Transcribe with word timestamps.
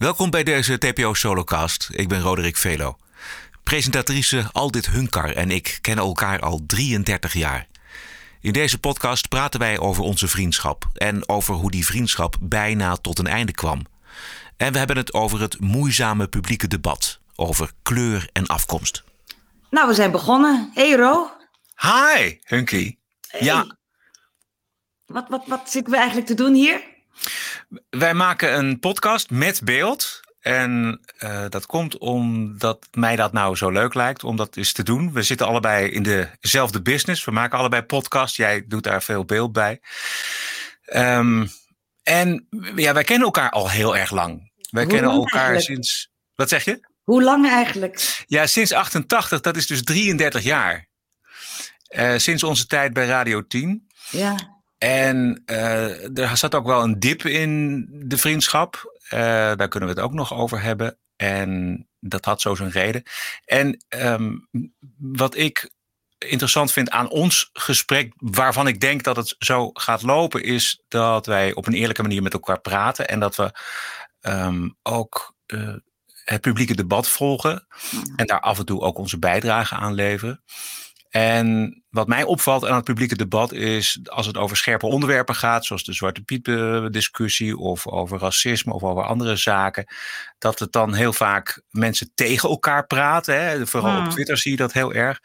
Welkom 0.00 0.30
bij 0.30 0.42
deze 0.42 0.78
TPO 0.78 1.14
Solocast. 1.14 1.88
Ik 1.92 2.08
ben 2.08 2.20
Roderick 2.20 2.56
Velo. 2.56 2.96
Presentatrice 3.62 4.48
Aldit 4.52 4.86
Hunkar 4.86 5.30
en 5.30 5.50
ik 5.50 5.78
kennen 5.80 6.04
elkaar 6.04 6.40
al 6.40 6.60
33 6.66 7.32
jaar. 7.32 7.66
In 8.40 8.52
deze 8.52 8.78
podcast 8.78 9.28
praten 9.28 9.60
wij 9.60 9.78
over 9.78 10.02
onze 10.02 10.28
vriendschap 10.28 10.84
en 10.94 11.28
over 11.28 11.54
hoe 11.54 11.70
die 11.70 11.86
vriendschap 11.86 12.36
bijna 12.40 12.96
tot 12.96 13.18
een 13.18 13.26
einde 13.26 13.52
kwam. 13.52 13.86
En 14.56 14.72
we 14.72 14.78
hebben 14.78 14.96
het 14.96 15.14
over 15.14 15.40
het 15.40 15.60
moeizame 15.60 16.28
publieke 16.28 16.68
debat 16.68 17.20
over 17.36 17.70
kleur 17.82 18.28
en 18.32 18.46
afkomst. 18.46 19.04
Nou, 19.70 19.88
we 19.88 19.94
zijn 19.94 20.10
begonnen. 20.10 20.70
Hey 20.74 20.92
Ro. 20.92 21.30
Hi, 21.76 22.38
Hunky. 22.42 22.96
Ja. 23.38 23.76
Wat, 25.06 25.28
wat, 25.28 25.46
wat 25.46 25.70
zitten 25.70 25.92
we 25.92 25.98
eigenlijk 25.98 26.28
te 26.28 26.34
doen 26.34 26.54
hier? 26.54 26.90
Wij 27.90 28.14
maken 28.14 28.58
een 28.58 28.78
podcast 28.78 29.30
met 29.30 29.60
beeld. 29.64 30.20
En 30.40 31.00
uh, 31.18 31.44
dat 31.48 31.66
komt 31.66 31.98
omdat 31.98 32.88
mij 32.92 33.16
dat 33.16 33.32
nou 33.32 33.56
zo 33.56 33.70
leuk 33.70 33.94
lijkt 33.94 34.24
om 34.24 34.36
dat 34.36 34.56
eens 34.56 34.72
te 34.72 34.82
doen. 34.82 35.12
We 35.12 35.22
zitten 35.22 35.46
allebei 35.46 35.90
in 35.90 36.28
dezelfde 36.40 36.82
business. 36.82 37.24
We 37.24 37.30
maken 37.30 37.58
allebei 37.58 37.82
podcast. 37.82 38.36
Jij 38.36 38.64
doet 38.66 38.82
daar 38.82 39.02
veel 39.02 39.24
beeld 39.24 39.52
bij. 39.52 39.80
Um, 40.94 41.50
en 42.02 42.46
ja, 42.76 42.92
wij 42.92 43.04
kennen 43.04 43.26
elkaar 43.26 43.50
al 43.50 43.70
heel 43.70 43.96
erg 43.96 44.10
lang. 44.10 44.52
Wij 44.70 44.82
Hoe 44.82 44.92
kennen 44.92 45.10
elkaar 45.10 45.40
eigenlijk? 45.40 45.64
sinds. 45.64 46.10
Wat 46.34 46.48
zeg 46.48 46.64
je? 46.64 46.88
Hoe 47.02 47.22
lang 47.22 47.48
eigenlijk? 47.48 48.24
Ja, 48.26 48.46
sinds 48.46 48.72
88. 48.72 49.40
Dat 49.40 49.56
is 49.56 49.66
dus 49.66 49.82
33 49.82 50.42
jaar. 50.42 50.88
Uh, 51.88 52.16
sinds 52.16 52.42
onze 52.42 52.66
tijd 52.66 52.92
bij 52.92 53.06
Radio 53.06 53.46
10. 53.46 53.86
Ja. 54.10 54.59
En 54.84 55.42
uh, 55.46 56.18
er 56.18 56.36
zat 56.36 56.54
ook 56.54 56.66
wel 56.66 56.82
een 56.82 56.98
dip 56.98 57.24
in 57.24 57.86
de 57.90 58.18
vriendschap. 58.18 59.00
Uh, 59.04 59.20
daar 59.20 59.68
kunnen 59.68 59.88
we 59.88 59.94
het 59.94 60.04
ook 60.04 60.12
nog 60.12 60.34
over 60.34 60.62
hebben. 60.62 60.98
En 61.16 61.88
dat 61.98 62.24
had 62.24 62.40
zo 62.40 62.54
zijn 62.54 62.70
reden. 62.70 63.02
En 63.44 63.84
um, 63.88 64.48
wat 64.98 65.36
ik 65.36 65.70
interessant 66.18 66.72
vind 66.72 66.90
aan 66.90 67.10
ons 67.10 67.50
gesprek, 67.52 68.12
waarvan 68.16 68.66
ik 68.66 68.80
denk 68.80 69.02
dat 69.02 69.16
het 69.16 69.34
zo 69.38 69.70
gaat 69.72 70.02
lopen, 70.02 70.42
is 70.42 70.82
dat 70.88 71.26
wij 71.26 71.54
op 71.54 71.66
een 71.66 71.74
eerlijke 71.74 72.02
manier 72.02 72.22
met 72.22 72.32
elkaar 72.32 72.60
praten. 72.60 73.08
En 73.08 73.20
dat 73.20 73.36
we 73.36 73.52
um, 74.20 74.76
ook 74.82 75.34
uh, 75.46 75.74
het 76.24 76.40
publieke 76.40 76.74
debat 76.74 77.08
volgen. 77.08 77.66
En 78.16 78.26
daar 78.26 78.40
af 78.40 78.58
en 78.58 78.64
toe 78.64 78.80
ook 78.80 78.98
onze 78.98 79.18
bijdrage 79.18 79.74
aan 79.74 79.94
leveren. 79.94 80.42
En 81.10 81.82
wat 81.90 82.08
mij 82.08 82.22
opvalt 82.22 82.66
aan 82.66 82.74
het 82.74 82.84
publieke 82.84 83.16
debat 83.16 83.52
is, 83.52 84.00
als 84.04 84.26
het 84.26 84.36
over 84.36 84.56
scherpe 84.56 84.86
onderwerpen 84.86 85.34
gaat, 85.34 85.64
zoals 85.64 85.84
de 85.84 85.92
Zwarte 85.92 86.22
Piet 86.22 86.44
discussie 86.92 87.56
of 87.56 87.86
over 87.86 88.18
racisme 88.18 88.72
of 88.72 88.82
over 88.82 89.02
andere 89.02 89.36
zaken, 89.36 89.86
dat 90.38 90.58
het 90.58 90.72
dan 90.72 90.94
heel 90.94 91.12
vaak 91.12 91.62
mensen 91.70 92.10
tegen 92.14 92.48
elkaar 92.48 92.86
praten. 92.86 93.42
Hè? 93.42 93.66
Vooral 93.66 93.96
Hmm. 93.96 94.04
op 94.04 94.10
Twitter 94.10 94.38
zie 94.38 94.50
je 94.50 94.56
dat 94.56 94.72
heel 94.72 94.92
erg. 94.92 95.20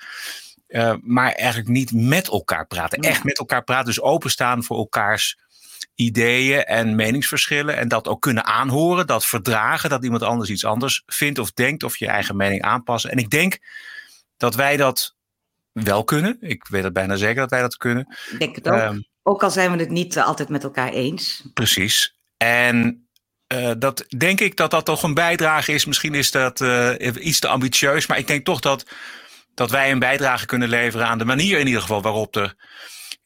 Uh, 0.68 0.94
maar 1.02 1.32
eigenlijk 1.32 1.70
niet 1.70 1.92
met 1.92 2.28
elkaar 2.28 2.68
praten. 2.68 3.00
Echt 3.00 3.24
met 3.24 3.40
elkaar 3.40 3.64
praten, 3.64 3.86
dus 3.86 4.02
openstaan 4.02 4.64
voor 4.64 4.78
elkaars 4.78 5.38
ideeën 5.96 6.64
en 6.64 6.96
meningsverschillen. 6.96 7.78
En 7.78 7.88
dat 7.88 8.08
ook 8.08 8.22
kunnen 8.22 8.46
aanhoren, 8.46 9.08
dat 9.08 9.26
verdragen, 9.26 9.90
dat 9.90 10.04
iemand 10.04 10.24
anders 10.24 10.50
iets 10.50 10.66
anders 10.66 11.04
vindt 11.06 11.40
of 11.40 11.52
denkt 11.52 11.84
of 11.84 11.98
je 11.98 12.08
eigen 12.08 12.36
mening 12.36 12.62
aanpassen. 12.62 13.12
En 13.12 13.18
ik 13.18 13.30
denk 13.30 13.58
dat 14.38 14.56
wij 14.56 14.78
dat 14.78 15.16
wel 15.84 16.04
kunnen. 16.04 16.38
Ik 16.40 16.68
weet 16.68 16.84
het 16.84 16.94
bijna 16.94 17.16
zeker 17.16 17.42
dat 17.42 17.50
wij 17.50 17.62
dat 17.62 17.78
kunnen. 17.78 18.16
Ik 18.32 18.40
denk 18.40 18.56
het 18.56 18.68
ook. 18.68 18.80
Um, 18.80 19.06
ook 19.24 19.44
al 19.44 19.52
zijn 19.52 19.72
we 19.72 19.78
het 19.78 19.90
niet 19.90 20.16
uh, 20.16 20.26
altijd 20.26 20.50
met 20.50 20.64
elkaar 20.64 20.90
eens. 20.90 21.44
Precies. 21.54 22.16
En 22.38 23.08
uh, 23.54 23.72
dat 23.78 24.06
denk 24.18 24.40
ik 24.40 24.56
dat 24.56 24.72
dat 24.72 24.86
toch 24.86 25.04
een 25.04 25.14
bijdrage 25.14 25.74
is. 25.74 25.86
Misschien 25.86 26.14
is 26.14 26.32
dat 26.32 26.60
uh, 26.60 26.92
iets 27.20 27.40
te 27.40 27.48
ambitieus, 27.48 28.08
maar 28.08 28.18
ik 28.18 28.28
denk 28.28 28.46
toch 28.46 28.60
dat, 28.60 28.86
dat 29.54 29.72
wij 29.72 29.92
een 29.92 30.00
bijdrage 30.00 30.46
kunnen 30.46 30.70
leveren 30.70 31.08
aan 31.08 31.18
de 31.18 31.26
manier 31.26 31.60
in 31.60 31.68
ieder 31.68 31.82
geval 31.82 32.02
waarop 32.02 32.36
er 32.36 32.56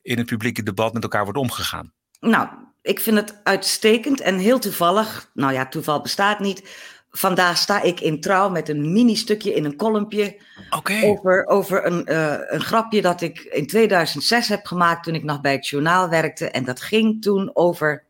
in 0.02 0.18
het 0.18 0.28
publieke 0.28 0.64
debat 0.64 0.94
met 0.94 1.04
elkaar 1.04 1.24
wordt 1.24 1.40
omgegaan. 1.40 1.94
Nou, 2.20 2.48
ik 2.82 3.00
vind 3.00 3.16
het 3.18 3.40
uitstekend 3.44 4.22
en 4.22 4.38
heel 4.38 4.60
toevallig. 4.60 5.30
Nou 5.34 5.54
ja, 5.54 5.68
toeval 5.68 6.02
bestaat 6.02 6.40
niet. 6.40 6.70
Vandaag 7.12 7.58
sta 7.58 7.82
ik 7.82 8.00
in 8.00 8.22
trouw 8.22 8.50
met 8.50 8.70
een 8.70 8.94
mini-stukje 8.94 9.54
in 9.54 9.66
een 9.66 9.76
kolompje 9.76 10.42
okay. 10.70 11.04
over, 11.04 11.46
over 11.48 11.86
een, 11.86 12.12
uh, 12.12 12.38
een 12.48 12.62
grapje 12.62 13.02
dat 13.02 13.22
ik 13.22 13.40
in 13.40 13.68
2006 13.68 14.48
heb 14.48 14.66
gemaakt 14.66 15.04
toen 15.04 15.16
ik 15.16 15.24
nog 15.24 15.42
bij 15.42 15.52
het 15.52 15.68
journaal 15.68 16.10
werkte. 16.10 16.50
En 16.50 16.64
dat 16.64 16.82
ging 16.82 17.22
toen 17.22 17.52
over 17.54 18.04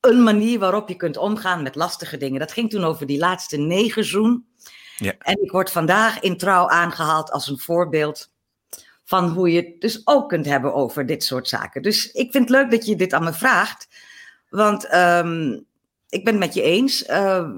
een 0.00 0.22
manier 0.22 0.58
waarop 0.58 0.88
je 0.88 0.96
kunt 0.96 1.16
omgaan 1.16 1.62
met 1.62 1.74
lastige 1.74 2.16
dingen. 2.16 2.40
Dat 2.40 2.52
ging 2.52 2.70
toen 2.70 2.84
over 2.84 3.06
die 3.06 3.18
laatste 3.18 3.56
negerzoen. 3.56 4.46
Ja. 4.96 5.14
En 5.18 5.42
ik 5.42 5.50
word 5.50 5.70
vandaag 5.70 6.20
in 6.20 6.36
trouw 6.36 6.68
aangehaald 6.68 7.30
als 7.30 7.48
een 7.48 7.58
voorbeeld 7.58 8.30
van 9.04 9.28
hoe 9.28 9.52
je 9.52 9.62
het 9.62 9.80
dus 9.80 10.00
ook 10.04 10.28
kunt 10.28 10.46
hebben 10.46 10.74
over 10.74 11.06
dit 11.06 11.24
soort 11.24 11.48
zaken. 11.48 11.82
Dus 11.82 12.12
ik 12.12 12.30
vind 12.32 12.48
het 12.48 12.58
leuk 12.58 12.70
dat 12.70 12.86
je 12.86 12.96
dit 12.96 13.12
aan 13.12 13.24
me 13.24 13.32
vraagt. 13.32 13.88
Want 14.48 14.94
um, 14.94 15.65
ik 16.08 16.24
ben 16.24 16.32
het 16.34 16.42
met 16.42 16.54
je 16.54 16.62
eens. 16.62 17.08
Uh, 17.08 17.48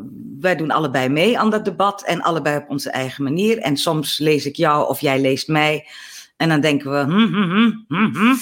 wij 0.40 0.56
doen 0.56 0.70
allebei 0.70 1.08
mee 1.08 1.38
aan 1.38 1.50
dat 1.50 1.64
debat 1.64 2.04
en 2.04 2.22
allebei 2.22 2.56
op 2.56 2.68
onze 2.68 2.90
eigen 2.90 3.24
manier. 3.24 3.58
En 3.58 3.76
soms 3.76 4.18
lees 4.18 4.46
ik 4.46 4.56
jou 4.56 4.88
of 4.88 5.00
jij 5.00 5.20
leest 5.20 5.48
mij. 5.48 5.88
En 6.36 6.48
dan 6.48 6.60
denken 6.60 6.90
we. 6.90 6.98
Hm, 6.98 7.34
hm, 7.34 7.72
hm, 7.88 8.14
hm. 8.14 8.36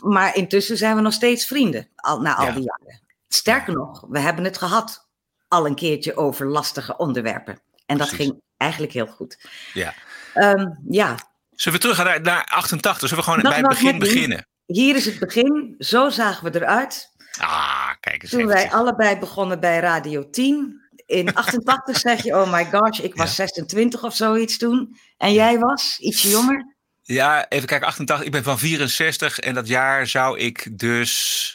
Maar 0.00 0.36
intussen 0.36 0.76
zijn 0.76 0.96
we 0.96 1.02
nog 1.02 1.12
steeds 1.12 1.46
vrienden, 1.46 1.88
al, 1.96 2.20
na 2.20 2.34
al 2.34 2.46
ja. 2.46 2.52
die 2.52 2.62
jaren. 2.62 3.00
Sterker 3.28 3.74
nog, 3.74 4.04
we 4.08 4.18
hebben 4.18 4.44
het 4.44 4.58
gehad 4.58 5.08
al 5.48 5.66
een 5.66 5.74
keertje 5.74 6.16
over 6.16 6.46
lastige 6.46 6.96
onderwerpen. 6.96 7.60
En 7.86 7.98
dat 7.98 8.08
ging 8.08 8.40
eigenlijk 8.56 8.92
heel 8.92 9.06
goed. 9.06 9.48
Ja. 9.74 9.94
Um, 10.34 10.78
ja. 10.88 11.16
Zullen 11.54 11.78
we 11.78 11.84
terug 11.84 12.04
naar, 12.04 12.20
naar 12.20 12.44
88? 12.44 13.08
Zullen 13.08 13.24
we 13.24 13.30
gewoon 13.30 13.50
bij 13.50 13.58
het 13.58 13.68
begin 13.68 13.98
beginnen? 13.98 14.46
Hier 14.66 14.96
is 14.96 15.04
het 15.04 15.18
begin. 15.18 15.74
Zo 15.78 16.08
zagen 16.08 16.52
we 16.52 16.60
eruit. 16.60 17.12
Ah, 17.38 17.90
kijk 18.00 18.22
eens 18.22 18.30
Toen 18.30 18.46
wij 18.46 18.70
allebei 18.70 19.18
begonnen 19.18 19.60
bij 19.60 19.78
Radio 19.78 20.30
10. 20.30 20.80
In 21.06 21.34
88 21.34 21.98
zeg 21.98 22.22
je, 22.22 22.36
oh 22.36 22.52
my 22.52 22.64
gosh, 22.64 22.98
ik 22.98 23.14
was 23.14 23.28
Ja. 23.28 23.34
26 23.34 24.02
of 24.04 24.14
zoiets 24.14 24.58
toen. 24.58 24.96
En 25.16 25.32
jij 25.32 25.58
was 25.58 25.98
ietsje 25.98 26.28
jonger. 26.28 26.76
Ja, 27.02 27.48
even 27.48 27.66
kijken, 27.68 27.86
88. 27.86 28.26
Ik 28.26 28.32
ben 28.32 28.42
van 28.42 28.58
64 28.58 29.38
en 29.38 29.54
dat 29.54 29.68
jaar 29.68 30.06
zou 30.06 30.38
ik 30.38 30.78
dus 30.78 31.52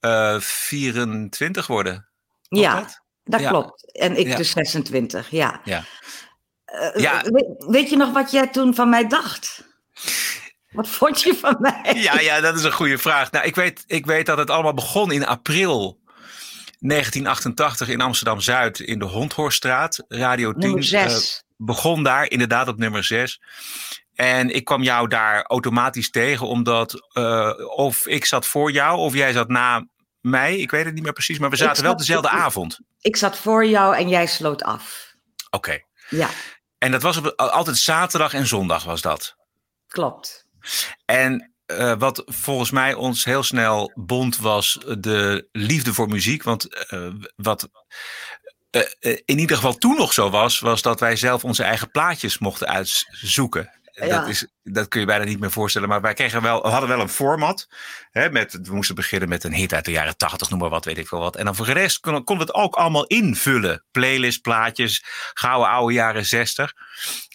eh 0.00 0.40
24 0.40 1.66
worden. 1.66 2.08
Klopt 2.48 2.64
ja, 2.64 2.74
dat? 2.80 3.00
dat 3.24 3.40
Ja. 3.40 3.48
klopt. 3.48 3.92
En 3.98 4.16
ik 4.16 4.26
Ja. 4.26 4.36
dus 4.36 4.50
26, 4.50 5.30
ja. 5.30 5.60
Ja. 5.64 5.84
Eh, 6.64 7.02
Ja. 7.02 7.22
we- 7.22 7.64
weet 7.68 7.90
je 7.90 7.96
nog 7.96 8.12
wat 8.12 8.30
jij 8.30 8.46
toen 8.46 8.74
van 8.74 8.88
mij 8.88 9.06
dacht? 9.08 9.64
Wat 10.72 10.88
vond 10.88 11.22
je 11.22 11.34
van 11.34 11.56
mij? 11.60 11.92
Ja, 11.94 12.20
ja, 12.20 12.40
dat 12.40 12.56
is 12.56 12.62
een 12.64 12.72
goede 12.72 12.98
vraag. 12.98 13.30
Nou, 13.30 13.46
ik 13.46 13.54
weet, 13.54 13.84
ik 13.86 14.06
weet 14.06 14.26
dat 14.26 14.38
het 14.38 14.50
allemaal 14.50 14.74
begon 14.74 15.12
in 15.12 15.26
april 15.26 16.00
1988 16.78 17.88
in 17.88 18.00
Amsterdam-Zuid 18.00 18.80
in 18.80 18.98
de 18.98 19.04
Hondhorststraat. 19.04 20.04
Radio 20.08 20.52
10 20.52 20.60
Nummer 20.60 20.94
eh, 20.94 21.08
6. 21.08 21.42
begon 21.56 22.02
daar, 22.02 22.30
inderdaad 22.30 22.68
op 22.68 22.78
nummer 22.78 23.04
6. 23.04 23.40
En 24.14 24.50
ik 24.54 24.64
kwam 24.64 24.82
jou 24.82 25.08
daar 25.08 25.42
automatisch 25.42 26.10
tegen, 26.10 26.46
omdat 26.46 27.08
uh, 27.18 27.52
of 27.76 28.06
ik 28.06 28.24
zat 28.24 28.46
voor 28.46 28.72
jou 28.72 28.98
of 28.98 29.14
jij 29.14 29.32
zat 29.32 29.48
na 29.48 29.86
mij. 30.20 30.56
Ik 30.56 30.70
weet 30.70 30.84
het 30.84 30.94
niet 30.94 31.02
meer 31.02 31.12
precies, 31.12 31.38
maar 31.38 31.50
we 31.50 31.56
zaten 31.56 31.82
wel 31.82 31.96
dezelfde 31.96 32.28
avond. 32.28 32.78
ik 33.00 33.16
zat 33.16 33.36
voor 33.38 33.66
jou 33.66 33.96
en 33.96 34.08
jij 34.08 34.26
sloot 34.26 34.62
af. 34.62 35.14
Oké. 35.50 35.78
Ja, 36.08 36.28
En 36.78 36.90
dat 36.90 37.02
was 37.02 37.16
op, 37.16 37.26
altijd 37.36 37.76
zaterdag 37.76 38.34
en 38.34 38.46
zondag 38.46 38.84
was 38.84 39.00
dat. 39.00 39.36
klopt. 39.88 40.41
En 41.04 41.52
uh, 41.78 41.94
wat 41.98 42.22
volgens 42.26 42.70
mij 42.70 42.94
ons 42.94 43.24
heel 43.24 43.42
snel 43.42 43.92
bond 43.94 44.36
was 44.38 44.78
de 44.98 45.48
liefde 45.52 45.94
voor 45.94 46.08
muziek. 46.08 46.42
Want 46.42 46.86
uh, 46.90 47.08
wat 47.36 47.68
uh, 48.70 48.82
in 49.24 49.38
ieder 49.38 49.56
geval 49.56 49.74
toen 49.74 49.96
nog 49.96 50.12
zo 50.12 50.30
was, 50.30 50.58
was 50.58 50.82
dat 50.82 51.00
wij 51.00 51.16
zelf 51.16 51.44
onze 51.44 51.62
eigen 51.62 51.90
plaatjes 51.90 52.38
mochten 52.38 52.68
uitzoeken. 52.68 53.70
Ja. 53.92 54.06
Dat, 54.06 54.28
is, 54.28 54.46
dat 54.62 54.88
kun 54.88 55.00
je 55.00 55.06
bijna 55.06 55.24
niet 55.24 55.40
meer 55.40 55.50
voorstellen. 55.50 55.88
Maar 55.88 56.00
wij 56.00 56.14
kregen 56.14 56.42
wel, 56.42 56.62
we 56.62 56.68
hadden 56.68 56.88
wel 56.88 57.00
een 57.00 57.08
format. 57.08 57.68
Hè, 58.10 58.30
met, 58.30 58.58
we 58.62 58.74
moesten 58.74 58.94
beginnen 58.94 59.28
met 59.28 59.44
een 59.44 59.54
hit 59.54 59.72
uit 59.72 59.84
de 59.84 59.90
jaren 59.90 60.16
80, 60.16 60.50
noem 60.50 60.58
maar 60.58 60.68
wat, 60.68 60.84
weet 60.84 60.98
ik 60.98 61.08
veel 61.08 61.18
wat. 61.18 61.36
En 61.36 61.44
dan 61.44 61.56
voor 61.56 61.66
de 61.66 61.72
rest 61.72 62.00
konden 62.00 62.24
konden 62.24 62.46
we 62.46 62.52
het 62.52 62.62
ook 62.62 62.74
allemaal 62.74 63.06
invullen. 63.06 63.84
Playlist, 63.90 64.42
plaatjes, 64.42 65.04
gouden 65.34 65.70
oude 65.70 65.94
jaren 65.94 66.26
60. 66.26 66.72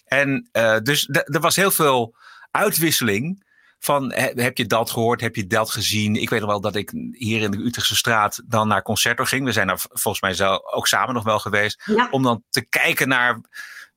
En 0.04 0.48
dus 0.82 1.08
er 1.08 1.40
was 1.40 1.56
heel 1.56 1.70
veel 1.70 2.16
uitwisseling. 2.50 3.46
Van 3.78 4.12
heb 4.14 4.58
je 4.58 4.66
dat 4.66 4.90
gehoord, 4.90 5.20
heb 5.20 5.36
je 5.36 5.46
dat 5.46 5.70
gezien? 5.70 6.16
Ik 6.16 6.30
weet 6.30 6.40
nog 6.40 6.48
wel 6.48 6.60
dat 6.60 6.76
ik 6.76 6.92
hier 7.12 7.42
in 7.42 7.50
de 7.50 7.64
Utrechtse 7.64 7.96
straat 7.96 8.42
dan 8.46 8.68
naar 8.68 8.82
concerten 8.82 9.26
ging. 9.26 9.44
We 9.44 9.52
zijn 9.52 9.66
daar 9.66 9.80
volgens 9.88 10.22
mij 10.22 10.34
zelf 10.34 10.72
ook 10.72 10.86
samen 10.86 11.14
nog 11.14 11.24
wel 11.24 11.38
geweest. 11.38 11.82
Ja. 11.84 12.08
Om 12.10 12.22
dan 12.22 12.42
te 12.50 12.66
kijken 12.68 13.08
naar 13.08 13.40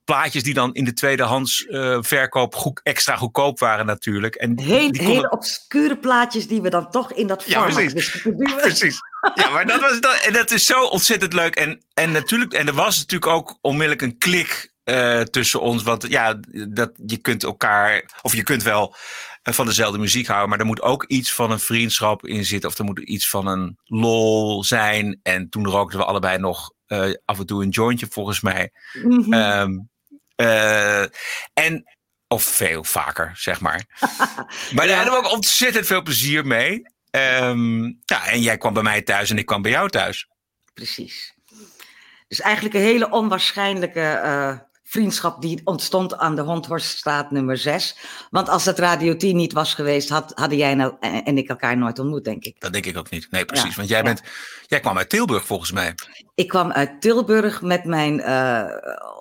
plaatjes 0.04 0.44
die 0.44 0.54
dan 0.54 0.74
in 0.74 0.86
de 0.86 0.94
tweedehands 0.94 1.66
uh, 1.66 1.98
verkoop 2.02 2.56
goed, 2.56 2.80
extra 2.84 3.16
goedkoop 3.16 3.60
waren 3.60 3.86
natuurlijk. 3.86 4.36
En 4.36 4.60
Heel, 4.60 4.92
die. 4.92 5.02
Hele 5.02 5.30
obscure 5.30 5.98
plaatjes 5.98 6.48
die 6.48 6.62
we 6.62 6.70
dan 6.70 6.92
toch 6.92 7.14
in 7.14 7.28
dat 7.28 7.44
Ja, 7.44 7.52
format 7.52 7.74
precies. 7.74 7.94
wisten 7.94 8.22
te 8.22 8.36
duwen. 8.36 8.62
Precies. 8.68 9.00
ja, 9.36 9.50
maar 9.50 9.66
dat, 9.66 9.82
was, 9.82 10.00
dat, 10.00 10.22
en 10.26 10.34
dat 10.34 10.52
is 10.52 10.66
zo 10.66 10.84
ontzettend 10.84 11.34
leuk. 11.34 11.56
En, 11.56 11.84
en, 11.94 12.12
natuurlijk, 12.12 12.54
en 12.54 12.68
er 12.68 12.74
was 12.74 12.98
natuurlijk 12.98 13.32
ook 13.32 13.58
onmiddellijk 13.62 14.02
een 14.02 14.18
klik 14.18 14.71
uh, 14.86 15.22
tussen 15.22 15.62
ons. 15.62 15.84
Want 15.84 16.08
ja, 16.10 16.40
dat, 16.70 16.92
je 17.06 17.18
kunt 17.18 17.44
elkaar, 17.44 18.20
of 18.22 18.36
je 18.36 18.44
kunt 18.44 18.64
wel 18.64 18.96
uh, 19.44 19.54
van 19.54 19.66
dezelfde 19.66 19.98
muziek 19.98 20.28
houden, 20.28 20.50
maar 20.50 20.60
er 20.60 20.66
moet 20.66 20.82
ook 20.82 21.04
iets 21.04 21.34
van 21.34 21.52
een 21.52 21.60
vriendschap 21.60 22.26
in 22.26 22.46
zitten. 22.46 22.70
Of 22.70 22.78
er 22.78 22.86
moet 22.86 23.00
iets 23.00 23.30
van 23.30 23.48
een 23.48 23.78
lol 23.84 24.64
zijn. 24.64 25.20
En 25.24 25.50
toen 25.50 25.68
rookten 25.68 26.00
we 26.00 26.06
allebei 26.06 26.38
nog 26.38 26.74
uh, 26.88 27.14
af 27.26 27.40
en 27.40 27.46
toe 27.46 27.64
een 27.64 27.70
jointje, 27.70 28.08
volgens 28.10 28.42
mij. 28.42 28.72
Mm 28.94 29.24
-hmm. 29.24 29.34
um, 29.34 29.90
en 31.54 31.84
of 32.28 32.44
veel 32.44 32.84
vaker, 32.84 33.32
zeg 33.34 33.60
maar. 33.60 33.86
maar 34.76 34.88
daar 34.88 34.96
hadden 34.96 35.14
we 35.14 35.20
ook 35.20 35.32
ontzettend 35.32 35.86
veel 35.86 36.02
plezier 36.02 36.46
mee. 36.46 36.82
Um, 37.12 38.00
ja, 38.06 38.28
en 38.28 38.42
jij 38.42 38.58
kwam 38.58 38.74
bij 38.74 38.84
mij 38.84 39.02
thuis 39.02 39.30
en 39.30 39.38
ik 39.38 39.46
kwam 39.46 39.62
bij 39.62 39.72
jou 39.72 39.90
thuis. 39.90 40.28
Precies. 40.74 41.34
Dus 42.28 42.42
eigenlijk 42.42 42.76
een 42.76 42.82
hele 42.82 43.10
onwaarschijnlijke 43.10 44.22
uh, 44.24 44.58
vriendschap 44.92 45.42
die 45.42 45.62
ontstond 45.64 46.18
aan 46.18 46.36
de 46.36 46.42
Hondhorststraat 46.42 47.32
nummer 47.32 47.58
6. 47.58 47.96
Want 48.30 48.50
als 48.50 48.64
dat 48.64 48.80
Radio 48.80 49.16
10 49.16 49.36
niet 49.36 49.54
was 49.54 49.74
geweest, 49.74 50.10
had, 50.10 50.32
hadden 50.36 50.58
jij 50.58 50.76
nou 50.76 50.94
en 51.00 51.38
ik 51.38 51.50
elkaar 51.50 51.78
nooit 51.78 52.00
ontmoet, 52.00 52.24
denk 52.24 52.44
ik. 52.44 52.56
Dat 52.60 52.74
denk 52.74 52.86
ik 52.86 52.98
ook 52.98 53.10
niet. 53.10 53.28
Nee, 53.32 53.46
precies. 53.46 53.70
Ja, 53.70 53.76
want 53.76 53.90
jij, 53.90 54.04
bent, 54.04 54.22
jij 54.68 54.80
kwam 54.80 54.98
uit 54.98 55.10
Tilburg 55.10 55.46
volgens 55.46 55.72
mij. 55.72 55.96
Ik 56.36 56.48
kwam 56.48 56.72
uit 56.72 57.02
Tilburg 57.02 57.62
met 57.62 57.84
mijn 57.84 58.20
uh, 58.20 58.66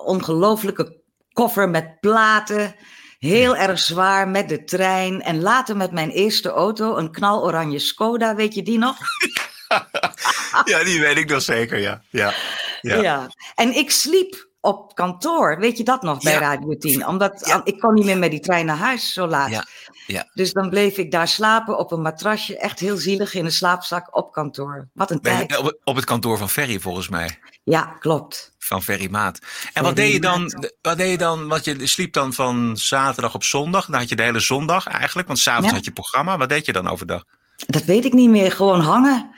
ongelofelijke 0.05 1.01
koffer 1.33 1.69
met 1.69 1.99
platen. 1.99 2.75
Heel 3.19 3.55
erg 3.55 3.79
zwaar 3.79 4.27
met 4.27 4.49
de 4.49 4.63
trein. 4.63 5.21
En 5.21 5.41
later 5.41 5.77
met 5.77 5.91
mijn 5.91 6.09
eerste 6.09 6.49
auto, 6.49 6.97
een 6.97 7.11
knaloranje 7.11 7.79
Skoda, 7.79 8.35
weet 8.35 8.53
je 8.53 8.63
die 8.63 8.77
nog? 8.77 8.97
ja, 10.71 10.83
die 10.83 10.99
weet 10.99 11.17
ik 11.17 11.29
nog 11.29 11.41
zeker, 11.41 11.79
ja. 11.79 12.01
Ja, 12.09 12.33
ja. 12.81 12.95
ja. 12.95 13.29
En 13.55 13.75
ik 13.75 13.91
sliep 13.91 14.49
op 14.61 14.95
kantoor, 14.95 15.59
weet 15.59 15.77
je 15.77 15.83
dat 15.83 16.01
nog, 16.01 16.23
bij 16.23 16.33
ja. 16.33 16.39
Radio 16.39 16.77
10? 16.77 17.07
Omdat 17.07 17.45
ja. 17.45 17.61
ik 17.63 17.79
kon 17.79 17.93
niet 17.93 18.05
meer 18.05 18.17
met 18.17 18.31
die 18.31 18.39
trein 18.39 18.65
naar 18.65 18.77
huis 18.77 19.13
zo 19.13 19.27
laat. 19.27 19.49
Ja. 19.49 19.65
Ja. 20.07 20.27
Dus 20.33 20.53
dan 20.53 20.69
bleef 20.69 20.97
ik 20.97 21.11
daar 21.11 21.27
slapen 21.27 21.77
op 21.77 21.91
een 21.91 22.01
matrasje, 22.01 22.57
echt 22.57 22.79
heel 22.79 22.97
zielig 22.97 23.33
in 23.33 23.45
een 23.45 23.51
slaapzak 23.51 24.15
op 24.15 24.31
kantoor. 24.31 24.87
Wat 24.93 25.11
een 25.11 25.21
tijd. 25.21 25.57
Op, 25.57 25.79
op 25.83 25.95
het 25.95 26.05
kantoor 26.05 26.37
van 26.37 26.49
Ferry 26.49 26.79
volgens 26.79 27.09
mij. 27.09 27.39
Ja, 27.63 27.81
klopt. 27.99 28.55
Van 28.59 28.83
Ferry 28.83 29.07
Maat. 29.09 29.39
En 29.39 29.47
Ferry 29.49 29.87
wat 29.87 29.95
deed 29.95 30.11
je 30.11 30.19
dan? 30.19 30.69
Wat 30.81 30.97
deed 30.97 31.11
je 31.11 31.17
dan? 31.17 31.47
Want 31.47 31.65
je 31.65 31.87
sliep 31.87 32.13
dan 32.13 32.33
van 32.33 32.77
zaterdag 32.77 33.33
op 33.33 33.43
zondag. 33.43 33.85
Dan 33.85 33.99
had 33.99 34.09
je 34.09 34.15
de 34.15 34.23
hele 34.23 34.39
zondag 34.39 34.87
eigenlijk, 34.87 35.27
want 35.27 35.39
s'avonds 35.39 35.73
had 35.73 35.85
je 35.85 35.91
programma. 35.91 36.37
Wat 36.37 36.49
deed 36.49 36.65
je 36.65 36.73
dan 36.73 36.87
overdag? 36.87 37.23
Dat 37.67 37.83
weet 37.83 38.05
ik 38.05 38.13
niet 38.13 38.29
meer. 38.29 38.51
Gewoon 38.51 38.79
hangen. 38.79 39.29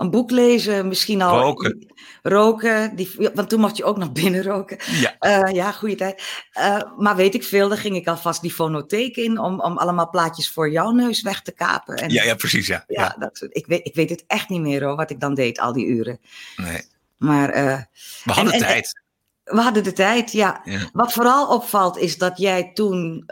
Een 0.00 0.10
boek 0.10 0.30
lezen, 0.30 0.88
misschien 0.88 1.22
al. 1.22 1.40
Roken. 1.40 1.86
Roken, 2.22 2.96
die, 2.96 3.30
want 3.34 3.48
toen 3.48 3.60
mocht 3.60 3.76
je 3.76 3.84
ook 3.84 3.96
nog 3.96 4.12
binnen 4.22 4.42
roken. 4.42 4.78
Ja, 5.00 5.16
uh, 5.46 5.54
ja 5.54 5.72
goede 5.72 5.94
tijd. 5.94 6.22
Uh, 6.58 6.80
maar 6.98 7.16
weet 7.16 7.34
ik 7.34 7.44
veel, 7.44 7.68
dan 7.68 7.78
ging 7.78 7.96
ik 7.96 8.08
alvast 8.08 8.42
die 8.42 8.52
fonotheek 8.52 9.16
in 9.16 9.38
om, 9.38 9.60
om 9.60 9.78
allemaal 9.78 10.10
plaatjes 10.10 10.50
voor 10.50 10.70
jouw 10.70 10.90
neus 10.90 11.22
weg 11.22 11.42
te 11.42 11.52
kapen. 11.52 11.96
En, 11.96 12.10
ja, 12.10 12.22
ja, 12.22 12.34
precies, 12.34 12.66
ja. 12.66 12.84
ja, 12.86 13.02
ja. 13.02 13.16
Dat, 13.18 13.46
ik, 13.48 13.66
weet, 13.66 13.86
ik 13.86 13.94
weet 13.94 14.10
het 14.10 14.24
echt 14.26 14.48
niet 14.48 14.60
meer 14.60 14.84
hoor, 14.84 14.96
wat 14.96 15.10
ik 15.10 15.20
dan 15.20 15.34
deed 15.34 15.58
al 15.58 15.72
die 15.72 15.86
uren. 15.86 16.20
Nee. 16.56 16.82
Maar, 17.16 17.56
uh, 17.56 17.78
we 18.24 18.32
hadden 18.32 18.52
en, 18.52 18.60
tijd. 18.60 19.00
En, 19.44 19.56
we 19.56 19.62
hadden 19.62 19.84
de 19.84 19.92
tijd, 19.92 20.32
ja. 20.32 20.60
ja. 20.64 20.88
Wat 20.92 21.12
vooral 21.12 21.48
opvalt 21.48 21.98
is 21.98 22.18
dat 22.18 22.38
jij 22.38 22.70
toen 22.72 23.24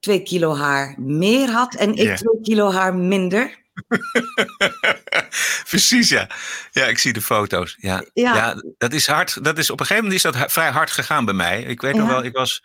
twee 0.00 0.22
kilo 0.22 0.56
haar 0.56 0.94
meer 0.98 1.50
had 1.50 1.74
en 1.74 1.90
ik 1.94 1.98
Ja. 1.98 2.14
twee 2.16 2.40
kilo 2.42 2.70
haar 2.70 2.94
minder. 2.94 3.66
Precies, 5.68 6.08
ja. 6.08 6.30
Ja, 6.70 6.84
ik 6.84 6.98
zie 6.98 7.12
de 7.12 7.20
foto's. 7.20 7.76
Ja, 7.78 8.04
Ja. 8.12 8.34
ja. 8.34 8.62
dat 8.78 8.92
is 8.92 9.06
hard. 9.06 9.44
Dat 9.44 9.58
is, 9.58 9.70
op 9.70 9.80
een 9.80 9.86
gegeven 9.86 10.08
moment 10.08 10.24
is 10.24 10.32
dat 10.32 10.52
vrij 10.52 10.70
hard 10.70 10.90
gegaan 10.90 11.24
bij 11.24 11.34
mij. 11.34 11.62
Ik 11.62 11.80
weet 11.80 11.94
nog 11.94 12.06
Ja. 12.08 12.12
wel, 12.14 12.24
ik 12.24 12.32
was, 12.32 12.64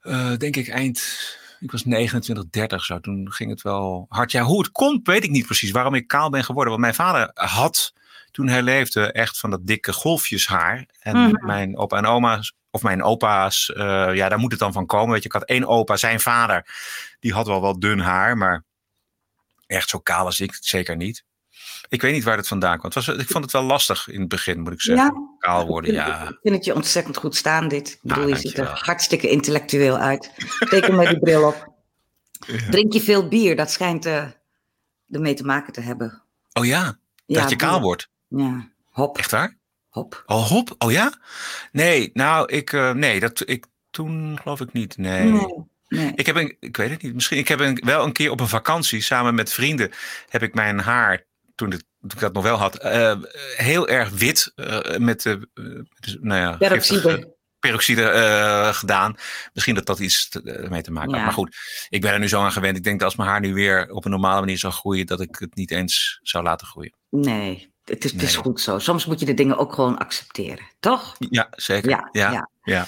eh, 0.00 0.36
denk 0.36 0.56
ik, 0.56 0.68
eind. 0.68 1.02
Ik 1.60 1.70
was 1.70 1.84
29, 1.84 2.44
30 2.50 2.84
zo. 2.84 3.00
Toen 3.00 3.32
ging 3.32 3.50
het 3.50 3.62
wel 3.62 4.06
hard. 4.08 4.32
Ja, 4.32 4.42
hoe 4.42 4.58
het 4.58 4.72
komt, 4.72 5.06
weet 5.06 5.24
ik 5.24 5.30
niet 5.30 5.46
precies. 5.46 5.70
Waarom 5.70 5.94
ik 5.94 6.06
kaal 6.06 6.30
ben 6.30 6.44
geworden. 6.44 6.70
Want 6.70 6.84
mijn 6.84 6.94
vader 6.94 7.30
had, 7.34 7.92
toen 8.30 8.48
hij 8.48 8.62
leefde, 8.62 9.12
echt 9.12 9.38
van 9.38 9.50
dat 9.50 9.66
dikke 9.66 9.92
golfjeshaar. 9.92 10.84
En 11.00 11.16
Mhm. 11.16 11.46
mijn 11.46 11.76
opa 11.78 11.96
en 11.96 12.06
oma's, 12.06 12.52
of 12.70 12.82
mijn 12.82 13.02
opa's, 13.02 13.72
eh, 13.72 14.08
ja, 14.14 14.28
daar 14.28 14.38
moet 14.38 14.50
het 14.50 14.60
dan 14.60 14.72
van 14.72 14.86
komen. 14.86 15.10
Weet 15.12 15.22
je, 15.22 15.28
ik 15.28 15.34
had 15.34 15.44
één 15.44 15.66
opa, 15.66 15.96
zijn 15.96 16.20
vader. 16.20 16.66
Die 17.20 17.32
had 17.32 17.46
wel 17.46 17.60
wat 17.60 17.80
dun 17.80 17.98
haar, 18.00 18.36
maar 18.36 18.64
echt 19.66 19.88
zo 19.88 19.98
kaal 19.98 20.24
als 20.24 20.40
ik 20.40 20.56
zeker 20.60 20.96
niet. 20.96 21.24
Ik 21.88 22.02
weet 22.02 22.12
niet 22.12 22.24
waar 22.24 22.36
het 22.36 22.48
vandaan 22.48 22.78
kwam. 22.78 22.90
Het 22.94 23.06
was, 23.06 23.16
ik 23.16 23.28
vond 23.28 23.44
het 23.44 23.52
wel 23.52 23.62
lastig 23.62 24.08
in 24.08 24.20
het 24.20 24.28
begin, 24.28 24.60
moet 24.60 24.72
ik 24.72 24.80
zeggen. 24.80 25.04
Ja. 25.14 25.36
Kaal 25.38 25.66
worden, 25.66 25.90
Ik 25.94 25.96
vind- 26.02 26.08
ja. 26.08 26.28
Ik 26.28 26.38
vind 26.42 26.54
het 26.54 26.64
je 26.64 26.74
ontzettend 26.74 27.16
goed 27.16 27.36
staan, 27.36 27.68
dit. 27.68 27.88
Ik 27.88 27.98
bedoel, 28.02 28.26
je 28.28 28.36
ziet 28.36 28.58
er 28.58 28.66
hartstikke 28.66 29.28
intellectueel 29.30 29.96
uit. 29.96 30.32
Zeker 30.70 30.94
met 30.94 31.08
die 31.08 31.18
bril 31.18 31.46
op. 31.46 31.74
Ja. 32.46 32.70
Drink 32.70 32.92
je 32.92 33.00
veel 33.00 33.28
bier? 33.28 33.56
Dat 33.56 33.70
schijnt 33.70 34.06
eh 34.06 34.24
ermee 35.10 35.34
te 35.34 35.44
maken 35.44 35.72
te 35.72 35.80
hebben. 35.80 36.22
Oh 36.52 36.64
ja, 36.64 36.98
Ja, 37.26 37.40
dat 37.40 37.50
je 37.50 37.56
kaal 37.56 37.72
bier. 37.74 37.82
wordt. 37.82 38.08
Ja, 38.28 38.68
hop, 38.90 39.18
Echt 39.18 39.30
waar? 39.30 39.56
hop. 39.88 40.22
Oh, 40.26 40.46
hop. 40.46 40.74
Oh 40.78 40.90
ja? 40.92 41.12
Nee, 41.72 42.10
nou, 42.12 42.52
ik, 42.52 42.72
eh, 42.72 42.90
nee, 42.92 43.20
dat, 43.20 43.42
ik, 43.48 43.66
toen 43.90 44.38
geloof 44.42 44.60
ik 44.60 44.72
niet. 44.72 44.96
Nee. 44.96 45.24
Nee, 45.24 45.64
nee. 45.88 46.12
Ik 46.14 46.26
heb 46.26 46.36
een, 46.36 46.56
ik 46.60 46.76
weet 46.76 46.90
het 46.90 47.02
niet, 47.02 47.14
misschien, 47.14 47.38
ik 47.38 47.48
heb 47.48 47.60
een, 47.60 47.82
wel 47.84 48.04
een 48.04 48.12
keer 48.12 48.30
op 48.30 48.40
een 48.40 48.48
vakantie 48.48 49.00
samen 49.00 49.34
met 49.34 49.52
vrienden, 49.52 49.90
heb 50.28 50.42
ik 50.42 50.54
mijn 50.54 50.78
haar, 50.78 51.24
toen, 51.54 51.70
het, 51.70 51.84
toen 52.00 52.10
ik 52.10 52.18
dat 52.20 52.32
nog 52.32 52.42
wel 52.42 52.56
had, 52.56 52.76
eh, 52.78 53.16
heel 53.56 53.88
erg 53.88 54.08
wit, 54.10 54.52
eh, 54.54 54.96
met, 54.96 55.26
eh, 55.26 55.32
eh, 55.32 55.40
dus, 56.00 56.16
nou 56.20 56.40
ja, 56.40 56.56
Peroxide. 57.58 58.70
gedaan. 58.72 59.14
Misschien 59.52 59.74
dat 59.74 59.86
dat 59.86 59.98
iets 59.98 60.28
te- 60.28 60.66
mee 60.70 60.82
te 60.82 60.92
maken 60.92 61.12
had. 61.14 61.22
Maar 61.22 61.32
goed, 61.32 61.56
ik 61.88 62.00
ben 62.00 62.12
er 62.12 62.18
nu 62.18 62.28
zo 62.28 62.40
aan 62.42 62.52
gewend. 62.52 62.76
Ik 62.76 62.84
denk 62.84 62.98
dat 62.98 63.08
als 63.08 63.16
mijn 63.16 63.28
haar 63.28 63.40
nu 63.40 63.54
weer 63.54 63.90
op 63.90 64.04
een 64.04 64.10
normale 64.10 64.40
manier 64.40 64.58
zou 64.58 64.72
groeien, 64.72 65.06
dat 65.06 65.20
ik 65.20 65.36
het 65.38 65.54
niet 65.54 65.70
eens 65.70 66.18
zou 66.22 66.44
laten 66.44 66.66
groeien. 66.66 66.92
Nee, 67.10 67.72
het 67.84 68.04
is, 68.04 68.12
het 68.12 68.22
is 68.22 68.32
Nee. 68.34 68.42
goed 68.42 68.60
zo. 68.60 68.78
Soms 68.78 69.06
moet 69.06 69.20
je 69.20 69.26
de 69.26 69.34
dingen 69.34 69.56
ook 69.58 69.72
gewoon 69.74 69.98
accepteren, 69.98 70.64
toch? 70.80 71.16
Ja, 71.18 71.48
zeker. 71.50 71.90
Ja, 71.90 72.08
ja, 72.12 72.30
ja. 72.32 72.48
ja. 72.62 72.86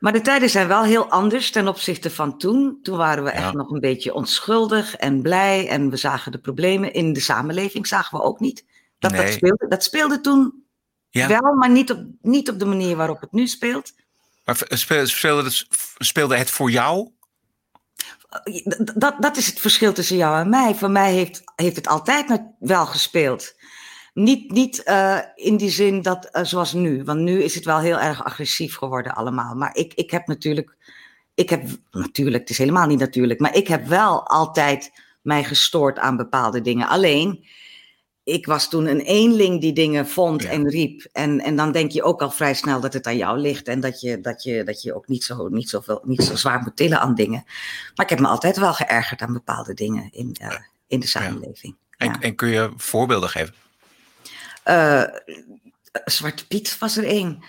Maar 0.00 0.12
de 0.12 0.20
tijden 0.20 0.50
zijn 0.50 0.68
wel 0.68 0.82
heel 0.82 1.10
anders 1.10 1.50
ten 1.50 1.68
opzichte 1.68 2.10
van 2.10 2.38
toen. 2.38 2.78
Toen 2.82 2.96
waren 2.96 3.24
we 3.24 3.30
echt 3.30 3.52
nog 3.52 3.70
een 3.70 3.80
beetje 3.80 4.14
onschuldig 4.14 4.96
en 4.96 5.22
blij. 5.22 5.68
En 5.68 5.90
we 5.90 5.96
zagen 5.96 6.32
de 6.32 6.38
problemen 6.38 6.92
in 6.92 7.12
de 7.12 7.20
samenleving, 7.20 7.86
zagen 7.86 8.18
we 8.18 8.24
ook 8.24 8.40
niet. 8.40 8.64
Dat, 8.98 9.16
dat, 9.16 9.28
speelde, 9.32 9.68
dat 9.68 9.84
speelde 9.84 10.20
toen 10.20 10.64
Ja. 11.10 11.28
wel, 11.28 11.54
maar 11.54 11.70
niet 11.70 11.90
op, 11.90 12.04
niet 12.22 12.50
op 12.50 12.58
de 12.58 12.64
manier 12.64 12.96
waarop 12.96 13.20
het 13.20 13.32
nu 13.32 13.46
speelt. 13.46 13.92
Maar 14.44 14.66
speelde, 15.04 15.44
het, 15.44 15.66
speelde 15.98 16.36
het 16.36 16.50
voor 16.50 16.70
jou? 16.70 17.10
Dat, 18.94 19.14
dat 19.18 19.36
is 19.36 19.46
het 19.46 19.60
verschil 19.60 19.92
tussen 19.92 20.16
jou 20.16 20.40
en 20.40 20.48
mij. 20.48 20.74
Voor 20.74 20.90
mij 20.90 21.12
heeft, 21.12 21.42
heeft 21.56 21.76
het 21.76 21.86
altijd 21.88 22.40
wel 22.58 22.86
gespeeld. 22.86 23.54
Niet, 24.14 24.50
niet 24.50 24.82
eh, 24.82 25.18
in 25.34 25.56
die 25.56 25.70
zin 25.70 26.02
dat 26.02 26.24
eh, 26.24 26.44
zoals 26.44 26.72
nu. 26.72 27.04
Want 27.04 27.20
nu 27.20 27.42
is 27.42 27.54
het 27.54 27.64
wel 27.64 27.78
heel 27.78 27.98
erg 27.98 28.24
agressief 28.24 28.76
geworden 28.76 29.14
allemaal. 29.14 29.54
Maar 29.54 29.76
ik, 29.76 29.94
ik 29.94 30.10
heb 30.10 30.26
natuurlijk... 30.26 30.76
Ik 31.34 31.50
heb 31.50 31.64
natuurlijk, 31.90 32.40
het 32.40 32.50
is 32.50 32.58
helemaal 32.58 32.86
niet 32.86 32.98
natuurlijk. 32.98 33.40
Maar 33.40 33.54
ik 33.54 33.68
heb 33.68 33.86
wel 33.86 34.26
altijd 34.26 34.92
mij 35.22 35.44
gestoord 35.44 35.98
aan 35.98 36.16
bepaalde 36.16 36.60
dingen. 36.60 36.88
Alleen, 36.88 37.44
ik 38.24 38.46
was 38.46 38.68
toen 38.68 38.86
een 38.86 39.00
eenling 39.00 39.60
die 39.60 39.72
dingen 39.72 40.06
vond 40.06 40.42
Ja. 40.42 40.48
en 40.50 40.68
riep. 40.68 41.06
En, 41.12 41.40
en 41.40 41.56
dan 41.56 41.72
denk 41.72 41.90
je 41.90 42.02
ook 42.02 42.22
al 42.22 42.30
vrij 42.30 42.54
snel 42.54 42.80
dat 42.80 42.92
het 42.92 43.06
aan 43.06 43.16
jou 43.16 43.38
ligt. 43.38 43.68
En 43.68 43.80
dat 43.80 44.00
je, 44.00 44.20
dat 44.20 44.42
je, 44.42 44.64
dat 44.64 44.82
je 44.82 44.94
ook 44.94 45.08
niet 45.08 45.24
zo, 45.24 45.48
niet, 45.48 45.68
zoveel, 45.68 46.00
niet 46.04 46.22
zo 46.22 46.36
zwaar 46.36 46.60
moet 46.62 46.76
tillen 46.76 47.00
aan 47.00 47.14
dingen. 47.14 47.42
Maar 47.94 48.04
ik 48.06 48.10
heb 48.10 48.20
me 48.20 48.26
altijd 48.26 48.56
wel 48.58 48.72
geërgerd 48.74 49.20
aan 49.20 49.32
bepaalde 49.32 49.74
dingen 49.74 50.08
in, 50.12 50.36
eh, 50.40 50.56
in 50.86 51.00
de 51.00 51.06
samenleving. 51.06 51.76
En, 51.96 52.06
Ja. 52.08 52.20
en 52.20 52.34
kun 52.34 52.48
je 52.48 52.72
voorbeelden 52.76 53.28
geven? 53.28 53.54
Eh, 54.62 55.02
Zwarte 56.04 56.46
Piet 56.46 56.78
was 56.78 56.96
er 56.96 57.04
één. 57.04 57.44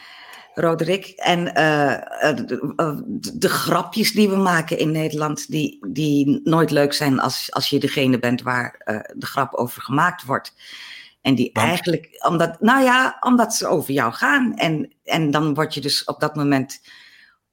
Roderick. 0.53 1.06
En 1.08 1.53
eh, 1.56 2.30
eh, 2.30 2.36
de, 2.36 2.46
de- 2.46 3.30
de 3.38 3.50
grapjes 3.50 4.12
die 4.12 4.30
we 4.30 4.36
maken 4.36 4.77
in 4.77 4.91
Nederland, 4.91 5.48
die, 5.51 5.86
die 5.88 6.41
nooit 6.44 6.72
leuk 6.72 6.94
zijn 6.94 7.20
als, 7.20 7.51
als 7.51 7.70
je 7.70 7.80
degene 7.80 8.20
bent 8.20 8.41
waar 8.41 8.75
de 9.15 9.25
grap 9.25 9.53
over 9.53 9.82
gemaakt 9.82 10.25
wordt. 10.25 10.53
En 11.22 11.36
die 11.36 11.50
Want? 11.53 11.68
eigenlijk, 11.68 12.25
omdat, 12.27 12.62
nou 12.62 12.84
ja, 12.84 13.18
omdat 13.20 13.53
ze 13.56 13.68
over 13.68 13.94
jou 13.94 14.13
gaan. 14.13 14.56
En, 14.56 14.94
en 15.03 15.32
dan 15.32 15.53
word 15.53 15.74
je 15.74 15.82
dus 15.82 16.03
op 16.03 16.20
dat 16.20 16.36
moment 16.36 16.82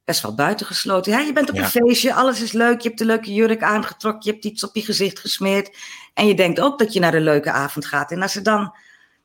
best 0.05 0.21
wel 0.21 0.35
buitengesloten. 0.35 1.11
Ja, 1.11 1.19
je 1.19 1.33
bent 1.33 1.49
op 1.49 1.55
Ja. 1.55 1.61
een 1.61 1.69
feestje, 1.69 2.13
alles 2.13 2.41
is 2.41 2.51
leuk, 2.51 2.81
je 2.81 2.87
hebt 2.87 2.99
een 3.01 3.07
leuke 3.07 3.33
jurk 3.33 3.63
aangetrokken, 3.63 4.21
je 4.23 4.31
hebt 4.31 4.45
iets 4.45 4.63
op 4.63 4.75
je 4.75 4.81
gezicht 4.81 5.19
gesmeerd. 5.19 5.77
En 6.13 6.27
je 6.27 6.35
denkt 6.35 6.59
ook 6.59 6.79
dat 6.79 6.93
je 6.93 6.99
naar 6.99 7.13
een 7.13 7.21
leuke 7.23 7.51
avond 7.51 7.85
gaat. 7.85 8.11
En 8.11 8.21
als 8.21 8.35
er 8.35 8.43
dan, 8.43 8.73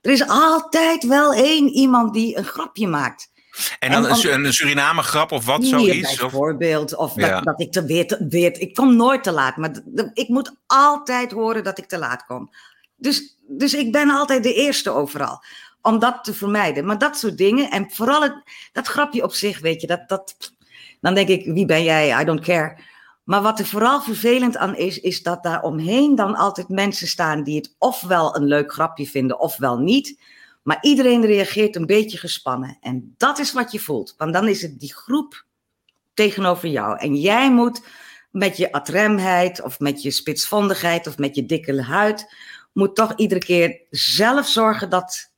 er 0.04 0.12
is 0.12 0.28
altijd 0.28 1.06
wel 1.06 1.34
één 1.34 1.68
iemand 1.68 2.14
die 2.14 2.37
een 2.37 2.44
grapje 2.44 2.87
maakt. 2.87 3.32
En 3.78 3.90
dan 3.90 4.06
En 4.06 4.32
een, 4.32 4.44
een 4.44 4.52
Suriname 4.52 5.02
grap 5.02 5.32
of 5.32 5.44
wat, 5.44 5.64
zoiets? 5.64 6.12
Of, 6.12 6.18
bijvoorbeeld. 6.20 6.96
Of 6.96 7.12
Ja. 7.16 7.28
dat, 7.30 7.44
dat 7.44 7.61
ik 7.61 7.73
te 7.73 7.84
weer, 7.84 8.06
te 8.06 8.26
weer. 8.28 8.61
Ik 8.61 8.75
kom 8.75 8.96
nooit 8.96 9.23
te 9.23 9.32
laat, 9.32 9.56
maar 9.56 9.70
ik 10.12 10.28
moet 10.28 10.56
altijd 10.66 11.32
horen 11.32 11.64
dat 11.64 11.78
ik 11.78 11.87
te 11.87 11.99
laat 11.99 12.25
kom. 12.26 12.50
dus, 12.96 13.37
dus 13.46 13.75
ik 13.75 13.92
ben 13.92 14.11
altijd 14.11 14.42
de 14.42 14.54
eerste 14.54 14.90
overal. 14.90 15.42
Om 15.82 15.99
dat 15.99 16.25
te 16.25 16.34
vermijden. 16.34 16.84
Maar 16.84 16.99
dat 16.99 17.18
soort 17.18 17.38
dingen. 17.38 17.70
En 17.70 17.90
vooral 17.90 18.23
het, 18.23 18.42
dat 18.73 18.87
grapje 18.87 19.23
op 19.23 19.32
zich, 19.32 19.61
weet 19.61 19.80
je. 19.80 19.87
Dat, 19.87 20.08
dat, 20.08 20.37
dan 21.00 21.14
denk 21.14 21.28
ik, 21.28 21.44
wie 21.46 21.66
ben 21.66 21.82
jij? 21.82 22.20
I 22.20 22.25
don't 22.25 22.40
care. 22.44 22.78
Maar 23.24 23.42
wat 23.42 23.58
er 23.58 23.66
vooral 23.66 24.02
vervelend 24.02 24.56
aan 24.56 24.76
is, 24.76 25.00
is 25.00 25.22
dat 25.22 25.42
daar 25.42 25.62
omheen 25.62 26.14
dan 26.14 26.34
altijd 26.34 26.68
mensen 26.68 27.08
staan 27.08 27.42
die 27.42 27.56
het 27.56 27.74
ofwel 27.78 28.36
een 28.36 28.44
leuk 28.44 28.72
grapje 28.72 29.06
vinden, 29.06 29.40
ofwel 29.40 29.78
niet. 29.78 30.20
Maar 30.62 30.78
iedereen 30.80 31.24
reageert 31.24 31.76
een 31.76 31.86
beetje 31.86 32.18
gespannen. 32.18 32.76
En 32.80 33.14
dat 33.16 33.38
is 33.38 33.52
wat 33.52 33.72
je 33.72 33.80
voelt. 33.80 34.14
Want 34.18 34.32
dan 34.32 34.48
is 34.48 34.62
het 34.62 34.80
die 34.80 34.94
groep 34.94 35.44
tegenover 36.14 36.68
jou. 36.68 36.98
En 36.98 37.16
jij 37.16 37.52
moet 37.52 37.82
met 38.30 38.56
je 38.56 38.72
atremheid, 38.72 39.62
of 39.62 39.80
met 39.80 40.02
je 40.02 40.10
spitsvondigheid, 40.10 41.06
of 41.06 41.18
met 41.18 41.34
je 41.34 41.46
dikke 41.46 41.82
huid, 41.82 42.34
moet 42.72 42.94
toch 42.94 43.12
iedere 43.16 43.40
keer 43.40 43.80
zelf 43.90 44.48
zorgen 44.48 44.90
dat, 44.90 45.32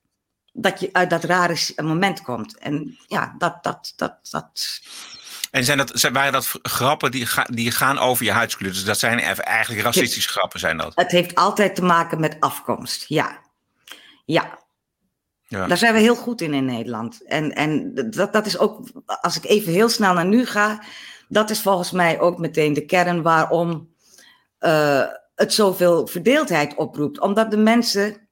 dat 0.53 0.81
je 0.81 0.89
uit 0.93 1.11
dat 1.11 1.25
rare 1.25 1.57
moment 1.83 2.23
komt. 2.23 2.59
En 2.59 2.99
ja, 3.07 3.35
dat, 3.39 3.63
dat, 3.63 3.93
dat, 3.97 4.19
dat 4.31 4.81
en 5.51 5.65
zijn 5.65 5.79
dat, 5.79 5.91
zijn, 5.95 6.13
waren 6.13 6.33
dat 6.33 6.59
grappen 6.63 7.11
die, 7.11 7.29
die 7.51 7.71
gaan 7.71 7.99
over 7.99 8.25
je 8.25 8.33
huidskleur? 8.33 8.73
Dus 8.73 8.85
dat 8.85 8.99
zijn 8.99 9.21
eigenlijk 9.21 9.83
racistische 9.83 10.29
grappen, 10.29 10.61
zijn 10.61 10.77
dat? 10.77 10.93
Het 10.95 11.11
heeft 11.11 11.35
altijd 11.35 11.75
te 11.75 11.83
maken 11.83 12.21
met 12.21 12.37
afkomst, 12.41 13.05
ja. 13.09 13.39
Ja. 14.25 14.59
ja. 15.47 15.67
Daar 15.67 15.77
zijn 15.77 15.95
we 15.95 16.01
heel 16.01 16.17
goed 16.17 16.41
in 16.41 16.55
in 16.55 16.65
Nederland. 16.65 17.25
En, 17.27 17.55
en 17.55 17.95
dat, 18.11 18.33
dat 18.33 18.47
is 18.47 18.59
ook, 18.59 18.89
als 19.21 19.37
ik 19.37 19.45
even 19.45 19.73
heel 19.73 19.89
snel 19.89 20.15
naar 20.15 20.27
nu 20.27 20.47
ga, 20.47 20.83
dat 21.29 21.51
is 21.51 21.61
volgens 21.61 21.91
mij 21.91 22.21
ook 22.21 22.39
meteen 22.39 22.73
de 22.73 22.85
kern 22.85 23.23
waarom 23.23 23.95
uh, 24.61 25.05
het 25.35 25.53
zoveel 25.53 26.07
verdeeldheid 26.07 26.75
oproept. 26.75 27.21
Omdat 27.21 27.51
de 27.51 27.57
mensen 27.57 28.26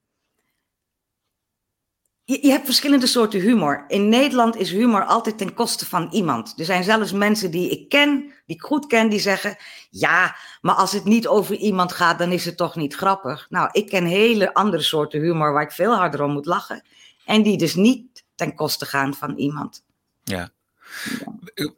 je, 2.25 2.51
hebt 2.51 2.65
verschillende 2.65 3.07
soorten 3.07 3.41
humor. 3.41 3.85
In 3.89 4.09
Nederland 4.09 4.57
is 4.57 4.71
humor 4.71 5.05
altijd 5.05 5.39
ten 5.39 5.55
koste 5.55 5.87
van 5.87 6.09
iemand. 6.13 6.55
Er 6.57 6.65
zijn 6.65 6.85
zelfs 6.85 7.13
mensen 7.13 7.51
die 7.51 7.71
ik 7.71 7.89
ken, 7.89 8.33
die 8.47 8.57
ik 8.57 8.63
goed 8.63 8.87
ken, 8.87 9.09
die 9.09 9.21
zeggen: 9.21 9.57
Ja, 9.91 10.37
maar 10.61 10.75
als 10.75 10.93
het 10.93 11.05
niet 11.05 11.27
over 11.27 11.55
iemand 11.57 11.93
gaat, 11.93 12.19
dan 12.19 12.33
is 12.33 12.45
het 12.45 12.57
toch 12.57 12.77
niet 12.77 12.95
grappig. 12.95 13.47
Nou, 13.49 13.69
ik 13.73 13.89
ken 13.89 14.05
hele 14.05 14.55
andere 14.55 14.83
soorten 14.83 15.21
humor 15.21 15.53
waar 15.53 15.63
ik 15.63 15.73
veel 15.73 15.95
harder 15.95 16.23
om 16.23 16.33
moet 16.33 16.47
lachen. 16.47 16.83
En 17.25 17.43
die 17.43 17.59
dus 17.59 17.75
niet 17.75 18.25
ten 18.35 18.55
koste 18.55 18.87
gaan 18.87 19.15
van 19.15 19.37
iemand. 19.37 19.85
Ja. 20.23 20.51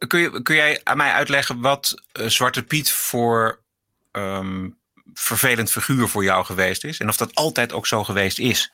Kun, 0.07 0.19
je, 0.19 0.41
kun 0.41 0.55
jij 0.55 0.81
aan 0.83 0.97
mij 0.97 1.11
uitleggen 1.11 1.61
wat 1.61 2.01
uh, 2.19 2.27
Zwarte 2.27 2.63
Piet 2.63 2.91
voor 2.91 3.59
um, 4.11 4.77
vervelend 5.13 5.71
figuur 5.71 6.07
voor 6.07 6.23
jou 6.23 6.45
geweest 6.45 6.83
is? 6.83 6.99
En 6.99 7.09
of 7.09 7.17
dat 7.17 7.35
altijd 7.35 7.73
ook 7.73 7.87
zo 7.87 8.03
geweest 8.03 8.39
is? 8.39 8.71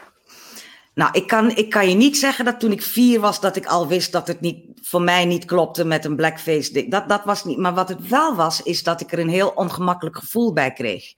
Nou, 0.94 1.12
ik 1.12 1.28
kan, 1.28 1.56
ik 1.56 1.70
kan 1.70 1.90
je 1.90 1.96
niet 1.96 2.18
zeggen 2.18 2.46
dat 2.46 2.60
toen 2.60 2.72
ik 2.72 2.82
vier 2.82 3.20
was, 3.20 3.40
dat 3.40 3.56
ik 3.56 3.66
al 3.66 3.88
wist 3.88 4.12
dat 4.12 4.28
het 4.28 4.42
niet, 4.42 4.66
voor 4.82 5.02
mij 5.02 5.26
niet 5.26 5.46
klopte 5.46 5.86
met 5.86 6.06
een 6.06 6.16
blackface. 6.16 6.88
Dat, 6.88 7.10
dat 7.10 7.24
was 7.24 7.44
niet. 7.44 7.58
Maar 7.58 7.74
wat 7.74 7.90
het 7.90 8.08
wel 8.08 8.36
was, 8.36 8.62
is 8.62 8.84
dat 8.84 9.02
ik 9.02 9.12
er 9.12 9.20
een 9.20 9.30
heel 9.30 9.50
ongemakkelijk 9.50 10.18
gevoel 10.18 10.54
bij 10.54 10.74
kreeg. 10.74 11.14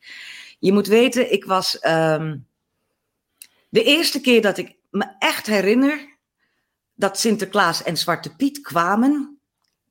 Je 0.59 0.73
moet 0.73 0.87
weten, 0.87 1.31
ik 1.31 1.45
was. 1.45 1.77
Um, 1.87 2.47
de 3.69 3.83
eerste 3.83 4.21
keer 4.21 4.41
dat 4.41 4.57
ik 4.57 4.75
me 4.89 5.05
echt 5.19 5.45
herinner 5.45 6.17
dat 6.93 7.19
Sinterklaas 7.19 7.83
en 7.83 7.97
Zwarte 7.97 8.35
Piet 8.35 8.61
kwamen. 8.61 9.39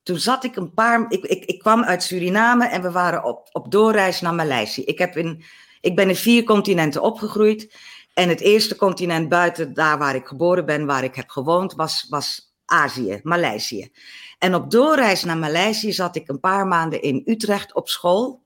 Toen 0.03 0.19
zat 0.19 0.45
ik 0.45 0.57
een 0.57 0.75
paar. 0.75 1.05
Ik, 1.09 1.25
ik, 1.25 1.45
ik 1.45 1.59
kwam 1.59 1.83
uit 1.83 2.03
Suriname 2.03 2.67
en 2.67 2.83
we 2.83 2.91
waren 2.91 3.25
op, 3.25 3.49
op 3.53 3.71
doorreis 3.71 4.21
naar 4.21 4.35
Maleisië. 4.35 4.83
Ik, 4.83 4.99
heb 4.99 5.17
in, 5.17 5.45
ik 5.81 5.97
ben 5.97 6.09
in 6.09 6.17
vier 6.17 6.45
continenten 6.45 7.03
opgegroeid. 7.03 7.75
En 8.14 8.28
het 8.28 8.40
eerste 8.40 8.76
continent 8.76 9.28
buiten 9.28 9.75
daar 9.75 9.99
waar 9.99 10.14
ik 10.14 10.26
geboren 10.26 10.66
ben, 10.66 10.87
waar 10.87 11.04
ik 11.04 11.14
heb 11.14 11.28
gewoond, 11.28 11.75
was, 11.75 12.06
was 12.09 12.54
Azië, 12.64 13.21
Maleisië. 13.23 13.90
En 14.38 14.54
op 14.54 14.71
doorreis 14.71 15.25
naar 15.25 15.37
Maleisië 15.37 15.92
zat 15.92 16.16
ik 16.16 16.28
een 16.28 16.40
paar 16.40 16.66
maanden 16.66 17.02
in 17.02 17.23
Utrecht 17.25 17.75
op 17.75 17.88
school. 17.88 18.42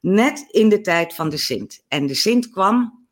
Net 0.00 0.46
in 0.50 0.68
de 0.68 0.80
tijd 0.80 1.14
van 1.14 1.28
de 1.28 1.36
Sint. 1.36 1.84
En 1.88 2.06
de 2.06 2.14
Sint 2.14 2.50
kwam. 2.50 3.06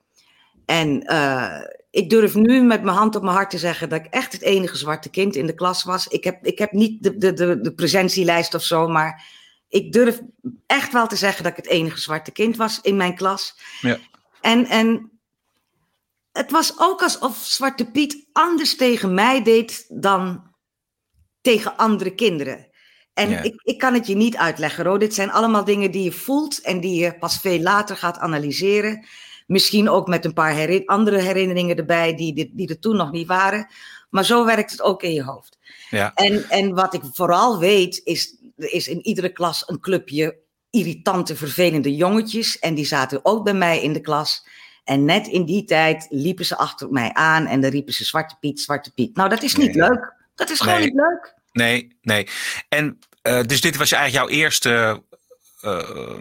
En 0.66 1.12
uh, 1.12 1.60
ik 1.90 2.10
durf 2.10 2.34
nu 2.34 2.62
met 2.62 2.82
mijn 2.82 2.96
hand 2.96 3.16
op 3.16 3.22
mijn 3.22 3.34
hart 3.34 3.50
te 3.50 3.58
zeggen 3.58 3.88
dat 3.88 4.04
ik 4.04 4.06
echt 4.12 4.32
het 4.32 4.42
enige 4.42 4.76
zwarte 4.76 5.10
kind 5.10 5.36
in 5.36 5.46
de 5.46 5.54
klas 5.54 5.84
was. 5.84 6.06
Ik 6.06 6.24
heb, 6.24 6.46
ik 6.46 6.58
heb 6.58 6.72
niet 6.72 7.02
de, 7.02 7.16
de, 7.16 7.32
de, 7.32 7.60
de 7.60 7.74
presentielijst 7.74 8.54
of 8.54 8.62
zo, 8.62 8.88
maar 8.88 9.24
ik 9.68 9.92
durf 9.92 10.20
echt 10.66 10.92
wel 10.92 11.06
te 11.06 11.16
zeggen 11.16 11.42
dat 11.42 11.52
ik 11.52 11.64
het 11.64 11.72
enige 11.72 12.00
zwarte 12.00 12.30
kind 12.30 12.56
was 12.56 12.80
in 12.80 12.96
mijn 12.96 13.14
klas. 13.14 13.58
Ja. 13.80 13.98
En, 14.40 14.66
en 14.66 15.11
het 16.32 16.50
was 16.50 16.74
ook 16.78 17.02
alsof 17.02 17.36
Zwarte 17.36 17.90
Piet 17.90 18.26
anders 18.32 18.76
tegen 18.76 19.14
mij 19.14 19.42
deed 19.42 19.86
dan 19.88 20.50
tegen 21.40 21.76
andere 21.76 22.14
kinderen. 22.14 22.70
En 23.14 23.44
ik, 23.44 23.60
ik 23.62 23.78
kan 23.78 23.94
het 23.94 24.06
je 24.06 24.14
niet 24.14 24.36
uitleggen, 24.36 24.84
Ro. 24.84 24.98
Dit 24.98 25.14
zijn 25.14 25.30
allemaal 25.30 25.64
dingen 25.64 25.90
die 25.90 26.02
je 26.02 26.12
voelt 26.12 26.60
en 26.60 26.80
die 26.80 27.00
je 27.00 27.18
pas 27.18 27.38
veel 27.38 27.60
later 27.60 27.96
gaat 27.96 28.18
analyseren. 28.18 29.06
Misschien 29.46 29.88
ook 29.88 30.06
met 30.06 30.24
een 30.24 30.32
paar 30.32 30.82
andere 30.86 31.18
herinneringen 31.18 31.76
erbij 31.76 32.14
die, 32.14 32.52
die, 32.54 32.68
er 32.68 32.78
toen 32.78 32.96
nog 32.96 33.12
niet 33.12 33.26
waren. 33.26 33.66
Maar 34.10 34.24
zo 34.24 34.44
werkt 34.44 34.70
het 34.70 34.82
ook 34.82 35.02
in 35.02 35.12
je 35.12 35.22
hoofd. 35.22 35.58
Ja. 35.90 36.14
En, 36.14 36.48
en 36.48 36.74
wat 36.74 36.94
ik 36.94 37.02
vooral 37.12 37.58
weet, 37.58 38.00
is 38.04 38.36
er 38.56 38.72
is 38.72 38.88
in 38.88 39.06
iedere 39.06 39.32
klas 39.32 39.62
een 39.66 39.80
clubje 39.80 40.40
irritante, 40.70 41.36
vervelende 41.36 41.96
jongetjes. 41.96 42.58
En 42.58 42.74
die 42.74 42.86
zaten 42.86 43.24
ook 43.24 43.44
bij 43.44 43.54
mij 43.54 43.82
in 43.82 43.92
de 43.92 44.00
klas. 44.00 44.46
En 44.92 45.04
net 45.04 45.26
in 45.26 45.44
die 45.44 45.64
tijd 45.64 46.06
liepen 46.10 46.44
ze 46.44 46.56
achter 46.56 46.90
mij 46.90 47.12
aan 47.12 47.46
en 47.46 47.60
dan 47.60 47.70
riepen 47.70 47.92
ze 47.92 48.04
Zwarte 48.04 48.36
Piet, 48.40 48.60
Zwarte 48.60 48.92
Piet. 48.92 49.16
Nou, 49.16 49.28
dat 49.28 49.42
is 49.42 49.54
niet 49.54 49.74
leuk. 49.74 50.12
Dat 50.34 50.50
is 50.50 50.60
gewoon 50.60 50.80
niet 50.80 50.94
leuk. 50.94 51.34
Nee, 51.52 51.96
nee. 52.02 52.28
En 52.68 52.98
uh, 53.22 53.42
dus 53.42 53.60
dit 53.60 53.76
was 53.76 53.92
eigenlijk 53.92 54.30
jouw 54.30 54.38
eerste, 54.38 55.02
uh, 55.64 56.18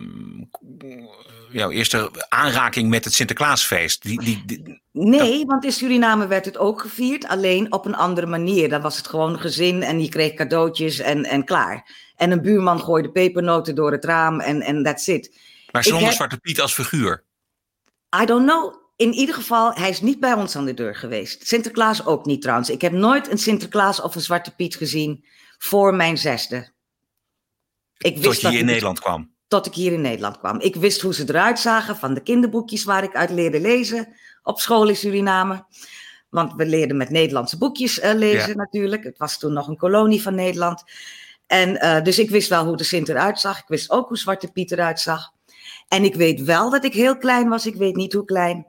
jouw 1.50 1.70
eerste 1.70 2.12
aanraking 2.30 2.90
met 2.90 3.04
het 3.04 3.14
Sinterklaasfeest? 3.14 4.04
Die, 4.04 4.22
die, 4.24 4.44
die 4.46 4.82
nee, 4.92 5.46
want 5.46 5.66
in 5.66 5.72
Suriname 5.72 6.28
werd 6.28 6.46
het 6.46 6.58
ook 6.58 6.82
gevierd, 6.82 7.28
alleen 7.28 7.72
op 7.72 7.86
een 7.86 7.96
andere 7.96 8.28
manier. 8.28 8.70
Dan 8.70 8.82
was 8.82 8.98
het 8.98 9.08
gewoon 9.08 9.40
gezin 9.40 9.84
en 9.84 10.02
je 10.02 10.10
kreeg 10.10 10.34
cadeautjes 10.34 11.00
en, 11.00 11.24
en 11.24 11.46
klaar. 11.46 11.92
En 12.16 12.32
een 12.32 12.42
buurman 12.42 12.80
gooide 12.80 13.12
pepernoten 13.12 13.76
door 13.76 13.92
het 13.92 14.06
raam 14.06 14.40
en, 14.40 14.62
en 14.62 14.84
that's 14.84 15.08
it. 15.08 15.40
Maar 15.72 15.84
zonder 15.84 16.04
heb... 16.04 16.14
Zwarte 16.14 16.38
Piet 16.38 16.62
als 16.62 16.74
figuur? 16.74 17.24
I 18.22 18.26
don't 18.26 18.50
know. 18.50 18.76
In 18.96 19.14
ieder 19.14 19.36
geval, 19.36 19.74
hij 19.74 19.90
is 19.90 20.02
niet 20.02 20.20
bij 20.20 20.34
ons 20.34 20.56
aan 20.56 20.66
de 20.66 20.74
deur 20.74 20.96
geweest. 20.96 21.48
Sinterklaas 21.48 22.06
ook 22.06 22.26
niet 22.26 22.42
trouwens. 22.42 22.70
Ik 22.70 22.82
heb 22.82 22.92
nooit 22.92 23.32
een 23.32 23.38
Sinterklaas 23.38 24.02
of 24.02 24.16
een 24.16 24.22
Zwarte 24.22 24.56
Piet 24.56 24.76
gezien 24.76 25.26
voor 25.58 25.96
mijn 25.96 26.18
zesde. 26.18 26.72
Ik 27.98 28.18
wist 28.18 28.24
tot 28.24 28.42
je 28.42 28.50
hier 28.50 28.60
in 28.60 28.66
Nederland 28.66 29.00
kwam? 29.00 29.34
Tot 29.48 29.66
ik 29.66 29.74
hier 29.74 29.92
in 29.92 30.02
Nederland 30.02 30.40
kwam. 30.40 30.60
Ik 30.60 30.76
wist 30.76 31.02
hoe 31.02 31.14
ze 31.14 31.24
eruit 31.28 31.60
zagen 31.60 31.96
van 31.96 32.14
de 32.14 32.22
kinderboekjes 32.22 32.84
waar 32.84 33.04
ik 33.04 33.16
uit 33.16 33.30
leerde 33.30 33.60
lezen 33.60 34.16
op 34.44 34.60
school 34.60 34.90
in 34.90 34.96
Suriname. 34.96 35.66
Want 36.30 36.54
we 36.54 36.66
leerden 36.66 36.98
met 36.98 37.10
Nederlandse 37.10 37.58
boekjes 37.58 38.00
uh, 38.00 38.14
lezen 38.14 38.58
natuurlijk. 38.58 39.04
Het 39.04 39.18
was 39.18 39.40
toen 39.40 39.54
nog 39.54 39.68
een 39.68 39.78
kolonie 39.78 40.22
van 40.22 40.36
Nederland. 40.36 40.84
En 41.48 41.70
uh, 41.70 42.02
dus 42.02 42.20
ik 42.20 42.30
wist 42.30 42.50
wel 42.50 42.66
hoe 42.66 42.78
de 42.78 42.84
Sint 42.84 43.10
eruit 43.10 43.40
zag. 43.40 43.60
Ik 43.60 43.68
wist 43.68 43.90
ook 43.90 44.08
hoe 44.08 44.18
Zwarte 44.18 44.52
Piet 44.52 44.72
eruit 44.72 45.00
zag. 45.00 45.32
En 45.92 46.04
ik 46.04 46.16
weet 46.16 46.44
wel 46.44 46.70
dat 46.70 46.84
ik 46.84 46.94
heel 46.94 47.18
klein 47.18 47.50
was, 47.50 47.66
ik 47.66 47.76
weet 47.76 47.96
niet 47.96 48.14
hoe 48.14 48.26
klein. 48.26 48.66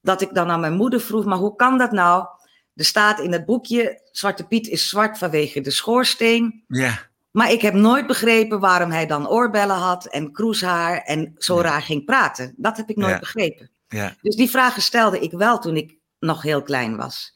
Dat 0.00 0.20
ik 0.20 0.34
dan 0.34 0.50
aan 0.50 0.60
mijn 0.60 0.76
moeder 0.76 1.00
vroeg, 1.00 1.24
maar 1.24 1.38
hoe 1.38 1.56
kan 1.56 1.78
dat 1.78 1.92
nou? 1.92 2.26
Er 2.74 2.84
staat 2.84 3.20
in 3.20 3.32
het 3.32 3.44
boekje, 3.44 4.00
Zwarte 4.12 4.46
Piet 4.46 4.68
is 4.68 4.88
zwart 4.88 5.18
vanwege 5.18 5.60
de 5.60 5.70
schoorsteen. 5.70 6.64
Ja. 6.68 6.98
Maar 7.30 7.52
ik 7.52 7.60
heb 7.60 7.74
nooit 7.74 8.06
begrepen 8.06 8.60
waarom 8.60 8.90
hij 8.90 9.06
dan 9.06 9.28
oorbellen 9.28 9.76
had 9.76 10.06
en 10.06 10.32
kroeshaar 10.32 11.02
en 11.02 11.34
zo 11.38 11.60
raar 11.60 11.82
ging 11.82 12.04
praten. 12.04 12.54
Dat 12.56 12.76
heb 12.76 12.90
ik 12.90 12.96
nooit 12.96 13.20
begrepen. 13.20 13.70
Ja. 13.88 14.14
Dus 14.22 14.36
die 14.36 14.50
vragen 14.50 14.82
stelde 14.82 15.18
ik 15.18 15.32
wel 15.32 15.58
toen 15.58 15.76
ik 15.76 15.96
nog 16.18 16.42
heel 16.42 16.62
klein 16.62 16.96
was. 16.96 17.34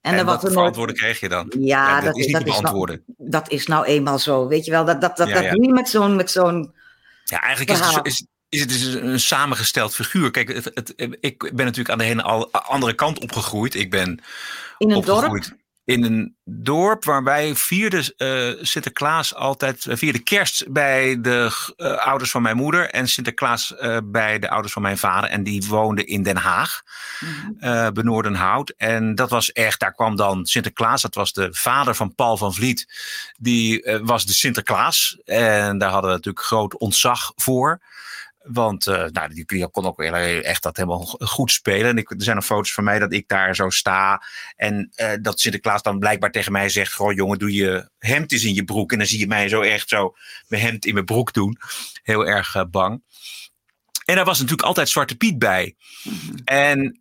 En, 0.00 0.14
en 0.14 0.26
wat 0.26 0.40
voor 0.40 0.62
antwoorden 0.62 0.96
kreeg 0.96 1.20
je 1.20 1.28
dan? 1.28 1.52
Ja, 1.58 2.00
dat, 2.00 2.16
is 2.16 2.30
beantwoorden. 2.30 2.96
Is 2.96 3.14
nou, 3.16 3.30
dat 3.30 3.50
is 3.50 3.66
nou 3.66 3.84
eenmaal 3.84 4.18
zo. 4.18 4.48
Weet 4.48 4.64
je 4.64 4.70
wel, 4.70 4.84
dat, 4.84 5.00
dat, 5.00 5.16
dat, 5.16 5.28
dat 5.28 5.52
niet 5.52 5.70
met 5.70 5.88
zo'n. 5.88 6.16
Met 6.16 6.30
zo'n 6.30 6.74
ja, 7.24 7.40
eigenlijk 7.40 7.80
is 7.80 7.94
het, 7.94 8.06
is, 8.06 8.26
is 8.48 8.60
het 8.60 8.68
dus 8.68 8.84
een 8.84 9.20
samengesteld 9.20 9.94
figuur. 9.94 10.30
Kijk, 10.30 10.52
het, 10.52 10.70
het, 10.74 10.94
ik 11.20 11.38
ben 11.38 11.64
natuurlijk 11.64 11.90
aan 11.90 11.98
de 11.98 12.04
hele 12.04 12.50
andere 12.52 12.94
kant 12.94 13.20
opgegroeid. 13.20 13.74
Ik 13.74 13.90
ben 13.90 14.20
in 14.78 14.90
een 14.90 15.00
dorp? 15.00 15.52
In 15.84 16.04
een 16.04 16.36
dorp 16.44 17.04
waarbij 17.04 17.54
vierde 17.54 18.14
uh, 18.18 18.64
Sinterklaas 18.64 19.34
altijd 19.34 19.84
uh, 19.84 19.96
vierde 19.96 20.18
kerst 20.18 20.72
bij 20.72 21.20
de 21.20 21.72
uh, 21.76 21.96
ouders 21.96 22.30
van 22.30 22.42
mijn 22.42 22.56
moeder 22.56 22.90
en 22.90 23.08
Sinterklaas 23.08 23.74
bij 24.04 24.38
de 24.38 24.50
ouders 24.50 24.72
van 24.72 24.82
mijn 24.82 24.98
vader. 24.98 25.30
En 25.30 25.42
die 25.42 25.66
woonden 25.66 26.06
in 26.06 26.22
Den 26.22 26.36
Haag, 26.36 26.82
-hmm. 27.18 27.92
Benoordenhout. 27.92 28.74
En 28.76 29.14
dat 29.14 29.30
was 29.30 29.52
echt, 29.52 29.80
daar 29.80 29.94
kwam 29.94 30.16
dan 30.16 30.46
Sinterklaas, 30.46 31.02
dat 31.02 31.14
was 31.14 31.32
de 31.32 31.48
vader 31.50 31.94
van 31.94 32.14
Paul 32.14 32.36
van 32.36 32.54
Vliet. 32.54 32.86
Die 33.38 33.98
was 34.02 34.26
de 34.26 34.32
Sinterklaas. 34.34 35.18
En 35.24 35.78
daar 35.78 35.90
hadden 35.90 36.10
we 36.10 36.16
natuurlijk 36.16 36.44
groot 36.44 36.78
ontzag 36.78 37.32
voor. 37.36 37.80
Want 38.44 38.86
uh, 38.86 39.04
nou, 39.04 39.34
die, 39.34 39.44
die 39.46 39.68
kon 39.68 39.86
ook 39.86 40.02
echt 40.02 40.62
dat 40.62 40.76
helemaal 40.76 41.04
goed 41.18 41.52
spelen. 41.52 41.90
En 41.90 41.98
ik, 41.98 42.10
er 42.10 42.22
zijn 42.22 42.36
nog 42.36 42.44
foto's 42.44 42.74
van 42.74 42.84
mij 42.84 42.98
dat 42.98 43.12
ik 43.12 43.28
daar 43.28 43.54
zo 43.54 43.70
sta. 43.70 44.22
En 44.56 44.92
uh, 44.96 45.12
dat 45.22 45.40
Sinterklaas 45.40 45.82
dan 45.82 45.98
blijkbaar 45.98 46.30
tegen 46.30 46.52
mij 46.52 46.68
zegt: 46.68 46.94
Goh, 46.94 47.12
jongen, 47.12 47.38
doe 47.38 47.52
je 47.52 47.88
hemd 47.98 48.32
eens 48.32 48.44
in 48.44 48.54
je 48.54 48.64
broek. 48.64 48.92
En 48.92 48.98
dan 48.98 49.06
zie 49.06 49.18
je 49.18 49.26
mij 49.26 49.48
zo 49.48 49.60
echt 49.60 49.88
zo 49.88 50.14
mijn 50.48 50.62
hemd 50.62 50.86
in 50.86 50.94
mijn 50.94 51.06
broek 51.06 51.32
doen. 51.32 51.58
Heel 52.02 52.26
erg 52.26 52.54
uh, 52.54 52.62
bang. 52.70 53.02
En 54.04 54.14
daar 54.14 54.24
was 54.24 54.38
natuurlijk 54.38 54.68
altijd 54.68 54.88
Zwarte 54.88 55.16
Piet 55.16 55.38
bij. 55.38 55.76
Mm 56.02 56.12
-hmm. 56.12 56.36
En 56.44 57.00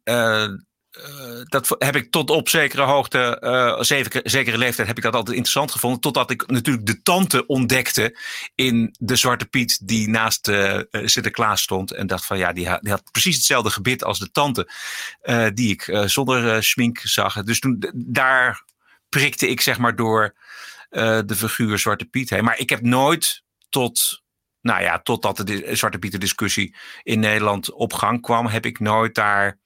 uh, 0.98 1.42
dat 1.44 1.76
heb 1.78 1.96
ik 1.96 2.12
tot 2.12 2.30
op 2.30 2.50
zekere 2.50 2.82
hoogte, 2.82 3.38
uh, 3.42 3.82
zekere, 4.24 4.58
leeftijd, 4.58 4.88
heb 4.88 4.98
ik 4.98 5.04
dat 5.04 5.16
altijd 5.16 5.36
interessant 5.36 5.72
gevonden. 5.72 6.00
Totdat 6.00 6.32
ik 6.32 6.48
natuurlijk 6.48 6.86
de 6.86 7.02
tante 7.02 7.46
ontdekte 7.46 8.18
in 8.56 8.96
de 9.00 9.16
Zwarte 9.16 9.46
Piet 9.46 9.88
die 9.88 10.10
naast 10.10 10.48
uh, 10.48 10.80
Sinterklaas 10.92 11.62
stond. 11.62 11.92
En 11.92 12.08
dacht 12.08 12.26
van 12.26 12.38
ja, 12.38 12.54
die, 12.54 12.80
die 12.80 12.92
had 12.92 13.12
precies 13.12 13.36
hetzelfde 13.36 13.70
gebit 13.70 14.04
als 14.04 14.20
de 14.20 14.32
tante 14.32 14.72
die 15.54 15.70
ik 15.70 16.04
zonder 16.06 16.64
schmink 16.64 17.00
zag. 17.00 17.44
Dus 17.44 17.60
toen 17.60 17.92
daar 17.96 18.64
prikte 19.10 19.50
ik 19.50 19.62
zeg 19.62 19.78
maar 19.78 19.96
door 19.96 20.36
de 20.90 21.36
figuur 21.36 21.80
Zwarte 21.80 22.06
Piet 22.06 22.30
heen. 22.30 22.44
Maar 22.44 22.60
ik 22.60 22.70
heb 22.70 22.82
nooit 22.82 23.44
tot 23.70 24.22
nou 24.62 24.82
ja, 24.82 25.00
totdat 25.00 25.38
de 25.38 25.76
Zwarte 25.76 25.98
Pieten 25.98 26.20
discussie 26.20 26.76
in 27.04 27.20
Nederland 27.20 27.72
op 27.72 27.94
gang 27.94 28.22
kwam, 28.22 28.48
heb 28.48 28.66
ik 28.66 28.80
nooit 28.80 29.16
daar 29.16 29.62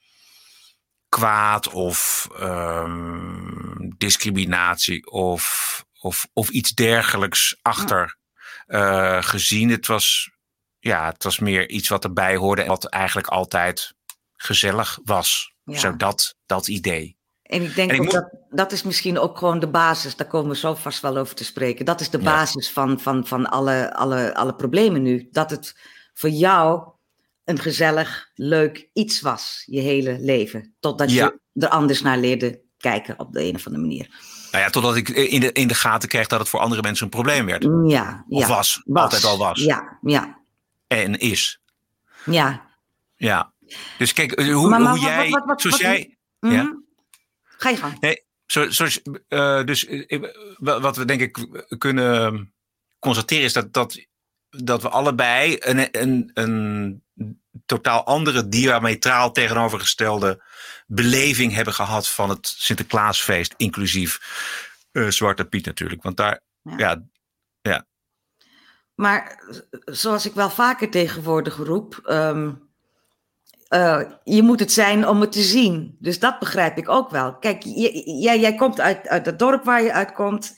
kwaad 1.09 1.69
of 1.69 2.27
um, 2.39 3.95
discriminatie 3.97 5.11
of, 5.11 5.85
of, 5.99 6.27
of 6.33 6.49
iets 6.49 6.71
dergelijks 6.73 7.57
achter 7.61 8.17
uh, 8.67 9.23
gezien. 9.23 9.69
Het 9.69 9.87
was, 9.87 10.31
ja, 10.79 11.05
het 11.05 11.23
was 11.23 11.39
meer 11.39 11.69
iets 11.69 11.89
wat 11.89 12.03
erbij 12.03 12.35
hoorde 12.35 12.61
en 12.61 12.67
wat 12.67 12.85
eigenlijk 12.85 13.27
altijd 13.27 13.93
gezellig 14.35 14.99
was. 15.03 15.53
Ja. 15.63 15.77
Zo 15.77 15.95
dat, 15.95 16.35
dat 16.45 16.67
idee. 16.67 17.17
En 17.43 17.61
ik 17.61 17.75
denk 17.75 17.89
en 17.89 17.95
ik 17.95 18.01
moet... 18.01 18.11
dat 18.11 18.37
dat 18.49 18.71
is 18.71 18.83
misschien 18.83 19.19
ook 19.19 19.37
gewoon 19.37 19.59
de 19.59 19.69
basis, 19.69 20.15
daar 20.15 20.27
komen 20.27 20.49
we 20.49 20.57
zo 20.57 20.73
vast 20.73 21.01
wel 21.01 21.17
over 21.17 21.35
te 21.35 21.43
spreken. 21.43 21.85
Dat 21.85 22.01
is 22.01 22.09
de 22.09 22.19
basis 22.19 22.67
ja. 22.67 22.73
van, 22.73 22.99
van, 22.99 23.27
van 23.27 23.49
alle, 23.49 23.93
alle, 23.93 24.35
alle 24.35 24.55
problemen 24.55 25.01
nu. 25.01 25.27
Dat 25.31 25.49
het 25.49 25.79
voor 26.13 26.29
jou 26.29 26.91
een 27.47 27.59
gezellig, 27.59 28.29
leuk 28.33 28.89
iets 28.93 29.21
was, 29.21 29.63
je 29.65 29.79
hele 29.79 30.17
leven. 30.19 30.75
Totdat 30.79 31.11
ja. 31.11 31.25
je 31.53 31.63
er 31.63 31.69
anders 31.69 32.01
naar 32.01 32.17
leerde 32.17 32.61
kijken 32.77 33.19
op 33.19 33.33
de 33.33 33.43
een 33.43 33.55
of 33.55 33.65
andere 33.65 33.83
manier. 33.83 34.07
Nou 34.51 34.63
ja, 34.63 34.69
totdat 34.69 34.95
ik 34.95 35.09
in 35.09 35.39
de, 35.39 35.51
in 35.51 35.67
de 35.67 35.73
gaten 35.73 36.09
kreeg 36.09 36.27
dat 36.27 36.39
het 36.39 36.49
voor 36.49 36.59
andere 36.59 36.81
mensen 36.81 37.03
een 37.03 37.11
probleem 37.11 37.45
werd. 37.45 37.63
Ja, 37.85 38.25
of 38.29 38.41
ja. 38.41 38.47
was, 38.47 38.81
was, 38.85 39.03
altijd 39.03 39.23
al 39.23 39.37
was. 39.37 39.63
Ja, 39.63 39.97
ja. 40.01 40.39
En 40.87 41.17
is. 41.19 41.61
Ja. 42.25 42.65
Ja. 43.15 43.53
Dus 43.97 44.13
kijk, 44.13 44.41
hoe, 44.41 44.69
maar, 44.69 44.81
maar, 44.81 44.91
hoe 44.91 44.99
jij, 44.99 45.29
wat, 45.29 45.45
wat, 45.45 45.61
zoals 45.61 45.77
jij... 45.77 46.17
Mm 46.39 46.51
Ja? 46.51 46.81
Ga 47.43 47.69
je 47.69 47.77
gang. 47.77 47.99
Nee, 47.99 48.23
zo, 48.45 48.69
zo, 48.69 48.87
uh, 49.29 49.63
dus 49.63 49.87
uh, 49.87 50.23
wat 50.57 50.97
we 50.97 51.05
denk 51.05 51.21
ik 51.21 51.47
kunnen 51.77 52.53
constateren 52.99 53.43
is 53.43 53.53
dat, 53.53 53.73
dat, 53.73 54.05
dat 54.63 54.81
we 54.81 54.89
allebei 54.89 55.57
een, 55.59 55.87
een, 56.01 56.31
een 56.33 57.03
totaal 57.65 58.03
andere, 58.05 58.47
diametraal 58.47 59.31
tegenovergestelde 59.31 60.43
beleving 60.87 61.53
hebben 61.53 61.73
gehad 61.73 62.09
van 62.09 62.29
het 62.29 62.47
Sinterklaasfeest, 62.57 63.53
inclusief 63.57 64.19
uh, 64.91 65.09
Zwarte 65.09 65.45
Piet 65.45 65.65
natuurlijk. 65.65 66.03
Want 66.03 66.17
daar, 66.17 66.39
ja. 66.61 66.77
ja, 66.77 67.03
ja. 67.61 67.85
Maar 68.95 69.43
zoals 69.85 70.25
ik 70.25 70.33
wel 70.33 70.49
vaker 70.49 70.89
tegenwoordig 70.89 71.55
roep, 71.55 72.01
um, 72.09 72.67
uh, 73.69 74.01
je 74.23 74.41
moet 74.41 74.59
het 74.59 74.71
zijn 74.71 75.07
om 75.07 75.21
het 75.21 75.31
te 75.31 75.41
zien. 75.41 75.97
Dus 75.99 76.19
dat 76.19 76.39
begrijp 76.39 76.77
ik 76.77 76.89
ook 76.89 77.09
wel. 77.09 77.35
Kijk, 77.35 77.63
jij, 77.63 78.39
jij 78.39 78.55
komt 78.55 78.79
uit, 78.79 79.07
uit 79.07 79.25
het 79.25 79.39
dorp 79.39 79.63
waar 79.63 79.83
je 79.83 79.93
uitkomt. 79.93 80.57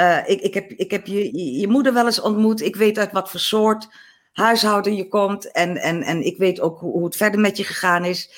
Uh, 0.00 0.18
ik, 0.26 0.40
ik, 0.40 0.54
heb, 0.54 0.70
ik 0.70 0.90
heb 0.90 1.06
je, 1.06 1.58
je 1.58 1.68
moeder 1.68 1.92
wel 1.92 2.06
eens 2.06 2.20
ontmoet. 2.20 2.60
Ik 2.60 2.76
weet 2.76 2.98
uit 2.98 3.12
wat 3.12 3.30
voor 3.30 3.40
soort 3.40 3.88
huishouden 4.32 4.96
je 4.96 5.08
komt. 5.08 5.52
En, 5.52 5.76
en, 5.76 6.02
en 6.02 6.22
ik 6.22 6.36
weet 6.36 6.60
ook 6.60 6.78
hoe, 6.78 6.92
hoe 6.92 7.04
het 7.04 7.16
verder 7.16 7.40
met 7.40 7.56
je 7.56 7.64
gegaan 7.64 8.04
is. 8.04 8.30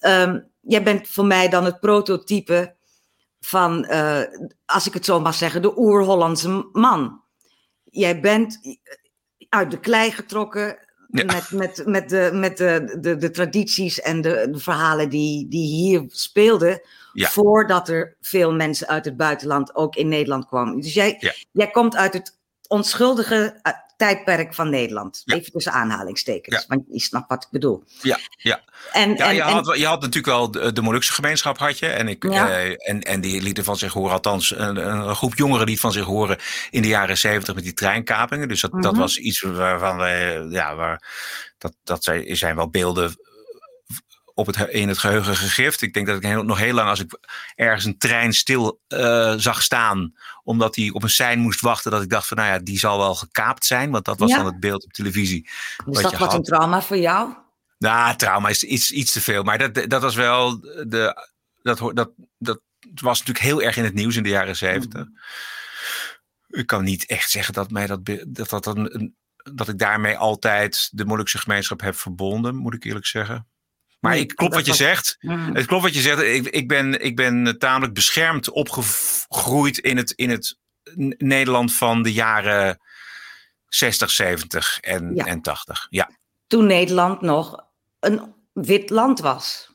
Um, 0.00 0.48
jij 0.60 0.82
bent 0.82 1.08
voor 1.08 1.24
mij 1.24 1.48
dan 1.48 1.64
het 1.64 1.80
prototype 1.80 2.74
van, 3.40 3.86
uh, 3.90 4.20
als 4.66 4.86
ik 4.86 4.94
het 4.94 5.04
zo 5.04 5.20
mag 5.20 5.34
zeggen, 5.34 5.62
de 5.62 5.78
oer-Hollandse 5.78 6.68
man. 6.72 7.22
Jij 7.84 8.20
bent 8.20 8.78
uit 9.48 9.70
de 9.70 9.80
klei 9.80 10.10
getrokken 10.10 10.78
ja. 11.08 11.24
met, 11.24 11.50
met, 11.50 11.86
met, 11.86 12.08
de, 12.08 12.30
met 12.32 12.56
de, 12.56 12.98
de, 13.00 13.16
de 13.16 13.30
tradities 13.30 14.00
en 14.00 14.20
de, 14.20 14.48
de 14.50 14.58
verhalen 14.58 15.08
die, 15.08 15.48
die 15.48 15.66
hier 15.66 16.04
speelden. 16.06 16.80
Ja. 17.12 17.28
Voordat 17.28 17.88
er 17.88 18.16
veel 18.20 18.52
mensen 18.54 18.88
uit 18.88 19.04
het 19.04 19.16
buitenland 19.16 19.74
ook 19.74 19.96
in 19.96 20.08
Nederland 20.08 20.46
kwamen. 20.46 20.80
Dus 20.80 20.94
jij, 20.94 21.16
ja. 21.20 21.32
jij 21.52 21.70
komt 21.70 21.96
uit 21.96 22.12
het 22.12 22.38
onschuldige 22.68 23.60
tijdperk 23.96 24.54
van 24.54 24.70
Nederland. 24.70 25.22
Ja. 25.24 25.34
Even 25.36 25.52
tussen 25.52 25.72
aanhalingstekens, 25.72 26.56
Ja. 26.56 26.64
want 26.68 26.82
je 26.88 27.00
snapt 27.00 27.28
wat 27.28 27.42
ik 27.44 27.50
bedoel. 27.50 27.82
Ja, 28.02 28.18
ja. 28.36 28.60
En, 28.92 29.14
ja 29.16 29.28
en, 29.28 29.34
je, 29.34 29.42
en- 29.42 29.48
had, 29.48 29.76
je 29.78 29.86
had 29.86 30.00
natuurlijk 30.00 30.26
wel 30.26 30.50
de, 30.50 30.72
de 30.72 30.82
Molukse 30.82 31.12
gemeenschap 31.12 31.58
had 31.58 31.78
je. 31.78 31.86
En, 31.86 32.08
ik, 32.08 32.24
eh, 32.24 32.88
en, 32.88 33.00
en 33.00 33.20
die 33.20 33.42
lieten 33.42 33.64
van 33.64 33.76
zich 33.76 33.92
horen, 33.92 34.12
althans 34.12 34.56
een, 34.56 34.76
een 34.88 35.14
groep 35.14 35.34
jongeren 35.36 35.66
liet 35.66 35.80
van 35.80 35.92
zich 35.92 36.04
horen 36.04 36.38
in 36.70 36.82
de 36.82 36.88
jaren 36.88 37.18
zeventig 37.18 37.54
met 37.54 37.64
die 37.64 37.72
treinkapingen. 37.72 38.48
Dus 38.48 38.60
dat, 38.60 38.72
dat 38.72 38.92
Mhm. 38.92 39.00
was 39.00 39.18
iets 39.18 39.40
waarvan 39.40 39.96
wij, 39.96 40.40
ja, 40.48 40.74
waar, 40.74 41.02
dat, 41.58 41.74
dat 41.84 42.04
zijn, 42.04 42.36
zijn 42.36 42.56
wel 42.56 42.70
beelden 42.70 43.14
op 44.40 44.46
het, 44.46 44.68
in 44.68 44.88
het 44.88 44.98
geheugen 44.98 45.36
gegrift. 45.36 45.82
Ik 45.82 45.94
denk 45.94 46.06
dat 46.06 46.16
ik 46.16 46.22
heel, 46.22 46.42
nog 46.42 46.58
heel 46.58 46.74
lang, 46.74 46.88
als 46.88 47.00
ik 47.00 47.18
ergens 47.54 47.84
een 47.84 47.98
trein 47.98 48.32
stil 48.32 48.80
eh, 48.88 49.34
zag 49.36 49.62
staan, 49.62 50.14
omdat 50.42 50.76
hij 50.76 50.90
op 50.90 51.02
een 51.02 51.08
sein 51.10 51.38
moest 51.38 51.60
wachten, 51.60 51.90
dat 51.90 52.02
ik 52.02 52.08
dacht 52.10 52.26
van, 52.28 52.36
nou 52.36 52.48
ja, 52.48 52.58
die 52.58 52.78
zal 52.78 52.98
wel 52.98 53.14
gekaapt 53.14 53.64
zijn, 53.64 53.90
want 53.90 54.04
dat 54.04 54.18
was 54.18 54.30
Ja. 54.30 54.36
dan 54.36 54.46
het 54.46 54.60
beeld 54.60 54.84
op 54.84 54.92
televisie. 54.92 55.42
dus 55.42 56.02
wat 56.02 56.10
dat 56.10 56.20
was 56.20 56.34
een 56.34 56.42
trauma 56.42 56.82
voor 56.82 56.96
jou? 56.98 57.34
Nou, 57.78 58.16
trauma 58.16 58.48
is 58.48 58.62
iets, 58.62 58.90
iets 58.90 59.12
te 59.12 59.20
veel. 59.20 59.42
Maar 59.42 59.58
dat, 59.72 59.90
dat 59.90 60.02
was 60.02 60.14
wel 60.14 60.60
de. 60.60 61.28
Dat, 61.62 61.78
dat, 61.78 62.10
dat 62.38 62.60
was 63.00 63.18
natuurlijk 63.18 63.44
heel 63.44 63.62
erg 63.62 63.76
in 63.76 63.84
het 63.84 63.94
nieuws 63.94 64.16
in 64.16 64.22
de 64.22 64.28
jaren 64.28 64.56
zeventig. 64.56 65.06
Ik 66.48 66.66
kan 66.66 66.84
niet 66.84 67.06
echt 67.06 67.30
zeggen 67.30 67.54
dat 67.54 67.70
mij 67.70 67.86
dat. 67.86 68.00
dat, 68.28 68.50
dat, 68.50 68.66
een, 68.66 68.94
een- 68.94 69.16
dat 69.54 69.68
ik 69.68 69.78
daarmee 69.78 70.16
altijd 70.16 70.88
de 70.92 71.04
Molukse 71.04 71.38
gemeenschap 71.38 71.80
heb 71.80 71.96
verbonden, 71.96 72.56
moet 72.56 72.74
ik 72.74 72.84
eerlijk 72.84 73.06
zeggen. 73.06 73.48
Maar 74.00 74.16
ik 74.16 74.34
klopt 74.36 74.54
wat 74.54 74.66
je 74.66 74.74
zegt. 74.74 75.16
Het 75.52 75.66
klopt 75.66 75.82
wat 75.82 75.94
je 75.94 76.00
zegt. 76.00 76.22
Ik, 76.22 76.46
ik, 76.46 76.68
ben, 76.68 77.04
ik 77.04 77.16
ben 77.16 77.58
tamelijk 77.58 77.94
beschermd 77.94 78.50
opgegroeid 78.50 79.78
in 79.78 79.96
het, 79.96 80.12
in 80.16 80.30
het 80.30 80.58
Nederland 81.18 81.74
van 81.74 82.02
de 82.02 82.12
jaren 82.12 82.80
60, 83.68 84.10
70 84.10 84.78
en, 84.80 85.14
Ja. 85.14 85.24
en 85.24 85.40
80. 85.40 85.86
Ja. 85.90 86.10
Toen 86.46 86.66
Nederland 86.66 87.20
nog 87.20 87.64
een 88.00 88.34
wit 88.52 88.90
land 88.90 89.20
was. 89.20 89.68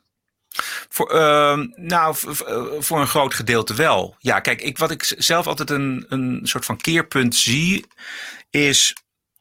Voor, 0.90 1.10
ehm, 1.12 1.68
nou, 1.76 2.16
eh, 2.46 2.64
voor 2.80 3.00
een 3.00 3.08
groot 3.08 3.34
gedeelte 3.34 3.74
wel. 3.74 4.16
Ja, 4.20 4.40
kijk, 4.40 4.62
ik, 4.62 4.78
wat 4.78 4.92
ik 4.92 5.14
zelf 5.18 5.48
altijd 5.48 5.70
een, 5.70 6.06
een 6.10 6.40
soort 6.44 6.66
van 6.66 6.78
keerpunt 6.78 7.36
zie, 7.36 7.86
is 8.50 8.96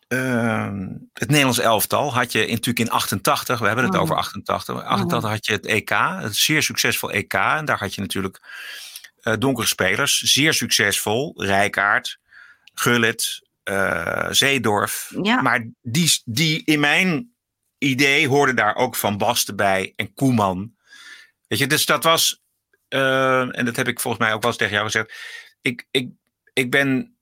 ehm, 0.09 0.89
het 1.13 1.29
Nederlands 1.29 1.59
elftal. 1.59 2.15
Had 2.15 2.33
je 2.33 2.47
in, 2.47 2.55
natuurlijk 2.55 2.87
in 2.89 2.91
88, 2.95 3.59
we 3.59 3.67
hebben 3.67 3.85
het 3.85 3.93
Mhm. 3.93 4.03
over 4.03 4.17
88. 4.17 4.83
88 4.85 5.31
had 5.31 5.47
je 5.47 5.53
het 5.53 5.67
EK, 5.67 5.89
het 6.21 6.37
zeer 6.37 6.63
succesvol 6.63 7.13
EK. 7.13 7.33
En 7.35 7.65
daar 7.65 7.79
had 7.79 7.95
je 7.95 8.01
natuurlijk 8.01 8.41
eh, 9.23 9.35
donkere 9.39 9.67
spelers, 9.67 10.19
zeer 10.21 10.55
succesvol. 10.55 11.33
Rijkaard, 11.37 12.19
Gullit, 12.75 13.49
eh, 13.63 14.27
Zeedorf. 14.31 15.13
Ja. 15.23 15.41
Maar 15.43 15.67
die, 15.83 16.23
die 16.25 16.63
in 16.65 16.81
mijn 16.81 17.35
idee 17.79 18.29
hoorde 18.29 18.55
daar 18.55 18.75
ook 18.77 18.97
Van 18.97 19.19
Basten 19.19 19.57
bij 19.57 19.93
en 19.97 20.15
Koeman. 20.15 20.75
Weet 21.47 21.59
je, 21.59 21.67
dus 21.67 21.87
dat 21.87 22.05
was, 22.05 22.43
eh, 22.89 23.59
en 23.59 23.65
dat 23.65 23.77
heb 23.77 23.89
ik 23.89 24.01
volgens 24.01 24.23
mij 24.25 24.33
ook 24.35 24.41
wel 24.43 24.51
eens 24.51 24.59
tegen 24.61 24.75
jou 24.75 24.87
gezegd. 24.87 25.13
Ik, 25.61 25.87
ik, 25.91 26.09
ik 26.53 26.71
ben 26.71 27.17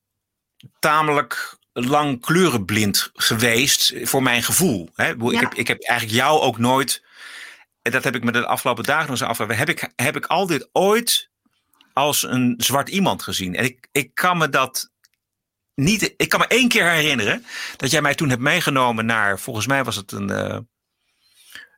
tamelijk 0.78 1.58
lang 1.72 2.20
kleurenblind 2.20 3.10
geweest 3.14 3.92
voor 4.02 4.22
mijn 4.22 4.42
gevoel. 4.42 4.88
Hè? 4.94 5.10
Ik, 5.10 5.30
Ja. 5.32 5.40
heb, 5.40 5.54
ik 5.54 5.68
heb 5.68 5.82
eigenlijk 5.82 6.20
jou 6.20 6.40
ook 6.40 6.58
nooit, 6.58 7.02
en 7.82 7.92
dat 7.92 8.04
heb 8.04 8.14
ik 8.14 8.24
me 8.24 8.32
de 8.32 8.46
afgelopen 8.46 8.84
dagen 8.84 9.10
nog 9.10 9.20
eens 9.20 9.28
afgevraagd, 9.28 9.58
heb 9.58 9.68
ik, 9.68 9.92
heb 9.96 10.16
ik 10.16 10.26
altijd 10.26 10.68
ooit 10.72 11.30
als 11.92 12.22
een 12.22 12.54
zwart 12.58 12.88
iemand 12.88 13.22
gezien. 13.22 13.54
En 13.54 13.64
ik, 13.64 13.88
ik 13.92 14.14
kan 14.14 14.38
me 14.38 14.48
dat 14.48 14.90
niet, 15.74 16.14
ik 16.16 16.28
kan 16.28 16.40
me 16.40 16.46
één 16.46 16.68
keer 16.68 16.90
herinneren 16.90 17.44
dat 17.76 17.90
jij 17.90 18.02
mij 18.02 18.14
toen 18.14 18.28
hebt 18.28 18.40
meegenomen 18.40 19.06
naar, 19.06 19.38
volgens 19.38 19.66
mij 19.66 19.84
was 19.84 19.96
het 19.96 20.12
een, 20.12 20.30
eh, 20.30 20.58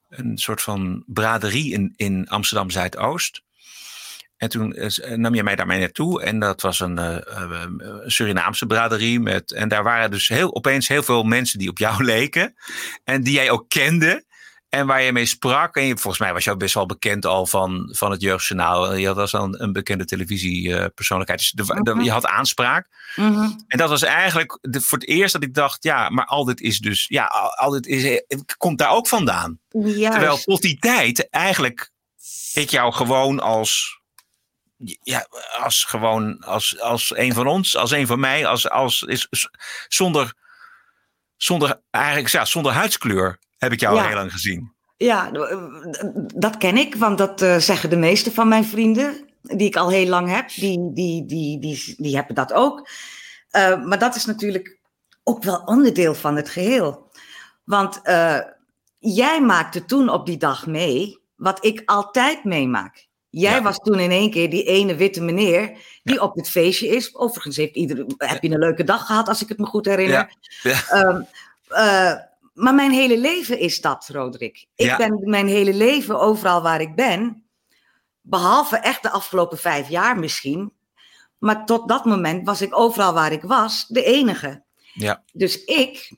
een 0.09 0.39
soort 0.39 0.63
van 0.63 1.05
braderie 1.07 1.73
in, 1.73 1.93
in 1.97 2.29
Amsterdam 2.29 2.71
Zuidoost. 2.71 3.43
En 4.45 4.51
toen 4.51 4.77
nam 5.21 5.35
je 5.35 5.43
mij 5.43 5.57
daarmee 5.57 5.79
naartoe. 5.79 6.23
En 6.23 6.39
dat 6.39 6.63
was 6.63 6.81
een 6.81 6.99
uh, 6.99 7.67
Surinaamse 8.07 8.67
braderie. 8.67 9.21
Met, 9.21 9.53
en 9.53 9.69
daar 9.69 9.83
waren 9.83 10.11
dus 10.11 10.29
heel, 10.29 10.55
opeens 10.55 10.89
heel 10.89 11.03
veel 11.03 11.23
mensen 11.23 11.59
die 11.59 11.69
op 11.69 11.79
jou 11.79 12.05
leken. 12.15 12.55
En 13.05 13.23
die 13.23 13.33
jij 13.33 13.51
ook 13.51 13.69
kende. 13.69 14.25
En 14.69 14.87
waar 14.87 15.03
je 15.03 15.13
mee 15.13 15.27
sprak. 15.27 15.77
En 15.77 15.85
je, 15.85 15.97
volgens 15.97 16.19
mij 16.19 16.33
was 16.33 16.45
je 16.45 16.51
ook 16.51 16.59
best 16.59 16.75
wel 16.75 16.87
bekend 16.87 17.27
al 17.27 17.47
van, 17.47 17.89
van 17.93 18.11
het 18.11 18.21
Jeugdjournaal. 18.21 18.95
Je 18.95 19.07
had 19.07 19.17
als 19.17 19.33
een, 19.33 19.63
een 19.63 19.73
bekende 19.73 20.05
televisiepersoonlijkheid. 20.05 21.41
Dus 21.41 21.51
de, 21.51 21.83
de, 21.83 22.03
je 22.03 22.11
had 22.11 22.27
aanspraak. 22.27 22.89
Mhm. 23.17 23.51
En 23.67 23.79
dat 23.79 23.89
was 23.89 24.03
eigenlijk 24.03 24.59
de, 24.61 24.81
voor 24.81 24.99
het 24.99 25.09
eerst 25.09 25.33
dat 25.33 25.43
ik 25.43 25.55
dacht. 25.55 25.83
Ja, 25.83 26.09
maar 26.09 26.27
al 26.27 26.45
dit 26.45 26.61
is 26.61 26.79
dus. 26.79 27.07
Ja, 27.09 27.25
al 27.57 27.71
dit 27.71 27.87
is, 27.87 28.23
komt 28.57 28.79
daar 28.79 28.91
ook 28.91 29.09
vandaan. 29.09 29.61
Terwijl 29.71 30.37
tot 30.37 30.63
die 30.63 30.79
tijd 30.79 31.31
eigenlijk 31.31 31.93
ik 32.55 32.71
jou 32.71 32.93
gewoon 32.93 33.41
als 33.41 34.03
ja, 35.03 35.27
als 35.59 35.85
gewoon 35.85 36.39
als, 36.39 36.81
als 36.81 37.17
een 37.17 37.33
van 37.33 37.47
ons, 37.47 37.77
als 37.77 37.91
een 37.91 38.07
van 38.07 38.21
mij, 38.21 38.47
als, 38.47 38.71
als 38.71 39.03
is, 39.03 39.29
zonder, 39.89 40.35
zonder, 41.37 41.81
eigenlijk, 41.91 42.29
ja, 42.29 42.45
zonder 42.45 42.73
huidskleur 42.73 43.39
heb 43.59 43.73
ik 43.73 43.81
jou 43.81 43.99
al 43.99 44.05
heel 44.05 44.15
lang 44.15 44.33
gezien. 44.33 44.73
Ja, 44.97 45.31
dat 46.35 46.57
ken 46.57 46.77
ik, 46.77 46.95
want 46.95 47.19
dat 47.19 47.43
uh, 47.43 47.57
zeggen 47.57 47.91
de 47.91 47.97
meeste 47.97 48.33
van 48.33 48.49
mijn 48.49 48.65
vrienden, 48.65 49.29
die 49.43 49.67
ik 49.67 49.77
al 49.77 49.91
heel 49.91 50.07
lang 50.07 50.31
heb, 50.31 50.49
die, 50.49 50.93
die, 50.93 51.27
die, 51.27 51.61
die, 51.61 51.95
die 51.97 52.17
hebben 52.17 52.35
dat 52.35 52.53
ook. 52.53 52.89
Uh, 53.57 53.85
maar 53.85 53.99
dat 53.99 54.15
is 54.15 54.25
natuurlijk 54.25 54.79
ook 55.23 55.43
wel 55.43 55.63
onderdeel 55.65 56.15
van 56.15 56.37
het 56.37 56.49
geheel. 56.49 57.11
Want 57.65 58.01
uh, 58.05 58.41
jij 58.99 59.41
maakte 59.41 59.85
toen 59.85 60.09
op 60.09 60.27
die 60.27 60.37
dag 60.37 60.67
mee 60.67 61.19
wat 61.37 61.65
ik 61.65 61.83
altijd 61.85 62.45
meemaak. 62.45 63.07
Jij 63.41 63.63
was 63.63 63.79
toen 63.79 63.99
in 63.99 64.11
één 64.11 64.31
keer 64.31 64.51
die 64.51 64.65
ene 64.65 64.95
witte 64.95 65.21
meneer 65.21 65.79
die 66.03 66.23
op 66.23 66.35
het 66.35 66.49
feestje 66.49 66.89
is. 66.89 67.17
Overigens 67.17 67.57
heeft 67.57 67.75
iedereen, 67.75 68.15
heb 68.17 68.43
je 68.43 68.51
een 68.51 68.59
leuke 68.59 68.85
dag 68.85 69.07
gehad, 69.07 69.29
als 69.29 69.43
ik 69.43 69.49
het 69.49 69.59
me 69.59 69.67
goed 69.67 69.87
herinner. 69.87 70.35
Um, 70.93 71.27
uh, 71.71 72.15
maar 72.55 72.75
mijn 72.75 72.93
hele 72.93 73.19
leven 73.19 73.59
is 73.59 73.81
dat, 73.81 74.09
Roderick. 74.09 74.67
Ik 74.75 74.97
ben 74.97 75.21
mijn 75.25 75.47
hele 75.47 75.75
leven 75.75 76.21
overal 76.21 76.63
waar 76.63 76.81
ik 76.81 76.95
ben, 76.95 77.45
behalve 78.21 78.77
echt 78.77 79.03
de 79.03 79.11
afgelopen 79.11 79.59
vijf 79.59 79.89
jaar 79.89 80.19
misschien. 80.19 80.73
Maar 81.39 81.67
tot 81.67 81.89
dat 81.89 82.05
moment 82.05 82.47
was 82.47 82.63
ik 82.63 82.79
overal 82.79 83.13
waar 83.13 83.33
ik 83.33 83.43
was 83.43 83.87
de 83.89 84.05
enige. 84.05 84.65
Ja. 84.93 85.23
Dus 85.33 85.65
ik, 85.65 86.17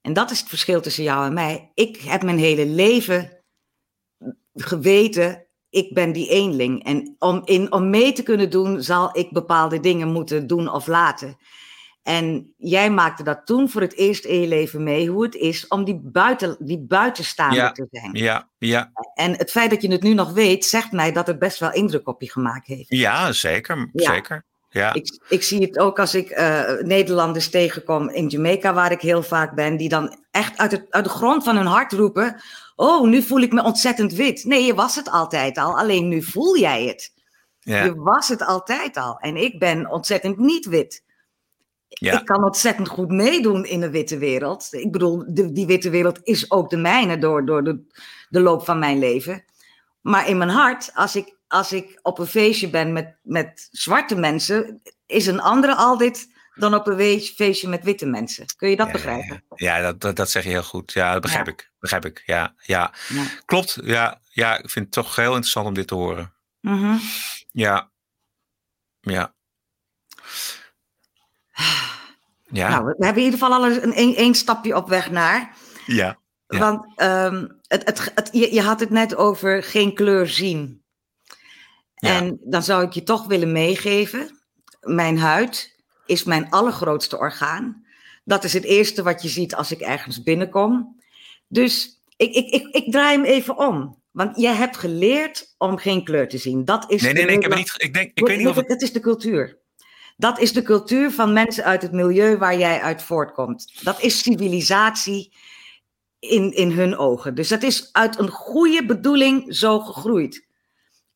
en 0.00 0.12
dat 0.12 0.30
is 0.30 0.40
het 0.40 0.48
verschil 0.48 0.80
tussen 0.80 1.04
jou 1.04 1.26
en 1.26 1.32
mij, 1.32 1.70
ik 1.74 1.96
heb 1.96 2.22
mijn 2.22 2.38
hele 2.38 2.66
leven 2.66 3.42
geweten 4.54 5.46
ik 5.72 5.94
ben 5.94 6.12
die 6.12 6.28
eenling. 6.28 6.84
En 6.84 7.16
om, 7.18 7.42
in, 7.44 7.72
om 7.72 7.90
mee 7.90 8.12
te 8.12 8.22
kunnen 8.22 8.50
doen, 8.50 8.82
zal 8.82 9.18
ik 9.18 9.30
bepaalde 9.30 9.80
dingen 9.80 10.08
moeten 10.08 10.46
doen 10.46 10.72
of 10.72 10.86
laten. 10.86 11.36
En 12.02 12.54
jij 12.56 12.90
maakte 12.90 13.22
dat 13.22 13.40
toen 13.44 13.68
voor 13.68 13.80
het 13.80 13.96
eerst 13.96 14.24
in 14.24 14.40
je 14.40 14.46
leven 14.46 14.82
mee, 14.82 15.08
hoe 15.08 15.22
het 15.22 15.34
is 15.34 15.68
om 15.68 15.84
die, 15.84 16.00
buiten, 16.02 16.56
die 16.58 16.78
buitenstaander 16.78 17.72
te 17.72 17.86
zijn. 17.90 18.10
Ja, 18.12 18.48
ja. 18.58 18.90
En 19.14 19.36
het 19.36 19.50
feit 19.50 19.70
dat 19.70 19.82
je 19.82 19.92
het 19.92 20.02
nu 20.02 20.14
nog 20.14 20.32
weet, 20.32 20.64
zegt 20.64 20.92
mij 20.92 21.12
dat 21.12 21.26
het 21.26 21.38
best 21.38 21.58
wel 21.58 21.72
indruk 21.72 22.08
op 22.08 22.22
je 22.22 22.30
gemaakt 22.30 22.66
heeft. 22.66 22.88
Ja, 22.88 23.32
zeker. 23.32 23.90
zeker. 23.92 24.44
Ja. 24.68 24.92
Ik, 24.92 25.20
ik 25.28 25.42
zie 25.42 25.60
het 25.60 25.78
ook 25.78 25.98
als 25.98 26.14
ik 26.14 26.30
uh, 26.30 26.70
Nederlanders 26.80 27.50
tegenkom 27.50 28.08
in 28.08 28.28
Jamaica, 28.28 28.74
waar 28.74 28.92
ik 28.92 29.00
heel 29.00 29.22
vaak 29.22 29.54
ben, 29.54 29.76
die 29.76 29.88
dan 29.88 30.18
echt 30.30 30.58
uit, 30.58 30.70
het, 30.70 30.86
uit 30.90 31.04
de 31.04 31.10
grond 31.10 31.44
van 31.44 31.56
hun 31.56 31.66
hart 31.66 31.92
roepen: 31.92 32.42
Oh, 32.82 33.08
nu 33.08 33.22
voel 33.22 33.40
ik 33.40 33.52
me 33.52 33.62
ontzettend 33.62 34.12
wit. 34.12 34.44
Nee, 34.44 34.64
je 34.64 34.74
was 34.74 34.96
het 34.96 35.10
altijd 35.10 35.58
al, 35.58 35.78
alleen 35.78 36.08
nu 36.08 36.22
voel 36.22 36.58
jij 36.58 36.86
het. 36.86 37.12
Ja. 37.58 37.84
Je 37.84 37.94
was 37.94 38.28
het 38.28 38.42
altijd 38.42 38.96
al. 38.96 39.18
En 39.18 39.36
ik 39.36 39.58
ben 39.58 39.90
ontzettend 39.90 40.38
niet 40.38 40.66
wit. 40.66 41.04
Ja. 41.88 42.20
Ik 42.20 42.24
kan 42.24 42.44
ontzettend 42.44 42.88
goed 42.88 43.08
meedoen 43.08 43.64
in 43.64 43.80
de 43.80 43.90
witte 43.90 44.18
wereld. 44.18 44.68
Ik 44.70 44.92
bedoel, 44.92 45.24
de, 45.26 45.52
die 45.52 45.66
witte 45.66 45.90
wereld 45.90 46.20
is 46.22 46.50
ook 46.50 46.70
de 46.70 46.76
mijne 46.76 47.18
door, 47.18 47.46
door 47.46 47.64
de, 47.64 47.86
de 48.28 48.40
loop 48.40 48.64
van 48.64 48.78
mijn 48.78 48.98
leven. 48.98 49.44
Maar 50.00 50.28
in 50.28 50.38
mijn 50.38 50.50
hart, 50.50 50.90
als 50.94 51.16
ik, 51.16 51.36
als 51.48 51.72
ik 51.72 51.98
op 52.02 52.18
een 52.18 52.26
feestje 52.26 52.70
ben 52.70 52.92
met, 52.92 53.16
met 53.22 53.68
zwarte 53.70 54.16
mensen, 54.16 54.82
is 55.06 55.26
een 55.26 55.40
andere 55.40 55.74
altijd 55.74 56.31
dan 56.54 56.74
op 56.74 56.86
een 56.86 57.20
feestje 57.20 57.68
met 57.68 57.84
witte 57.84 58.06
mensen. 58.06 58.46
Kun 58.56 58.70
je 58.70 58.76
dat 58.76 58.92
begrijpen? 58.92 59.44
Ja, 59.54 59.92
dat, 59.92 60.16
dat, 60.16 60.30
zeg 60.30 60.44
je 60.44 60.48
heel 60.48 60.62
goed. 60.62 60.92
Ja, 60.92 61.12
dat 61.12 61.22
begrijp 61.22 61.48
ik. 61.48 61.70
Begrijp 61.78 62.04
ik. 62.04 62.22
Ja, 62.26 62.54
ja. 62.62 62.92
Klopt. 63.44 63.78
Ja, 63.82 64.20
ja, 64.28 64.58
ik 64.58 64.70
vind 64.70 64.84
het 64.84 64.94
toch 64.94 65.16
heel 65.16 65.30
interessant 65.30 65.66
om 65.66 65.74
dit 65.74 65.86
te 65.86 65.94
horen. 65.94 66.32
Mhm. 66.60 66.96
Ja. 67.52 67.90
Ja. 69.00 69.34
Ja. 72.52 72.68
Nou, 72.68 72.84
we 72.84 73.04
hebben 73.04 73.22
in 73.22 73.30
ieder 73.30 73.38
geval 73.38 73.54
al 73.54 73.66
een, 73.66 73.98
een, 73.98 74.20
een 74.20 74.34
stapje 74.34 74.76
op 74.76 74.88
weg 74.88 75.10
naar. 75.10 75.56
Ja. 75.86 76.20
Want 76.46 77.00
um, 77.02 77.60
het, 77.66 77.84
het, 77.84 78.12
het, 78.14 78.28
je, 78.32 78.54
je, 78.54 78.62
had 78.62 78.80
het 78.80 78.90
net 78.90 79.16
over 79.16 79.62
geen 79.62 79.94
kleur 79.94 80.28
zien. 80.28 80.84
En 81.94 82.38
dan 82.44 82.62
zou 82.62 82.84
ik 82.84 82.92
je 82.92 83.02
toch 83.02 83.26
willen 83.26 83.52
meegeven. 83.52 84.40
Mijn 84.80 85.18
huid 85.18 85.71
is 86.06 86.24
mijn 86.24 86.50
allergrootste 86.50 87.18
orgaan. 87.18 87.84
Dat 88.24 88.44
is 88.44 88.52
het 88.52 88.64
eerste 88.64 89.02
wat 89.02 89.22
je 89.22 89.28
ziet 89.28 89.54
als 89.54 89.72
ik 89.72 89.80
ergens 89.80 90.22
binnenkom. 90.22 91.00
Dus 91.48 92.02
ik, 92.16 92.34
ik, 92.34 92.48
ik, 92.48 92.66
ik 92.74 92.92
draai 92.92 93.16
hem 93.16 93.24
even 93.24 93.58
om. 93.58 94.00
Want 94.10 94.40
jij 94.40 94.54
hebt 94.54 94.76
geleerd 94.76 95.54
om 95.58 95.76
geen 95.76 96.04
kleur 96.04 96.28
te 96.28 96.38
zien. 96.38 96.64
Dat 96.64 96.90
is 96.90 97.02
nee, 97.02 97.12
nee, 97.12 97.24
nee, 97.24 97.36
ik 97.36 97.42
heb 97.42 97.54
niet. 97.54 97.74
Ik 97.76 97.94
denk, 97.94 98.10
ik 98.14 98.26
weet 98.26 98.38
niet 98.38 98.48
of 98.48 98.56
het... 98.56 98.68
het 98.68 98.82
is 98.82 98.92
de 98.92 99.00
cultuur. 99.00 99.60
Dat 100.16 100.38
is 100.38 100.52
de 100.52 100.62
cultuur 100.62 101.10
van 101.10 101.32
mensen 101.32 101.64
uit 101.64 101.82
het 101.82 101.92
milieu 101.92 102.36
waar 102.36 102.58
jij 102.58 102.80
uit 102.80 103.02
voortkomt. 103.02 103.72
Dat 103.82 104.02
is 104.02 104.22
civilisatie 104.22 105.32
in, 106.18 106.52
in 106.54 106.70
hun 106.70 106.96
ogen. 106.96 107.34
Dus 107.34 107.48
dat 107.48 107.62
is 107.62 107.88
uit 107.92 108.18
een 108.18 108.28
goede 108.28 108.86
bedoeling 108.86 109.56
zo 109.56 109.80
gegroeid. 109.80 110.46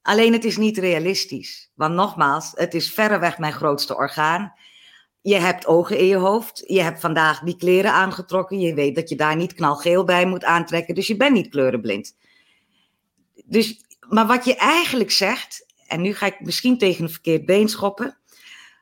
Alleen 0.02 0.32
het 0.32 0.44
is 0.44 0.56
niet 0.56 0.78
realistisch. 0.78 1.70
Want 1.74 1.94
nogmaals, 1.94 2.52
het 2.54 2.74
is 2.74 2.92
verreweg 2.92 3.38
mijn 3.38 3.52
grootste 3.52 3.96
orgaan. 3.96 4.54
Je 5.26 5.34
hebt 5.34 5.66
ogen 5.66 5.98
in 5.98 6.06
je 6.06 6.16
hoofd. 6.16 6.62
Je 6.66 6.82
hebt 6.82 7.00
vandaag 7.00 7.40
die 7.40 7.56
kleren 7.56 7.92
aangetrokken. 7.92 8.60
Je 8.60 8.74
weet 8.74 8.94
dat 8.94 9.08
je 9.08 9.16
daar 9.16 9.36
niet 9.36 9.54
knalgeel 9.54 10.04
bij 10.04 10.26
moet 10.26 10.44
aantrekken. 10.44 10.94
Dus 10.94 11.06
je 11.06 11.16
bent 11.16 11.32
niet 11.32 11.48
kleurenblind. 11.48 12.16
Dus, 13.44 13.80
maar 14.08 14.26
wat 14.26 14.44
je 14.44 14.56
eigenlijk 14.56 15.10
zegt, 15.10 15.66
en 15.86 16.00
nu 16.00 16.14
ga 16.14 16.26
ik 16.26 16.40
misschien 16.40 16.78
tegen 16.78 17.04
een 17.04 17.10
verkeerd 17.10 17.46
been 17.46 17.68
schoppen. 17.68 18.18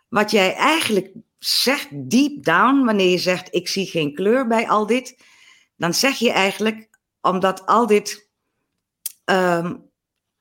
Wat 0.08 0.30
jij 0.30 0.54
eigenlijk 0.54 1.12
zegt 1.38 2.10
deep 2.10 2.44
down, 2.44 2.84
wanneer 2.84 3.10
je 3.10 3.18
zegt 3.18 3.54
ik 3.54 3.68
zie 3.68 3.86
geen 3.86 4.14
kleur 4.14 4.46
bij 4.46 4.68
al 4.68 4.86
dit, 4.86 5.18
dan 5.76 5.94
zeg 5.94 6.18
je 6.18 6.30
eigenlijk 6.30 6.88
omdat 7.20 7.66
al 7.66 7.86
dit 7.86 8.28
ehm, 9.24 9.76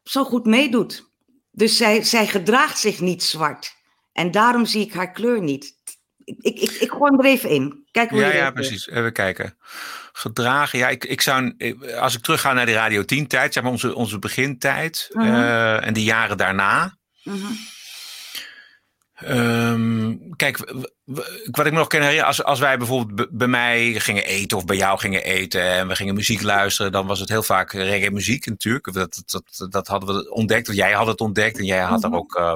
zo 0.04 0.24
goed 0.24 0.46
meedoet. 0.46 1.12
Dus 1.52 1.78
zij, 1.78 2.04
zij 2.04 2.28
gedraagt 2.28 2.80
zich 2.80 3.00
niet 3.00 3.24
zwart. 3.24 3.82
En 4.14 4.32
daarom 4.32 4.66
zie 4.66 4.86
ik 4.86 4.94
haar 4.94 5.12
kleur 5.12 5.42
niet. 5.42 5.78
Ik, 6.24 6.38
ik, 6.40 6.60
ik, 6.60 6.72
ik 6.72 6.90
gooi 6.90 7.12
hem 7.12 7.20
er 7.20 7.26
even 7.26 7.50
in. 7.50 7.88
Kijk 7.92 8.10
hoe 8.10 8.20
ja, 8.20 8.34
ja, 8.34 8.52
precies. 8.52 8.90
Even 8.90 9.14
kijken. 9.14 9.58
Gedragen. 10.12 10.80
Ja, 10.80 10.90
ik, 10.90 11.06
ik 11.06 11.22
zou, 11.22 11.56
als 12.00 12.16
ik 12.16 12.22
terugga 12.22 12.54
naar 12.54 12.66
de 12.66 12.74
Radio 12.74 13.06
10 13.06 13.28
tijd, 13.28 13.54
zeg 13.54 13.64
maar 13.64 13.72
onze, 13.72 13.96
onze 13.96 14.20
begintijd 14.20 15.10
uh 15.12 15.86
en 15.86 15.94
de 15.94 16.04
jaren 16.04 16.38
daarna. 16.38 16.98
Uh 17.24 17.34
Um, 19.30 20.36
kijk, 20.36 20.58
wat 21.52 21.66
ik 21.66 21.72
me 21.72 21.78
nog 21.78 21.88
kan 21.88 22.00
herinneren, 22.00 22.28
als, 22.28 22.44
als 22.44 22.60
wij 22.60 22.78
bijvoorbeeld 22.78 23.30
bij 23.32 23.48
mij 23.48 24.00
gingen 24.00 24.26
eten 24.26 24.58
of 24.58 24.66
bij 24.66 24.76
jou 24.76 25.00
gingen 25.00 25.24
eten 25.24 25.62
en 25.62 25.88
we 25.88 25.96
gingen 25.96 26.14
muziek 26.14 26.42
luisteren, 26.42 26.92
dan 26.92 27.08
was 27.08 27.20
het 27.20 27.30
heel 27.30 27.44
vaak 27.44 27.72
reggae 27.72 28.12
muziek 28.12 28.46
natuurlijk. 28.46 28.94
Dat, 28.94 29.24
dat, 29.26 29.68
dat 29.70 29.88
hadden 29.88 30.16
we 30.16 30.32
ontdekt, 30.32 30.70
of 30.70 30.76
jij 30.76 30.92
had 30.92 31.08
het 31.08 31.22
ontdekt 31.22 31.58
en 31.58 31.66
jij 31.66 31.82
had 31.82 32.02
mm 32.02 32.12
er 32.12 32.18
ook 32.18 32.38
uh, 32.38 32.56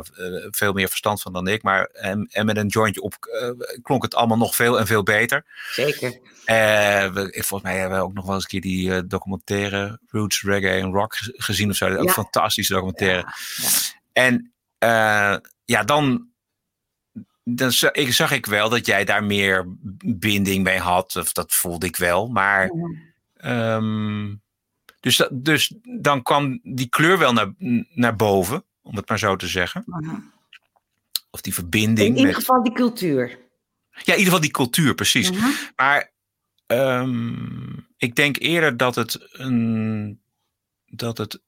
veel 0.52 0.74
meer 0.74 0.88
verstand 0.88 1.22
van 1.22 1.34
dan 1.34 1.48
ik. 1.48 1.64
Maar 1.64 1.90
en, 1.94 2.28
en 2.32 2.46
met 2.46 2.58
een 2.58 2.68
jointje 2.68 3.02
op 3.02 3.14
uh, 3.42 3.68
klonk 3.82 4.04
het 4.04 4.16
allemaal 4.16 4.38
nog 4.38 4.56
veel 4.56 4.80
en 4.80 4.88
veel 4.88 5.04
beter. 5.04 5.46
Zeker. 5.72 6.10
Uh, 6.10 6.16
we, 7.14 7.30
volgens 7.32 7.62
mij 7.62 7.80
hebben 7.80 7.98
we 7.98 8.04
ook 8.04 8.14
nog 8.14 8.26
wel 8.26 8.34
eens 8.34 8.44
een 8.44 8.50
keer 8.50 8.62
die 8.62 9.08
documentaire 9.08 10.00
Roots, 10.08 10.42
Reggae 10.42 10.80
en 10.80 10.92
Rock 10.92 11.14
gezien 11.18 11.70
of 11.70 11.76
zo. 11.76 11.96
Ook 11.96 12.12
fantastische 12.12 12.74
documentaire. 12.74 13.34
Ja. 13.56 13.72
En 14.14 14.52
ja, 15.66 15.84
dan 15.84 16.28
dan 17.56 17.72
zag 17.72 18.32
ik 18.32 18.46
wel 18.46 18.70
dat 18.70 18.86
jij 18.86 19.06
daar 19.06 19.24
meer 19.24 19.66
binding 20.06 20.64
mee 20.64 20.80
had. 20.80 21.16
Of 21.16 21.32
dat 21.34 21.54
voelde 21.54 21.86
ik 21.86 21.96
wel. 21.96 22.28
Maar. 22.28 22.72
Ehm, 23.38 24.34
dus, 25.00 25.28
dus 25.32 25.74
dan 26.00 26.24
kwam 26.24 26.60
die 26.64 26.90
kleur 26.90 27.18
wel 27.18 27.34
naar, 27.34 27.54
naar 27.94 28.16
boven, 28.16 28.64
om 28.82 28.96
het 28.96 29.10
maar 29.10 29.20
zo 29.20 29.36
te 29.36 29.48
zeggen. 29.48 29.86
Of 31.30 31.42
die 31.42 31.54
verbinding. 31.54 32.10
In 32.10 32.18
ieder 32.18 32.36
geval 32.36 32.64
die 32.64 32.74
cultuur. 32.74 33.30
Ja, 33.92 34.14
in 34.14 34.20
ieder 34.20 34.24
geval 34.24 34.40
die 34.40 34.52
cultuur, 34.52 34.96
precies. 34.96 35.32
Maar 35.76 36.12
um, 36.68 37.88
ik 37.98 38.16
denk 38.16 38.40
eerder 38.40 38.78
dat 38.78 38.96
het 38.96 39.28
een. 39.32 40.20
Dat 40.86 41.18
het 41.18 41.42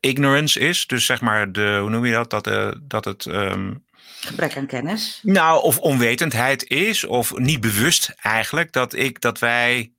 ignorance 0.00 0.60
is. 0.60 0.86
Dus 0.86 1.04
zeg 1.06 1.20
maar, 1.20 1.52
de, 1.52 1.78
hoe 1.80 1.90
noem 1.90 2.06
je 2.06 2.12
dat? 2.12 2.30
Dat, 2.30 2.76
dat 2.82 3.04
het. 3.04 3.26
Ehm, 3.26 3.74
Gebrek 4.20 4.56
aan 4.56 4.66
kennis. 4.66 5.20
Nou, 5.22 5.62
of 5.62 5.78
onwetendheid 5.78 6.64
is, 6.64 7.04
of 7.04 7.36
niet 7.36 7.60
bewust 7.60 8.14
eigenlijk, 8.22 8.72
dat 8.72 8.94
ik, 8.94 9.20
dat 9.20 9.38
wij. 9.38 9.92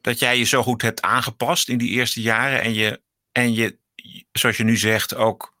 Dat 0.00 0.18
jij 0.18 0.38
je 0.38 0.44
zo 0.44 0.62
goed 0.62 0.82
hebt 0.82 1.02
aangepast 1.02 1.68
in 1.68 1.78
die 1.78 1.90
eerste 1.90 2.20
jaren 2.20 2.62
en 2.62 2.74
je, 2.74 3.00
en 3.32 3.54
je 3.54 3.78
zoals 4.32 4.56
je 4.56 4.64
nu 4.64 4.76
zegt, 4.76 5.14
ook 5.14 5.54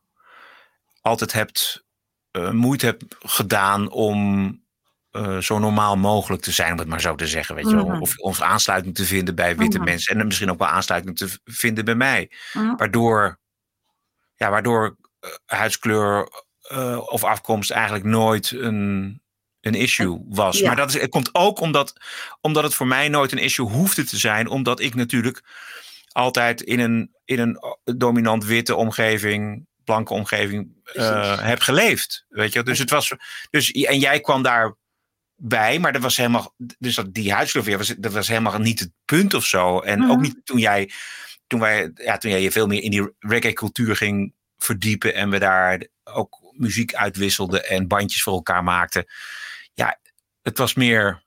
altijd 1.00 1.32
hebt 1.32 1.84
uh, 2.32 2.50
moeite 2.50 2.86
hebt 2.86 3.04
gedaan 3.18 3.90
om 3.90 4.48
uh, 5.12 5.38
zo 5.38 5.58
normaal 5.58 5.96
mogelijk 5.96 6.42
te 6.42 6.52
zijn, 6.52 6.72
om 6.72 6.78
het 6.78 6.88
maar 6.88 7.00
zo 7.00 7.14
te 7.14 7.26
zeggen. 7.26 7.54
Weet 7.54 7.70
je? 7.70 7.76
Mhm. 7.76 8.00
Of, 8.00 8.18
of 8.18 8.40
aansluiting 8.40 8.94
te 8.94 9.04
vinden 9.04 9.34
bij 9.34 9.56
witte 9.56 9.76
mhm. 9.78 9.86
mensen. 9.86 10.18
En 10.18 10.26
misschien 10.26 10.50
ook 10.50 10.58
wel 10.58 10.68
aansluiting 10.68 11.16
te 11.16 11.28
vinden 11.44 11.84
bij 11.84 11.94
mij. 11.94 12.30
Mhm. 12.52 12.76
Waardoor, 12.76 13.38
ja, 14.34 14.50
waardoor 14.50 14.96
uh, 15.20 15.30
huidskleur 15.46 16.28
of 17.06 17.24
afkomst 17.24 17.70
eigenlijk 17.70 18.04
nooit 18.04 18.50
een, 18.50 19.20
een 19.60 19.74
issue 19.74 20.24
was. 20.28 20.62
Maar 20.62 20.76
dat 20.76 20.94
is, 20.94 21.00
het 21.00 21.10
komt 21.10 21.34
ook 21.34 21.60
omdat, 21.60 21.92
omdat 22.40 22.62
het 22.62 22.74
voor 22.74 22.86
mij 22.86 23.08
nooit 23.08 23.32
een 23.32 23.38
issue 23.38 23.68
hoefde 23.68 24.04
te 24.04 24.16
zijn. 24.16 24.48
Omdat 24.48 24.80
ik 24.80 24.94
natuurlijk 24.94 25.42
altijd 26.12 26.60
in 26.60 26.80
een, 26.80 27.14
in 27.24 27.38
een 27.38 27.58
dominant 27.96 28.44
witte 28.44 28.74
omgeving 28.74 29.66
blanke 29.84 30.12
omgeving 30.12 30.68
uh, 30.94 31.38
heb 31.38 31.60
geleefd. 31.60 32.24
Weet 32.28 32.52
je, 32.52 32.62
dus 32.62 32.78
het 32.78 32.90
was. 32.90 33.12
Dus, 33.50 33.70
en 33.70 33.98
jij 33.98 34.20
kwam 34.20 34.42
daarbij, 34.42 35.78
maar 35.78 35.92
dat 35.92 36.02
was 36.02 36.16
helemaal. 36.16 36.54
Dus 36.78 36.94
dat, 36.94 37.14
die 37.14 37.32
huidskleur 37.32 37.78
was, 37.78 37.94
dat 37.98 38.12
was 38.12 38.28
helemaal 38.28 38.58
niet 38.58 38.80
het 38.80 38.90
punt 39.04 39.34
of 39.34 39.44
zo. 39.44 39.80
En 39.80 40.02
ook 40.02 40.16
mhm. 40.16 40.20
niet 40.20 40.40
toen 40.44 40.58
jij. 40.58 40.90
Toen, 41.46 41.60
wij, 41.60 41.90
ja, 41.94 42.18
toen 42.18 42.30
jij 42.30 42.42
je 42.42 42.50
veel 42.50 42.66
meer 42.66 42.82
in 42.82 42.90
die 42.90 43.12
reggae-cultuur 43.18 43.96
ging 43.96 44.34
verdiepen. 44.56 45.14
en 45.14 45.30
we 45.30 45.38
daar 45.38 45.86
ook 46.04 46.43
muziek 46.56 46.94
uitwisselden 46.94 47.68
en 47.68 47.88
bandjes 47.88 48.22
voor 48.22 48.32
elkaar 48.32 48.64
maakten. 48.64 49.06
Ja, 49.74 49.98
het 50.42 50.58
was 50.58 50.74
meer 50.74 51.22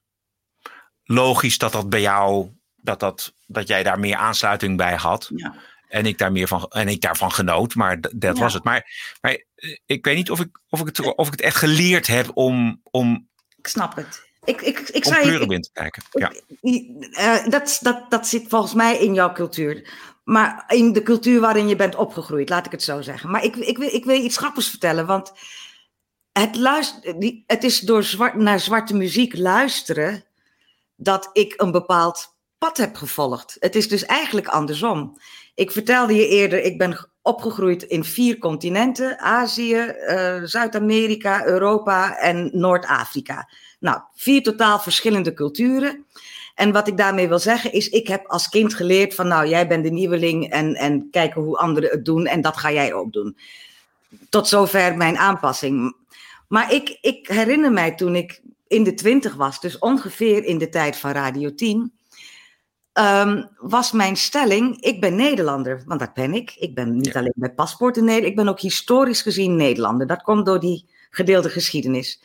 logisch 1.03 1.57
dat 1.57 1.71
dat 1.71 1.89
bij 1.89 2.01
jou. 2.01 2.49
Dat, 2.75 2.99
dat, 2.99 3.33
dat 3.45 3.67
jij 3.67 3.83
daar 3.83 3.99
meer 3.99 4.15
aansluiting 4.15 4.77
bij 4.77 4.95
had. 4.95 5.29
Ja. 5.35 5.55
En 5.87 6.05
ik, 6.05 6.17
daar 6.17 6.31
meer 6.31 6.47
van, 6.47 6.65
en 6.69 6.87
ik 6.87 7.01
daarvan 7.01 7.31
genoot, 7.31 7.75
maar 7.75 7.97
dat 8.15 8.37
was 8.37 8.53
het. 8.53 8.63
Maar, 8.63 9.15
maar 9.21 9.43
eh, 9.55 9.77
ik 9.85 10.05
weet 10.05 10.15
niet 10.15 10.31
of 10.31 10.39
ik, 10.39 10.59
of, 10.69 10.79
ik 10.79 10.85
het, 10.85 11.15
of 11.15 11.25
ik 11.25 11.31
het 11.31 11.41
echt 11.41 11.55
geleerd 11.55 12.07
heb 12.07 12.31
om. 12.33 12.81
om 12.91 13.27
ik 13.57 13.67
snap 13.67 13.95
het. 13.95 14.25
Ik, 14.43 14.61
ik, 14.61 14.79
ik 14.79 15.05
om 15.05 15.13
kleurenblind 15.13 15.63
te 15.63 15.69
kijken. 15.73 16.03
Ja. 16.11 16.33
Uh, 16.61 17.49
dat, 17.49 17.79
dat, 17.81 18.11
dat 18.11 18.27
zit 18.27 18.45
volgens 18.47 18.73
mij 18.73 18.97
in 18.97 19.13
jouw 19.13 19.33
cultuur. 19.33 19.89
Maar 20.27 20.63
in 20.67 20.93
de 20.93 21.03
cultuur 21.03 21.39
waarin 21.39 21.67
je 21.67 21.75
bent 21.75 21.95
opgegroeid, 21.95 22.49
laat 22.49 22.65
ik 22.65 22.71
het 22.71 22.83
zo 22.83 23.01
zeggen. 23.01 23.29
Maar 23.29 23.43
ik, 23.43 23.55
ik, 23.55 23.77
wil, 23.77 23.89
ik 23.93 24.05
wil 24.05 24.23
iets 24.23 24.37
grappigs 24.37 24.69
vertellen, 24.69 25.05
want 25.05 25.31
het, 26.31 26.55
luister, 26.55 27.15
het 27.45 27.63
is 27.63 27.79
door 27.79 28.03
zwart, 28.03 28.35
naar 28.35 28.59
zwarte 28.59 28.95
muziek 28.95 29.37
luisteren 29.37 30.23
dat 30.95 31.29
ik 31.33 31.53
een 31.57 31.71
bepaald 31.71 32.37
pad 32.57 32.77
heb 32.77 32.95
gevolgd. 32.95 33.55
Het 33.59 33.75
is 33.75 33.87
dus 33.87 34.05
eigenlijk 34.05 34.47
andersom. 34.47 35.17
Ik 35.55 35.71
vertelde 35.71 36.15
je 36.15 36.27
eerder, 36.27 36.63
ik 36.63 36.77
ben 36.77 37.09
opgegroeid 37.21 37.83
in 37.83 38.03
vier 38.03 38.37
continenten: 38.37 39.19
Azië, 39.19 39.93
uh, 40.09 40.43
Zuid-Amerika, 40.43 41.45
Europa 41.45 42.17
en 42.17 42.49
Noord-Afrika. 42.53 43.49
Nou, 43.79 44.01
vier 44.13 44.43
totaal 44.43 44.79
verschillende 44.79 45.33
culturen. 45.33 46.05
En 46.57 46.71
wat 46.71 46.87
ik 46.87 46.97
daarmee 46.97 47.27
wil 47.27 47.39
zeggen 47.39 47.71
is, 47.71 47.89
ik 47.89 48.07
heb 48.07 48.27
als 48.27 48.49
kind 48.49 48.73
geleerd 48.73 49.15
van, 49.15 49.27
nou, 49.27 49.47
jij 49.47 49.67
bent 49.67 49.83
de 49.83 49.91
nieuweling 49.91 50.49
en, 50.49 50.75
en 50.75 51.07
kijken 51.11 51.41
hoe 51.41 51.57
anderen 51.57 51.89
het 51.89 52.05
doen 52.05 52.25
en 52.25 52.41
dat 52.41 52.57
ga 52.57 52.71
jij 52.71 52.93
ook 52.93 53.13
doen. 53.13 53.37
Tot 54.29 54.47
zover 54.47 54.97
mijn 54.97 55.17
aanpassing. 55.17 55.95
Maar 56.47 56.73
ik, 56.73 56.97
ik 57.01 57.27
herinner 57.27 57.71
mij 57.71 57.95
toen 57.95 58.15
ik 58.15 58.41
in 58.67 58.83
de 58.83 58.93
twintig 58.93 59.35
was, 59.35 59.59
dus 59.59 59.79
ongeveer 59.79 60.43
in 60.43 60.57
de 60.57 60.69
tijd 60.69 60.97
van 60.97 61.11
Radio 61.11 61.53
10, 61.53 61.97
Ehm, 62.97 63.43
was 63.57 63.91
mijn 63.91 64.15
stelling, 64.15 64.81
ik 64.81 65.01
ben 65.01 65.15
Nederlander, 65.15 65.83
want 65.85 65.99
dat 65.99 66.13
ben 66.13 66.33
ik. 66.33 66.55
Ik 66.59 66.75
ben 66.75 66.97
niet 66.97 67.15
alleen 67.15 67.33
bij 67.35 67.53
paspoort 67.53 67.97
in 67.97 68.03
Nederland, 68.03 68.29
ik 68.29 68.35
ben 68.35 68.47
ook 68.47 68.59
historisch 68.59 69.21
gezien 69.21 69.55
Nederlander. 69.55 70.07
Dat 70.07 70.21
komt 70.21 70.45
door 70.45 70.59
die 70.59 70.85
gedeelde 71.09 71.49
geschiedenis. 71.49 72.21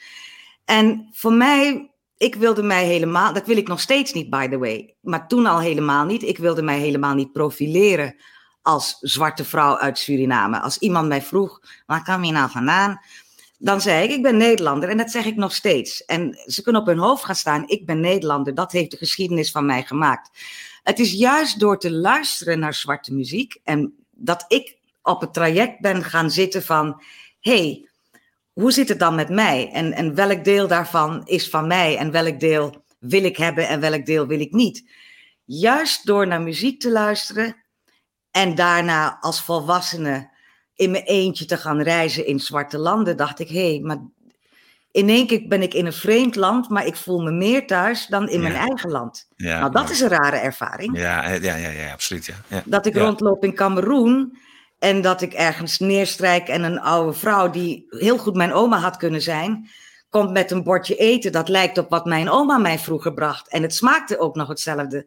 En 0.64 1.08
voor 1.10 1.32
mij, 1.32 1.90
ik 2.22 2.34
wilde 2.34 2.62
mij 2.62 2.84
helemaal, 2.84 3.32
dat 3.32 3.46
wil 3.46 3.56
ik 3.56 3.68
nog 3.68 3.80
steeds 3.80 4.12
niet, 4.12 4.30
by 4.30 4.48
the 4.48 4.58
way, 4.58 4.94
maar 5.00 5.28
toen 5.28 5.46
al 5.46 5.60
helemaal 5.60 6.04
niet. 6.04 6.22
Ik 6.22 6.38
wilde 6.38 6.62
mij 6.62 6.78
helemaal 6.78 7.14
niet 7.14 7.32
profileren 7.32 8.16
als 8.62 8.96
zwarte 9.00 9.44
vrouw 9.44 9.78
uit 9.78 9.98
Suriname. 9.98 10.60
Als 10.60 10.78
iemand 10.78 11.08
mij 11.08 11.22
vroeg, 11.22 11.60
waar 11.86 12.04
kom 12.04 12.24
je 12.24 12.32
nou 12.32 12.50
vandaan? 12.50 13.00
Dan 13.58 13.80
zei 13.80 14.04
ik, 14.04 14.10
ik 14.10 14.22
ben 14.22 14.36
Nederlander 14.36 14.88
en 14.88 14.96
dat 14.96 15.10
zeg 15.10 15.24
ik 15.24 15.36
nog 15.36 15.54
steeds. 15.54 16.04
En 16.04 16.38
ze 16.46 16.62
kunnen 16.62 16.80
op 16.80 16.86
hun 16.86 16.98
hoofd 16.98 17.24
gaan 17.24 17.34
staan, 17.34 17.68
ik 17.68 17.86
ben 17.86 18.00
Nederlander, 18.00 18.54
dat 18.54 18.72
heeft 18.72 18.90
de 18.90 18.96
geschiedenis 18.96 19.50
van 19.50 19.66
mij 19.66 19.82
gemaakt. 19.82 20.30
Het 20.82 20.98
is 20.98 21.12
juist 21.12 21.60
door 21.60 21.78
te 21.78 21.92
luisteren 21.92 22.58
naar 22.58 22.74
zwarte 22.74 23.14
muziek 23.14 23.60
en 23.64 23.94
dat 24.10 24.44
ik 24.48 24.76
op 25.02 25.20
het 25.20 25.34
traject 25.34 25.80
ben 25.80 26.04
gaan 26.04 26.30
zitten 26.30 26.62
van, 26.62 27.02
hey, 27.40 27.88
hoe 28.52 28.72
zit 28.72 28.88
het 28.88 28.98
dan 28.98 29.14
met 29.14 29.28
mij? 29.28 29.70
En, 29.72 29.92
en 29.92 30.14
welk 30.14 30.44
deel 30.44 30.68
daarvan 30.68 31.22
is 31.24 31.48
van 31.48 31.66
mij 31.66 31.96
en 31.96 32.10
welk 32.10 32.40
deel 32.40 32.84
wil 32.98 33.24
ik 33.24 33.36
hebben 33.36 33.68
en 33.68 33.80
welk 33.80 34.06
deel 34.06 34.26
wil 34.26 34.40
ik 34.40 34.52
niet? 34.52 34.90
Juist 35.44 36.06
door 36.06 36.26
naar 36.26 36.42
muziek 36.42 36.80
te 36.80 36.90
luisteren 36.90 37.56
en 38.30 38.54
daarna 38.54 39.18
als 39.20 39.42
volwassene 39.42 40.30
in 40.74 40.90
mijn 40.90 41.04
eentje 41.04 41.44
te 41.44 41.56
gaan 41.56 41.82
reizen 41.82 42.26
in 42.26 42.40
zwarte 42.40 42.78
landen, 42.78 43.16
dacht 43.16 43.38
ik, 43.40 43.48
hé, 43.48 43.70
hey, 43.70 43.80
maar 43.80 43.98
in 44.90 45.08
één 45.08 45.26
keer 45.26 45.48
ben 45.48 45.62
ik 45.62 45.74
in 45.74 45.86
een 45.86 45.92
vreemd 45.92 46.36
land, 46.36 46.68
maar 46.68 46.86
ik 46.86 46.96
voel 46.96 47.22
me 47.22 47.30
meer 47.30 47.66
thuis 47.66 48.06
dan 48.06 48.28
in 48.28 48.40
mijn 48.40 48.54
eigen 48.54 48.90
land. 48.90 49.28
Ja, 49.36 49.60
nou, 49.60 49.72
dat 49.72 49.90
is 49.90 50.00
een 50.00 50.08
rare 50.08 50.36
ervaring. 50.36 50.98
Ja, 50.98 51.28
ja, 51.30 51.56
ja, 51.56 51.68
ja 51.68 51.92
absoluut. 51.92 52.32
Ja. 52.48 52.62
Dat 52.64 52.86
ik 52.86 52.96
rondloop 52.96 53.44
in 53.44 53.54
Cameroen 53.54 54.38
en 54.82 55.00
dat 55.00 55.22
ik 55.22 55.32
ergens 55.32 55.78
neerstrijk 55.78 56.48
en 56.48 56.62
een 56.62 56.80
oude 56.80 57.12
vrouw 57.12 57.50
die 57.50 57.86
heel 57.88 58.18
goed 58.18 58.34
mijn 58.34 58.52
oma 58.52 58.78
had 58.78 58.96
kunnen 58.96 59.22
zijn, 59.22 59.68
komt 60.10 60.30
met 60.30 60.50
een 60.50 60.62
bordje 60.62 60.96
eten 60.96 61.32
dat 61.32 61.48
lijkt 61.48 61.78
op 61.78 61.90
wat 61.90 62.04
mijn 62.04 62.30
oma 62.30 62.58
mij 62.58 62.78
vroeger 62.78 63.14
bracht. 63.14 63.48
En 63.48 63.62
het 63.62 63.74
smaakte 63.74 64.18
ook 64.18 64.34
nog 64.34 64.48
hetzelfde. 64.48 65.06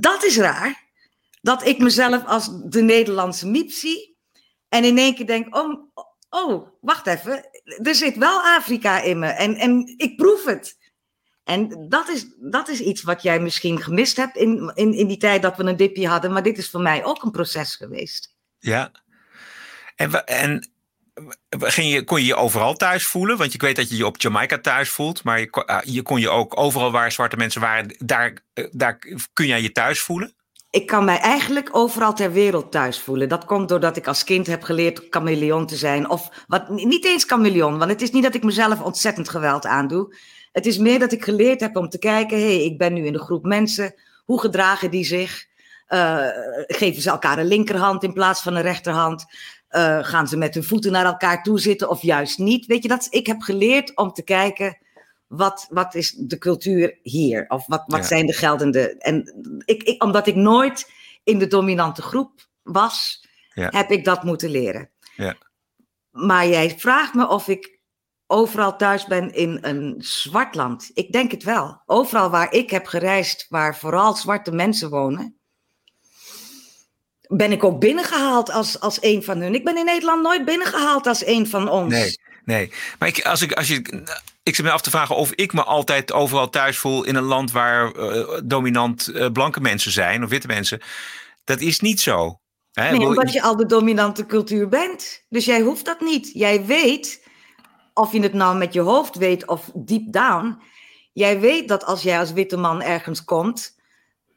Dat 0.00 0.24
is 0.24 0.38
raar 0.38 0.86
dat 1.40 1.66
ik 1.66 1.78
mezelf 1.78 2.24
als 2.26 2.50
de 2.64 2.82
Nederlandse 2.82 3.48
miep 3.48 3.70
zie. 3.70 4.16
En 4.68 4.84
in 4.84 4.98
één 4.98 5.14
keer 5.14 5.26
denk, 5.26 5.56
oh, 5.56 5.82
oh, 6.30 6.68
wacht 6.80 7.06
even, 7.06 7.50
er 7.82 7.94
zit 7.94 8.16
wel 8.16 8.40
Afrika 8.40 9.00
in 9.00 9.18
me 9.18 9.26
en, 9.26 9.54
en 9.54 9.94
ik 9.96 10.16
proef 10.16 10.44
het. 10.44 10.76
En 11.48 11.86
dat 11.88 12.08
is, 12.08 12.26
dat 12.38 12.68
is 12.68 12.80
iets 12.80 13.02
wat 13.02 13.22
jij 13.22 13.40
misschien 13.40 13.82
gemist 13.82 14.16
hebt 14.16 14.36
in, 14.36 14.72
in, 14.74 14.92
in 14.92 15.06
die 15.06 15.16
tijd 15.16 15.42
dat 15.42 15.56
we 15.56 15.62
een 15.62 15.76
dipje 15.76 16.08
hadden. 16.08 16.32
Maar 16.32 16.42
dit 16.42 16.58
is 16.58 16.70
voor 16.70 16.80
mij 16.80 17.04
ook 17.04 17.22
een 17.22 17.30
proces 17.30 17.74
geweest. 17.74 18.34
Ja. 18.58 18.92
En, 19.96 20.26
en 20.26 20.70
ging 21.50 21.92
je, 21.92 22.04
kon 22.04 22.20
je 22.20 22.26
je 22.26 22.34
overal 22.34 22.74
thuis 22.74 23.06
voelen? 23.06 23.36
Want 23.36 23.54
ik 23.54 23.60
weet 23.60 23.76
dat 23.76 23.88
je 23.90 23.96
je 23.96 24.06
op 24.06 24.20
Jamaica 24.20 24.58
thuis 24.58 24.90
voelt. 24.90 25.24
Maar 25.24 25.40
je, 25.40 25.50
ah, 25.50 25.82
je 25.84 26.02
kon 26.02 26.20
je 26.20 26.28
ook 26.28 26.58
overal 26.58 26.90
waar 26.90 27.12
zwarte 27.12 27.36
mensen 27.36 27.60
waren, 27.60 27.94
daar, 27.98 28.32
eh, 28.52 28.64
daar 28.70 28.98
kun 29.32 29.46
jij 29.46 29.62
je 29.62 29.72
thuis 29.72 30.00
voelen? 30.00 30.36
ik 30.70 30.86
kan 30.86 31.04
mij 31.04 31.18
eigenlijk 31.18 31.68
overal 31.72 32.14
ter 32.14 32.32
wereld 32.32 32.72
thuis 32.72 33.00
voelen. 33.00 33.28
Dat 33.28 33.44
komt 33.44 33.68
doordat 33.68 33.96
ik 33.96 34.06
als 34.06 34.24
kind 34.24 34.46
heb 34.46 34.62
geleerd 34.62 35.06
chameleon 35.10 35.66
te 35.66 35.76
zijn. 35.76 36.10
Of 36.10 36.44
wat, 36.46 36.68
niet 36.68 37.04
eens 37.04 37.24
chameleon, 37.24 37.78
want 37.78 37.90
het 37.90 38.02
is 38.02 38.10
niet 38.10 38.22
dat 38.22 38.34
ik 38.34 38.42
mezelf 38.42 38.80
ontzettend 38.80 39.28
geweld 39.28 39.66
aandoe. 39.66 40.14
Het 40.58 40.66
is 40.66 40.78
meer 40.78 40.98
dat 40.98 41.12
ik 41.12 41.24
geleerd 41.24 41.60
heb 41.60 41.76
om 41.76 41.88
te 41.88 41.98
kijken: 41.98 42.38
hé, 42.38 42.44
hey, 42.44 42.64
ik 42.64 42.78
ben 42.78 42.92
nu 42.92 43.06
in 43.06 43.14
een 43.14 43.20
groep 43.20 43.44
mensen. 43.44 43.94
Hoe 44.24 44.40
gedragen 44.40 44.90
die 44.90 45.04
zich? 45.04 45.46
Uh, 45.88 46.26
geven 46.66 47.02
ze 47.02 47.10
elkaar 47.10 47.38
een 47.38 47.46
linkerhand 47.46 48.02
in 48.02 48.12
plaats 48.12 48.42
van 48.42 48.54
een 48.54 48.62
rechterhand? 48.62 49.24
Uh, 49.70 49.98
gaan 50.04 50.28
ze 50.28 50.36
met 50.36 50.54
hun 50.54 50.64
voeten 50.64 50.92
naar 50.92 51.04
elkaar 51.04 51.42
toe 51.42 51.60
zitten 51.60 51.88
of 51.88 52.02
juist 52.02 52.38
niet? 52.38 52.66
Weet 52.66 52.82
je, 52.82 52.88
dat, 52.88 53.06
ik 53.10 53.26
heb 53.26 53.40
geleerd 53.40 53.96
om 53.96 54.12
te 54.12 54.22
kijken 54.22 54.78
wat, 55.26 55.66
wat 55.70 55.94
is 55.94 56.10
de 56.10 56.38
cultuur 56.38 56.98
hier? 57.02 57.44
Of 57.48 57.66
wat, 57.66 57.82
wat 57.86 58.06
zijn 58.06 58.26
de 58.26 58.32
geldende. 58.32 58.98
En 58.98 59.34
ik, 59.64 59.82
ik, 59.82 60.02
omdat 60.02 60.26
ik 60.26 60.34
nooit 60.34 60.90
in 61.24 61.38
de 61.38 61.46
dominante 61.46 62.02
groep 62.02 62.48
was, 62.62 63.26
heb 63.50 63.90
ik 63.90 64.04
dat 64.04 64.22
moeten 64.22 64.50
leren. 64.50 64.90
Ja. 65.16 65.36
Maar 66.10 66.48
jij 66.48 66.74
vraagt 66.78 67.14
me 67.14 67.28
of 67.28 67.48
ik 67.48 67.77
overal 68.30 68.76
thuis 68.76 69.04
ben 69.04 69.34
in 69.34 69.58
een 69.60 69.94
zwart 69.98 70.54
land. 70.54 70.90
Ik 70.94 71.12
denk 71.12 71.30
het 71.30 71.42
wel. 71.42 71.82
Overal 71.86 72.30
waar 72.30 72.52
ik 72.52 72.70
heb 72.70 72.86
gereisd, 72.86 73.46
waar 73.48 73.76
vooral 73.76 74.14
zwarte 74.14 74.52
mensen 74.52 74.90
wonen, 74.90 75.38
ben 77.28 77.52
ik 77.52 77.64
ook 77.64 77.80
binnengehaald 77.80 78.50
als, 78.50 78.80
als 78.80 78.98
een 79.00 79.22
van 79.22 79.40
hun. 79.40 79.54
Ik 79.54 79.64
ben 79.64 79.76
in 79.76 79.84
Nederland 79.84 80.22
nooit 80.22 80.44
binnengehaald 80.44 81.06
als 81.06 81.26
een 81.26 81.46
van 81.46 81.68
ons. 81.68 81.92
Nee, 81.92 82.18
nee. 82.44 82.72
Maar 82.98 83.08
ik, 83.08 83.24
als, 83.24 83.42
ik, 83.42 83.52
als 83.52 83.68
je 83.68 84.04
ik 84.48 84.54
zit 84.54 84.64
me 84.64 84.70
af 84.70 84.80
te 84.80 84.90
vragen 84.90 85.16
of 85.16 85.32
ik 85.32 85.52
me 85.52 85.64
altijd 85.64 86.12
overal 86.12 86.50
thuis 86.50 86.78
voel 86.78 87.04
in 87.04 87.14
een 87.14 87.22
land 87.22 87.52
waar 87.52 87.96
uh, 87.96 88.40
dominant 88.44 89.08
uh, 89.08 89.30
blanke 89.30 89.60
mensen 89.60 89.92
zijn 89.92 90.24
of 90.24 90.30
witte 90.30 90.46
mensen. 90.46 90.80
Dat 91.44 91.60
is 91.60 91.80
niet 91.80 92.00
zo. 92.00 92.40
Hè? 92.72 92.90
Nee, 92.90 93.06
omdat 93.06 93.32
je 93.32 93.42
al 93.42 93.56
de 93.56 93.66
dominante 93.66 94.26
cultuur 94.26 94.68
bent. 94.68 95.24
Dus 95.28 95.44
jij 95.44 95.60
hoeft 95.60 95.84
dat 95.84 96.00
niet. 96.00 96.30
Jij 96.32 96.64
weet, 96.64 97.27
of 97.98 98.12
je 98.12 98.20
het 98.20 98.32
nou 98.32 98.56
met 98.56 98.72
je 98.72 98.80
hoofd 98.80 99.16
weet 99.16 99.46
of 99.46 99.70
deep 99.74 100.12
down, 100.12 100.60
jij 101.12 101.40
weet 101.40 101.68
dat 101.68 101.84
als 101.84 102.02
jij 102.02 102.18
als 102.18 102.32
witte 102.32 102.56
man 102.56 102.82
ergens 102.82 103.24
komt, 103.24 103.76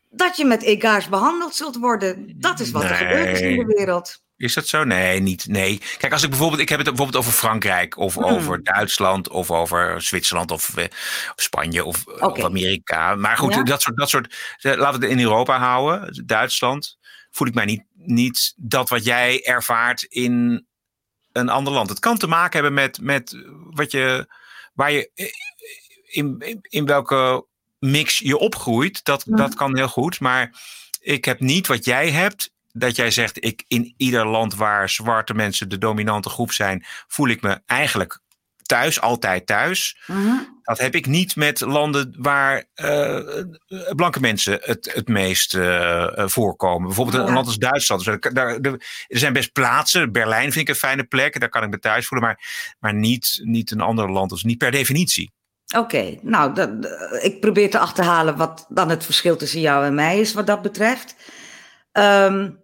dat 0.10 0.38
je 0.38 0.46
met 0.46 0.64
egaars 0.64 1.10
behandeld 1.10 1.56
zult 1.56 1.78
worden. 1.78 2.34
Dat 2.38 2.60
is 2.60 2.72
wat 2.72 2.84
er 2.84 2.96
gebeurt 2.96 3.40
in 3.40 3.58
de 3.58 3.66
wereld. 3.66 4.22
Is 4.38 4.54
dat 4.54 4.68
zo? 4.68 4.84
Nee, 4.84 5.20
niet. 5.20 5.48
Nee. 5.48 5.82
Kijk, 5.98 6.14
als 6.14 6.24
ik 6.24 6.30
bijvoorbeeld, 6.30 6.62
ik 6.62 6.70
heb 6.70 6.78
het 6.78 6.88
bijvoorbeeld 6.88 7.24
over 7.24 7.38
Frankrijk 7.38 7.98
of 7.98 8.14
hmm. 8.14 8.24
over 8.24 8.64
Duitsland 8.64 9.30
of 9.30 9.52
over 9.52 10.02
Zwitserland 10.02 10.52
of, 10.52 10.78
uh, 10.78 10.86
Spanje 11.36 11.86
of, 11.86 12.08
eh, 12.08 12.28
of, 12.28 12.44
Amerika. 12.44 13.16
Maar 13.16 13.38
goed, 13.38 13.66
dat 13.68 13.82
soort, 13.82 13.98
dat 13.98 14.10
soort, 14.10 14.36
eh, 14.62 14.76
laten 14.76 15.00
we 15.00 15.06
het 15.06 15.16
in 15.16 15.24
Europa 15.24 15.60
houden. 15.60 16.24
Duitsland 16.26 16.98
voel 17.32 17.48
ik 17.48 17.54
mij 17.54 17.66
niet, 17.66 17.84
niet 17.94 18.54
dat 18.56 18.90
wat 18.90 19.06
jij 19.06 19.44
ervaart 19.44 20.04
in 20.04 20.66
een 21.34 21.50
ander 21.50 21.74
land. 21.74 21.90
Het 21.90 22.00
kan 22.00 22.18
te 22.18 22.28
maken 22.28 22.54
hebben 22.54 22.74
met, 22.74 23.02
met 23.02 23.46
wat 23.70 23.92
je, 23.92 24.28
waar 24.74 24.92
je, 24.92 25.10
in, 26.06 26.36
in, 26.40 26.60
in 26.62 26.86
welke 26.86 27.46
mix 27.80 28.18
je 28.18 28.38
opgroeit. 28.38 29.04
Dat, 29.04 29.24
dat 29.26 29.56
kan 29.56 29.78
heel 29.78 29.88
goed. 29.88 30.20
Maar 30.20 30.62
ik 31.00 31.26
heb 31.26 31.40
niet 31.40 31.68
wat 31.68 31.86
jij 31.86 32.12
hebt 32.12 32.52
dat 32.74 32.96
jij 32.96 33.12
zegt, 33.12 33.46
ik, 33.46 33.64
in 33.68 33.94
ieder 33.98 34.28
land 34.28 34.56
waar 34.56 34.90
zwarte 34.90 35.34
mensen 35.34 35.70
de 35.70 35.78
dominante 35.78 36.30
groep 36.30 36.52
zijn, 36.52 36.86
voel 37.08 37.28
ik 37.28 37.42
me 37.42 37.62
eigenlijk 37.66 38.20
thuis, 38.72 39.02
altijd 39.02 39.46
thuis. 39.46 39.98
Mhm. 40.08 40.36
Dat 40.64 40.80
heb 40.80 40.96
ik 40.96 41.06
niet 41.06 41.36
met 41.36 41.62
landen 41.62 42.16
waar 42.18 42.64
uh, 42.76 43.20
blanke 43.96 44.20
mensen 44.20 44.60
het, 44.62 44.92
het 44.94 45.08
meest 45.08 45.56
uh, 45.56 46.08
voorkomen. 46.16 46.88
Bijvoorbeeld 46.88 47.28
een 47.28 47.34
land 47.34 47.48
als 47.48 47.58
Duitsland. 47.58 48.06
Dus 48.06 48.18
daar, 48.34 48.60
er 48.60 48.80
zijn 49.08 49.34
best 49.34 49.52
plaatsen. 49.52 50.12
Berlijn 50.12 50.52
vind 50.52 50.56
ik 50.56 50.70
een 50.70 50.80
fijne 50.80 51.04
plek. 51.04 51.40
Daar 51.40 51.50
kan 51.50 51.64
ik 51.64 51.70
me 51.70 51.80
thuis 51.80 52.08
voelen. 52.08 52.28
Maar, 52.28 52.40
maar 52.80 52.94
niet, 52.94 53.40
niet 53.44 53.72
een 53.72 53.82
ander 53.82 54.12
land. 54.12 54.30
Dus 54.30 54.44
niet 54.44 54.58
per 54.58 54.72
definitie. 54.72 55.32
Oké, 55.78 56.18
nou, 56.22 56.54
dat, 56.54 56.70
ik 57.22 57.40
probeer 57.40 57.70
te 57.70 57.80
achterhalen 57.80 58.38
wat 58.38 58.66
dan 58.70 58.90
het 58.90 59.06
verschil 59.06 59.38
tussen 59.38 59.62
jou 59.62 59.86
en 59.86 59.96
mij 59.96 60.20
is 60.20 60.34
wat 60.34 60.48
dat 60.48 60.62
betreft. 60.62 61.16
Um, 61.92 62.61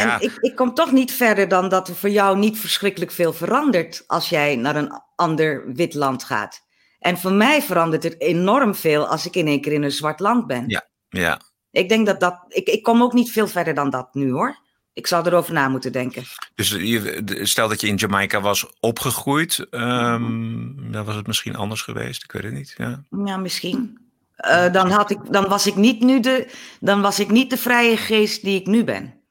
ja. 0.00 0.20
ik, 0.20 0.36
ik 0.40 0.56
kom 0.56 0.74
toch 0.74 0.92
niet 0.92 1.12
verder 1.12 1.48
dan 1.48 1.68
dat 1.68 1.88
er 1.88 1.94
voor 1.94 2.10
jou 2.10 2.38
niet 2.38 2.58
verschrikkelijk 2.58 3.10
veel 3.10 3.32
verandert 3.32 4.04
als 4.06 4.28
jij 4.28 4.56
naar 4.56 4.76
een 4.76 5.02
ander 5.16 5.72
wit 5.74 5.94
land 5.94 6.24
gaat. 6.24 6.60
En 6.98 7.18
voor 7.18 7.32
mij 7.32 7.62
verandert 7.62 8.02
het 8.02 8.20
enorm 8.20 8.74
veel 8.74 9.06
als 9.06 9.26
ik 9.26 9.36
in 9.36 9.46
één 9.46 9.60
keer 9.60 9.72
in 9.72 9.82
een 9.82 9.92
zwart 9.92 10.20
land 10.20 10.46
ben. 10.46 10.64
Ja, 10.66 10.88
ja. 11.08 11.40
Ik 11.70 11.88
denk 11.88 12.06
dat 12.06 12.20
dat. 12.20 12.44
Ik, 12.48 12.66
ik 12.68 12.82
kom 12.82 13.02
ook 13.02 13.12
niet 13.12 13.30
veel 13.30 13.48
verder 13.48 13.74
dan 13.74 13.90
dat 13.90 14.14
nu 14.14 14.32
hoor. 14.32 14.60
Ik 14.92 15.06
zou 15.06 15.26
erover 15.26 15.52
na 15.52 15.68
moeten 15.68 15.92
denken. 15.92 16.22
Dus 16.54 16.70
je, 16.70 17.40
stel 17.42 17.68
dat 17.68 17.80
je 17.80 17.86
in 17.86 17.94
Jamaica 17.94 18.40
was 18.40 18.72
opgegroeid, 18.80 19.66
um, 19.70 20.92
dan 20.92 21.04
was 21.04 21.14
het 21.14 21.26
misschien 21.26 21.56
anders 21.56 21.82
geweest. 21.82 22.24
Ik 22.24 22.32
weet 22.32 22.42
het 22.42 22.52
niet. 22.52 22.74
Ja, 22.76 23.04
ja 23.24 23.36
misschien. 23.36 23.98
Uh, 24.46 24.72
dan, 24.72 24.90
had 24.90 25.10
ik, 25.10 25.18
dan, 25.30 25.48
was 25.48 25.66
ik 25.66 25.76
niet 25.76 26.00
nu 26.00 26.20
de, 26.20 26.46
dan 26.80 27.00
was 27.00 27.18
ik 27.20 27.30
niet 27.30 27.50
de 27.50 27.56
vrije 27.56 27.96
geest 27.96 28.42
die 28.42 28.60
ik 28.60 28.66
nu 28.66 28.84
ben. 28.84 29.21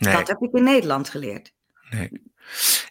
Nee. 0.00 0.14
Dat 0.14 0.28
heb 0.28 0.40
ik 0.40 0.52
in 0.52 0.62
Nederland 0.62 1.08
geleerd. 1.08 1.52
Nee. 1.90 2.10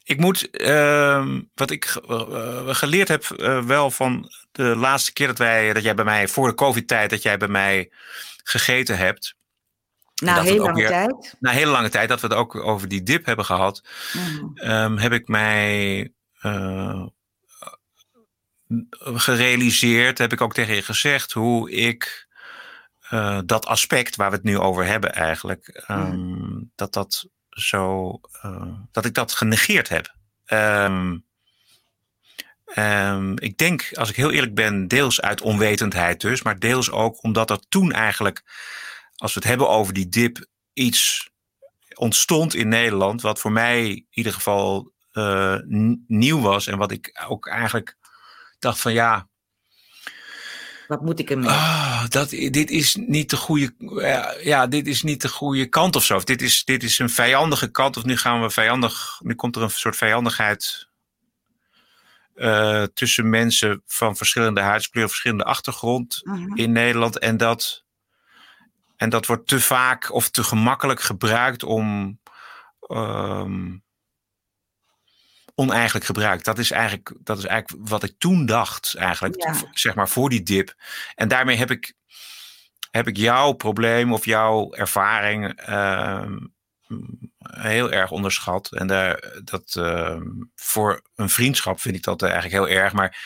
Ik 0.04 0.20
moet, 0.20 0.48
uh, 0.52 1.28
wat 1.56 1.72
ik 1.72 2.02
uh, 2.10 2.76
geleerd 2.76 3.08
heb, 3.08 3.26
uh, 3.38 3.64
wel 3.64 3.92
van 3.92 4.32
de 4.52 4.64
laatste 4.64 5.14
keer 5.14 5.28
dat 5.28 5.38
wij, 5.38 5.74
dat 5.74 5.84
jij 5.84 5.94
bij 5.94 6.06
mij, 6.06 6.28
voor 6.28 6.48
de 6.48 6.54
COVID-tijd, 6.54 7.10
dat 7.10 7.22
jij 7.22 7.38
bij 7.38 7.48
mij 7.48 7.92
gegeten 8.44 8.98
hebt. 8.98 9.36
Na 10.16 10.42
hele 10.42 10.60
lange 10.60 10.74
weer, 10.74 10.88
tijd. 10.88 11.36
Na 11.40 11.52
hele 11.52 11.72
lange 11.72 11.90
tijd, 11.90 12.10
dat 12.10 12.22
we 12.22 12.28
het 12.28 12.36
ook 12.36 12.56
over 12.56 12.88
die 12.88 13.04
dip 13.04 13.26
hebben 13.26 13.46
gehad, 13.46 13.84
mm. 14.14 14.58
um, 14.64 14.98
heb 14.98 15.12
ik 15.12 15.28
mij 15.28 16.12
gerealiseerd, 19.02 20.18
heb 20.18 20.34
ik 20.34 20.42
ook 20.42 20.54
tegen 20.54 20.76
je 20.76 20.82
gezegd, 20.82 21.32
hoe 21.32 21.72
ik 21.72 22.28
uh, 23.12 23.40
dat 23.46 23.66
aspect 23.66 24.16
waar 24.16 24.30
we 24.30 24.36
het 24.36 24.46
nu 24.46 24.58
over 24.58 24.86
hebben 24.86 25.14
eigenlijk, 25.14 25.86
um, 25.88 26.72
dat 26.76 26.94
dat 26.94 27.28
zo, 27.50 28.20
uh, 28.46 28.74
dat 28.92 29.06
ik 29.06 29.14
dat 29.14 29.34
genegeerd 29.34 29.90
heb. 29.90 30.16
Um, 30.46 31.26
um, 32.76 33.40
ik 33.40 33.58
denk, 33.58 33.90
als 33.94 34.10
ik 34.10 34.16
heel 34.16 34.32
eerlijk 34.32 34.56
ben, 34.56 34.88
deels 34.88 35.22
uit 35.22 35.42
onwetendheid 35.42 36.22
dus, 36.22 36.42
maar 36.42 36.60
deels 36.60 36.92
ook 36.92 37.24
omdat 37.24 37.50
er 37.50 37.60
toen 37.70 37.92
eigenlijk, 37.92 38.44
als 39.16 39.34
we 39.34 39.40
het 39.40 39.50
hebben 39.50 39.70
over 39.70 39.94
die 39.94 40.10
dip, 40.10 40.46
iets 40.74 41.30
ontstond 41.94 42.54
in 42.54 42.68
Nederland, 42.68 43.22
wat 43.22 43.40
voor 43.40 43.52
mij 43.52 43.90
in 43.90 44.08
ieder 44.10 44.34
geval 44.34 44.92
uh, 45.14 45.58
nieuw 46.08 46.40
was 46.40 46.68
en 46.68 46.78
wat 46.78 46.92
ik 46.92 47.26
ook 47.28 47.48
eigenlijk 47.48 47.98
dacht 48.60 48.80
van 48.80 48.94
ja, 48.94 49.29
wat 50.90 51.02
moet 51.02 51.20
ik 51.20 51.30
ermee? 51.30 51.50
Oh, 51.50 52.08
dat, 52.08 52.30
dit 52.30 52.70
is 52.70 52.96
niet 52.96 53.30
de 53.30 53.36
goede, 53.36 53.74
ja, 54.44 54.68
dit 54.68 54.88
is 54.88 55.04
niet 55.04 55.22
de 55.22 55.30
goede 55.30 55.66
kant 55.66 55.96
of 55.96 56.04
zo. 56.04 56.20
dit 56.20 56.42
is, 56.42 56.66
dit 56.66 56.84
is 56.84 57.00
een 57.00 57.10
vijandige 57.10 57.68
kant. 57.72 57.98
Of 57.98 58.04
nu 58.04 58.18
gaan 58.18 58.42
we 58.42 58.50
vijandig, 58.50 59.20
nu 59.24 59.36
komt 59.36 59.56
er 59.56 59.62
een 59.62 59.70
soort 59.70 59.96
vijandigheid 59.96 60.90
uh, 62.36 62.84
tussen 62.84 63.30
mensen 63.30 63.84
van 63.86 64.16
verschillende 64.16 64.62
huidskleur, 64.62 65.08
verschillende 65.08 65.44
achtergrond 65.44 66.20
mhm. 66.24 66.56
in 66.56 66.72
Nederland. 66.72 67.20
En 67.20 67.38
dat, 67.38 67.84
en 68.96 69.10
dat 69.10 69.26
wordt 69.26 69.48
te 69.48 69.60
vaak 69.60 70.14
of 70.14 70.30
te 70.30 70.44
gemakkelijk 70.44 71.02
gebruikt 71.02 71.64
om. 71.64 72.20
Um, 72.88 73.84
oneigenlijk 75.60 76.06
gebruikt. 76.06 76.46
Dat 76.46 76.58
is 76.58 76.72
eigenlijk, 76.72 77.14
dat 77.20 77.38
is 77.38 77.46
eigenlijk 77.46 77.90
wat 77.90 78.04
ik 78.04 78.14
toen 78.18 78.46
dacht, 78.46 78.96
eigenlijk, 78.98 79.50
zeg 79.72 79.96
maar 79.96 80.10
voor 80.10 80.30
die 80.30 80.44
dip. 80.44 80.74
En 81.16 81.28
daarmee 81.28 81.58
heb 81.58 81.72
ik, 81.72 81.94
heb 82.92 83.08
ik 83.08 83.18
jouw 83.18 83.52
probleem 83.52 84.14
of 84.14 84.26
jouw 84.26 84.74
ervaring 84.74 85.70
uh, 85.70 86.26
heel 87.42 87.92
erg 87.92 88.12
onderschat. 88.12 88.72
En 88.72 88.88
daar, 88.88 89.34
dat, 89.44 89.76
uh, 89.78 90.22
voor 90.56 91.02
een 91.16 91.30
vriendschap 91.30 91.80
vind 91.80 91.96
ik 91.96 92.04
dat 92.04 92.22
eigenlijk 92.22 92.54
heel 92.54 92.78
erg. 92.78 92.94
Maar 92.94 93.18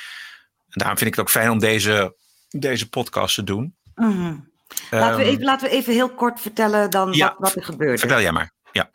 daarom 0.69 0.97
vind 0.97 1.09
ik 1.09 1.15
het 1.15 1.25
ook 1.25 1.31
fijn 1.31 1.49
om 1.49 1.59
deze, 1.59 2.15
deze 2.49 2.89
podcast 2.89 3.35
te 3.35 3.43
doen. 3.43 3.75
Mm 3.95 4.51
laten, 4.91 5.17
we 5.17 5.23
ehm, 5.23 5.31
even, 5.31 5.43
laten 5.43 5.69
we 5.69 5.75
even 5.75 5.93
heel 5.93 6.09
kort 6.09 6.41
vertellen 6.41 6.89
dan 6.89 7.17
wat, 7.17 7.35
wat 7.37 7.55
er 7.55 7.63
gebeurde. 7.63 7.97
Vertel 7.97 8.21
jij 8.21 8.31
maar. 8.31 8.53
Ja. 8.73 8.89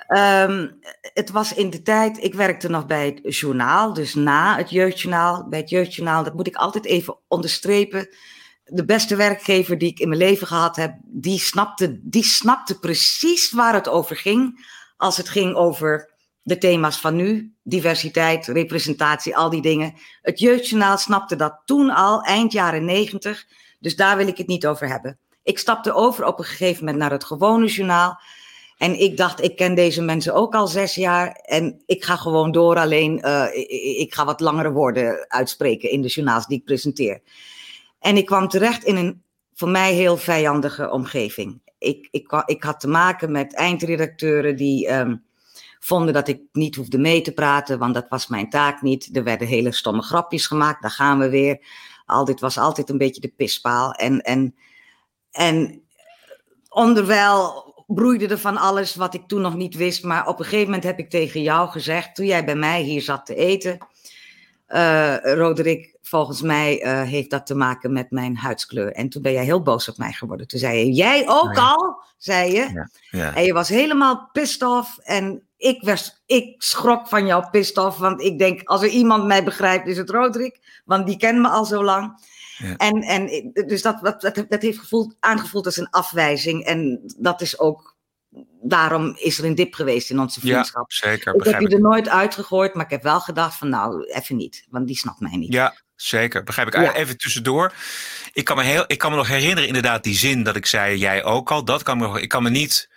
Um, 0.49 0.79
het 1.01 1.31
was 1.31 1.55
in 1.55 1.71
de 1.71 1.83
tijd, 1.83 2.25
ik 2.25 2.35
werkte 2.35 2.69
nog 2.69 2.87
bij 2.87 3.21
het 3.23 3.37
journaal, 3.37 3.93
dus 3.93 4.15
na 4.15 4.57
het 4.57 4.71
jeugdjournaal. 4.71 5.49
Bij 5.49 5.59
het 5.59 5.71
jeugdjournaal, 5.71 6.25
dat 6.25 6.35
moet 6.35 6.47
ik 6.47 6.57
altijd 6.57 6.85
even 6.85 7.19
onderstrepen. 7.29 8.09
De 8.65 8.85
beste 8.85 9.17
werkgever 9.17 9.79
die 9.79 9.91
ik 9.91 9.99
in 9.99 10.09
mijn 10.09 10.21
leven 10.21 10.47
gehad 10.47 10.77
heb, 10.77 10.95
die 11.05 11.39
snapte, 11.39 12.01
die 12.03 12.25
snapte 12.25 12.79
precies 12.79 13.53
waar 13.53 13.75
het 13.75 13.89
over 13.89 14.17
ging. 14.17 14.67
Als 14.97 15.17
het 15.17 15.29
ging 15.29 15.55
over 15.55 16.13
de 16.43 16.59
thema's 16.59 17.01
van 17.01 17.17
nu, 17.17 17.55
diversiteit, 17.63 18.47
representatie, 18.47 19.37
al 19.37 19.51
die 19.51 19.63
dingen. 19.63 19.95
Het 20.23 20.39
jeugdjournaal 20.39 20.99
snapte 20.99 21.37
dat 21.37 21.63
toen 21.65 21.91
al, 21.91 22.23
eind 22.23 22.53
jaren 22.53 22.85
negentig. 22.85 23.47
Dus 23.79 23.97
daar 23.97 24.17
wil 24.17 24.27
ik 24.27 24.39
het 24.39 24.47
niet 24.47 24.67
over 24.67 24.89
hebben. 24.89 25.19
Ik 25.43 25.59
stapte 25.59 25.93
over 25.93 26.25
op 26.25 26.39
een 26.39 26.45
gegeven 26.45 26.85
moment 26.85 27.03
naar 27.03 27.11
het 27.11 27.25
gewone 27.25 27.67
journaal. 27.67 28.21
En 28.79 29.01
ik 29.01 29.17
dacht, 29.17 29.43
ik 29.43 29.57
ken 29.57 29.75
deze 29.75 30.03
mensen 30.03 30.35
ook 30.35 30.55
al 30.55 30.67
zes 30.67 30.95
jaar 30.95 31.33
en 31.33 31.83
ik 31.87 32.05
ga 32.05 32.17
gewoon 32.17 32.53
door. 32.53 32.77
Alleen, 32.77 33.21
uh, 33.25 33.47
ik, 33.99 34.15
ga 34.15 34.25
wat 34.25 34.41
langere 34.41 34.73
woorden 34.73 35.29
uitspreken 35.29 35.91
in 35.91 36.03
de 36.03 36.09
journaals 36.09 36.47
die 36.47 36.59
ik 36.59 36.65
presenteer. 36.65 37.21
En 37.99 38.17
ik 38.17 38.27
kwam 38.27 38.49
terecht 38.49 38.85
in 38.85 38.97
een 38.97 39.23
voor 39.55 39.69
mij 39.69 39.93
heel 39.93 40.17
vijandige 40.17 40.91
omgeving. 40.91 41.61
Ik, 41.79 42.09
ik, 42.11 42.43
ik 42.47 42.63
had 42.63 42.81
te 42.81 42.89
maken 42.89 43.33
met 43.33 43.55
eindredacteuren 43.55 44.57
die 44.57 44.93
um, 44.93 45.25
vonden 45.79 46.15
dat 46.15 46.29
ik 46.29 46.41
niet 46.53 46.77
hoefde 46.77 46.99
mee 46.99 47.21
te 47.21 47.33
praten, 47.33 47.79
want 47.79 47.95
dat 47.95 48.07
was 48.09 48.27
mijn 48.27 48.51
taak 48.51 48.83
niet. 48.83 49.17
Er 49.17 49.25
werden 49.25 49.47
hele 49.47 49.73
stomme 49.73 50.03
grapjes 50.03 50.47
gemaakt, 50.47 50.83
daar 50.83 50.91
gaan 50.91 51.19
we 51.19 51.29
weer. 51.29 51.61
Al 52.07 52.25
dit 52.25 52.41
was 52.41 52.59
altijd 52.59 52.89
een 52.91 52.99
beetje 52.99 53.21
de 53.21 53.33
pispaal. 53.37 53.93
En, 53.93 54.21
en, 54.21 54.55
en 55.31 55.83
onderwijl 56.69 57.68
broeide 57.95 58.27
er 58.27 58.39
van 58.39 58.57
alles 58.57 58.95
wat 58.95 59.15
ik 59.15 59.23
toen 59.27 59.41
nog 59.41 59.57
niet 59.57 59.75
wist. 59.75 60.05
Maar 60.05 60.27
op 60.27 60.39
een 60.39 60.45
gegeven 60.45 60.65
moment 60.65 60.85
heb 60.85 60.99
ik 60.99 61.11
tegen 61.11 61.43
jou 61.43 61.69
gezegd, 61.69 62.15
toen 62.15 62.27
jij 62.27 62.45
bij 62.45 62.57
mij 62.57 62.83
hier 62.83 63.03
zat 63.03 63.27
te 63.27 63.35
eten. 63.35 63.79
Uh, 64.69 65.17
Roderick, 65.23 65.97
volgens 66.03 66.43
mij 66.43 66.85
uh, 66.85 67.03
heeft 67.03 67.31
dat 67.31 67.47
te 67.47 67.55
maken 67.55 67.93
met 67.93 68.11
mijn 68.11 68.37
huidskleur. 68.37 68.93
En 68.93 69.09
toen 69.09 69.23
ben 69.23 69.33
jij 69.33 69.45
heel 69.45 69.63
boos 69.63 69.89
op 69.89 69.97
mij 69.97 70.13
geworden. 70.13 70.47
Toen 70.47 70.59
zei 70.59 70.79
je, 70.79 70.93
jij 70.93 71.29
ook 71.29 71.57
al, 71.59 72.03
zei 72.17 72.53
je. 72.53 72.71
Ja, 72.73 72.89
ja. 73.11 73.35
En 73.35 73.45
je 73.45 73.53
was 73.53 73.69
helemaal 73.69 74.29
pissed 74.33 74.63
off. 74.63 74.99
En 74.99 75.43
ik, 75.57 75.83
was, 75.83 76.23
ik 76.27 76.63
schrok 76.63 77.09
van 77.09 77.27
jouw 77.27 77.51
pissed 77.51 77.79
off. 77.79 77.99
Want 77.99 78.21
ik 78.23 78.39
denk, 78.39 78.63
als 78.65 78.83
er 78.83 78.89
iemand 78.89 79.25
mij 79.25 79.45
begrijpt, 79.45 79.87
is 79.87 79.97
het 79.97 80.11
Roderick. 80.11 80.83
Want 80.85 81.07
die 81.07 81.17
kent 81.17 81.39
me 81.39 81.49
al 81.49 81.65
zo 81.65 81.85
lang. 81.85 82.27
Ja. 82.59 82.77
En, 82.77 83.03
en 83.03 83.51
dus 83.67 83.83
dat, 83.83 83.99
dat, 84.03 84.21
dat, 84.21 84.45
dat 84.49 84.63
heeft 84.63 84.79
gevoeld, 84.79 85.17
aangevoeld 85.21 85.67
als 85.67 85.77
een 85.77 85.91
afwijzing. 85.91 86.65
En 86.65 87.01
dat 87.19 87.41
is 87.41 87.59
ook 87.59 87.97
daarom 88.63 89.17
is 89.17 89.39
er 89.39 89.45
een 89.45 89.55
dip 89.55 89.75
geweest 89.75 90.11
in 90.11 90.21
onze 90.21 90.41
vriendschap. 90.41 90.91
Ja, 90.91 91.09
zeker. 91.09 91.35
Ik 91.35 91.45
heb 91.45 91.61
je 91.61 91.69
er 91.69 91.81
nooit 91.81 92.09
uitgegooid, 92.09 92.75
maar 92.75 92.85
ik 92.85 92.91
heb 92.91 93.03
wel 93.03 93.21
gedacht 93.21 93.57
van 93.57 93.69
nou, 93.69 94.05
even 94.05 94.37
niet. 94.37 94.67
Want 94.71 94.87
die 94.87 94.97
snapt 94.97 95.21
mij 95.21 95.37
niet. 95.37 95.53
Ja, 95.53 95.77
zeker. 95.95 96.45
Begrijp 96.45 96.69
ik. 96.69 96.75
Ja. 96.75 96.95
Even 96.95 97.17
tussendoor. 97.17 97.73
Ik 98.33 98.45
kan, 98.45 98.57
me 98.57 98.63
heel, 98.63 98.85
ik 98.87 98.99
kan 98.99 99.11
me 99.11 99.17
nog 99.17 99.29
herinneren 99.29 99.67
inderdaad 99.67 100.03
die 100.03 100.15
zin 100.15 100.43
dat 100.43 100.57
ik 100.57 100.67
zei, 100.67 100.99
jij 100.99 101.25
ook 101.25 101.51
al. 101.51 101.65
Dat 101.65 101.83
kan 101.83 101.99
me 101.99 102.07
nog, 102.07 102.19
ik 102.19 102.29
kan 102.29 102.43
me 102.43 102.51
niet 102.51 102.91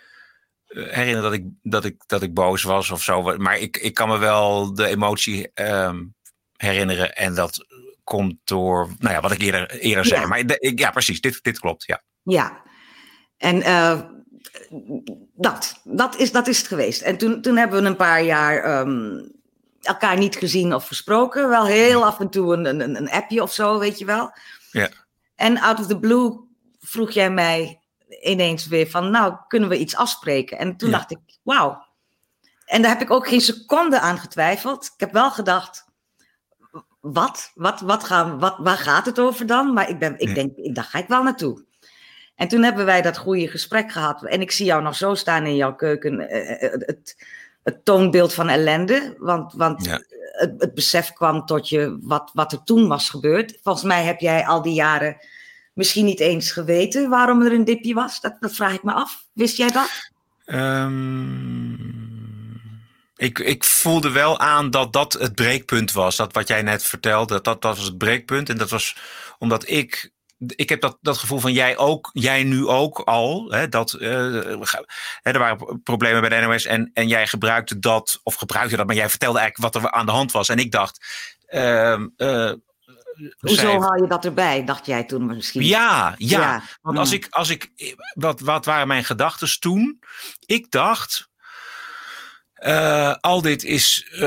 eh, 0.66 0.82
herinneren 0.88 1.22
dat 1.22 1.32
ik, 1.32 1.44
dat 1.62 1.84
ik, 1.84 2.02
dat 2.06 2.22
ik 2.22 2.34
boos 2.34 2.62
was 2.62 2.90
of 2.90 3.02
zo. 3.02 3.36
Maar 3.36 3.58
ik, 3.58 3.76
ik 3.76 3.94
kan 3.94 4.08
me 4.08 4.18
wel 4.18 4.74
de 4.74 4.86
emotie 4.86 5.50
um, 5.54 6.14
herinneren. 6.56 7.14
En 7.14 7.34
dat 7.34 7.66
komt 8.04 8.34
door, 8.44 8.88
nou 8.98 9.14
ja, 9.14 9.20
wat 9.20 9.32
ik 9.32 9.40
eerder, 9.40 9.70
eerder 9.70 10.04
zei. 10.04 10.26
Maar 10.26 10.38
ik, 10.38 10.78
ja, 10.78 10.90
precies. 10.90 11.20
Dit, 11.20 11.42
dit 11.42 11.58
klopt, 11.58 11.84
ja. 11.84 12.02
Ja. 12.22 12.62
En 13.36 13.56
uh, 13.56 14.00
dat, 15.34 15.80
dat 15.84 16.16
is, 16.16 16.32
dat 16.32 16.46
is 16.46 16.58
het 16.58 16.66
geweest. 16.66 17.02
En 17.02 17.16
toen, 17.16 17.42
toen 17.42 17.56
hebben 17.56 17.82
we 17.82 17.88
een 17.88 17.96
paar 17.96 18.22
jaar 18.22 18.80
um, 18.80 19.32
elkaar 19.80 20.18
niet 20.18 20.36
gezien 20.36 20.74
of 20.74 20.86
gesproken. 20.86 21.48
Wel 21.48 21.66
heel 21.66 22.04
af 22.04 22.20
en 22.20 22.30
toe 22.30 22.54
een, 22.54 22.64
een, 22.64 22.96
een 22.96 23.10
appje 23.10 23.42
of 23.42 23.52
zo, 23.52 23.78
weet 23.78 23.98
je 23.98 24.04
wel. 24.04 24.32
Ja. 24.70 24.88
En 25.34 25.60
out 25.60 25.80
of 25.80 25.86
the 25.86 25.98
blue 25.98 26.40
vroeg 26.80 27.10
jij 27.10 27.30
mij 27.30 27.80
ineens 28.22 28.66
weer 28.66 28.90
van, 28.90 29.10
nou, 29.10 29.34
kunnen 29.48 29.68
we 29.68 29.78
iets 29.78 29.96
afspreken? 29.96 30.58
En 30.58 30.76
toen 30.76 30.90
dacht 30.90 31.10
ik, 31.10 31.18
wauw. 31.42 31.86
En 32.64 32.82
daar 32.82 32.90
heb 32.90 33.00
ik 33.00 33.10
ook 33.10 33.28
geen 33.28 33.40
seconde 33.40 34.00
aan 34.00 34.18
getwijfeld. 34.18 34.84
Ik 34.84 35.00
heb 35.00 35.12
wel 35.12 35.30
gedacht, 35.30 35.84
wat? 37.00 37.50
Wat, 37.54 37.80
wat 37.80 38.04
gaan, 38.04 38.38
wat, 38.38 38.54
waar 38.58 38.76
gaat 38.76 39.06
het 39.06 39.18
over 39.18 39.46
dan? 39.46 39.72
Maar 39.72 39.88
ik, 39.88 39.98
ben, 39.98 40.18
ik 40.18 40.34
denk, 40.34 40.56
ik, 40.56 40.74
daar 40.74 40.84
ga 40.84 40.98
ik 40.98 41.08
wel 41.08 41.22
naartoe. 41.22 41.64
En 42.42 42.48
toen 42.48 42.62
hebben 42.62 42.84
wij 42.84 43.02
dat 43.02 43.18
goede 43.18 43.48
gesprek 43.48 43.92
gehad. 43.92 44.24
En 44.24 44.40
ik 44.40 44.50
zie 44.50 44.66
jou 44.66 44.82
nog 44.82 44.96
zo 44.96 45.14
staan 45.14 45.46
in 45.46 45.56
jouw 45.56 45.74
keuken. 45.74 46.28
Eh, 46.28 46.62
eh, 46.62 46.72
het, 46.72 47.16
het 47.62 47.84
toonbeeld 47.84 48.34
van 48.34 48.48
ellende. 48.48 49.14
Want, 49.18 49.52
want 49.52 49.86
het, 49.86 50.54
het, 50.58 50.74
besef 50.74 51.12
kwam 51.12 51.46
tot 51.46 51.68
je 51.68 51.98
wat, 52.00 52.30
wat 52.34 52.52
er 52.52 52.64
toen 52.64 52.88
was 52.88 53.10
gebeurd. 53.10 53.58
Volgens 53.62 53.84
mij 53.84 54.04
heb 54.04 54.20
jij 54.20 54.46
al 54.46 54.62
die 54.62 54.74
jaren 54.74 55.16
misschien 55.72 56.04
niet 56.04 56.20
eens 56.20 56.50
geweten 56.50 57.08
waarom 57.08 57.42
er 57.42 57.52
een 57.52 57.64
dipje 57.64 57.94
was. 57.94 58.20
Dat, 58.20 58.36
dat 58.40 58.54
vraag 58.54 58.74
ik 58.74 58.82
me 58.82 58.92
af. 58.92 59.24
Wist 59.32 59.56
jij 59.56 59.70
dat? 59.70 60.10
Um, 60.46 61.92
ik, 63.16 63.38
ik 63.38 63.64
voelde 63.64 64.10
wel 64.10 64.38
aan 64.38 64.70
dat 64.70 64.92
dat 64.92 65.12
het 65.12 65.34
breekpunt 65.34 65.92
was. 65.92 66.16
Dat 66.16 66.32
wat 66.32 66.48
jij 66.48 66.62
net 66.62 66.82
vertelde, 66.82 67.40
dat, 67.40 67.62
dat 67.62 67.76
was 67.76 67.86
het 67.86 67.98
breekpunt. 67.98 68.48
En 68.48 68.58
dat 68.58 68.70
was 68.70 68.96
omdat 69.38 69.68
ik 69.68 70.12
ik 70.46 70.68
heb 70.68 70.80
dat, 70.80 70.98
dat 71.00 71.18
gevoel 71.18 71.38
van 71.38 71.52
jij 71.52 71.76
ook, 71.76 72.10
jij 72.12 72.42
nu 72.42 72.66
ook 72.66 72.98
al. 72.98 73.50
Hè, 73.50 73.68
dat, 73.68 73.96
uh, 73.98 74.00
hè, 75.22 75.30
er 75.30 75.38
waren 75.38 75.82
problemen 75.82 76.20
bij 76.20 76.40
de 76.40 76.46
NOS 76.46 76.64
en, 76.64 76.90
en 76.94 77.08
jij 77.08 77.26
gebruikte 77.26 77.78
dat, 77.78 78.20
of 78.22 78.34
gebruikte 78.34 78.76
dat, 78.76 78.86
maar 78.86 78.96
jij 78.96 79.08
vertelde 79.08 79.38
eigenlijk 79.38 79.74
wat 79.74 79.82
er 79.82 79.90
aan 79.90 80.06
de 80.06 80.12
hand 80.12 80.32
was. 80.32 80.48
En 80.48 80.58
ik 80.58 80.70
dacht. 80.70 81.06
Uh, 81.48 82.00
uh, 82.16 82.52
Hoezo 83.38 83.80
haal 83.80 84.02
je 84.02 84.06
dat 84.08 84.24
erbij, 84.24 84.64
dacht 84.64 84.86
jij 84.86 85.04
toen 85.04 85.26
misschien? 85.26 85.64
Ja, 85.64 86.14
ja. 86.16 86.40
ja. 86.40 86.62
Want 86.82 86.98
als 86.98 87.12
ik, 87.12 87.26
als 87.30 87.48
ik, 87.50 87.70
wat, 88.14 88.40
wat 88.40 88.64
waren 88.64 88.88
mijn 88.88 89.04
gedachten 89.04 89.60
toen? 89.60 89.98
Ik 90.46 90.70
dacht, 90.70 91.30
uh, 92.66 93.14
al 93.20 93.42
dit 93.42 93.64
is, 93.64 94.08
uh, 94.12 94.20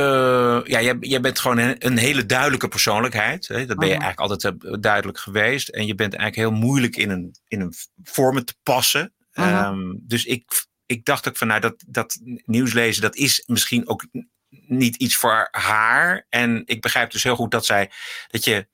ja, 0.64 0.82
jij, 0.82 0.98
jij 1.00 1.22
bent 1.22 1.40
gewoon 1.40 1.58
een, 1.58 1.76
een 1.86 1.98
hele 1.98 2.26
duidelijke 2.26 2.68
persoonlijkheid. 2.68 3.48
Hè? 3.48 3.66
Dat 3.66 3.78
ben 3.78 3.88
je 3.88 3.98
eigenlijk 3.98 4.32
altijd 4.32 4.64
uh, 4.64 4.74
duidelijk 4.80 5.20
geweest. 5.20 5.68
En 5.68 5.86
je 5.86 5.96
bent 5.96 6.14
eigenlijk 6.14 6.50
heel 6.50 6.60
moeilijk 6.60 6.96
in 6.96 7.10
een, 7.10 7.36
in 7.48 7.62
een 7.62 7.74
vormen 8.04 8.46
te 8.46 8.56
passen. 8.64 9.14
Um, 9.34 10.00
dus 10.02 10.26
ik, 10.26 10.66
ik 10.86 11.06
dacht 11.06 11.28
ook 11.28 11.38
van, 11.38 11.48
nou, 11.48 11.60
dat, 11.60 11.84
dat 11.88 12.20
nieuws 12.46 12.74
lezen, 12.74 13.02
dat 13.02 13.16
is 13.16 13.44
misschien 13.46 13.88
ook 13.88 14.06
niet 14.50 14.96
iets 14.96 15.16
voor 15.16 15.48
haar. 15.52 16.26
En 16.30 16.62
ik 16.66 16.82
begrijp 16.82 17.12
dus 17.12 17.24
heel 17.24 17.36
goed 17.36 17.52
dat 17.52 17.66
zij, 17.66 17.92
dat 18.28 18.44
je 18.44 18.68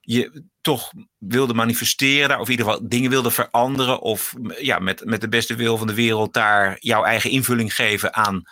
je 0.00 0.44
toch 0.60 0.92
wilde 1.18 1.54
manifesteren, 1.54 2.38
of 2.38 2.44
in 2.44 2.50
ieder 2.50 2.66
geval 2.66 2.88
dingen 2.88 3.10
wilde 3.10 3.30
veranderen, 3.30 4.00
of 4.00 4.34
ja, 4.58 4.78
met, 4.78 5.04
met 5.04 5.20
de 5.20 5.28
beste 5.28 5.54
wil 5.54 5.78
van 5.78 5.86
de 5.86 5.94
wereld 5.94 6.32
daar 6.32 6.76
jouw 6.80 7.04
eigen 7.04 7.30
invulling 7.30 7.74
geven 7.74 8.14
aan 8.14 8.42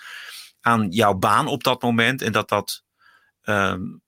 aan 0.63 0.87
jouw 0.91 1.15
baan 1.15 1.47
op 1.47 1.65
dat 1.65 1.83
moment. 1.83 2.23
En 2.23 2.33
dat 2.33 2.49
dat 2.49 2.83
um, 3.45 4.03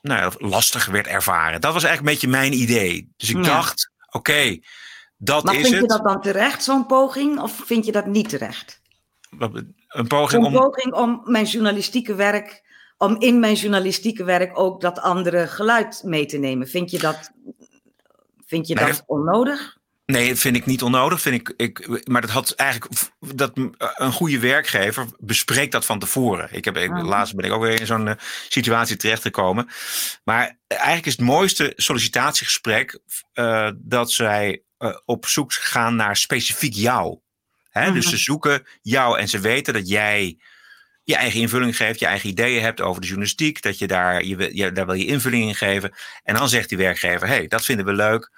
nou 0.00 0.20
ja, 0.20 0.48
lastig 0.48 0.86
werd 0.86 1.06
ervaren. 1.06 1.60
Dat 1.60 1.72
was 1.72 1.84
eigenlijk 1.84 2.14
een 2.14 2.20
beetje 2.20 2.38
mijn 2.38 2.60
idee. 2.60 3.12
Dus 3.16 3.30
ik 3.30 3.44
dacht, 3.44 3.90
oké, 4.06 4.16
okay, 4.16 4.62
dat 5.16 5.44
maar 5.44 5.54
is 5.54 5.60
het. 5.60 5.70
Maar 5.70 5.78
vind 5.78 5.92
je 5.92 5.98
dat 5.98 6.06
dan 6.12 6.20
terecht, 6.20 6.64
zo'n 6.64 6.86
poging? 6.86 7.40
Of 7.40 7.62
vind 7.64 7.84
je 7.84 7.92
dat 7.92 8.06
niet 8.06 8.28
terecht? 8.28 8.80
Een 9.88 10.06
poging 10.06 10.44
om... 10.44 10.52
poging 10.52 10.94
om 10.94 11.20
mijn 11.24 11.44
journalistieke 11.44 12.14
werk... 12.14 12.62
om 12.96 13.16
in 13.20 13.40
mijn 13.40 13.54
journalistieke 13.54 14.24
werk 14.24 14.58
ook 14.58 14.80
dat 14.80 15.00
andere 15.00 15.46
geluid 15.46 16.02
mee 16.04 16.26
te 16.26 16.38
nemen. 16.38 16.68
Vind 16.68 16.90
je 16.90 16.98
dat, 16.98 17.32
vind 18.46 18.66
je 18.66 18.74
dat 18.74 19.02
onnodig? 19.06 19.77
Nee, 20.12 20.34
vind 20.34 20.56
ik 20.56 20.66
niet 20.66 20.82
onnodig. 20.82 21.20
Vind 21.20 21.34
ik, 21.34 21.54
ik, 21.56 22.06
maar 22.08 22.20
dat 22.20 22.30
had 22.30 22.50
eigenlijk 22.50 22.92
dat 23.20 23.52
een 23.76 24.12
goede 24.12 24.38
werkgever 24.38 25.06
bespreekt 25.18 25.72
dat 25.72 25.84
van 25.84 25.98
tevoren. 25.98 26.48
Ik 26.52 26.64
heb 26.64 26.76
oh. 26.76 27.04
laatst 27.04 27.34
ben 27.34 27.44
ik 27.44 27.52
ook 27.52 27.62
weer 27.62 27.80
in 27.80 27.86
zo'n 27.86 28.06
uh, 28.06 28.12
situatie 28.48 28.96
terechtgekomen. 28.96 29.68
Maar 30.24 30.58
eigenlijk 30.66 31.06
is 31.06 31.12
het 31.12 31.26
mooiste 31.26 31.72
sollicitatiegesprek 31.76 32.98
uh, 33.34 33.70
dat 33.76 34.12
zij 34.12 34.62
uh, 34.78 34.96
op 35.04 35.26
zoek 35.26 35.52
gaan 35.52 35.96
naar 35.96 36.16
specifiek 36.16 36.74
jou. 36.74 37.18
Hè? 37.70 37.92
Dus 37.92 38.08
ze 38.08 38.16
zoeken 38.16 38.66
jou 38.82 39.18
en 39.18 39.28
ze 39.28 39.38
weten 39.38 39.74
dat 39.74 39.88
jij 39.88 40.38
je 41.04 41.16
eigen 41.16 41.40
invulling 41.40 41.76
geeft, 41.76 42.00
je 42.00 42.06
eigen 42.06 42.28
ideeën 42.28 42.62
hebt 42.62 42.80
over 42.80 43.00
de 43.00 43.06
journalistiek, 43.06 43.62
dat 43.62 43.78
je 43.78 43.86
daar, 43.86 44.24
je, 44.24 44.56
je, 44.56 44.72
daar 44.72 44.86
wil 44.86 44.94
je 44.94 45.06
invulling 45.06 45.44
in 45.44 45.54
geven. 45.54 45.94
En 46.22 46.34
dan 46.34 46.48
zegt 46.48 46.68
die 46.68 46.78
werkgever: 46.78 47.28
hey, 47.28 47.46
dat 47.46 47.64
vinden 47.64 47.86
we 47.86 47.92
leuk 47.92 48.30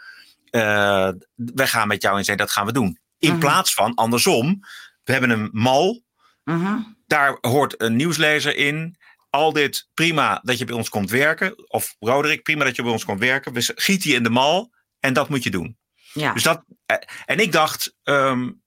wij 0.51 1.67
gaan 1.67 1.89
met 1.89 2.03
jou 2.03 2.19
in 2.19 2.25
zee, 2.25 2.37
dat 2.37 2.51
gaan 2.51 2.67
we 2.67 2.73
doen. 2.73 2.99
In 3.19 3.31
mhm. 3.31 3.41
plaats 3.41 3.75
van 3.75 3.95
andersom, 3.95 4.61
we 5.03 5.13
hebben 5.13 5.31
een 5.31 5.49
mal, 5.53 6.03
uh 6.45 6.77
daar 7.11 7.39
hoort 7.41 7.83
een 7.83 7.97
nieuwslezer 7.97 8.57
in. 8.57 8.99
Al 9.31 9.53
dit 9.53 9.89
prima 9.95 10.41
dat 10.43 10.59
je 10.59 10.65
bij 10.65 10.75
ons 10.75 10.89
komt 10.89 11.11
werken. 11.11 11.71
Of 11.71 11.97
Roderick, 11.99 12.43
prima 12.43 12.65
dat 12.65 12.77
je 12.77 12.83
bij 12.83 12.93
ons 12.93 13.05
komt 13.05 13.21
werken. 13.21 13.53
We 13.53 13.73
giet 13.75 14.03
die 14.03 14.15
in 14.15 14.23
de 14.23 14.31
mal 14.31 14.73
en 15.01 15.13
dat 15.13 15.29
moet 15.29 15.43
je 15.43 15.51
doen. 15.51 15.79
Ja. 16.13 16.33
Dus 16.33 16.43
dat, 16.43 16.65
eh, 16.87 16.97
en 17.25 17.39
ik 17.39 17.53
dacht, 17.53 17.95
um, 18.03 18.63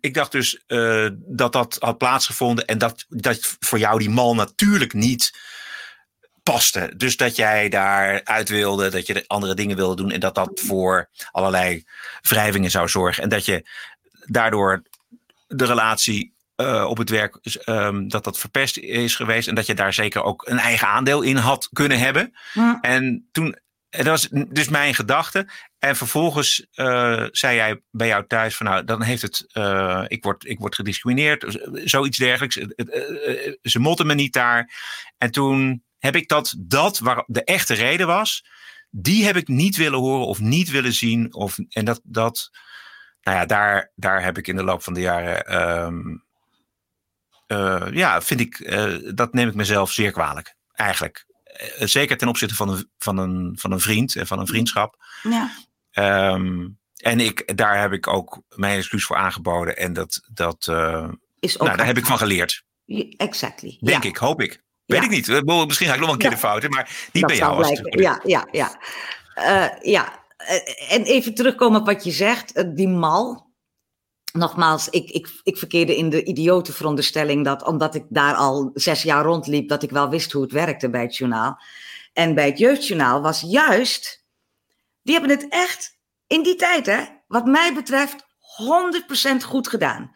ik 0.00 0.14
dacht 0.14 0.32
dus 0.32 0.62
uh, 0.66 1.08
dat 1.16 1.52
dat 1.52 1.76
had 1.80 1.98
plaatsgevonden 1.98 2.66
en 2.66 2.78
dat, 2.78 3.04
dat 3.08 3.56
voor 3.58 3.78
jou 3.78 3.98
die 3.98 4.10
mal 4.10 4.34
natuurlijk 4.34 4.92
niet 4.92 5.38
paste. 6.52 6.92
Dus 6.96 7.16
dat 7.16 7.36
jij 7.36 7.68
daar 7.68 8.24
uit 8.24 8.48
wilde, 8.48 8.90
dat 8.90 9.06
je 9.06 9.24
andere 9.26 9.54
dingen 9.54 9.76
wilde 9.76 9.96
doen 9.96 10.10
en 10.10 10.20
dat 10.20 10.34
dat 10.34 10.60
voor 10.64 11.08
allerlei 11.30 11.84
wrijvingen 12.22 12.70
zou 12.70 12.88
zorgen. 12.88 13.22
En 13.22 13.28
dat 13.28 13.44
je 13.44 13.68
daardoor 14.24 14.82
de 15.46 15.64
relatie 15.64 16.34
uh, 16.56 16.84
op 16.88 16.98
het 16.98 17.10
werk, 17.10 17.38
um, 17.64 18.08
dat 18.08 18.24
dat 18.24 18.38
verpest 18.38 18.76
is 18.76 19.14
geweest. 19.14 19.48
En 19.48 19.54
dat 19.54 19.66
je 19.66 19.74
daar 19.74 19.92
zeker 19.92 20.22
ook 20.22 20.46
een 20.48 20.58
eigen 20.58 20.88
aandeel 20.88 21.22
in 21.22 21.36
had 21.36 21.68
kunnen 21.72 21.98
hebben. 21.98 22.32
Ja. 22.52 22.78
En 22.80 23.28
toen, 23.32 23.58
dat 23.90 24.06
was 24.06 24.28
dus 24.48 24.68
mijn 24.68 24.94
gedachte. 24.94 25.48
En 25.78 25.96
vervolgens 25.96 26.66
uh, 26.74 27.24
zei 27.30 27.56
jij 27.56 27.80
bij 27.90 28.06
jou 28.06 28.26
thuis 28.26 28.56
van 28.56 28.66
nou, 28.66 28.84
dan 28.84 29.02
heeft 29.02 29.22
het, 29.22 29.44
uh, 29.52 30.04
ik, 30.08 30.24
word, 30.24 30.44
ik 30.46 30.58
word 30.58 30.74
gediscrimineerd, 30.74 31.58
zoiets 31.84 32.18
dergelijks. 32.18 32.58
ze 33.62 33.78
motten 33.78 34.06
me 34.06 34.14
niet 34.14 34.32
daar. 34.32 34.72
En 35.18 35.30
toen 35.30 35.84
heb 36.06 36.16
ik 36.16 36.28
dat, 36.28 36.54
dat 36.58 36.98
waar 36.98 37.24
de 37.26 37.44
echte 37.44 37.74
reden 37.74 38.06
was, 38.06 38.44
die 38.90 39.24
heb 39.24 39.36
ik 39.36 39.48
niet 39.48 39.76
willen 39.76 39.98
horen 39.98 40.26
of 40.26 40.40
niet 40.40 40.70
willen 40.70 40.92
zien. 40.92 41.34
Of, 41.34 41.58
en 41.68 41.84
dat, 41.84 42.00
dat 42.02 42.50
nou 43.22 43.38
ja, 43.38 43.46
daar, 43.46 43.92
daar 43.94 44.22
heb 44.22 44.38
ik 44.38 44.46
in 44.46 44.56
de 44.56 44.64
loop 44.64 44.82
van 44.82 44.94
de 44.94 45.00
jaren, 45.00 45.62
um, 45.86 46.24
uh, 47.46 47.86
ja, 47.90 48.22
vind 48.22 48.40
ik, 48.40 48.58
uh, 48.58 49.12
dat 49.14 49.32
neem 49.32 49.48
ik 49.48 49.54
mezelf 49.54 49.92
zeer 49.92 50.10
kwalijk, 50.10 50.54
eigenlijk. 50.72 51.26
Uh, 51.80 51.86
zeker 51.86 52.16
ten 52.16 52.28
opzichte 52.28 52.54
van 52.54 52.68
een, 52.68 52.90
van, 52.98 53.18
een, 53.18 53.58
van 53.58 53.72
een 53.72 53.80
vriend 53.80 54.16
en 54.16 54.26
van 54.26 54.38
een 54.38 54.46
vriendschap. 54.46 55.04
Ja. 55.22 55.50
Um, 56.32 56.78
en 56.96 57.20
ik, 57.20 57.56
daar 57.56 57.80
heb 57.80 57.92
ik 57.92 58.06
ook 58.06 58.42
mijn 58.48 58.78
excuus 58.78 59.04
voor 59.04 59.16
aangeboden. 59.16 59.76
En 59.76 59.92
dat, 59.92 60.20
dat 60.32 60.68
Is 61.38 61.58
ook 61.58 61.66
nou, 61.66 61.76
daar 61.76 61.86
heb 61.86 61.98
ik 61.98 62.06
van 62.06 62.18
geleerd. 62.18 62.64
Exactly. 63.16 63.76
Denk 63.80 64.02
ja. 64.02 64.08
ik, 64.08 64.16
hoop 64.16 64.40
ik. 64.40 64.64
Weet 64.86 65.02
ik 65.02 65.10
niet. 65.10 65.44
Misschien 65.66 65.88
ga 65.88 65.94
ik 65.94 66.00
nog 66.00 66.12
een 66.12 66.18
keer 66.18 66.30
de 66.30 66.36
fout 66.36 66.64
in, 66.64 66.70
maar 66.70 67.08
Dat 67.12 67.26
bij 67.26 67.36
jou. 67.36 67.56
Was. 67.56 67.80
Ja, 67.82 68.20
ja, 68.24 68.48
ja. 68.50 68.80
Eh, 69.34 69.66
ja. 69.80 70.24
Eh, 70.36 70.92
en 70.92 71.02
even 71.02 71.34
terugkomen 71.34 71.80
op 71.80 71.86
wat 71.86 72.04
je 72.04 72.10
zegt, 72.10 72.52
eh, 72.52 72.64
die 72.74 72.88
mal. 72.88 73.44
Nogmaals, 74.32 74.88
ik, 74.88 75.10
ik, 75.10 75.40
ik 75.42 75.56
verkeerde 75.56 75.96
in 75.96 76.10
de 76.10 76.24
idiote 76.24 76.72
veronderstelling 76.72 77.44
dat 77.44 77.64
omdat 77.64 77.94
ik 77.94 78.04
daar 78.08 78.34
al 78.34 78.70
zes 78.74 79.02
jaar 79.02 79.24
rondliep, 79.24 79.68
dat 79.68 79.82
ik 79.82 79.90
wel 79.90 80.08
wist 80.08 80.32
hoe 80.32 80.42
het 80.42 80.52
werkte 80.52 80.90
bij 80.90 81.02
het 81.02 81.16
journaal. 81.16 81.60
En 82.12 82.34
bij 82.34 82.46
het 82.46 82.58
jeugdjournaal 82.58 83.20
was 83.20 83.40
juist 83.40 84.24
Die 85.02 85.18
hebben 85.18 85.36
het 85.36 85.46
echt 85.48 85.98
in 86.26 86.42
die 86.42 86.56
tijd, 86.56 86.86
hè, 86.86 87.04
wat 87.26 87.46
mij 87.46 87.74
betreft, 87.74 88.26
100% 88.56 89.44
goed 89.44 89.68
gedaan. 89.68 90.12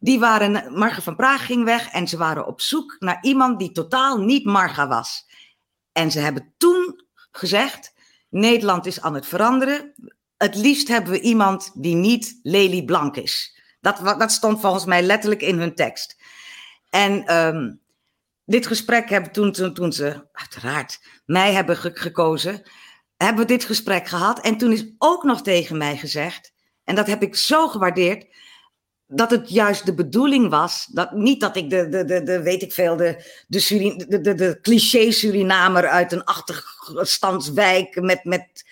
Die 0.00 0.18
waren, 0.18 0.78
Marga 0.78 1.00
van 1.00 1.16
Praag 1.16 1.46
ging 1.46 1.64
weg 1.64 1.88
en 1.88 2.08
ze 2.08 2.16
waren 2.16 2.46
op 2.46 2.60
zoek 2.60 2.96
naar 2.98 3.18
iemand 3.22 3.58
die 3.58 3.72
totaal 3.72 4.18
niet 4.18 4.44
Marga 4.44 4.88
was. 4.88 5.26
En 5.92 6.10
ze 6.10 6.18
hebben 6.18 6.54
toen 6.56 7.04
gezegd: 7.30 7.94
Nederland 8.28 8.86
is 8.86 9.00
aan 9.00 9.14
het 9.14 9.26
veranderen. 9.26 9.94
Het 10.36 10.54
liefst 10.54 10.88
hebben 10.88 11.12
we 11.12 11.20
iemand 11.20 11.70
die 11.74 11.94
niet 11.94 12.38
Lely 12.42 12.84
Blank 12.84 13.16
is. 13.16 13.60
Dat, 13.80 14.18
dat 14.18 14.32
stond 14.32 14.60
volgens 14.60 14.84
mij 14.84 15.02
letterlijk 15.02 15.42
in 15.42 15.58
hun 15.58 15.74
tekst. 15.74 16.16
En 16.90 17.24
ehm, 17.26 17.72
dit 18.44 18.66
gesprek 18.66 19.08
hebben 19.08 19.32
toen, 19.32 19.52
toen, 19.52 19.74
toen 19.74 19.92
ze, 19.92 20.26
uiteraard, 20.32 21.00
mij 21.26 21.52
hebben 21.52 21.76
gekozen, 21.76 22.62
hebben 23.16 23.42
we 23.42 23.52
dit 23.52 23.64
gesprek 23.64 24.06
gehad. 24.06 24.40
En 24.40 24.56
toen 24.56 24.72
is 24.72 24.86
ook 24.98 25.22
nog 25.22 25.42
tegen 25.42 25.76
mij 25.76 25.96
gezegd, 25.96 26.52
en 26.84 26.94
dat 26.94 27.06
heb 27.06 27.22
ik 27.22 27.36
zo 27.36 27.68
gewaardeerd, 27.68 28.26
dat 29.06 29.30
het 29.30 29.50
juist 29.50 29.86
de 29.86 29.94
bedoeling 29.94 30.50
was, 30.50 30.88
dat, 30.92 31.12
niet 31.12 31.40
dat 31.40 31.56
ik 31.56 31.70
de, 31.70 31.88
de, 31.88 32.04
de, 32.04 32.22
de 32.22 32.42
weet 32.42 32.62
ik 32.62 32.72
veel, 32.72 32.96
de, 32.96 33.42
de, 33.46 34.04
de, 34.08 34.20
de, 34.20 34.34
de 34.34 34.58
cliché 34.60 35.10
Surinamer 35.10 35.88
uit 35.88 36.12
een 36.12 36.24
achterstandswijk 36.24 38.00
met, 38.00 38.24
met, 38.24 38.64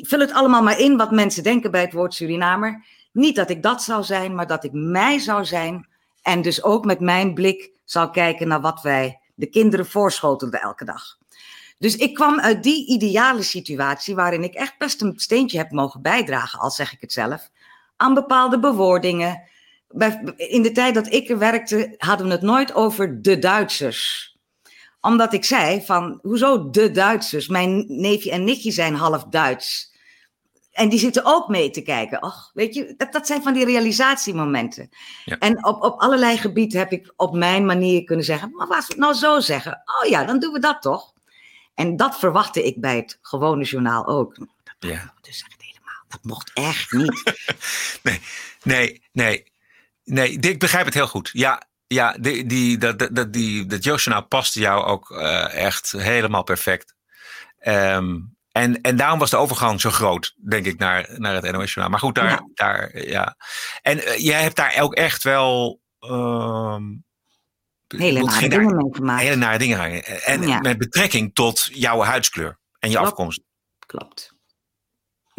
vul 0.00 0.20
het 0.20 0.32
allemaal 0.32 0.62
maar 0.62 0.80
in 0.80 0.96
wat 0.96 1.10
mensen 1.10 1.42
denken 1.42 1.70
bij 1.70 1.80
het 1.80 1.92
woord 1.92 2.14
Surinamer. 2.14 2.84
Niet 3.12 3.36
dat 3.36 3.50
ik 3.50 3.62
dat 3.62 3.82
zou 3.82 4.02
zijn, 4.02 4.34
maar 4.34 4.46
dat 4.46 4.64
ik 4.64 4.72
mij 4.72 5.18
zou 5.18 5.44
zijn 5.44 5.88
en 6.22 6.42
dus 6.42 6.62
ook 6.62 6.84
met 6.84 7.00
mijn 7.00 7.34
blik 7.34 7.70
zou 7.84 8.10
kijken 8.10 8.48
naar 8.48 8.60
wat 8.60 8.82
wij 8.82 9.20
de 9.34 9.46
kinderen 9.46 9.86
voorschotelden 9.86 10.60
elke 10.60 10.84
dag. 10.84 11.18
Dus 11.78 11.96
ik 11.96 12.14
kwam 12.14 12.40
uit 12.40 12.62
die 12.62 12.86
ideale 12.86 13.42
situatie 13.42 14.14
waarin 14.14 14.42
ik 14.42 14.54
echt 14.54 14.78
best 14.78 15.02
een 15.02 15.12
steentje 15.16 15.58
heb 15.58 15.70
mogen 15.70 16.02
bijdragen, 16.02 16.58
al 16.58 16.70
zeg 16.70 16.92
ik 16.92 17.00
het 17.00 17.12
zelf, 17.12 17.50
aan 17.96 18.14
bepaalde 18.14 18.58
bewoordingen. 18.58 19.42
In 20.36 20.62
de 20.62 20.72
tijd 20.72 20.94
dat 20.94 21.12
ik 21.12 21.28
er 21.28 21.38
werkte, 21.38 21.94
hadden 21.98 22.26
we 22.26 22.32
het 22.32 22.42
nooit 22.42 22.74
over 22.74 23.22
de 23.22 23.38
Duitsers. 23.38 24.30
Omdat 25.00 25.32
ik 25.32 25.44
zei 25.44 25.82
van, 25.84 26.18
hoezo 26.22 26.70
de 26.70 26.90
Duitsers? 26.90 27.48
Mijn 27.48 27.84
neefje 27.88 28.30
en 28.30 28.44
nichtje 28.44 28.70
zijn 28.70 28.94
half 28.94 29.24
Duits. 29.24 29.94
En 30.72 30.88
die 30.88 30.98
zitten 30.98 31.24
ook 31.24 31.48
mee 31.48 31.70
te 31.70 31.82
kijken. 31.82 32.22
Och, 32.22 32.50
weet 32.54 32.74
je, 32.74 32.94
dat, 32.96 33.12
dat 33.12 33.26
zijn 33.26 33.42
van 33.42 33.52
die 33.52 33.64
realisatiemomenten. 33.64 34.90
Ja. 35.24 35.38
En 35.38 35.66
op, 35.66 35.82
op 35.82 36.00
allerlei 36.00 36.36
gebieden 36.36 36.78
heb 36.78 36.92
ik 36.92 37.12
op 37.16 37.34
mijn 37.34 37.66
manier 37.66 38.04
kunnen 38.04 38.24
zeggen, 38.24 38.50
maar 38.50 38.84
het 38.88 38.96
nou 38.96 39.14
zo 39.14 39.40
zeggen? 39.40 39.82
Oh 40.02 40.10
ja, 40.10 40.24
dan 40.24 40.38
doen 40.38 40.52
we 40.52 40.58
dat 40.58 40.82
toch? 40.82 41.12
En 41.74 41.96
dat 41.96 42.18
verwachtte 42.18 42.64
ik 42.64 42.80
bij 42.80 42.96
het 42.96 43.18
gewone 43.22 43.64
journaal 43.64 44.06
ook. 44.06 44.36
Dat 44.38 44.48
ja. 44.78 45.14
dus. 45.20 45.44
Dat 46.08 46.22
mocht 46.22 46.50
echt 46.54 46.92
niet. 46.92 47.34
nee, 48.02 48.20
nee, 48.62 49.02
nee. 49.12 49.54
Nee, 50.04 50.38
ik 50.40 50.58
begrijp 50.58 50.84
het 50.84 50.94
heel 50.94 51.08
goed. 51.08 51.30
Ja, 51.32 51.62
ja 51.86 52.16
die, 52.20 52.46
die, 52.46 52.78
dat, 52.78 53.08
dat, 53.12 53.32
die, 53.32 53.66
dat 53.66 53.84
Journaal 53.84 54.26
paste 54.26 54.60
jou 54.60 54.84
ook 54.84 55.10
uh, 55.10 55.54
echt 55.54 55.92
helemaal 55.92 56.42
perfect. 56.42 56.94
Um, 57.60 58.36
en, 58.52 58.80
en 58.80 58.96
daarom 58.96 59.18
was 59.18 59.30
de 59.30 59.36
overgang 59.36 59.80
zo 59.80 59.90
groot, 59.90 60.34
denk 60.48 60.66
ik, 60.66 60.78
naar, 60.78 61.08
naar 61.16 61.34
het 61.34 61.52
NOS 61.52 61.74
Journaal. 61.74 61.90
Maar 61.90 62.00
goed, 62.00 62.14
daar, 62.14 62.30
ja. 62.30 62.48
daar 62.54 63.06
ja. 63.06 63.36
En 63.82 63.98
uh, 63.98 64.16
jij 64.16 64.42
hebt 64.42 64.56
daar 64.56 64.80
ook 64.80 64.94
echt 64.94 65.22
wel... 65.22 65.80
Um, 66.00 67.04
hele 67.86 68.22
nare 68.22 68.48
dingen 68.48 68.76
mee 68.76 68.94
gemaakt. 68.94 69.22
Hele 69.22 69.36
nare 69.36 69.58
dingen. 69.58 70.04
En 70.04 70.46
ja. 70.46 70.60
met 70.60 70.78
betrekking 70.78 71.34
tot 71.34 71.68
jouw 71.72 72.02
huidskleur 72.02 72.58
en 72.78 72.90
je 72.90 72.96
Klopt. 72.96 73.10
afkomst. 73.10 73.40
Klopt. 73.86 74.35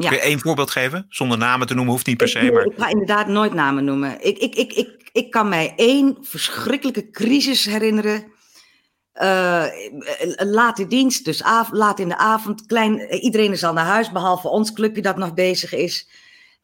Ja. 0.02 0.10
Kun 0.10 0.18
je 0.18 0.24
één 0.24 0.40
voorbeeld 0.40 0.72
geven? 0.72 1.06
Zonder 1.10 1.38
namen 1.38 1.68
te 1.68 1.74
noemen, 1.74 1.94
hoeft 1.94 2.06
niet 2.06 2.18
per 2.18 2.28
se. 2.28 2.40
Ik, 2.40 2.54
maar... 2.54 2.66
ik 2.66 2.74
ga 2.78 2.90
inderdaad 2.90 3.28
nooit 3.28 3.54
namen 3.54 3.86
noemen. 3.86 4.26
Ik, 4.26 4.38
ik, 4.38 4.56
ik, 4.56 4.74
ik, 4.74 5.10
ik 5.12 5.32
kan 5.32 5.50
mij 5.50 5.74
één 5.76 6.18
verschrikkelijke 6.22 7.10
crisis 7.10 7.66
herinneren. 7.66 8.26
Uh, 9.22 9.66
laat 10.36 10.78
de 10.78 10.88
dienst, 10.88 11.26
dus 11.26 11.44
av 11.44 11.72
laat 11.72 12.00
in 12.00 12.08
de 12.08 12.18
avond. 12.18 12.66
Klein, 12.66 13.14
iedereen 13.14 13.52
is 13.52 13.64
al 13.64 13.74
naar 13.74 13.86
huis, 13.86 14.12
behalve 14.12 14.48
ons 14.48 14.74
clubje 14.74 15.02
dat 15.02 15.18
nog 15.18 15.34
bezig 15.34 15.74
is. 15.74 16.10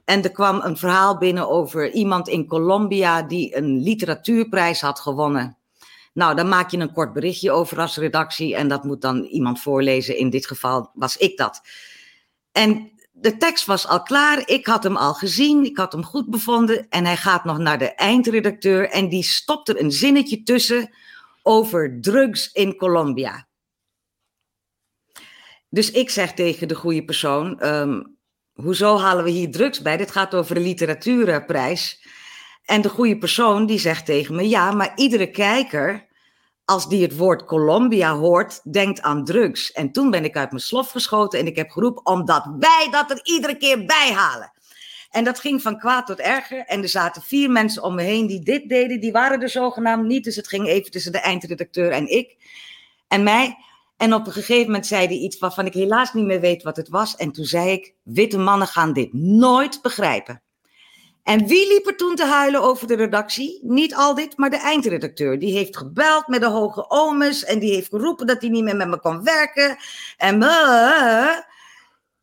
En 0.05 0.23
er 0.23 0.31
kwam 0.31 0.61
een 0.63 0.77
verhaal 0.77 1.17
binnen 1.17 1.49
over 1.49 1.91
iemand 1.91 2.27
in 2.27 2.47
Colombia 2.47 3.21
die 3.21 3.55
een 3.57 3.81
literatuurprijs 3.81 4.81
had 4.81 4.99
gewonnen. 4.99 5.57
Nou, 6.13 6.35
dan 6.35 6.49
maak 6.49 6.71
je 6.71 6.77
een 6.77 6.93
kort 6.93 7.13
berichtje 7.13 7.51
over 7.51 7.79
als 7.79 7.97
redactie 7.97 8.55
en 8.55 8.67
dat 8.67 8.83
moet 8.83 9.01
dan 9.01 9.23
iemand 9.23 9.61
voorlezen. 9.61 10.17
In 10.17 10.29
dit 10.29 10.47
geval 10.47 10.91
was 10.93 11.17
ik 11.17 11.37
dat. 11.37 11.61
En 12.51 12.91
de 13.23 13.37
tekst 13.37 13.65
was 13.65 13.87
al 13.87 14.03
klaar, 14.03 14.43
ik 14.45 14.65
had 14.65 14.83
hem 14.83 14.97
al 14.97 15.13
gezien, 15.13 15.65
ik 15.65 15.77
had 15.77 15.91
hem 15.91 16.03
goed 16.03 16.29
bevonden. 16.29 16.89
En 16.89 17.05
hij 17.05 17.17
gaat 17.17 17.43
nog 17.43 17.57
naar 17.57 17.77
de 17.77 17.95
eindredacteur 17.95 18.89
en 18.89 19.09
die 19.09 19.23
stopt 19.23 19.69
er 19.69 19.79
een 19.79 19.91
zinnetje 19.91 20.43
tussen 20.43 20.93
over 21.41 21.97
drugs 22.01 22.51
in 22.51 22.75
Colombia. 22.75 23.47
Dus 25.69 25.91
ik 25.91 26.09
zeg 26.09 26.33
tegen 26.33 26.67
de 26.67 26.75
goede 26.75 27.05
persoon: 27.05 27.65
um, 27.67 28.17
Hoezo 28.53 28.97
halen 28.97 29.23
we 29.23 29.29
hier 29.29 29.51
drugs 29.51 29.81
bij? 29.81 29.97
Dit 29.97 30.11
gaat 30.11 30.33
over 30.33 30.55
een 30.55 30.63
literatuurprijs. 30.63 32.07
En 32.65 32.81
de 32.81 32.89
goede 32.89 33.17
persoon 33.17 33.65
die 33.65 33.79
zegt 33.79 34.05
tegen 34.05 34.35
me: 34.35 34.49
Ja, 34.49 34.71
maar 34.71 34.91
iedere 34.95 35.31
kijker, 35.31 36.07
als 36.65 36.89
die 36.89 37.01
het 37.01 37.17
woord 37.17 37.45
Colombia 37.45 38.15
hoort, 38.15 38.71
denkt 38.71 39.01
aan 39.01 39.25
drugs. 39.25 39.71
En 39.71 39.91
toen 39.91 40.11
ben 40.11 40.23
ik 40.23 40.37
uit 40.37 40.51
mijn 40.51 40.63
slof 40.63 40.89
geschoten 40.89 41.39
en 41.39 41.47
ik 41.47 41.55
heb 41.55 41.69
geroepen: 41.69 42.05
Omdat 42.05 42.55
wij 42.59 42.87
dat 42.91 43.11
er 43.11 43.19
iedere 43.23 43.57
keer 43.57 43.85
bij 43.85 44.11
halen. 44.13 44.51
En 45.09 45.23
dat 45.23 45.39
ging 45.39 45.61
van 45.61 45.79
kwaad 45.79 46.05
tot 46.05 46.19
erger. 46.19 46.65
En 46.65 46.81
er 46.81 46.89
zaten 46.89 47.21
vier 47.21 47.51
mensen 47.51 47.83
om 47.83 47.95
me 47.95 48.01
heen 48.01 48.27
die 48.27 48.39
dit 48.39 48.69
deden. 48.69 48.99
Die 48.99 49.11
waren 49.11 49.41
er 49.41 49.49
zogenaamd 49.49 50.07
niet. 50.07 50.23
Dus 50.23 50.35
het 50.35 50.47
ging 50.47 50.67
even 50.67 50.91
tussen 50.91 51.11
de 51.11 51.17
eindredacteur 51.17 51.91
en 51.91 52.07
ik. 52.07 52.37
En 53.07 53.23
mij. 53.23 53.57
En 53.97 54.13
op 54.13 54.27
een 54.27 54.33
gegeven 54.33 54.65
moment 54.65 54.87
zei 54.87 55.05
hij 55.05 55.15
iets 55.15 55.39
waarvan 55.39 55.65
ik 55.65 55.73
helaas 55.73 56.13
niet 56.13 56.25
meer 56.25 56.39
weet 56.39 56.63
wat 56.63 56.77
het 56.77 56.89
was. 56.89 57.15
En 57.15 57.31
toen 57.31 57.45
zei 57.45 57.71
ik: 57.71 57.93
Witte 58.03 58.37
mannen 58.37 58.67
gaan 58.67 58.93
dit 58.93 59.13
nooit 59.13 59.81
begrijpen. 59.81 60.42
En 61.23 61.47
wie 61.47 61.67
liep 61.67 61.87
er 61.87 61.97
toen 61.97 62.15
te 62.15 62.25
huilen 62.25 62.61
over 62.61 62.87
de 62.87 62.95
redactie? 62.95 63.59
Niet 63.61 63.95
al 63.95 64.15
dit, 64.15 64.37
maar 64.37 64.49
de 64.49 64.57
eindredacteur. 64.57 65.39
Die 65.39 65.57
heeft 65.57 65.77
gebeld 65.77 66.27
met 66.27 66.41
de 66.41 66.47
hoge 66.47 66.89
omes. 66.89 67.43
En 67.43 67.59
die 67.59 67.73
heeft 67.73 67.89
geroepen 67.89 68.27
dat 68.27 68.41
hij 68.41 68.49
niet 68.49 68.63
meer 68.63 68.75
met 68.75 68.87
me 68.87 68.99
kon 68.99 69.23
werken. 69.23 69.77
En, 70.17 70.43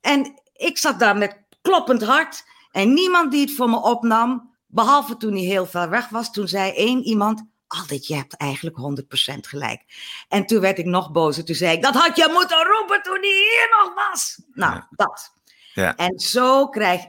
en 0.01 0.43
ik 0.53 0.79
zat 0.79 0.99
daar 0.99 1.17
met 1.17 1.39
kloppend 1.63 2.03
hart. 2.03 2.45
En 2.71 2.93
niemand 2.93 3.31
die 3.31 3.41
het 3.41 3.55
voor 3.55 3.71
me 3.71 3.83
opnam, 3.83 4.55
behalve 4.67 5.17
toen 5.17 5.33
hij 5.33 5.43
heel 5.43 5.67
ver 5.67 5.91
weg 5.91 6.09
was, 6.09 6.33
toen 6.33 6.49
zei 6.49 6.73
één 6.73 7.03
iemand, 7.03 7.49
altijd, 7.67 8.07
je 8.07 8.15
hebt 8.15 8.37
eigenlijk 8.37 8.77
100% 8.77 9.39
gelijk. 9.41 9.85
En 10.29 10.47
toen 10.47 10.61
werd 10.61 10.79
ik 10.79 10.85
nog 10.85 11.13
bozer. 11.13 11.45
Toen 11.45 11.55
zei 11.55 11.77
ik, 11.77 11.83
dat 11.83 11.95
had 11.95 12.17
je 12.17 12.31
moeten 12.33 12.65
roepen 12.65 13.03
toen 13.03 13.19
hij 13.21 13.31
hier 13.31 13.77
nog 13.79 13.95
was. 13.95 14.43
Nou, 14.53 14.75
ja. 14.75 14.89
dat. 14.91 15.33
Ja. 15.75 15.97
En 15.97 16.19
zo 16.19 16.69
krijg 16.69 17.07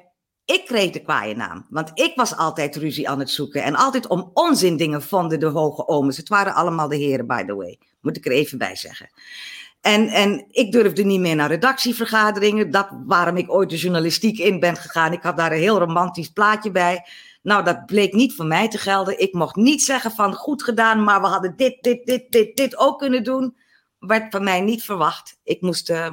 ik 0.53 0.65
kreeg 0.65 0.91
de 0.91 1.01
kwaaie 1.01 1.35
naam. 1.35 1.65
Want 1.69 1.91
ik 1.93 2.11
was 2.15 2.35
altijd 2.35 2.75
ruzie 2.75 3.09
aan 3.09 3.19
het 3.19 3.29
zoeken. 3.29 3.63
En 3.63 3.75
altijd 3.75 4.07
om 4.07 4.31
onzin 4.33 4.77
dingen 4.77 5.01
vonden 5.01 5.39
de 5.39 5.45
hoge 5.45 5.87
omes. 5.87 6.17
Het 6.17 6.29
waren 6.29 6.53
allemaal 6.53 6.87
de 6.87 6.95
heren, 6.95 7.27
by 7.27 7.43
the 7.43 7.55
way. 7.55 7.79
Moet 8.01 8.17
ik 8.17 8.25
er 8.25 8.31
even 8.31 8.57
bij 8.57 8.75
zeggen. 8.75 9.09
En, 9.81 10.07
en 10.07 10.45
ik 10.49 10.71
durfde 10.71 11.03
niet 11.03 11.19
meer 11.19 11.35
naar 11.35 11.49
redactievergaderingen. 11.49 12.71
Dat 12.71 12.87
waarom 13.05 13.37
ik 13.37 13.51
ooit 13.51 13.69
de 13.69 13.77
journalistiek 13.77 14.37
in 14.37 14.59
ben 14.59 14.75
gegaan. 14.75 15.13
Ik 15.13 15.23
had 15.23 15.37
daar 15.37 15.51
een 15.51 15.59
heel 15.59 15.79
romantisch 15.79 16.29
plaatje 16.29 16.71
bij. 16.71 17.05
Nou, 17.41 17.63
dat 17.63 17.85
bleek 17.85 18.13
niet 18.13 18.33
voor 18.33 18.45
mij 18.45 18.67
te 18.67 18.77
gelden. 18.77 19.19
Ik 19.19 19.33
mocht 19.33 19.55
niet 19.55 19.83
zeggen 19.83 20.11
van 20.11 20.33
goed 20.33 20.63
gedaan, 20.63 21.03
maar 21.03 21.21
we 21.21 21.27
hadden 21.27 21.53
dit, 21.55 21.83
dit, 21.83 22.05
dit, 22.05 22.31
dit, 22.31 22.55
dit 22.55 22.77
ook 22.77 22.99
kunnen 22.99 23.23
doen. 23.23 23.57
Werd 23.99 24.31
van 24.31 24.43
mij 24.43 24.61
niet 24.61 24.83
verwacht. 24.83 25.39
Ik 25.43 25.61
moest 25.61 25.89
uh, 25.89 26.07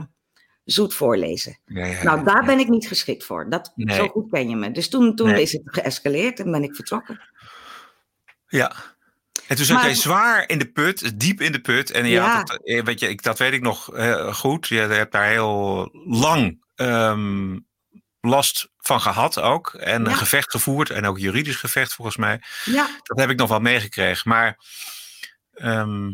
zoet 0.71 0.95
voorlezen. 0.95 1.59
Ja, 1.66 1.85
ja, 1.87 2.03
nou, 2.03 2.25
daar 2.25 2.45
ben 2.45 2.59
ik 2.59 2.69
niet 2.69 2.87
geschikt 2.89 3.25
voor. 3.25 3.51
Dat, 3.51 3.73
Nee. 3.75 3.97
Zo 3.97 4.09
goed 4.09 4.31
ken 4.31 4.49
je 4.49 4.57
me. 4.57 4.71
Dus 4.71 4.89
toen, 4.89 5.16
toen 5.16 5.29
Nee. 5.31 5.43
is 5.43 5.53
het 5.53 5.62
geëscaleerd 5.64 6.41
en 6.41 6.51
ben 6.51 6.62
ik 6.62 6.75
vertrokken. 6.75 7.21
Ja. 8.49 8.73
En 9.47 9.57
toen 9.57 9.64
zat 9.64 9.77
Maar- 9.77 9.85
jij 9.87 9.95
zwaar 9.95 10.49
in 10.49 10.59
de 10.59 10.71
put, 10.73 11.21
diep 11.21 11.41
in 11.41 11.53
de 11.53 11.61
put. 11.61 11.91
En 11.91 12.05
je 12.05 12.11
Ja. 12.11 12.37
had 12.37 12.49
het, 12.53 12.64
eh, 12.66 12.85
weet 12.85 13.01
je, 13.01 13.09
ik, 13.09 13.23
dat 13.23 13.39
weet 13.39 13.53
ik 13.53 13.61
nog 13.62 13.95
eh, 13.95 14.35
goed. 14.35 14.66
Je 14.69 14.77
hebt 14.79 15.12
daar 15.12 15.29
heel 15.29 15.89
lang 16.05 16.64
ehm, 16.75 17.59
last 18.21 18.69
van 18.79 19.01
gehad 19.01 19.41
ook. 19.41 19.75
En 19.75 20.07
een 20.07 20.16
gevecht 20.16 20.51
gevoerd. 20.51 20.91
En 20.91 21.05
ook 21.07 21.19
juridisch 21.19 21.57
gevecht 21.57 21.95
volgens 21.95 22.16
mij. 22.16 22.43
Ja, 22.64 22.89
Dat 23.03 23.19
heb 23.19 23.31
ik 23.31 23.39
nog 23.39 23.49
wel 23.49 23.61
meegekregen. 23.61 24.29
Maar 24.31 24.59
ehm, 25.55 26.11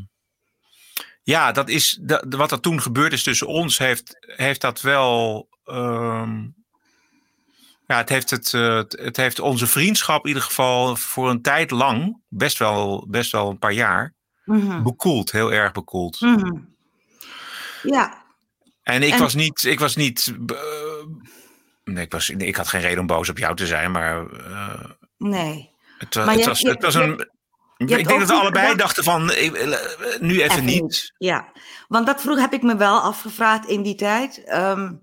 ja, 1.25 1.53
dat 1.53 1.68
is, 1.68 1.99
dat, 2.03 2.25
wat 2.29 2.53
er 2.53 2.61
toen 2.61 2.81
gebeurd 2.83 3.12
is 3.12 3.22
tussen 3.22 3.47
ons, 3.47 3.79
heeft, 3.79 4.16
heeft 4.20 4.61
dat 4.61 4.81
wel. 4.81 5.49
ehm, 5.64 6.43
ja, 7.87 7.97
het 7.97 8.09
heeft, 8.09 8.31
het, 8.31 8.55
eh, 8.55 8.75
het, 8.77 8.93
het 9.01 9.16
heeft 9.16 9.41
onze 9.41 9.66
vriendschap 9.66 10.22
in 10.22 10.29
ieder 10.29 10.43
geval 10.43 10.97
voor 10.97 11.31
een 11.31 11.43
tijd 11.43 11.70
lang, 11.70 12.20
best 12.29 12.59
wel, 12.59 13.07
best 13.09 13.33
wel 13.33 13.51
een 13.51 13.59
paar 13.59 13.72
jaar, 13.72 14.14
mhm, 14.45 14.83
bekoeld. 14.83 15.33
Heel 15.33 15.53
erg 15.53 15.72
bekoeld. 15.72 16.20
mhm. 16.20 16.57
ja, 17.83 18.22
En 18.83 19.03
ik 19.03 19.12
En- 19.12 19.18
was 19.18 19.35
niet, 19.35 19.64
ik 19.64 19.79
was 19.81 19.97
niet 19.97 20.35
eh, 20.47 21.07
nee, 21.85 22.05
ik, 22.05 22.12
was, 22.12 22.31
ik 22.31 22.57
had 22.57 22.68
geen 22.68 22.81
reden 22.81 23.01
om 23.01 23.07
boos 23.07 23.29
op 23.29 23.39
jou 23.39 23.57
te 23.57 23.66
zijn, 23.66 23.91
maar. 23.91 24.27
Uh, 24.33 24.85
nee. 25.18 25.70
Het, 25.99 26.14
het, 26.14 26.27
het 26.27 26.45
was, 26.45 26.61
het 26.61 26.83
was 26.83 26.95
een. 26.95 27.29
Ik 27.77 27.89
denk 27.89 28.09
dat 28.09 28.29
we 28.29 28.35
allebei 28.35 28.77
dachten 28.77 29.05
van 29.05 29.25
nu 29.25 29.33
even, 29.33 29.81
even 30.20 30.64
niet. 30.64 30.83
niet. 30.83 31.14
Ja, 31.18 31.53
want 31.89 32.07
dat 32.07 32.20
vroeg 32.20 32.39
heb 32.39 32.53
ik 32.53 32.62
me 32.62 32.77
wel 32.77 33.01
afgevraagd 33.01 33.66
in 33.66 33.83
die 33.83 33.95
tijd. 33.95 34.43
Um, 34.53 35.03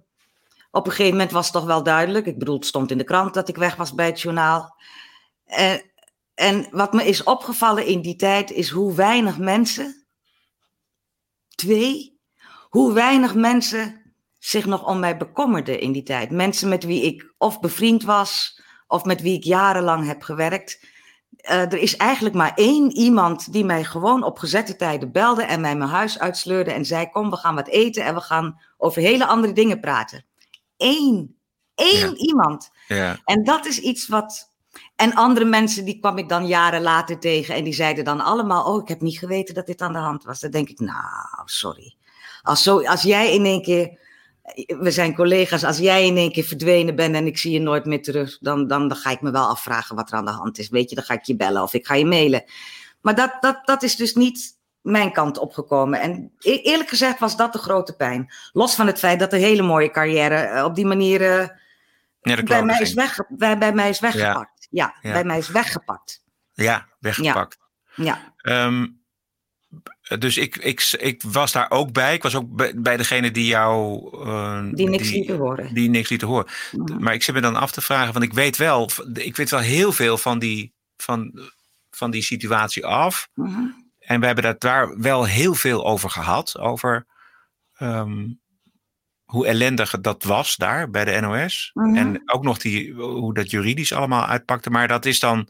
op 0.72 0.86
een 0.86 0.92
gegeven 0.92 1.12
moment 1.12 1.32
was 1.32 1.46
het 1.46 1.54
toch 1.54 1.66
wel 1.66 1.84
duidelijk. 1.84 2.26
Ik 2.26 2.38
bedoel, 2.38 2.56
het 2.56 2.66
stond 2.66 2.92
in 2.92 2.98
de 2.98 3.04
krant 3.04 3.34
dat 3.34 3.50
ik 3.50 3.56
weg 3.56 3.76
was 3.76 3.94
bij 3.94 4.06
het 4.06 4.22
journaal. 4.22 4.76
En, 5.46 5.80
eh, 5.80 5.86
en 6.34 6.68
wat 6.72 6.94
me 6.94 7.04
is 7.04 7.24
opgevallen 7.24 7.86
in 7.86 8.02
die 8.02 8.16
tijd 8.16 8.52
is 8.52 8.70
hoe 8.70 8.96
weinig 8.96 9.38
mensen, 9.38 10.06
twee, 11.56 12.20
hoe 12.70 12.94
weinig 12.94 13.36
mensen 13.36 14.14
zich 14.38 14.66
nog 14.66 14.86
om 14.86 15.00
mij 15.00 15.18
bekommerden 15.18 15.80
in 15.80 15.92
die 15.92 16.04
tijd. 16.04 16.32
Mensen 16.32 16.70
met 16.70 16.84
wie 16.84 17.06
ik 17.06 17.34
of 17.38 17.60
bevriend 17.60 18.04
was, 18.04 18.62
of 18.88 19.04
met 19.04 19.22
wie 19.22 19.38
ik 19.38 19.44
jarenlang 19.44 20.06
heb 20.06 20.22
gewerkt. 20.22 20.80
Uh, 21.44 21.52
er 21.52 21.78
is 21.78 21.98
eigenlijk 21.98 22.36
maar 22.36 22.52
één 22.56 22.92
iemand 22.92 23.54
die 23.54 23.66
mij 23.66 23.84
gewoon 23.84 24.24
op 24.24 24.38
gezette 24.38 24.76
tijden 24.76 25.12
belde 25.12 25.44
en 25.44 25.62
mij 25.62 25.76
mijn 25.76 25.90
huis 25.90 26.20
uitsleurde 26.20 26.72
en 26.72 26.86
zei: 26.86 27.10
Kom, 27.10 27.30
we 27.30 27.36
gaan 27.36 27.56
wat 27.56 27.68
eten 27.68 28.04
en 28.06 28.14
we 28.14 28.22
gaan 28.22 28.62
over 28.78 29.02
hele 29.02 29.26
andere 29.26 29.54
dingen 29.54 29.80
praten 29.80 30.26
één. 30.82 31.36
Eén 31.76 32.18
iemand. 32.18 32.70
Ja. 32.88 33.20
En 33.26 33.44
dat 33.44 33.66
is 33.66 33.80
iets 33.80 34.08
wat. 34.08 34.50
En 34.96 35.14
andere 35.14 35.46
mensen, 35.46 35.86
die 35.86 36.00
kwam 36.00 36.18
ik 36.18 36.30
dan 36.30 36.48
jaren 36.48 36.82
later 36.82 37.20
tegen. 37.20 37.56
En 37.56 37.64
die 37.64 37.74
zeiden 37.74 38.04
dan 38.04 38.22
allemaal: 38.22 38.66
Oh, 38.66 38.82
ik 38.82 38.88
heb 38.88 39.02
niet 39.02 39.20
geweten 39.20 39.56
dat 39.56 39.66
dit 39.66 39.82
aan 39.82 39.94
de 39.94 40.00
hand 40.00 40.24
was. 40.24 40.40
Dan 40.40 40.52
denk 40.52 40.70
ik: 40.70 40.80
Nou, 40.80 41.42
sorry. 41.46 41.96
Als, 42.42 42.64
zo, 42.64 42.84
als 42.84 43.02
jij 43.02 43.34
in 43.34 43.46
één 43.46 43.62
keer. 43.62 44.00
We 44.68 44.92
zijn 44.92 45.16
collega's. 45.16 45.64
Als 45.64 45.78
jij 45.78 46.06
in 46.06 46.18
één 46.18 46.32
keer 46.32 46.44
verdwenen 46.44 46.96
bent 46.96 47.16
en 47.16 47.28
ik 47.28 47.38
zie 47.38 47.52
je 47.52 47.60
nooit 47.60 47.86
meer 47.86 48.02
terug. 48.02 48.38
Dan, 48.40 48.68
dan, 48.68 48.88
dan 48.88 48.98
ga 48.98 49.10
ik 49.10 49.22
me 49.22 49.32
wel 49.32 49.48
afvragen 49.48 49.96
wat 49.96 50.12
er 50.12 50.18
aan 50.18 50.26
de 50.26 50.32
hand 50.32 50.58
is. 50.58 50.70
Weet 50.70 50.90
je, 50.90 50.96
dan 50.96 51.04
ga 51.04 51.14
ik 51.14 51.24
je 51.24 51.36
bellen 51.36 51.62
of 51.62 51.74
ik 51.74 51.86
ga 51.86 51.96
je 51.96 52.06
mailen. 52.06 52.44
Maar 53.02 53.16
dat, 53.16 53.38
dat, 53.40 53.66
dat 53.66 53.84
is 53.84 53.96
dus 53.96 54.16
niet 54.16 54.60
mijn 54.82 55.12
kant 55.12 55.38
opgekomen. 55.38 56.00
En 56.00 56.32
e-, 56.40 56.62
eerlijk 56.62 56.90
gezegd 56.90 57.20
was 57.20 57.38
dat 57.38 57.54
de 57.54 57.60
grote 57.60 57.96
pijn. 57.96 58.34
Los 58.52 58.76
van 58.76 58.88
het 58.88 59.00
feit 59.00 59.20
dat 59.20 59.32
de 59.32 59.38
hele 59.38 59.62
mooie 59.62 59.92
carrière 59.92 60.36
eh, 60.36 60.64
op 60.64 60.76
die 60.76 60.86
manier 60.86 61.22
uh, 61.22 62.44
bij, 62.44 62.64
mij 62.64 62.80
is 62.82 62.94
weg, 62.94 63.20
bij, 63.30 63.58
bij, 63.58 63.74
mij 63.74 63.90
is 63.90 64.00
weggepakt. 64.00 64.68
Ja, 64.70 64.96
bij 65.02 65.24
mij 65.24 65.38
is 65.38 65.50
weggepakt. 65.50 66.24
Ja, 66.54 66.88
weggepakt. 67.00 67.58
Ja. 67.96 68.34
Ehm, 68.38 68.88
dus 70.20 70.38
ik, 70.38 70.58
ik, 70.58 70.96
ik 71.00 71.22
was 71.28 71.52
daar 71.52 71.72
ook 71.72 71.92
bij. 71.92 72.14
Ik 72.14 72.24
was 72.24 72.36
ook 72.36 72.56
bij, 72.56 72.74
bij 72.76 72.98
degene 72.98 73.32
die 73.32 73.46
jou. 73.46 74.02
Uh, 74.26 74.64
die 74.72 74.90
niks 74.90 75.04
die, 75.04 75.18
lieten 75.18 75.38
horen. 75.38 75.74
Die 75.74 75.90
niks 75.90 76.10
lieten 76.10 76.28
horen. 76.28 76.48
Mhm. 76.72 77.04
Maar 77.04 77.14
ik 77.14 77.24
zit 77.24 77.36
me 77.36 77.42
dan 77.42 77.56
af 77.56 77.72
te 77.72 77.82
vragen, 77.82 78.14
want 78.14 78.26
ik 78.26 78.34
weet 78.34 78.58
wel, 78.58 78.90
ik 79.14 79.36
weet 79.36 79.50
wel 79.50 79.60
heel 79.60 79.92
veel 79.92 80.18
van 80.18 80.40
die, 80.40 80.74
van, 80.98 81.50
van 81.90 82.12
die 82.12 82.22
situatie 82.22 82.86
af. 82.86 83.30
Mm 83.34 83.90
en 84.02 84.20
we 84.20 84.26
hebben 84.26 84.46
het 84.46 84.60
daar 84.60 85.00
wel 85.00 85.26
heel 85.26 85.54
veel 85.54 85.86
over 85.86 86.10
gehad. 86.10 86.60
Over 86.60 87.06
ehm, 87.74 88.28
hoe 89.24 89.48
ellendig 89.48 90.02
dat 90.02 90.24
was 90.24 90.56
daar 90.56 90.90
bij 90.90 91.06
de 91.06 91.20
NOS. 91.20 91.72
Mhm. 91.74 91.96
En 91.96 92.22
ook 92.26 92.44
nog 92.44 92.58
die, 92.58 92.94
hoe 92.94 93.34
dat 93.34 93.52
juridisch 93.52 93.94
allemaal 93.94 94.26
uitpakte. 94.26 94.70
Maar 94.70 94.88
dat 94.88 95.06
is 95.06 95.20
dan 95.20 95.50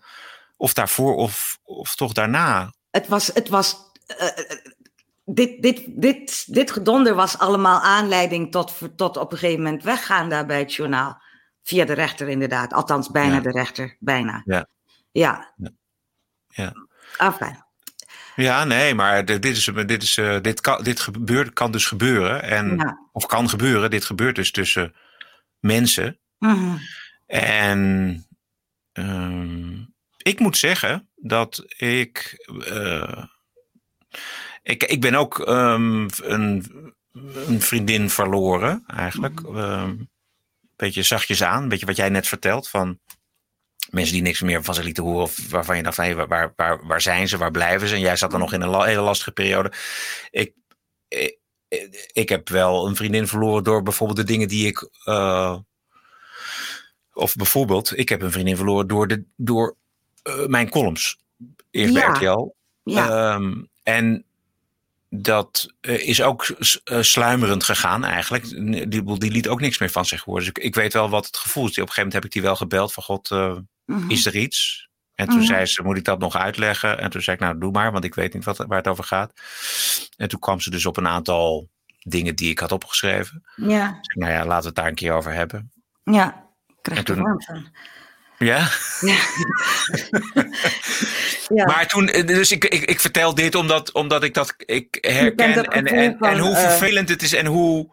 of 0.57 0.73
daarvoor 0.73 1.15
of, 1.15 1.59
of 1.63 1.95
toch 1.95 2.13
daarna. 2.13 2.73
Het 2.89 3.07
was. 3.07 3.27
Het 3.27 3.49
was 3.49 3.90
dit, 5.25 5.61
dit, 5.61 5.83
dit, 5.87 6.53
dit 6.53 6.71
gedonder 6.71 7.15
was 7.15 7.37
allemaal 7.37 7.81
aanleiding 7.81 8.51
tot, 8.51 8.77
tot 8.95 9.17
op 9.17 9.31
een 9.31 9.37
gegeven 9.37 9.63
moment 9.63 9.83
weggaan 9.83 10.29
daar 10.29 10.45
bij 10.45 10.59
het 10.59 10.73
journaal. 10.73 11.21
Via 11.63 11.85
de 11.85 11.93
rechter, 11.93 12.27
inderdaad. 12.27 12.73
Althans, 12.73 13.09
bijna 13.09 13.39
de 13.39 13.51
rechter. 13.51 13.97
Bijna. 13.99 14.41
Ja. 14.45 14.67
Ja. 15.11 15.53
ja. 15.55 16.73
ja. 17.17 17.69
Ja, 18.35 18.63
nee, 18.63 18.95
maar 18.95 19.25
dit, 19.25 19.45
is, 19.45 19.71
dit, 19.85 20.03
is, 20.03 20.17
uh, 20.17 20.41
dit, 20.41 20.61
kan, 20.61 20.83
dit 20.83 20.99
gebeurt, 20.99 21.53
kan 21.53 21.71
dus 21.71 21.85
gebeuren. 21.85 22.43
En, 22.43 22.97
Of 23.11 23.25
kan 23.25 23.49
gebeuren. 23.49 23.89
Dit 23.89 24.05
gebeurt 24.05 24.35
dus 24.35 24.51
tussen 24.51 24.95
mensen. 25.59 26.19
Mhm. 26.37 26.77
En 27.27 28.23
uh, 28.93 29.79
ik 30.17 30.39
moet 30.39 30.57
zeggen 30.57 31.09
dat 31.15 31.63
ik. 31.77 32.43
Uh, 32.67 33.23
ik, 34.63 34.83
ik 34.83 35.01
ben 35.01 35.15
ook 35.15 35.37
um, 35.37 36.07
een, 36.23 36.65
een 37.47 37.61
vriendin 37.61 38.09
verloren, 38.09 38.83
eigenlijk. 38.87 39.41
Mm 39.41 39.55
-hmm. 39.55 40.09
beetje 40.75 41.03
zachtjes 41.03 41.43
aan. 41.43 41.63
Een 41.63 41.69
beetje 41.69 41.85
wat 41.85 41.95
jij 41.95 42.09
net 42.09 42.27
vertelt. 42.27 42.69
Van 42.69 42.99
mensen 43.89 44.13
die 44.13 44.23
niks 44.23 44.41
meer 44.41 44.63
van 44.63 44.73
ze 44.73 44.83
lieten 44.83 45.03
horen. 45.03 45.21
Of 45.21 45.49
waarvan 45.49 45.77
je 45.77 45.83
dacht, 45.83 45.97
hey, 45.97 46.15
waar, 46.15 46.53
waar, 46.55 46.85
waar 46.87 47.01
zijn 47.01 47.27
ze? 47.27 47.37
Waar 47.37 47.51
blijven 47.51 47.87
ze? 47.87 47.95
En 47.95 48.01
jij 48.01 48.15
zat 48.15 48.31
dan 48.31 48.39
nog 48.39 48.53
in 48.53 48.61
een 48.61 48.83
hele 48.83 49.01
lastige 49.01 49.31
periode. 49.31 49.71
Ik, 50.31 50.53
ik, 51.07 51.39
ik, 52.13 52.29
heb 52.29 52.49
wel 52.49 52.87
een 52.87 52.95
vriendin 52.95 53.27
verloren 53.27 53.63
door 53.63 53.83
bijvoorbeeld 53.83 54.19
de 54.19 54.25
dingen 54.25 54.47
die 54.47 54.67
ik. 54.67 54.89
Uh, 55.05 55.57
of 57.13 57.35
bijvoorbeeld, 57.35 57.97
ik 57.97 58.09
heb 58.09 58.21
een 58.21 58.31
vriendin 58.31 58.55
verloren 58.55 58.87
door, 58.87 59.07
de, 59.07 59.23
door 59.35 59.75
uh, 60.23 60.45
mijn 60.45 60.69
columns. 60.69 61.19
Eerst 61.71 61.93
bij 61.93 62.03
RTL. 62.03 62.55
Ja. 62.83 63.33
Um, 63.33 63.70
en 63.83 64.23
dat 65.09 65.73
uh, 65.81 66.07
is 66.07 66.21
ook 66.21 66.55
sluimerend 66.85 67.63
gegaan 67.63 68.03
eigenlijk. 68.03 68.49
Die, 68.91 69.17
die 69.17 69.31
liet 69.31 69.47
ook 69.47 69.59
niks 69.59 69.77
meer 69.77 69.89
van 69.89 70.05
zich 70.05 70.23
horen. 70.23 70.39
Dus 70.39 70.49
ik, 70.49 70.57
ik 70.57 70.75
weet 70.75 70.93
wel 70.93 71.09
wat 71.09 71.25
het 71.25 71.37
gevoel 71.37 71.63
is. 71.63 71.69
Op 71.69 71.77
een 71.77 71.81
gegeven 71.81 72.03
moment 72.03 72.13
heb 72.13 72.25
ik 72.25 72.31
die 72.31 72.41
wel 72.41 72.55
gebeld 72.55 72.93
van 72.93 73.03
God, 73.03 73.29
uh, 73.29 73.57
Mhm. 73.91 74.09
Is 74.09 74.25
er 74.25 74.35
iets? 74.35 74.89
En 75.15 75.27
toen 75.27 75.37
mhm. 75.37 75.45
zei 75.45 75.65
ze, 75.65 75.83
moet 75.83 75.97
ik 75.97 76.03
dat 76.03 76.19
nog 76.19 76.35
uitleggen? 76.35 76.99
En 76.99 77.09
toen 77.09 77.21
zei 77.21 77.35
ik, 77.35 77.41
nou 77.41 77.59
doe 77.59 77.71
maar, 77.71 77.91
want 77.91 78.03
ik 78.03 78.15
weet 78.15 78.33
niet 78.33 78.43
wat, 78.43 78.57
waar 78.57 78.77
het 78.77 78.87
over 78.87 79.03
gaat. 79.03 79.33
En 80.17 80.29
toen 80.29 80.39
kwam 80.39 80.59
ze 80.59 80.69
dus 80.69 80.85
op 80.85 80.97
een 80.97 81.07
aantal 81.07 81.69
dingen 81.99 82.35
die 82.35 82.49
ik 82.49 82.59
had 82.59 82.71
opgeschreven. 82.71 83.43
Ja. 83.55 83.97
Dus, 84.01 84.15
nou 84.15 84.31
ja, 84.31 84.45
laten 84.45 84.61
we 84.61 84.67
het 84.67 84.75
daar 84.75 84.87
een 84.87 84.95
keer 84.95 85.13
over 85.13 85.33
hebben. 85.33 85.71
Ja, 86.03 86.47
krijg 86.81 86.99
ik 86.99 87.05
toen, 87.05 87.17
van. 87.17 87.67
Ja? 88.45 88.69
Ja. 88.99 89.17
ja. 91.57 91.65
Maar 91.65 91.87
toen, 91.87 92.07
eh, 92.07 92.27
dus 92.27 92.51
ik, 92.51 92.65
ik, 92.65 92.83
ik 92.83 92.99
vertel 92.99 93.35
dit 93.35 93.55
omdat, 93.55 93.91
omdat 93.91 94.23
ik 94.23 94.33
dat 94.33 94.53
ik 94.57 94.97
herken 95.01 95.65
en, 95.65 95.85
en, 95.85 96.19
en, 96.19 96.39
hoe 96.39 96.51
uh, 96.51 96.59
vervelend 96.59 97.09
het 97.09 97.21
is 97.21 97.33
en 97.33 97.45
hoe 97.45 97.89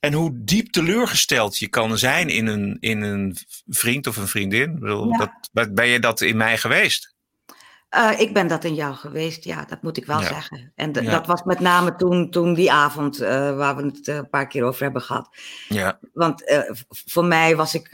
en 0.00 0.12
hoe 0.12 0.30
diep 0.34 0.72
teleurgesteld 0.72 1.58
je 1.58 1.68
kan 1.68 1.98
zijn 1.98 2.28
in 2.28 2.46
een, 2.46 2.76
in 2.80 3.02
een 3.02 3.36
vriend 3.66 4.06
of 4.06 4.16
een 4.16 4.28
vriendin. 4.28 4.78
dat, 5.52 5.74
ben 5.74 5.86
je 5.86 6.00
dat 6.00 6.20
in 6.20 6.36
mij 6.36 6.58
geweest? 6.58 7.14
Uh, 7.96 8.20
ik 8.20 8.34
ben 8.34 8.46
dat 8.46 8.64
in 8.64 8.74
jou 8.74 8.94
geweest, 8.94 9.44
ja, 9.44 9.64
dat 9.64 9.82
moet 9.82 9.96
ik 9.96 10.06
wel 10.06 10.20
zeggen. 10.20 10.72
En 10.74 10.92
dat 10.92 11.26
was 11.26 11.42
met 11.42 11.60
name 11.60 11.96
toen, 11.96 12.30
toen 12.30 12.54
die 12.54 12.72
avond 12.72 13.22
uh, 13.22 13.28
waar 13.56 13.76
we 13.76 13.82
het 13.82 14.06
een 14.06 14.28
paar 14.28 14.46
keer 14.46 14.64
over 14.64 14.82
hebben 14.82 15.02
gehad. 15.02 15.28
Ja. 15.68 15.98
Want 16.12 16.42
voor 16.88 17.24
mij 17.24 17.56
was 17.56 17.74
ik 17.74 17.88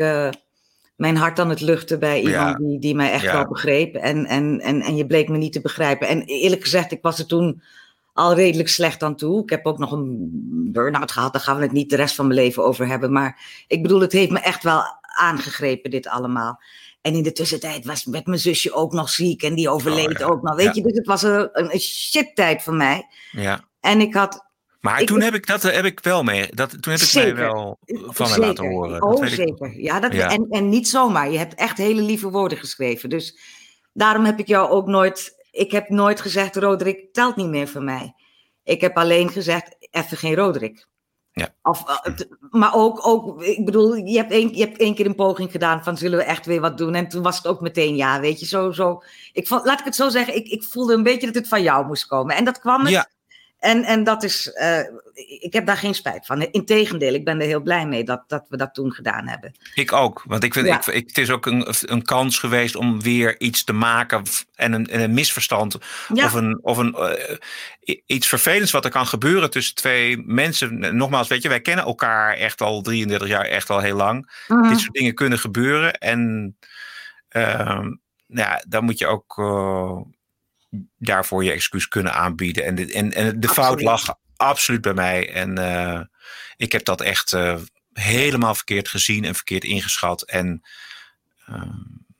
mijn 1.02 1.16
hart 1.16 1.38
aan 1.38 1.48
het 1.48 1.60
luchten 1.60 1.98
bij 1.98 2.20
iemand 2.20 2.58
die, 2.58 2.78
die 2.78 2.94
mij 2.94 3.12
echt 3.12 3.32
wel 3.32 3.48
begreep. 3.48 3.94
En, 3.94 4.26
en, 4.26 4.60
en, 4.60 4.80
en 4.80 4.96
je 4.96 5.06
bleek 5.06 5.28
me 5.28 5.36
niet 5.36 5.52
te 5.52 5.60
begrijpen. 5.60 6.08
En 6.08 6.22
eerlijk 6.22 6.62
gezegd, 6.62 6.92
ik 6.92 7.02
was 7.02 7.18
er 7.18 7.26
toen 7.26 7.62
al 8.12 8.34
redelijk 8.34 8.68
slecht 8.68 9.02
aan 9.02 9.16
toe. 9.16 9.42
Ik 9.42 9.50
heb 9.50 9.66
ook 9.66 9.78
nog 9.78 9.92
een 9.92 10.28
burn-out 10.72 11.10
gehad, 11.12 11.32
daar 11.32 11.42
gaan 11.42 11.56
we 11.56 11.62
het 11.62 11.72
niet 11.72 11.90
de 11.90 11.96
rest 11.96 12.14
van 12.14 12.26
mijn 12.26 12.38
leven 12.38 12.64
over 12.64 12.86
hebben. 12.86 13.12
Maar 13.12 13.64
ik 13.66 13.82
bedoel, 13.82 14.00
het 14.00 14.12
heeft 14.12 14.30
me 14.30 14.40
echt 14.40 14.62
wel 14.62 14.82
aangegrepen, 15.00 15.90
dit 15.90 16.08
allemaal. 16.08 16.62
En 17.00 17.14
in 17.14 17.22
de 17.22 17.32
tussentijd 17.32 17.84
was, 17.84 18.04
werd 18.04 18.26
mijn 18.26 18.38
zusje 18.38 18.72
ook 18.72 18.92
nog 18.92 19.08
ziek 19.08 19.42
en 19.42 19.54
die 19.54 19.68
overleed 19.68 20.22
oh, 20.22 20.30
ook 20.30 20.42
nog. 20.42 20.56
Weet 20.56 20.74
je, 20.74 20.82
dus 20.82 20.96
het 20.96 21.06
was 21.06 21.22
een, 21.22 21.48
een 21.52 21.80
shit 21.80 22.34
tijd 22.34 22.62
voor 22.62 22.74
mij. 22.74 23.06
Ja. 23.30 23.64
En 23.80 24.00
ik 24.00 24.14
had. 24.14 24.50
Maar 24.82 25.04
toen 25.04 25.20
heb 25.20 25.34
ik 25.34 25.46
dat 25.46 25.62
heb 25.62 25.84
ik 25.84 26.00
wel 26.00 26.22
mee. 26.22 26.48
Dat, 26.50 26.70
toen 26.82 26.92
heb 26.92 27.02
ik 27.02 27.08
zeker, 27.08 27.34
mij 27.34 27.44
wel 27.44 27.78
van 27.86 28.28
mij 28.28 28.38
laten 28.38 28.68
horen. 28.68 29.02
Oh, 29.02 29.26
zeker. 29.26 29.80
Ja, 29.80 30.00
dat, 30.00 30.12
En, 30.12 30.46
en 30.50 30.68
niet 30.68 30.88
zomaar. 30.88 31.30
Je 31.30 31.38
hebt 31.38 31.54
echt 31.54 31.78
hele 31.78 32.02
lieve 32.02 32.30
woorden 32.30 32.58
geschreven. 32.58 33.08
Dus 33.08 33.38
daarom 33.92 34.24
heb 34.24 34.38
ik 34.38 34.46
jou 34.46 34.70
ook 34.70 34.86
nooit 34.86 35.40
ik 35.52 35.70
heb 35.70 35.88
nooit 35.88 36.20
gezegd, 36.20 36.56
Roderick 36.56 37.12
telt 37.12 37.36
niet 37.36 37.48
meer 37.48 37.68
voor 37.68 37.82
mij. 37.82 38.14
Ik 38.62 38.80
heb 38.80 38.96
alleen 38.96 39.28
gezegd, 39.28 39.76
even 39.90 40.16
geen 40.16 40.34
Roderick. 40.34 40.86
Ja. 41.32 41.54
Of, 41.62 41.84
eh, 41.88 42.12
maar 42.50 42.74
ook, 42.74 43.06
ook, 43.06 43.42
ik 43.42 43.64
bedoel, 43.64 43.94
je 43.94 44.16
hebt, 44.16 44.30
één, 44.32 44.54
je 44.54 44.64
hebt 44.64 44.78
één 44.78 44.94
keer 44.94 45.06
een 45.06 45.14
poging 45.14 45.50
gedaan 45.50 45.84
van 45.84 45.96
zullen 45.96 46.18
we 46.18 46.24
echt 46.24 46.46
weer 46.46 46.60
wat 46.60 46.78
doen. 46.78 46.94
En 46.94 47.08
toen 47.08 47.22
was 47.22 47.36
het 47.36 47.46
ook 47.46 47.60
meteen 47.60 47.96
ja, 47.96 48.20
weet 48.20 48.40
je, 48.40 48.46
zo, 48.46 48.70
zo. 48.70 49.02
Ik 49.32 49.46
vond, 49.46 49.64
laat 49.64 49.78
ik 49.78 49.84
het 49.84 49.94
zo 49.94 50.08
zeggen, 50.08 50.34
ik, 50.34 50.48
ik 50.48 50.62
voelde 50.62 50.94
een 50.94 51.02
beetje 51.02 51.26
dat 51.26 51.34
het 51.34 51.48
van 51.48 51.62
jou 51.62 51.86
moest 51.86 52.06
komen. 52.06 52.36
En 52.36 52.44
dat 52.44 52.58
kwam 52.58 52.80
het. 52.80 52.90
Ja. 52.90 53.08
En, 53.62 53.84
en 53.84 54.04
dat 54.04 54.22
is, 54.22 54.50
uh, 54.60 54.78
ik 55.40 55.52
heb 55.52 55.66
daar 55.66 55.76
geen 55.76 55.94
spijt 55.94 56.26
van. 56.26 56.40
Integendeel, 56.40 57.14
ik 57.14 57.24
ben 57.24 57.40
er 57.40 57.46
heel 57.46 57.60
blij 57.60 57.86
mee 57.86 58.04
dat, 58.04 58.24
dat 58.26 58.46
we 58.48 58.56
dat 58.56 58.74
toen 58.74 58.92
gedaan 58.92 59.28
hebben. 59.28 59.54
Ik 59.74 59.92
ook, 59.92 60.22
want 60.26 60.44
ik 60.44 60.52
vind 60.52 60.66
ja. 60.66 60.86
ik, 60.86 61.06
het 61.06 61.18
is 61.18 61.30
ook 61.30 61.46
een, 61.46 61.66
een 61.80 62.02
kans 62.02 62.38
geweest 62.38 62.76
om 62.76 63.02
weer 63.02 63.40
iets 63.40 63.64
te 63.64 63.72
maken 63.72 64.22
en 64.54 64.72
een, 64.72 65.02
een 65.02 65.14
misverstand 65.14 65.78
ja. 66.14 66.24
of, 66.24 66.32
een, 66.32 66.58
of 66.62 66.76
een, 66.76 66.96
uh, 66.98 67.96
iets 68.06 68.28
vervelends 68.28 68.72
wat 68.72 68.84
er 68.84 68.90
kan 68.90 69.06
gebeuren 69.06 69.50
tussen 69.50 69.74
twee 69.74 70.22
mensen. 70.26 70.96
Nogmaals, 70.96 71.28
weet 71.28 71.42
je, 71.42 71.48
wij 71.48 71.60
kennen 71.60 71.84
elkaar 71.84 72.34
echt 72.34 72.60
al 72.60 72.82
33 72.82 73.28
jaar, 73.28 73.44
echt 73.44 73.70
al 73.70 73.80
heel 73.80 73.96
lang. 73.96 74.30
Uh 74.48 74.60
-huh. 74.60 74.68
Dit 74.68 74.80
soort 74.80 74.94
dingen 74.94 75.14
kunnen 75.14 75.38
gebeuren 75.38 75.92
en 75.92 76.56
uh, 77.36 77.86
ja, 78.26 78.62
dan 78.68 78.84
moet 78.84 78.98
je 78.98 79.06
ook 79.06 79.36
uh, 79.38 80.00
daarvoor 80.98 81.44
je 81.44 81.52
excuus 81.52 81.88
kunnen 81.88 82.12
aanbieden. 82.12 82.64
En 82.64 82.74
de, 82.74 82.92
en, 82.92 83.12
en 83.12 83.40
de 83.40 83.48
fout 83.48 83.82
lag 83.82 84.14
absoluut 84.36 84.80
bij 84.80 84.94
mij. 84.94 85.32
En 85.32 85.58
uh, 85.58 86.00
ik 86.56 86.72
heb 86.72 86.84
dat 86.84 87.00
echt 87.00 87.32
uh, 87.32 87.58
helemaal 87.92 88.54
verkeerd 88.54 88.88
gezien 88.88 89.24
en 89.24 89.34
verkeerd 89.34 89.64
ingeschat. 89.64 90.22
En 90.22 90.62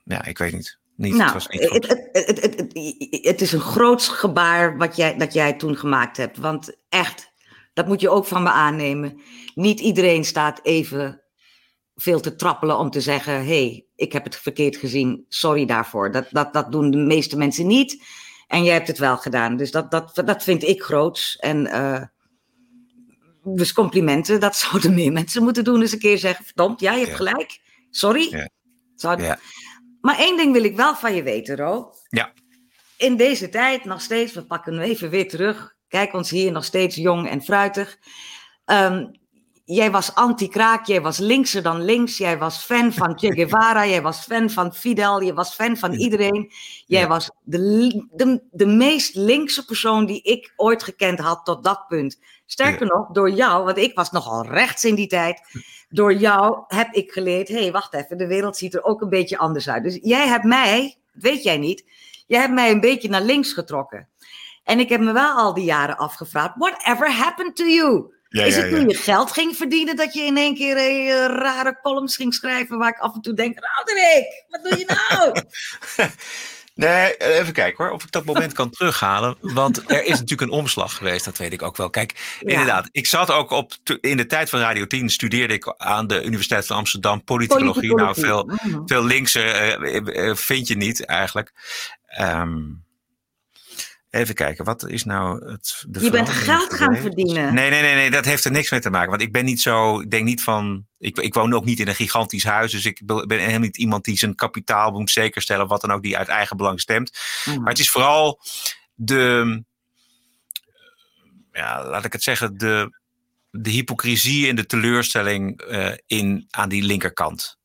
ja, 0.04 0.24
ik 0.24 0.38
weet 0.38 0.52
niet. 0.52 0.78
niet 0.96 1.14
nou, 1.14 1.32
het, 1.32 1.50
niet 1.50 1.70
het, 1.70 1.86
het, 2.12 2.40
het, 2.40 3.24
het, 3.24 3.40
is 3.40 3.52
een 3.52 3.60
groot 3.60 4.02
gebaar 4.02 4.76
wat 4.76 4.96
jij, 4.96 5.16
dat 5.16 5.32
jij 5.32 5.52
toen 5.52 5.76
gemaakt 5.76 6.16
hebt. 6.16 6.36
Want 6.36 6.76
echt, 6.88 7.32
dat 7.72 7.86
moet 7.86 8.00
je 8.00 8.10
ook 8.10 8.26
van 8.26 8.42
me 8.42 8.50
aannemen. 8.50 9.20
Niet 9.54 9.80
iedereen 9.80 10.24
staat 10.24 10.60
even 10.62 11.22
veel 11.94 12.20
te 12.20 12.34
trappelen 12.34 12.78
om 12.78 12.90
te 12.90 13.00
zeggen: 13.00 13.34
hé, 13.34 13.44
hey, 13.44 13.86
ik 13.96 14.12
heb 14.12 14.24
het 14.24 14.36
verkeerd 14.36 14.76
gezien, 14.76 15.24
sorry 15.28 15.64
daarvoor. 15.64 16.12
Dat, 16.12 16.26
dat, 16.30 16.52
dat 16.52 16.72
doen 16.72 16.90
de 16.90 16.96
meeste 16.96 17.36
mensen 17.36 17.66
niet. 17.66 18.04
En 18.52 18.64
jij 18.64 18.74
hebt 18.74 18.86
het 18.88 18.98
wel 18.98 19.16
gedaan. 19.16 19.56
Dus 19.56 19.70
dat, 19.70 19.90
dat, 19.90 20.22
dat 20.24 20.42
vind 20.42 20.62
ik 20.62 20.82
groots. 20.82 21.36
En 21.36 21.66
uh, 21.66 22.02
dus 23.44 23.72
complimenten, 23.72 24.40
dat 24.40 24.56
zouden 24.66 24.94
meer 24.94 25.12
mensen 25.12 25.42
moeten 25.42 25.64
doen. 25.64 25.80
Dus 25.80 25.92
een 25.92 25.98
keer 25.98 26.18
zeggen: 26.18 26.44
verdomd, 26.44 26.80
ja, 26.80 26.92
je 26.92 26.98
hebt 26.98 27.10
ja. 27.10 27.16
gelijk. 27.16 27.60
Sorry. 27.90 28.28
Ja. 28.30 28.48
Ja. 29.16 29.38
Maar 30.00 30.18
één 30.18 30.36
ding 30.36 30.52
wil 30.52 30.64
ik 30.64 30.76
wel 30.76 30.94
van 30.94 31.14
je 31.14 31.22
weten, 31.22 31.56
Ro. 31.56 31.92
Ja. 32.08 32.32
In 32.96 33.16
deze 33.16 33.48
tijd 33.48 33.84
nog 33.84 34.00
steeds, 34.00 34.32
we 34.32 34.46
pakken 34.46 34.72
hem 34.72 34.82
even 34.82 35.10
weer 35.10 35.28
terug. 35.28 35.76
Kijk 35.88 36.12
ons 36.12 36.30
hier 36.30 36.52
nog 36.52 36.64
steeds 36.64 36.96
jong 36.96 37.28
en 37.28 37.42
fruitig. 37.42 37.98
Um, 38.66 39.10
jij 39.64 39.90
was 39.90 40.14
anti-kraak, 40.14 40.86
jij 40.86 41.00
was 41.00 41.18
linkser 41.18 41.62
dan 41.62 41.84
links, 41.84 42.18
jij 42.18 42.38
was 42.38 42.64
fan 42.64 42.92
van 42.92 43.18
Che 43.18 43.32
Guevara, 43.36 43.86
jij 43.86 44.02
was 44.02 44.24
fan 44.24 44.50
van 44.50 44.74
Fidel, 44.74 45.20
je 45.20 45.34
was 45.34 45.54
fan 45.54 45.76
van 45.76 45.92
iedereen. 45.92 46.52
Jij 46.86 47.00
ja. 47.00 47.06
was 47.08 47.30
de, 47.42 47.58
de, 48.12 48.42
de 48.50 48.66
meest 48.66 49.14
linkse 49.14 49.64
persoon 49.64 50.06
die 50.06 50.22
ik 50.22 50.52
ooit 50.56 50.82
gekend 50.82 51.18
had 51.18 51.44
tot 51.44 51.64
dat 51.64 51.84
punt. 51.88 52.18
Sterker 52.46 52.86
ja. 52.86 52.94
nog, 52.94 53.08
door 53.08 53.30
jou, 53.30 53.64
want 53.64 53.76
ik 53.76 53.94
was 53.94 54.10
nogal 54.10 54.46
rechts 54.46 54.84
in 54.84 54.94
die 54.94 55.06
tijd, 55.06 55.40
door 55.88 56.14
jou 56.14 56.64
heb 56.66 56.92
ik 56.92 57.12
geleerd, 57.12 57.48
hé, 57.48 57.60
hey, 57.60 57.72
wacht 57.72 57.94
even, 57.94 58.18
de 58.18 58.26
wereld 58.26 58.56
ziet 58.56 58.74
er 58.74 58.84
ook 58.84 59.00
een 59.00 59.08
beetje 59.08 59.38
anders 59.38 59.68
uit. 59.68 59.82
Dus 59.82 59.98
jij 60.02 60.26
hebt 60.26 60.44
mij, 60.44 60.96
weet 61.12 61.42
jij 61.42 61.58
niet, 61.58 61.84
jij 62.26 62.40
hebt 62.40 62.52
mij 62.52 62.70
een 62.70 62.80
beetje 62.80 63.08
naar 63.08 63.22
links 63.22 63.52
getrokken. 63.52 64.08
En 64.64 64.80
ik 64.80 64.88
heb 64.88 65.00
me 65.00 65.12
wel 65.12 65.36
al 65.36 65.54
die 65.54 65.64
jaren 65.64 65.96
afgevraagd, 65.96 66.54
whatever 66.56 67.12
happened 67.12 67.56
to 67.56 67.64
you? 67.64 68.14
Ja, 68.32 68.44
is 68.44 68.56
het 68.56 68.70
toen 68.70 68.88
je 68.88 68.96
geld 68.96 69.32
ging 69.32 69.56
verdienen 69.56 69.96
dat 69.96 70.14
je 70.14 70.22
in 70.22 70.36
één 70.36 70.54
keer 70.54 70.76
uh, 70.76 71.26
rare 71.26 71.78
columns 71.82 72.16
ging 72.16 72.34
schrijven 72.34 72.78
waar 72.78 72.88
ik 72.88 72.98
af 72.98 73.14
en 73.14 73.20
toe 73.20 73.34
denk, 73.34 73.58
Roderick, 73.58 74.44
wat 74.48 74.62
doe 74.62 74.78
je 74.78 74.84
nou? 75.08 75.42
Nee, 76.74 77.16
even 77.16 77.52
kijken 77.52 77.84
hoor, 77.84 77.92
of 77.92 78.04
ik 78.04 78.10
dat 78.10 78.24
moment 78.24 78.52
kan 78.52 78.70
terughalen. 78.70 79.36
Want 79.40 79.90
er 79.90 80.04
is 80.04 80.18
natuurlijk 80.18 80.40
een 80.40 80.58
omslag 80.58 80.96
geweest, 80.96 81.24
dat 81.24 81.38
weet 81.38 81.52
ik 81.52 81.62
ook 81.62 81.76
wel. 81.76 81.90
Kijk, 81.90 82.36
ja. 82.40 82.48
inderdaad, 82.48 82.88
ik 82.92 83.06
zat 83.06 83.30
ook 83.30 83.50
op, 83.50 83.72
in 84.00 84.16
de 84.16 84.26
tijd 84.26 84.50
van 84.50 84.60
Radio 84.60 84.86
10, 84.86 85.10
studeerde 85.10 85.54
ik 85.54 85.74
aan 85.76 86.06
de 86.06 86.24
Universiteit 86.24 86.66
van 86.66 86.76
Amsterdam 86.76 87.24
politicologie. 87.24 87.94
Nou, 87.94 88.14
veel, 88.20 88.50
mm. 88.62 88.82
veel 88.88 89.04
linkser 89.04 89.78
uh, 90.16 90.34
vind 90.34 90.68
je 90.68 90.76
niet 90.76 91.04
eigenlijk. 91.04 91.52
Um, 92.20 92.84
Even 94.12 94.34
kijken, 94.34 94.64
wat 94.64 94.88
is 94.88 95.04
nou 95.04 95.50
het. 95.50 95.84
De 95.88 96.00
je 96.00 96.10
bent 96.10 96.28
geld 96.28 96.74
gaan 96.74 96.96
verdienen. 96.96 97.54
Nee, 97.54 97.70
nee, 97.70 97.82
nee, 97.82 97.94
nee, 97.94 98.10
dat 98.10 98.24
heeft 98.24 98.44
er 98.44 98.50
niks 98.50 98.70
mee 98.70 98.80
te 98.80 98.90
maken. 98.90 99.10
Want 99.10 99.22
ik 99.22 99.32
ben 99.32 99.44
niet 99.44 99.60
zo. 99.60 100.00
Ik 100.00 100.10
denk 100.10 100.24
niet 100.24 100.42
van. 100.42 100.86
Ik, 100.98 101.18
ik 101.18 101.34
woon 101.34 101.54
ook 101.54 101.64
niet 101.64 101.80
in 101.80 101.88
een 101.88 101.94
gigantisch 101.94 102.44
huis. 102.44 102.72
Dus 102.72 102.84
ik 102.84 103.00
ben 103.04 103.38
helemaal 103.38 103.58
niet 103.58 103.76
iemand 103.76 104.04
die 104.04 104.18
zijn 104.18 104.34
kapitaal 104.34 104.90
moet 104.90 105.10
zekerstellen. 105.10 105.66
Wat 105.66 105.80
dan 105.80 105.90
ook 105.90 106.02
die 106.02 106.18
uit 106.18 106.28
eigen 106.28 106.56
belang 106.56 106.80
stemt. 106.80 107.18
Mm. 107.44 107.60
Maar 107.60 107.68
het 107.68 107.78
is 107.78 107.90
vooral 107.90 108.40
de. 108.94 109.64
Ja, 111.52 111.88
laat 111.88 112.04
ik 112.04 112.12
het 112.12 112.22
zeggen. 112.22 112.58
De, 112.58 112.98
de 113.50 113.70
hypocrisie 113.70 114.48
en 114.48 114.56
de 114.56 114.66
teleurstelling 114.66 115.62
uh, 115.70 115.92
in, 116.06 116.46
aan 116.50 116.68
die 116.68 116.82
linkerkant. 116.82 117.58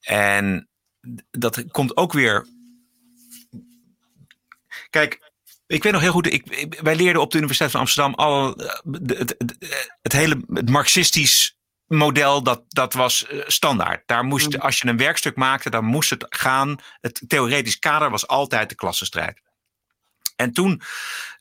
En 0.00 0.68
dat 1.30 1.64
komt 1.70 1.96
ook 1.96 2.12
weer. 2.12 2.46
Kijk, 4.90 5.27
ik 5.68 5.82
weet 5.82 5.92
nog 5.92 6.02
heel 6.02 6.12
goed, 6.12 6.32
ik, 6.32 6.76
wij 6.82 6.96
leerden 6.96 7.22
op 7.22 7.30
de 7.30 7.36
Universiteit 7.36 7.70
van 7.70 7.80
Amsterdam 7.80 8.14
al 8.14 8.56
het, 8.92 9.18
het, 9.18 9.36
het, 10.02 10.12
hele 10.12 10.40
het 10.52 10.70
marxistisch 10.70 11.56
model, 11.86 12.42
dat, 12.42 12.62
dat 12.68 12.92
was 12.92 13.26
standaard. 13.46 14.02
Daar 14.06 14.24
moest, 14.24 14.54
mm. 14.54 14.60
als 14.60 14.78
je 14.78 14.88
een 14.88 14.96
werkstuk 14.96 15.36
maakte, 15.36 15.70
dan 15.70 15.84
moest 15.84 16.10
het 16.10 16.26
gaan. 16.28 16.76
Het 17.00 17.22
theoretisch 17.26 17.78
kader 17.78 18.10
was 18.10 18.26
altijd 18.26 18.68
de 18.68 18.74
klassenstrijd. 18.74 19.40
En 20.36 20.52
toen 20.52 20.82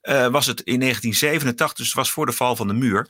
uh, 0.01 0.27
was 0.27 0.45
het 0.45 0.61
in 0.61 0.79
1987, 0.79 1.77
dus 1.77 1.85
het 1.85 1.95
was 1.95 2.11
voor 2.11 2.25
de 2.25 2.31
val 2.31 2.55
van 2.55 2.67
de 2.67 2.73
muur, 2.73 3.07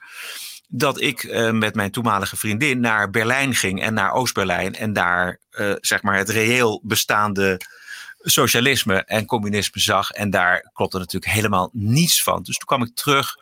dat 0.67 1.01
ik 1.01 1.23
uh, 1.23 1.51
met 1.51 1.75
mijn 1.75 1.91
toenmalige 1.91 2.37
vriendin 2.37 2.79
naar 2.79 3.09
Berlijn 3.09 3.55
ging 3.55 3.81
en 3.81 3.93
naar 3.93 4.11
Oost-Berlijn 4.11 4.75
en 4.75 4.93
daar 4.93 5.39
uh, 5.51 5.73
zeg 5.79 6.01
maar 6.01 6.17
het 6.17 6.29
reëel 6.29 6.81
bestaande 6.83 7.61
socialisme 8.19 9.03
en 9.03 9.25
communisme 9.25 9.81
zag. 9.81 10.11
En 10.11 10.29
daar 10.29 10.69
klopte 10.73 10.97
natuurlijk 10.97 11.31
helemaal 11.31 11.69
niets 11.73 12.23
van. 12.23 12.43
Dus 12.43 12.57
toen 12.57 12.67
kwam 12.67 12.83
ik 12.83 12.95
terug 12.95 13.35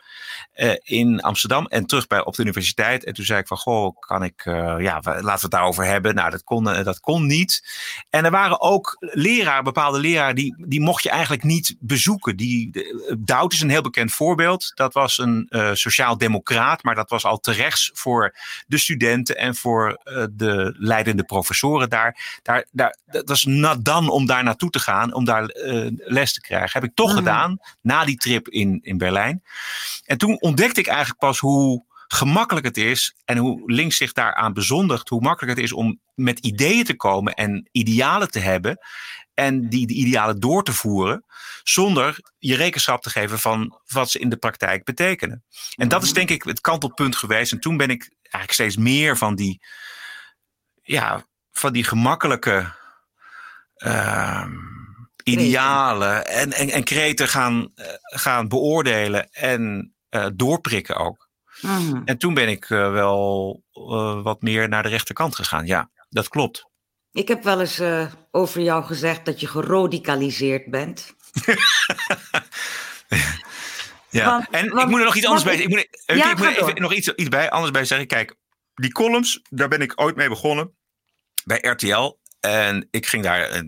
uh, 0.56 0.72
in 0.82 1.20
Amsterdam 1.20 1.66
en 1.66 1.86
terug 1.86 2.06
bij, 2.06 2.24
op 2.24 2.34
de 2.34 2.42
universiteit. 2.42 3.04
En 3.04 3.14
toen 3.14 3.24
zei 3.24 3.40
ik 3.40 3.46
van, 3.46 3.56
goh, 3.56 3.96
kan 3.98 4.22
ik, 4.22 4.44
uh, 4.44 4.54
ja, 4.78 5.00
laten 5.02 5.22
we 5.22 5.30
het 5.30 5.50
daarover 5.50 5.84
hebben. 5.84 6.14
Nou, 6.14 6.30
dat 6.30 6.44
kon, 6.44 6.68
uh, 6.68 6.84
dat 6.84 7.00
kon 7.00 7.26
niet. 7.26 7.62
En 8.10 8.24
er 8.24 8.30
waren 8.30 8.60
ook 8.60 8.96
leraren, 8.98 9.64
bepaalde 9.64 9.98
leraren, 9.98 10.34
die, 10.34 10.64
die 10.68 10.80
mocht 10.80 11.02
je 11.02 11.10
eigenlijk 11.10 11.42
niet 11.42 11.76
bezoeken. 11.80 12.36
Die, 12.36 12.70
Dout 13.18 13.52
is 13.52 13.60
een 13.60 13.70
heel 13.70 13.82
bekend 13.82 14.12
voorbeeld. 14.12 14.72
Dat 14.74 14.94
was 14.94 15.18
een 15.18 15.48
sociaal 15.72 16.18
democraat, 16.18 16.82
maar 16.82 16.94
dat 16.94 17.10
was 17.10 17.24
al 17.24 17.38
terechts 17.38 17.90
voor 17.94 18.34
de 18.66 18.78
studenten 18.78 19.36
en 19.36 19.54
voor 19.54 20.00
de 20.32 20.74
leidende 20.78 21.24
professoren 21.24 21.88
daar. 21.88 22.40
daar, 22.42 22.66
daar 22.70 22.96
dat 23.06 23.28
was 23.28 23.44
nadan 23.44 24.08
om 24.08 24.26
daar 24.26 24.44
naartoe 24.44 24.70
te 24.70 24.78
gaan, 24.78 25.14
om 25.14 25.24
daar 25.24 25.50
les 25.96 26.32
te 26.32 26.40
krijgen. 26.40 26.70
Heb 26.72 26.84
ik 26.84 26.94
toch 26.94 27.10
mm. 27.10 27.16
gedaan, 27.16 27.58
na 27.80 28.04
die 28.04 28.16
trip 28.16 28.48
in, 28.48 28.80
in 28.82 28.98
Berlijn. 28.98 29.42
En 30.04 30.18
toen 30.18 30.25
ontdekte 30.34 30.80
ik 30.80 30.86
eigenlijk 30.86 31.18
pas 31.18 31.38
hoe 31.38 31.84
gemakkelijk 32.06 32.66
het 32.66 32.76
is 32.76 33.16
en 33.24 33.36
hoe 33.36 33.72
links 33.72 33.96
zich 33.96 34.12
daaraan 34.12 34.52
bezondigt, 34.52 35.08
hoe 35.08 35.20
makkelijk 35.20 35.56
het 35.56 35.64
is 35.64 35.72
om 35.72 36.00
met 36.14 36.38
ideeën 36.38 36.84
te 36.84 36.96
komen 36.96 37.34
en 37.34 37.68
idealen 37.72 38.30
te 38.30 38.38
hebben 38.38 38.78
en 39.34 39.68
die 39.68 39.86
de 39.86 39.94
idealen 39.94 40.40
door 40.40 40.64
te 40.64 40.72
voeren 40.72 41.24
zonder 41.62 42.18
je 42.38 42.56
rekenschap 42.56 43.02
te 43.02 43.10
geven 43.10 43.38
van 43.38 43.80
wat 43.86 44.10
ze 44.10 44.18
in 44.18 44.28
de 44.28 44.36
praktijk 44.36 44.84
betekenen. 44.84 45.44
En 45.74 45.88
dat 45.88 46.02
is 46.02 46.12
denk 46.12 46.30
ik 46.30 46.42
het 46.42 46.60
kantelpunt 46.60 47.16
geweest. 47.16 47.52
En 47.52 47.60
toen 47.60 47.76
ben 47.76 47.90
ik 47.90 48.10
eigenlijk 48.20 48.52
steeds 48.52 48.76
meer 48.76 49.16
van 49.16 49.34
die, 49.34 49.60
ja, 50.82 51.26
van 51.52 51.72
die 51.72 51.84
gemakkelijke 51.84 52.72
uh, 53.76 54.46
idealen 55.22 56.26
en, 56.26 56.52
en, 56.52 56.70
en 56.70 56.84
kreten 56.84 57.28
gaan, 57.28 57.72
uh, 57.76 57.86
gaan 57.98 58.48
beoordelen 58.48 59.30
en 59.30 59.94
uh, 60.16 60.26
doorprikken 60.34 60.96
ook. 60.96 61.28
Mm. 61.60 62.02
En 62.04 62.18
toen 62.18 62.34
ben 62.34 62.48
ik 62.48 62.68
uh, 62.68 62.92
wel 62.92 63.62
uh, 63.72 64.22
wat 64.22 64.42
meer 64.42 64.68
naar 64.68 64.82
de 64.82 64.88
rechterkant 64.88 65.34
gegaan. 65.34 65.66
Ja, 65.66 65.90
dat 66.08 66.28
klopt. 66.28 66.64
Ik 67.12 67.28
heb 67.28 67.42
wel 67.42 67.60
eens 67.60 67.82
over 68.30 68.60
jou 68.60 68.84
gezegd 68.84 69.24
dat 69.24 69.40
je 69.40 69.46
geradicaliseerd 69.46 70.70
bent. 70.70 71.14
ja, 74.10 74.24
want, 74.24 74.46
en 74.50 74.68
want, 74.68 74.82
ik 74.82 74.88
moet 74.88 74.98
er 74.98 75.04
nog 75.04 75.16
iets 75.16 75.26
anders 75.26 75.44
bij. 75.44 75.56
Ik 75.56 75.68
moet, 75.68 75.88
ja, 76.06 76.30
ik 76.30 76.38
moet 76.38 76.56
even 76.56 76.82
nog 76.82 76.92
iets, 76.92 77.08
iets 77.14 77.28
bij, 77.28 77.50
anders 77.50 77.72
bij 77.72 77.84
zeggen. 77.84 78.06
Kijk, 78.06 78.36
die 78.74 78.92
columns, 78.92 79.40
daar 79.48 79.68
ben 79.68 79.80
ik 79.80 79.92
ooit 80.00 80.16
mee 80.16 80.28
begonnen 80.28 80.76
bij 81.44 81.58
RTL. 81.60 82.18
En 82.40 82.88
ik 82.90 83.06
ging 83.06 83.22
daar 83.22 83.64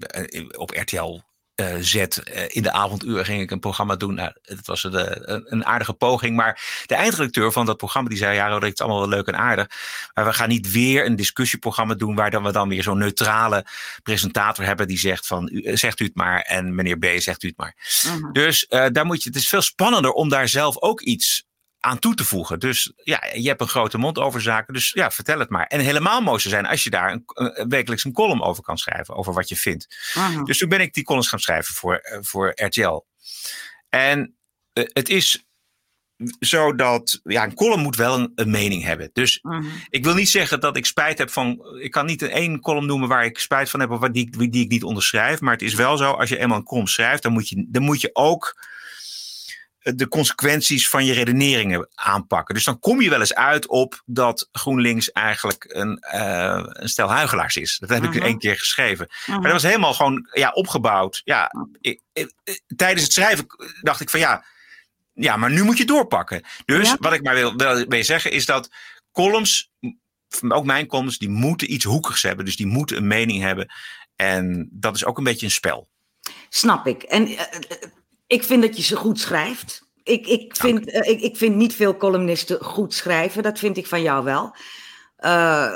op 0.56 0.70
RTL 0.70 1.20
uh, 1.60 1.76
zet. 1.80 2.22
Uh, 2.34 2.42
in 2.48 2.62
de 2.62 2.72
avonduren 2.72 3.24
ging 3.24 3.40
ik 3.40 3.50
een 3.50 3.60
programma 3.60 3.96
doen. 3.96 4.14
Nou, 4.14 4.32
het 4.42 4.66
was 4.66 4.84
een, 4.84 5.52
een, 5.52 5.64
aardige 5.64 5.92
poging. 5.92 6.36
Maar 6.36 6.82
de 6.86 6.94
eindredacteur 6.94 7.52
van 7.52 7.66
dat 7.66 7.76
programma 7.76 8.08
die 8.08 8.18
zei: 8.18 8.34
Ja, 8.34 8.54
het 8.54 8.72
is 8.72 8.80
allemaal 8.80 9.00
wel 9.00 9.08
leuk 9.08 9.26
en 9.26 9.36
aardig. 9.36 9.66
Maar 10.14 10.24
we 10.24 10.32
gaan 10.32 10.48
niet 10.48 10.70
weer 10.70 11.06
een 11.06 11.16
discussieprogramma 11.16 11.94
doen. 11.94 12.14
waar 12.14 12.30
dan 12.30 12.42
we 12.42 12.52
dan 12.52 12.68
weer 12.68 12.82
zo'n 12.82 12.98
neutrale 12.98 13.66
presentator 14.02 14.64
hebben. 14.64 14.88
die 14.88 14.98
zegt: 14.98 15.26
van, 15.26 15.48
u, 15.52 15.76
Zegt 15.76 16.00
u 16.00 16.04
het 16.04 16.14
maar. 16.14 16.40
En 16.40 16.74
meneer 16.74 16.98
B 16.98 17.06
zegt 17.16 17.42
u 17.42 17.48
het 17.48 17.56
maar. 17.56 17.74
-huh. 18.02 18.32
Dus 18.32 18.66
uh, 18.68 18.86
daar 18.92 19.06
moet 19.06 19.22
je. 19.22 19.28
Het 19.28 19.38
is 19.38 19.48
veel 19.48 19.62
spannender 19.62 20.10
om 20.10 20.28
daar 20.28 20.48
zelf 20.48 20.80
ook 20.80 21.00
iets 21.00 21.47
aan 21.80 21.98
toe 21.98 22.14
te 22.14 22.24
voegen. 22.24 22.58
Dus 22.58 22.92
ja, 22.96 23.24
je 23.34 23.48
hebt 23.48 23.60
een 23.60 23.68
grote 23.68 23.98
mond 23.98 24.18
over 24.18 24.40
zaken. 24.40 24.74
Dus 24.74 24.90
ja, 24.92 25.10
vertel 25.10 25.38
het 25.38 25.50
maar. 25.50 25.66
En 25.66 25.80
helemaal 25.80 26.20
mooi 26.20 26.40
zou 26.40 26.54
zijn 26.54 26.66
als 26.66 26.84
je 26.84 26.90
daar 26.90 27.12
een, 27.12 27.22
een, 27.26 27.68
wekelijks 27.68 28.04
een 28.04 28.12
column 28.12 28.42
over 28.42 28.62
kan 28.62 28.78
schrijven. 28.78 29.14
Over 29.14 29.32
wat 29.32 29.48
je 29.48 29.56
vindt. 29.56 29.96
Aha. 30.14 30.42
Dus 30.42 30.58
toen 30.58 30.68
ben 30.68 30.80
ik 30.80 30.94
die 30.94 31.04
columns 31.04 31.28
gaan 31.28 31.38
schrijven 31.38 31.74
voor, 31.74 32.08
uh, 32.12 32.18
voor 32.20 32.52
RTL. 32.54 33.04
En 33.88 34.36
uh, 34.72 34.84
het 34.92 35.08
is 35.08 35.46
zo 36.40 36.74
dat 36.74 37.20
ja, 37.22 37.44
een 37.44 37.54
column 37.54 37.82
moet 37.82 37.96
wel 37.96 38.18
een, 38.18 38.32
een 38.34 38.50
mening 38.50 38.82
hebben. 38.82 39.10
Dus 39.12 39.44
ik 39.88 40.04
wil 40.04 40.14
niet 40.14 40.28
zeggen 40.28 40.60
dat 40.60 40.76
ik 40.76 40.86
spijt 40.86 41.18
heb 41.18 41.30
van. 41.30 41.78
Ik 41.80 41.90
kan 41.90 42.06
niet 42.06 42.22
één 42.22 42.60
column 42.60 42.86
noemen 42.86 43.08
waar 43.08 43.24
ik 43.24 43.38
spijt 43.38 43.70
van 43.70 43.80
heb 43.80 43.90
of 43.90 44.08
die, 44.08 44.30
die, 44.30 44.48
die 44.48 44.64
ik 44.64 44.70
niet 44.70 44.84
onderschrijf. 44.84 45.40
Maar 45.40 45.52
het 45.52 45.62
is 45.62 45.74
wel 45.74 45.96
zo, 45.96 46.12
als 46.12 46.28
je 46.28 46.38
eenmaal 46.38 46.58
een 46.58 46.64
column 46.64 46.88
schrijft, 46.88 47.22
dan 47.22 47.32
moet 47.32 47.48
je, 47.48 47.66
dan 47.68 47.82
moet 47.82 48.00
je 48.00 48.10
ook 48.12 48.54
de 49.94 50.08
consequenties 50.08 50.88
van 50.88 51.04
je 51.04 51.12
redeneringen 51.12 51.88
aanpakken. 51.94 52.54
Dus 52.54 52.64
dan 52.64 52.78
kom 52.78 53.00
je 53.00 53.10
wel 53.10 53.20
eens 53.20 53.34
uit 53.34 53.66
op 53.66 54.02
dat 54.04 54.48
GroenLinks 54.52 55.12
eigenlijk 55.12 55.64
een, 55.68 56.04
uh, 56.14 56.62
een 56.64 56.88
stel 56.88 57.10
huigelaars 57.10 57.56
is. 57.56 57.78
Dat 57.78 57.88
heb 57.88 58.02
uh 58.02 58.08
-huh. 58.08 58.16
ik 58.16 58.22
één 58.22 58.38
keer 58.38 58.56
geschreven. 58.56 59.06
Uh 59.10 59.16
-huh. 59.24 59.34
Maar 59.34 59.44
dat 59.44 59.52
was 59.52 59.70
helemaal 59.70 59.94
gewoon 59.94 60.28
ja, 60.32 60.50
opgebouwd. 60.50 61.20
Ja, 61.24 61.52
ik, 61.80 62.00
ik, 62.12 62.32
tijdens 62.76 63.02
het 63.02 63.12
schrijven 63.12 63.46
dacht 63.80 64.00
ik 64.00 64.10
van 64.10 64.20
ja, 64.20 64.44
ja, 65.12 65.36
maar 65.36 65.50
nu 65.50 65.62
moet 65.62 65.78
je 65.78 65.84
doorpakken. 65.84 66.42
Dus 66.64 66.88
ja. 66.88 66.96
wat 67.00 67.12
ik 67.12 67.22
maar 67.22 67.34
wil, 67.34 67.56
wil, 67.88 68.04
zeggen 68.04 68.32
is 68.32 68.46
dat 68.46 68.70
columns, 69.12 69.70
ook 70.48 70.64
mijn 70.64 70.86
columns, 70.86 71.18
die 71.18 71.28
moeten 71.28 71.72
iets 71.72 71.84
hoekigs 71.84 72.22
hebben. 72.22 72.44
Dus 72.44 72.56
die 72.56 72.66
moeten 72.66 72.96
een 72.96 73.06
mening 73.06 73.42
hebben. 73.42 73.72
En 74.16 74.68
dat 74.72 74.94
is 74.94 75.04
ook 75.04 75.18
een 75.18 75.24
beetje 75.24 75.46
een 75.46 75.52
spel. 75.52 75.88
Snap 76.48 76.86
ik. 76.86 77.02
En 77.02 77.28
ik 78.28 78.44
vind 78.44 78.62
dat 78.62 78.76
je 78.76 78.82
ze 78.82 78.96
goed 78.96 79.20
schrijft. 79.20 79.86
Ik, 80.02 80.26
ik, 80.26 80.56
vind, 80.56 80.88
uh, 80.88 81.08
ik, 81.08 81.20
ik 81.20 81.36
vind 81.36 81.56
niet 81.56 81.74
veel 81.74 81.96
columnisten 81.96 82.64
goed 82.64 82.94
schrijven. 82.94 83.42
Dat 83.42 83.58
vind 83.58 83.76
ik 83.76 83.86
van 83.86 84.02
jou 84.02 84.24
wel. 84.24 84.56
Uh, 85.20 85.72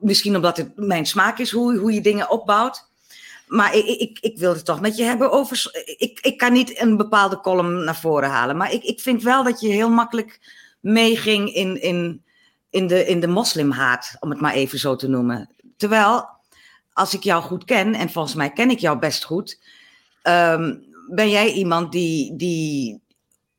misschien 0.00 0.36
omdat 0.36 0.56
het 0.56 0.76
mijn 0.76 1.06
smaak 1.06 1.38
is 1.38 1.50
hoe, 1.50 1.76
hoe 1.76 1.92
je 1.92 2.00
dingen 2.00 2.30
opbouwt. 2.30 2.90
Maar 3.46 3.74
ik, 3.74 3.86
ik, 3.86 4.18
ik 4.20 4.38
wil 4.38 4.54
het 4.54 4.64
toch 4.64 4.80
met 4.80 4.96
je 4.96 5.02
hebben 5.02 5.30
over. 5.30 5.70
Ik, 5.98 6.18
ik 6.20 6.38
kan 6.38 6.52
niet 6.52 6.80
een 6.80 6.96
bepaalde 6.96 7.40
column 7.40 7.84
naar 7.84 7.96
voren 7.96 8.30
halen. 8.30 8.56
Maar 8.56 8.72
ik, 8.72 8.82
ik 8.82 9.00
vind 9.00 9.22
wel 9.22 9.44
dat 9.44 9.60
je 9.60 9.68
heel 9.68 9.90
makkelijk 9.90 10.40
meeging 10.80 11.54
in, 11.54 11.82
in, 11.82 12.22
in, 12.70 12.86
de, 12.86 13.06
in 13.06 13.20
de 13.20 13.26
moslimhaat, 13.26 14.16
om 14.20 14.30
het 14.30 14.40
maar 14.40 14.52
even 14.52 14.78
zo 14.78 14.96
te 14.96 15.08
noemen. 15.08 15.50
Terwijl, 15.76 16.28
als 16.92 17.14
ik 17.14 17.22
jou 17.22 17.42
goed 17.42 17.64
ken, 17.64 17.94
en 17.94 18.10
volgens 18.10 18.34
mij 18.34 18.52
ken 18.52 18.70
ik 18.70 18.78
jou 18.78 18.98
best 18.98 19.24
goed. 19.24 19.58
Um, 20.22 20.90
ben 21.08 21.30
jij 21.30 21.52
iemand 21.52 21.92
die. 21.92 22.36
die 22.36 23.00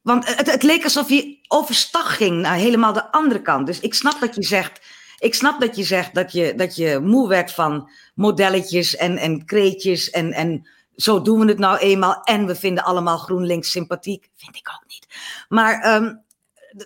want 0.02 0.36
het, 0.38 0.52
het 0.52 0.64
leek 0.64 0.84
alsof 0.84 1.10
je 1.10 1.38
overstag 1.48 2.18
ging 2.18 2.41
naar 2.41 2.56
helemaal 2.56 2.94
de 2.94 3.12
andere 3.12 3.41
kant. 3.41 3.68
Dus 3.68 3.80
ik 3.80 3.94
snap 3.94 4.20
dat 4.20 4.36
je 4.36 4.44
zegt. 4.44 4.82
Ik 5.20 5.34
snap 5.34 5.62
dat 5.62 5.76
je 5.76 5.84
zegt 5.84 6.14
dat 6.14 6.32
je, 6.32 6.54
dat 6.56 6.76
je 6.76 7.00
moe 7.00 7.28
werd 7.28 7.52
van 7.52 7.89
modelletjes 8.16 8.96
en, 8.96 9.18
en 9.18 9.46
kreetjes. 9.46 10.10
En, 10.10 10.34
en 10.34 10.68
zo 10.96 11.22
doen 11.22 11.39
we 11.39 11.46
het 11.46 11.60
nou 11.60 11.78
eenmaal. 11.78 12.22
En 12.24 12.46
we 12.46 12.56
vinden 12.56 12.84
allemaal 12.84 13.18
GroenLinks 13.18 13.72
sympathiek. 13.72 14.30
Vind 14.36 14.56
ik 14.56 14.70
ook 14.76 14.84
niet. 14.88 15.08
Maar 15.50 15.96
um, 15.96 16.24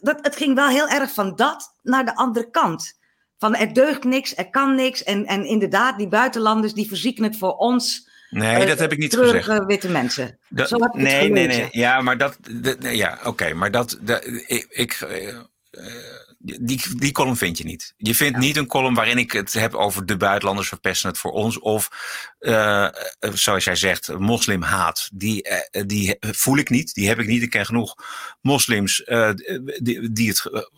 dat, 0.01 0.18
het 0.22 0.36
ging 0.36 0.55
wel 0.55 0.68
heel 0.68 0.88
erg 0.88 1.14
van 1.14 1.36
dat 1.36 1.74
naar 1.84 2.05
de 2.05 2.16
andere 2.16 2.49
kant. 2.49 2.99
Van 3.38 3.55
er 3.55 3.74
deugt 3.74 4.03
niks, 4.03 4.38
er 4.38 4.49
kan 4.49 4.76
niks. 4.76 5.03
En, 5.03 5.26
en 5.26 5.45
inderdaad, 5.45 5.97
die 5.97 6.08
buitenlanders 6.08 6.74
die 6.74 6.88
verzieken 6.88 7.24
het 7.24 7.38
voor 7.38 7.55
ons. 7.55 8.07
Nee, 8.30 8.61
uh, 8.61 8.67
dat 8.67 8.80
heb 8.80 8.91
ik 8.91 8.97
niet 8.97 9.15
gezegd. 9.15 9.65
witte 9.65 9.89
mensen. 9.89 10.39
Dat, 10.49 10.69
Zo 10.69 10.80
heb 10.80 10.93
ik 10.93 11.01
nee, 11.01 11.30
nee, 11.30 11.47
nee. 11.47 11.67
Ja, 11.71 12.01
maar 12.01 12.17
dat. 12.17 12.38
dat 12.51 12.78
ja, 12.80 13.13
oké. 13.19 13.28
Okay, 13.28 13.51
maar 13.51 13.71
dat. 13.71 13.97
dat 14.01 14.25
ik. 14.25 14.67
ik 14.69 15.01
uh, 15.01 15.38
die, 16.39 16.97
die 16.97 17.11
column 17.11 17.38
vind 17.38 17.57
je 17.57 17.63
niet. 17.63 17.93
Je 17.97 18.15
vindt 18.15 18.34
ja. 18.34 18.39
niet 18.39 18.57
een 18.57 18.67
column 18.67 18.95
waarin 18.95 19.17
ik 19.17 19.32
het 19.32 19.53
heb 19.53 19.73
over 19.73 20.05
de 20.05 20.17
buitenlanders 20.17 20.67
verpesten 20.67 21.09
het 21.09 21.17
voor 21.17 21.32
ons. 21.32 21.59
Of, 21.59 21.89
uh, 22.39 22.88
zoals 23.19 23.63
jij 23.63 23.75
zegt, 23.75 24.17
moslimhaat. 24.17 25.09
Die, 25.13 25.49
uh, 25.71 25.84
die 25.86 26.17
voel 26.19 26.57
ik 26.57 26.69
niet. 26.69 26.93
Die 26.93 27.07
heb 27.07 27.19
ik 27.19 27.28
niet. 27.28 27.41
Ik 27.41 27.49
ken 27.49 27.65
genoeg 27.65 27.95
moslims 28.41 29.01
uh, 29.05 29.32
die, 29.82 30.11
die, 30.11 30.28
het, 30.28 30.69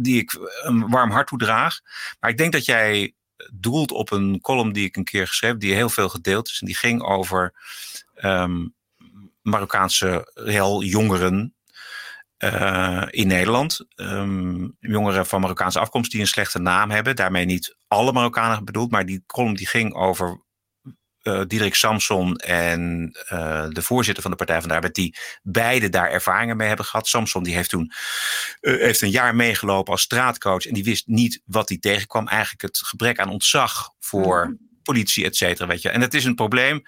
die 0.00 0.20
ik 0.20 0.38
een 0.62 0.88
warm 0.88 1.10
hart 1.10 1.26
toedraag. 1.26 1.80
Maar 2.20 2.30
ik 2.30 2.38
denk 2.38 2.52
dat 2.52 2.64
jij 2.64 3.14
doelt 3.52 3.92
op 3.92 4.12
een 4.12 4.40
column 4.40 4.72
die 4.72 4.84
ik 4.84 4.96
een 4.96 5.04
keer 5.04 5.26
geschreven, 5.26 5.58
die 5.58 5.74
heel 5.74 5.88
veel 5.88 6.08
gedeeld 6.08 6.48
is. 6.48 6.60
En 6.60 6.66
die 6.66 6.76
ging 6.76 7.02
over 7.02 7.54
um, 8.22 8.74
Marokkaanse 9.42 10.30
heel 10.34 10.82
jongeren 10.82 11.54
uh, 12.38 13.02
in 13.10 13.26
Nederland. 13.26 13.86
Um, 13.96 14.76
jongeren 14.80 15.26
van 15.26 15.40
Marokkaanse 15.40 15.78
afkomst 15.78 16.10
die 16.10 16.20
een 16.20 16.26
slechte 16.26 16.58
naam 16.58 16.90
hebben. 16.90 17.16
Daarmee 17.16 17.44
niet 17.44 17.76
alle 17.88 18.12
Marokkanen 18.12 18.64
bedoeld, 18.64 18.90
maar 18.90 19.06
die 19.06 19.22
column 19.26 19.54
die 19.54 19.66
ging 19.66 19.94
over 19.94 20.42
uh, 21.24 21.42
Diederik 21.46 21.74
Samson 21.74 22.36
en 22.36 23.10
uh, 23.32 23.66
de 23.68 23.82
voorzitter 23.82 24.22
van 24.22 24.30
de 24.30 24.36
Partij 24.36 24.60
van 24.60 24.68
de 24.68 24.74
Arbeid, 24.74 24.94
die 24.94 25.16
beide 25.42 25.88
daar 25.88 26.10
ervaringen 26.10 26.56
mee 26.56 26.68
hebben 26.68 26.86
gehad. 26.86 27.08
Samson 27.08 27.42
die 27.42 27.54
heeft 27.54 27.70
toen 27.70 27.92
uh, 28.60 28.80
heeft 28.80 29.00
een 29.00 29.10
jaar 29.10 29.34
meegelopen 29.34 29.92
als 29.92 30.02
straatcoach 30.02 30.66
en 30.66 30.74
die 30.74 30.84
wist 30.84 31.06
niet 31.06 31.42
wat 31.44 31.68
hij 31.68 31.78
tegenkwam. 31.78 32.28
Eigenlijk 32.28 32.62
het 32.62 32.78
gebrek 32.78 33.18
aan 33.18 33.30
ontzag 33.30 33.90
voor 34.00 34.46
mm. 34.46 34.58
politie, 34.82 35.24
et 35.24 35.36
cetera. 35.36 35.66
Weet 35.66 35.82
je. 35.82 35.90
En 35.90 36.00
het 36.00 36.14
is 36.14 36.24
een 36.24 36.34
probleem. 36.34 36.82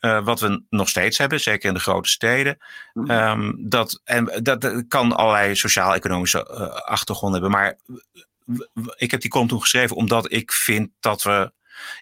Uh, 0.00 0.24
wat 0.24 0.40
we 0.40 0.64
nog 0.68 0.88
steeds 0.88 1.18
hebben, 1.18 1.40
zeker 1.40 1.68
in 1.68 1.74
de 1.74 1.80
grote 1.80 2.08
steden. 2.08 2.56
Mm. 2.92 3.10
Um, 3.10 3.68
dat, 3.68 4.00
en 4.04 4.40
dat, 4.42 4.60
dat 4.60 4.84
kan 4.88 5.16
allerlei 5.16 5.56
sociaal-economische 5.56 6.48
achtergronden 6.84 7.40
hebben. 7.40 7.60
Maar 7.60 7.78
ik 8.96 9.10
heb 9.10 9.20
die 9.20 9.30
column 9.30 9.48
toen 9.48 9.60
geschreven 9.60 9.96
omdat 9.96 10.32
ik 10.32 10.52
vind 10.52 10.90
dat 11.00 11.22
we 11.22 11.52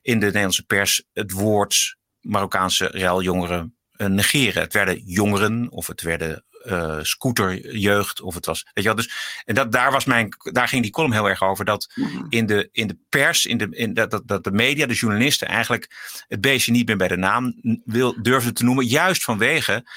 in 0.02 0.18
de 0.18 0.26
Nederlandse 0.26 0.66
pers 0.66 1.04
het 1.12 1.32
woord 1.32 1.96
Marokkaanse 2.20 2.86
reiljongeren 2.86 3.76
uh, 3.96 4.06
negeren. 4.06 4.62
Het 4.62 4.72
werden 4.72 5.02
jongeren 5.04 5.70
of 5.70 5.86
het 5.86 6.02
werden 6.02 6.44
uh, 6.64 6.98
scooterjeugd 7.02 8.20
of 8.20 8.34
het 8.34 8.46
was. 8.46 8.62
Weet 8.62 8.84
je 8.84 8.94
wel, 8.94 8.94
dus, 8.94 9.42
en 9.44 9.54
dat, 9.54 9.72
daar, 9.72 9.92
was 9.92 10.04
mijn, 10.04 10.36
daar 10.38 10.68
ging 10.68 10.82
die 10.82 10.90
column 10.90 11.12
heel 11.12 11.28
erg 11.28 11.42
over. 11.42 11.64
Dat 11.64 11.92
in 12.28 12.46
de, 12.46 12.68
in 12.72 12.86
de 12.86 12.98
pers, 13.08 13.46
in 13.46 13.58
de, 13.58 13.68
in 13.70 13.94
dat, 13.94 14.10
dat, 14.10 14.28
dat 14.28 14.44
de 14.44 14.52
media, 14.52 14.86
de 14.86 14.94
journalisten 14.94 15.48
eigenlijk 15.48 15.90
het 16.28 16.40
beestje 16.40 16.72
niet 16.72 16.86
meer 16.86 16.96
bij 16.96 17.08
de 17.08 17.16
naam 17.16 17.54
wil, 17.84 18.22
durfden 18.22 18.54
te 18.54 18.64
noemen. 18.64 18.86
Juist 18.86 19.24
vanwege 19.24 19.90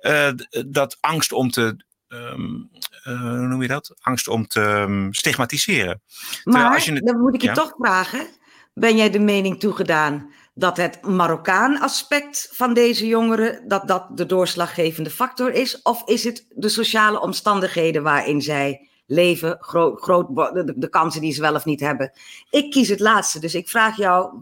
uh, 0.00 0.30
dat 0.66 0.96
angst 1.00 1.32
om 1.32 1.50
te. 1.50 1.84
Um, 2.08 2.70
uh, 3.04 3.20
hoe 3.20 3.46
noem 3.46 3.62
je 3.62 3.68
dat? 3.68 3.94
Angst 4.00 4.28
om 4.28 4.46
te 4.46 4.60
um, 4.60 5.14
stigmatiseren. 5.14 6.02
Maar 6.44 6.74
als 6.74 6.84
je 6.84 6.92
het, 6.92 7.06
dan 7.06 7.20
moet 7.20 7.34
ik 7.34 7.40
je 7.40 7.46
ja? 7.46 7.54
toch 7.54 7.74
vragen 7.78 8.28
ben 8.74 8.96
jij 8.96 9.10
de 9.10 9.18
mening 9.18 9.60
toegedaan 9.60 10.32
dat 10.54 10.76
het 10.76 11.02
Marokkaan 11.02 11.80
aspect 11.80 12.48
van 12.52 12.74
deze 12.74 13.06
jongeren, 13.06 13.68
dat 13.68 13.88
dat 13.88 14.16
de 14.16 14.26
doorslaggevende 14.26 15.10
factor 15.10 15.52
is? 15.52 15.82
Of 15.82 16.02
is 16.08 16.24
het 16.24 16.46
de 16.50 16.68
sociale 16.68 17.20
omstandigheden 17.20 18.02
waarin 18.02 18.42
zij 18.42 18.88
leven, 19.06 19.56
groot, 19.60 20.36
de, 20.76 20.88
kansen 20.90 21.20
die 21.20 21.32
ze 21.32 21.40
wel 21.40 21.54
of 21.54 21.64
niet 21.64 21.80
hebben? 21.80 22.12
Ik 22.50 22.70
kies 22.70 22.88
het 22.88 23.00
laatste, 23.00 23.40
dus 23.40 23.54
ik 23.54 23.68
vraag 23.68 23.96
jou, 23.96 24.32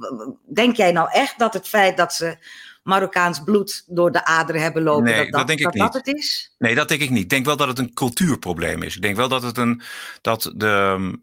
denk 0.44 0.76
jij 0.76 0.92
nou 0.92 1.08
echt 1.12 1.38
dat 1.38 1.54
het 1.54 1.68
feit 1.68 1.96
dat 1.96 2.12
ze 2.12 2.36
Marokkaans 2.82 3.42
bloed 3.44 3.84
door 3.86 4.12
de 4.12 4.24
aderen 4.24 4.62
hebben 4.62 4.82
lopen. 4.82 5.04
Nee, 5.04 5.14
dat 5.14 5.24
dat, 5.24 5.32
dat 5.32 5.46
denk 5.46 5.60
ik 5.60 5.66
niet. 5.66 5.82
dat 5.82 5.94
het 5.94 6.06
is? 6.06 6.54
Nee, 6.58 6.74
dat 6.74 6.88
denk 6.88 7.00
ik 7.00 7.10
niet. 7.10 7.22
Ik 7.22 7.28
denk 7.28 7.44
wel 7.44 7.56
dat 7.56 7.68
het 7.68 7.78
een 7.78 7.94
cultuurprobleem 7.94 8.82
is. 8.82 8.96
Ik 8.96 9.02
denk 9.02 9.16
wel 9.16 9.28
dat 9.28 9.42
het 9.42 9.56
een 9.56 9.82
dat 10.20 10.52
de, 10.56 11.18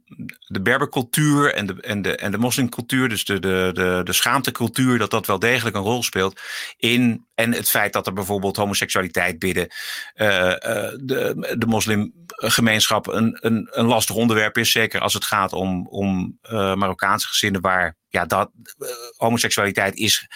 de 0.47 0.61
Berbercultuur 0.61 1.53
en 1.53 1.65
de, 1.65 1.81
en 1.81 2.01
de, 2.01 2.15
en 2.15 2.31
de 2.31 2.37
moslimcultuur, 2.37 3.09
dus 3.09 3.25
de, 3.25 3.39
de, 3.39 3.69
de, 3.73 4.01
de 4.03 4.13
schaamtecultuur, 4.13 4.97
dat 4.97 5.11
dat 5.11 5.27
wel 5.27 5.39
degelijk 5.39 5.75
een 5.75 5.81
rol 5.81 6.03
speelt 6.03 6.41
in. 6.77 7.27
En 7.35 7.53
het 7.53 7.69
feit 7.69 7.93
dat 7.93 8.07
er 8.07 8.13
bijvoorbeeld 8.13 8.57
homoseksualiteit 8.57 9.39
binnen 9.39 9.67
uh, 10.15 10.27
uh, 10.27 10.55
de, 11.01 11.55
de 11.57 11.65
moslimgemeenschap 11.67 13.07
een, 13.07 13.37
een, 13.41 13.67
een 13.71 13.85
lastig 13.85 14.15
onderwerp 14.15 14.57
is. 14.57 14.71
Zeker 14.71 15.01
als 15.01 15.13
het 15.13 15.25
gaat 15.25 15.53
om, 15.53 15.87
om 15.87 16.39
uh, 16.43 16.73
Marokkaanse 16.73 17.27
gezinnen 17.27 17.61
waar 17.61 17.97
ja, 18.09 18.25
dat, 18.25 18.51
homoseksualiteit 19.17 19.95
is 19.95 20.27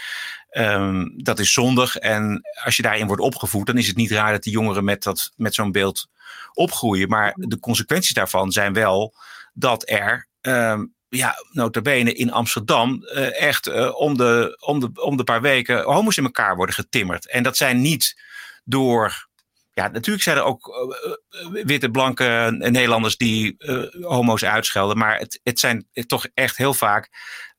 Um, 0.58 1.24
dat 1.24 1.39
is 1.39 1.54
zondig. 1.54 1.97
En 1.97 2.41
als 2.64 2.76
je 2.76 2.82
daarin 2.82 3.08
wordt 3.08 3.22
opgevoed, 3.22 3.66
dan 3.66 3.78
is 3.78 3.88
het 3.88 3.95
niet 3.95 4.12
raar 4.12 4.32
dat 4.32 4.43
die 4.43 4.54
jongeren 4.54 4.84
met, 4.84 5.04
dat, 5.04 5.32
met 5.36 5.54
zo'n 5.54 5.72
beeld 5.72 6.08
opgroeien. 6.54 7.10
Maar 7.10 7.34
de 7.36 7.60
consequenties 7.60 8.14
daarvan 8.14 8.51
zijn 8.51 8.74
wel 8.74 9.14
dat 9.54 9.89
er 9.89 10.28
um, 10.41 10.93
ja, 11.10 11.36
notabene 11.51 12.14
in 12.14 12.32
Amsterdam 12.32 13.04
echt 13.04 13.93
om, 13.93 14.18
de, 14.18 14.58
om, 14.66 14.80
de, 14.80 14.89
om 14.93 15.18
de 15.18 15.24
paar 15.24 15.41
weken 15.41 15.84
homo's 15.84 16.18
in 16.18 16.24
elkaar 16.24 16.56
worden 16.56 16.76
getimmerd. 16.76 17.30
En 17.30 17.43
dat 17.43 17.58
zijn 17.58 17.82
niet 17.82 18.22
door 18.64 19.28
ja, 19.74 19.88
natuurlijk 19.88 20.24
zijn 20.24 20.38
er 20.38 20.43
ook 20.43 20.68
uh, 21.32 21.64
witte, 21.64 21.89
blanke 21.89 22.56
Nederlanders 22.58 23.18
die 23.18 23.56
uh, 23.58 23.86
homo's 24.01 24.43
uitschelden. 24.43 24.97
Maar 24.97 25.18
het, 25.18 25.39
het 25.43 25.60
zijn 25.60 25.88
toch 26.06 26.28
echt 26.34 26.58
heel 26.58 26.74
vaak 26.74 27.10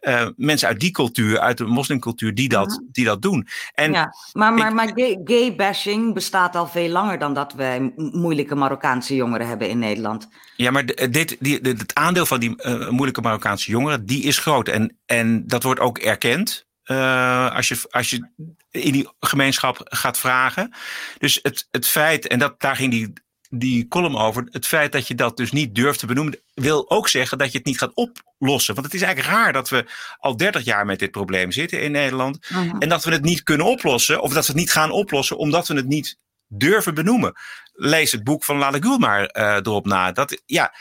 uh, 0.05 0.27
mensen 0.37 0.69
uit 0.69 0.81
die 0.81 0.91
cultuur, 0.91 1.39
uit 1.39 1.59
de 1.59 1.65
moslimcultuur, 1.65 2.35
die 2.35 2.49
dat, 2.49 2.83
die 2.93 3.05
dat 3.05 3.23
doen. 3.23 3.49
En 3.75 3.93
ja, 3.93 4.15
maar, 4.33 4.53
maar, 4.53 4.69
ik, 4.69 4.75
maar 4.75 4.93
gay, 4.95 5.21
gay, 5.25 5.55
bashing 5.55 6.15
bestaat 6.15 6.57
al 6.57 6.67
veel 6.67 6.89
langer 6.89 7.19
dan 7.19 7.35
dat 7.35 7.53
wij 7.53 7.93
moeilijke 7.97 8.55
Marokkaanse 8.55 9.15
jongeren 9.15 9.49
hebben 9.49 9.69
in 9.69 9.79
Nederland. 9.79 10.29
Ja, 10.57 10.71
maar 10.71 10.87
dit, 11.11 11.37
die, 11.41 11.59
het 11.63 11.95
aandeel 11.95 12.27
van 12.27 12.41
die 12.41 12.57
moeilijke 12.91 13.21
Marokkaanse 13.21 13.71
jongeren, 13.71 14.07
die 14.07 14.23
is 14.23 14.39
groot. 14.39 14.69
En, 14.69 14.99
en 15.07 15.47
dat 15.47 15.63
wordt 15.63 15.81
ook 15.81 15.99
erkend. 15.99 16.67
Uh, 16.85 17.55
als, 17.55 17.69
je, 17.69 17.77
als 17.91 18.11
je 18.11 18.31
in 18.71 18.93
die 18.93 19.09
gemeenschap 19.21 19.81
gaat 19.85 20.19
vragen. 20.19 20.75
Dus 21.19 21.39
het, 21.43 21.69
het 21.71 21.87
feit, 21.87 22.27
en 22.27 22.39
dat, 22.39 22.61
daar 22.61 22.77
ging 22.77 22.91
die, 22.91 23.13
die 23.59 23.89
column 23.89 24.17
over, 24.17 24.49
het 24.51 24.67
feit 24.67 24.93
dat 24.93 25.09
je 25.09 25.15
dat 25.15 25.37
dus 25.37 25.53
niet 25.53 25.75
durft 25.75 25.99
te 25.99 26.07
benoemen, 26.07 26.41
wil 26.55 26.91
ook 26.91 27.09
zeggen 27.09 27.39
dat 27.39 27.53
je 27.53 27.59
het 27.59 27.67
niet 27.67 27.79
gaat 27.79 27.95
oplossen. 27.95 28.75
Want 28.75 28.87
het 28.87 28.95
is 28.95 29.03
eigenlijk 29.03 29.37
raar 29.37 29.53
dat 29.53 29.69
we 29.69 29.85
al 30.19 30.37
30 30.37 30.65
jaar 30.65 30.87
met 30.87 30.99
dit 30.99 31.11
probleem 31.11 31.53
zitten 31.53 31.81
in 31.81 31.93
Nederland. 31.93 32.39
Uh 32.51 32.59
-huh. 32.59 32.77
En 32.79 32.89
dat 32.89 33.05
we 33.05 33.11
het 33.11 33.23
niet 33.23 33.43
kunnen 33.43 33.67
oplossen, 33.67 34.23
of 34.23 34.33
dat 34.33 34.47
we 34.47 34.53
het 34.53 34.61
niet 34.61 34.73
gaan 34.73 34.91
oplossen, 34.91 35.37
omdat 35.39 35.69
we 35.69 35.75
het 35.75 35.89
niet 35.89 36.19
durven 36.47 36.95
benoemen. 36.95 37.33
Lees 37.73 38.13
het 38.13 38.25
boek 38.25 38.45
van 38.45 38.57
Lale 38.57 38.83
Gül 38.83 38.99
maar 38.99 39.37
uh, 39.37 39.55
erop 39.55 39.87
na. 39.87 40.13
Dat, 40.13 40.43
ja, 40.47 40.75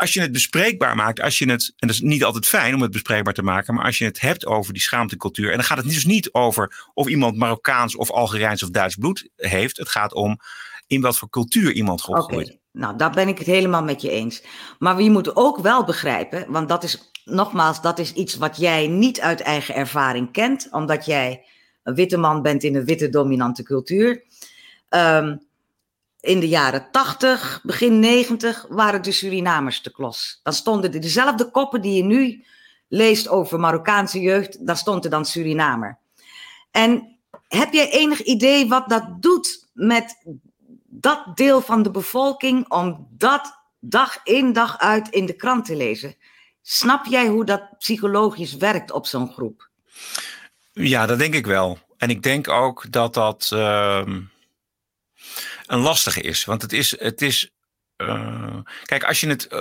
als 0.00 0.14
je 0.14 0.20
het 0.20 0.32
bespreekbaar 0.32 0.96
maakt, 0.96 1.20
als 1.20 1.38
je 1.38 1.50
het, 1.50 1.72
en 1.76 1.86
dat 1.86 1.96
is 1.96 2.02
niet 2.02 2.24
altijd 2.24 2.46
fijn 2.46 2.74
om 2.74 2.82
het 2.82 2.90
bespreekbaar 2.90 3.34
te 3.34 3.42
maken, 3.42 3.74
maar 3.74 3.84
als 3.84 3.98
je 3.98 4.04
het 4.04 4.20
hebt 4.20 4.46
over 4.46 4.72
die 4.72 4.82
schaamtecultuur, 4.82 5.50
en 5.50 5.56
dan 5.56 5.64
gaat 5.64 5.78
het 5.78 5.88
dus 5.88 6.04
niet 6.04 6.32
over 6.32 6.88
of 6.94 7.08
iemand 7.08 7.36
Marokkaans 7.36 7.96
of 7.96 8.10
Algerijns 8.10 8.62
of 8.62 8.70
Duits 8.70 8.94
bloed 8.94 9.28
heeft. 9.36 9.76
Het 9.76 9.88
gaat 9.88 10.14
om 10.14 10.40
in 10.90 11.00
wat 11.00 11.18
voor 11.18 11.28
cultuur 11.28 11.72
iemand 11.72 12.08
opgroeit. 12.08 12.46
Okay. 12.46 12.60
Nou, 12.72 12.96
daar 12.96 13.10
ben 13.10 13.28
ik 13.28 13.38
het 13.38 13.46
helemaal 13.46 13.82
met 13.82 14.02
je 14.02 14.10
eens. 14.10 14.42
Maar 14.78 15.02
je 15.02 15.10
moet 15.10 15.36
ook 15.36 15.58
wel 15.58 15.84
begrijpen, 15.84 16.52
want 16.52 16.68
dat 16.68 16.82
is 16.82 17.10
nogmaals, 17.24 17.82
dat 17.82 17.98
is 17.98 18.12
iets 18.12 18.36
wat 18.36 18.56
jij 18.56 18.86
niet 18.86 19.20
uit 19.20 19.40
eigen 19.40 19.74
ervaring 19.74 20.32
kent, 20.32 20.68
omdat 20.70 21.04
jij 21.04 21.44
een 21.82 21.94
witte 21.94 22.16
man 22.16 22.42
bent 22.42 22.62
in 22.62 22.74
een 22.74 22.84
witte 22.84 23.08
dominante 23.08 23.62
cultuur. 23.62 24.24
Um, 24.88 25.48
in 26.20 26.40
de 26.40 26.48
jaren 26.48 26.88
80, 26.90 27.60
begin 27.62 27.98
90 27.98 28.66
waren 28.68 29.02
de 29.02 29.12
Surinamers 29.12 29.80
te 29.80 29.92
klos. 29.92 30.40
Dan 30.42 30.52
stonden 30.52 30.92
er 30.92 31.00
dezelfde 31.00 31.50
koppen 31.50 31.82
die 31.82 31.94
je 31.94 32.04
nu 32.04 32.44
leest 32.88 33.28
over 33.28 33.60
Marokkaanse 33.60 34.20
jeugd, 34.20 34.66
daar 34.66 34.76
stond 34.76 35.04
er 35.04 35.10
dan 35.10 35.24
Surinamer. 35.24 35.98
En 36.70 37.18
heb 37.48 37.72
jij 37.72 37.90
enig 37.90 38.22
idee 38.22 38.68
wat 38.68 38.88
dat 38.88 39.22
doet 39.22 39.68
met 39.72 40.24
dat 41.00 41.36
deel 41.36 41.60
van 41.60 41.82
de 41.82 41.90
bevolking 41.90 42.70
om 42.70 43.06
dat 43.10 43.62
dag 43.80 44.20
in 44.24 44.52
dag 44.52 44.78
uit 44.78 45.08
in 45.08 45.26
de 45.26 45.36
krant 45.36 45.64
te 45.64 45.76
lezen? 45.76 46.14
Snap 46.62 47.06
jij 47.06 47.26
hoe 47.26 47.44
dat 47.44 47.78
psychologisch 47.78 48.56
werkt 48.56 48.90
op 48.90 49.06
zo'n 49.06 49.32
groep? 49.32 49.68
Ja, 50.72 51.06
dat 51.06 51.18
denk 51.18 51.34
ik 51.34 51.46
wel. 51.46 51.78
En 51.96 52.10
ik 52.10 52.22
denk 52.22 52.48
ook 52.48 52.92
dat 52.92 53.14
dat. 53.14 53.50
Uh 53.54 54.18
een 55.70 55.80
lastige 55.80 56.20
is. 56.20 56.44
Want 56.44 56.62
het 56.62 56.72
is. 56.72 57.00
Het 57.00 57.22
is 57.22 57.50
uh, 57.96 58.58
kijk, 58.84 59.04
als 59.04 59.20
je 59.20 59.28
het 59.28 59.48
uh, 59.52 59.60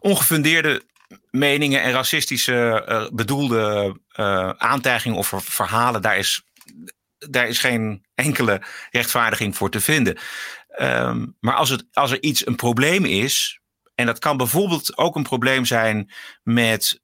ongefundeerde 0.00 0.82
meningen 1.30 1.82
en 1.82 1.92
racistische 1.92 2.86
uh, 2.88 3.06
bedoelde 3.12 3.96
aantijgingen 4.56 5.18
of 5.18 5.32
verhalen, 5.36 6.02
daar 6.02 6.18
is, 6.18 6.42
daar 7.18 7.48
is 7.48 7.58
geen 7.58 8.04
enkele 8.14 8.62
rechtvaardiging 8.90 9.56
voor 9.56 9.70
te 9.70 9.80
vinden. 9.80 10.18
Um, 10.80 11.36
maar 11.40 11.54
als, 11.54 11.68
het, 11.68 11.86
als 11.92 12.10
er 12.10 12.22
iets 12.22 12.46
een 12.46 12.56
probleem 12.56 13.04
is, 13.04 13.60
en 13.94 14.06
dat 14.06 14.18
kan 14.18 14.36
bijvoorbeeld 14.36 14.98
ook 14.98 15.16
een 15.16 15.22
probleem 15.22 15.64
zijn 15.64 16.12
met 16.42 17.00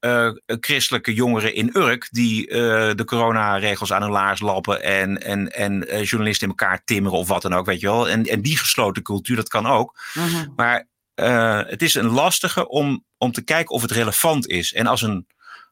uh, 0.00 0.30
christelijke 0.44 1.14
jongeren 1.14 1.54
in 1.54 1.70
Urk 1.76 2.08
die 2.10 2.48
uh, 2.48 2.54
de 2.94 3.04
coronaregels 3.04 3.92
aan 3.92 4.02
hun 4.02 4.10
laars 4.10 4.40
lappen 4.40 4.82
en, 4.82 5.22
en, 5.22 5.52
en 5.52 5.72
uh, 5.72 6.04
journalisten 6.04 6.48
in 6.48 6.54
elkaar 6.56 6.84
timmeren 6.84 7.18
of 7.18 7.28
wat 7.28 7.42
dan 7.42 7.54
ook, 7.54 7.66
weet 7.66 7.80
je 7.80 7.86
wel. 7.86 8.08
En, 8.08 8.24
en 8.24 8.42
die 8.42 8.58
gesloten 8.58 9.02
cultuur, 9.02 9.36
dat 9.36 9.48
kan 9.48 9.66
ook. 9.66 10.00
-huh. 10.12 10.24
Mhm. 10.24 10.48
Maar 10.56 10.86
het 11.66 11.82
is 11.82 11.94
een 11.94 12.10
lastige 12.10 12.68
om, 12.68 13.04
om 13.18 13.32
te 13.32 13.42
kijken 13.42 13.74
of 13.74 13.82
het 13.82 13.90
relevant 13.90 14.46
is. 14.46 14.72
En 14.72 14.86
als 14.86 15.02
een 15.02 15.26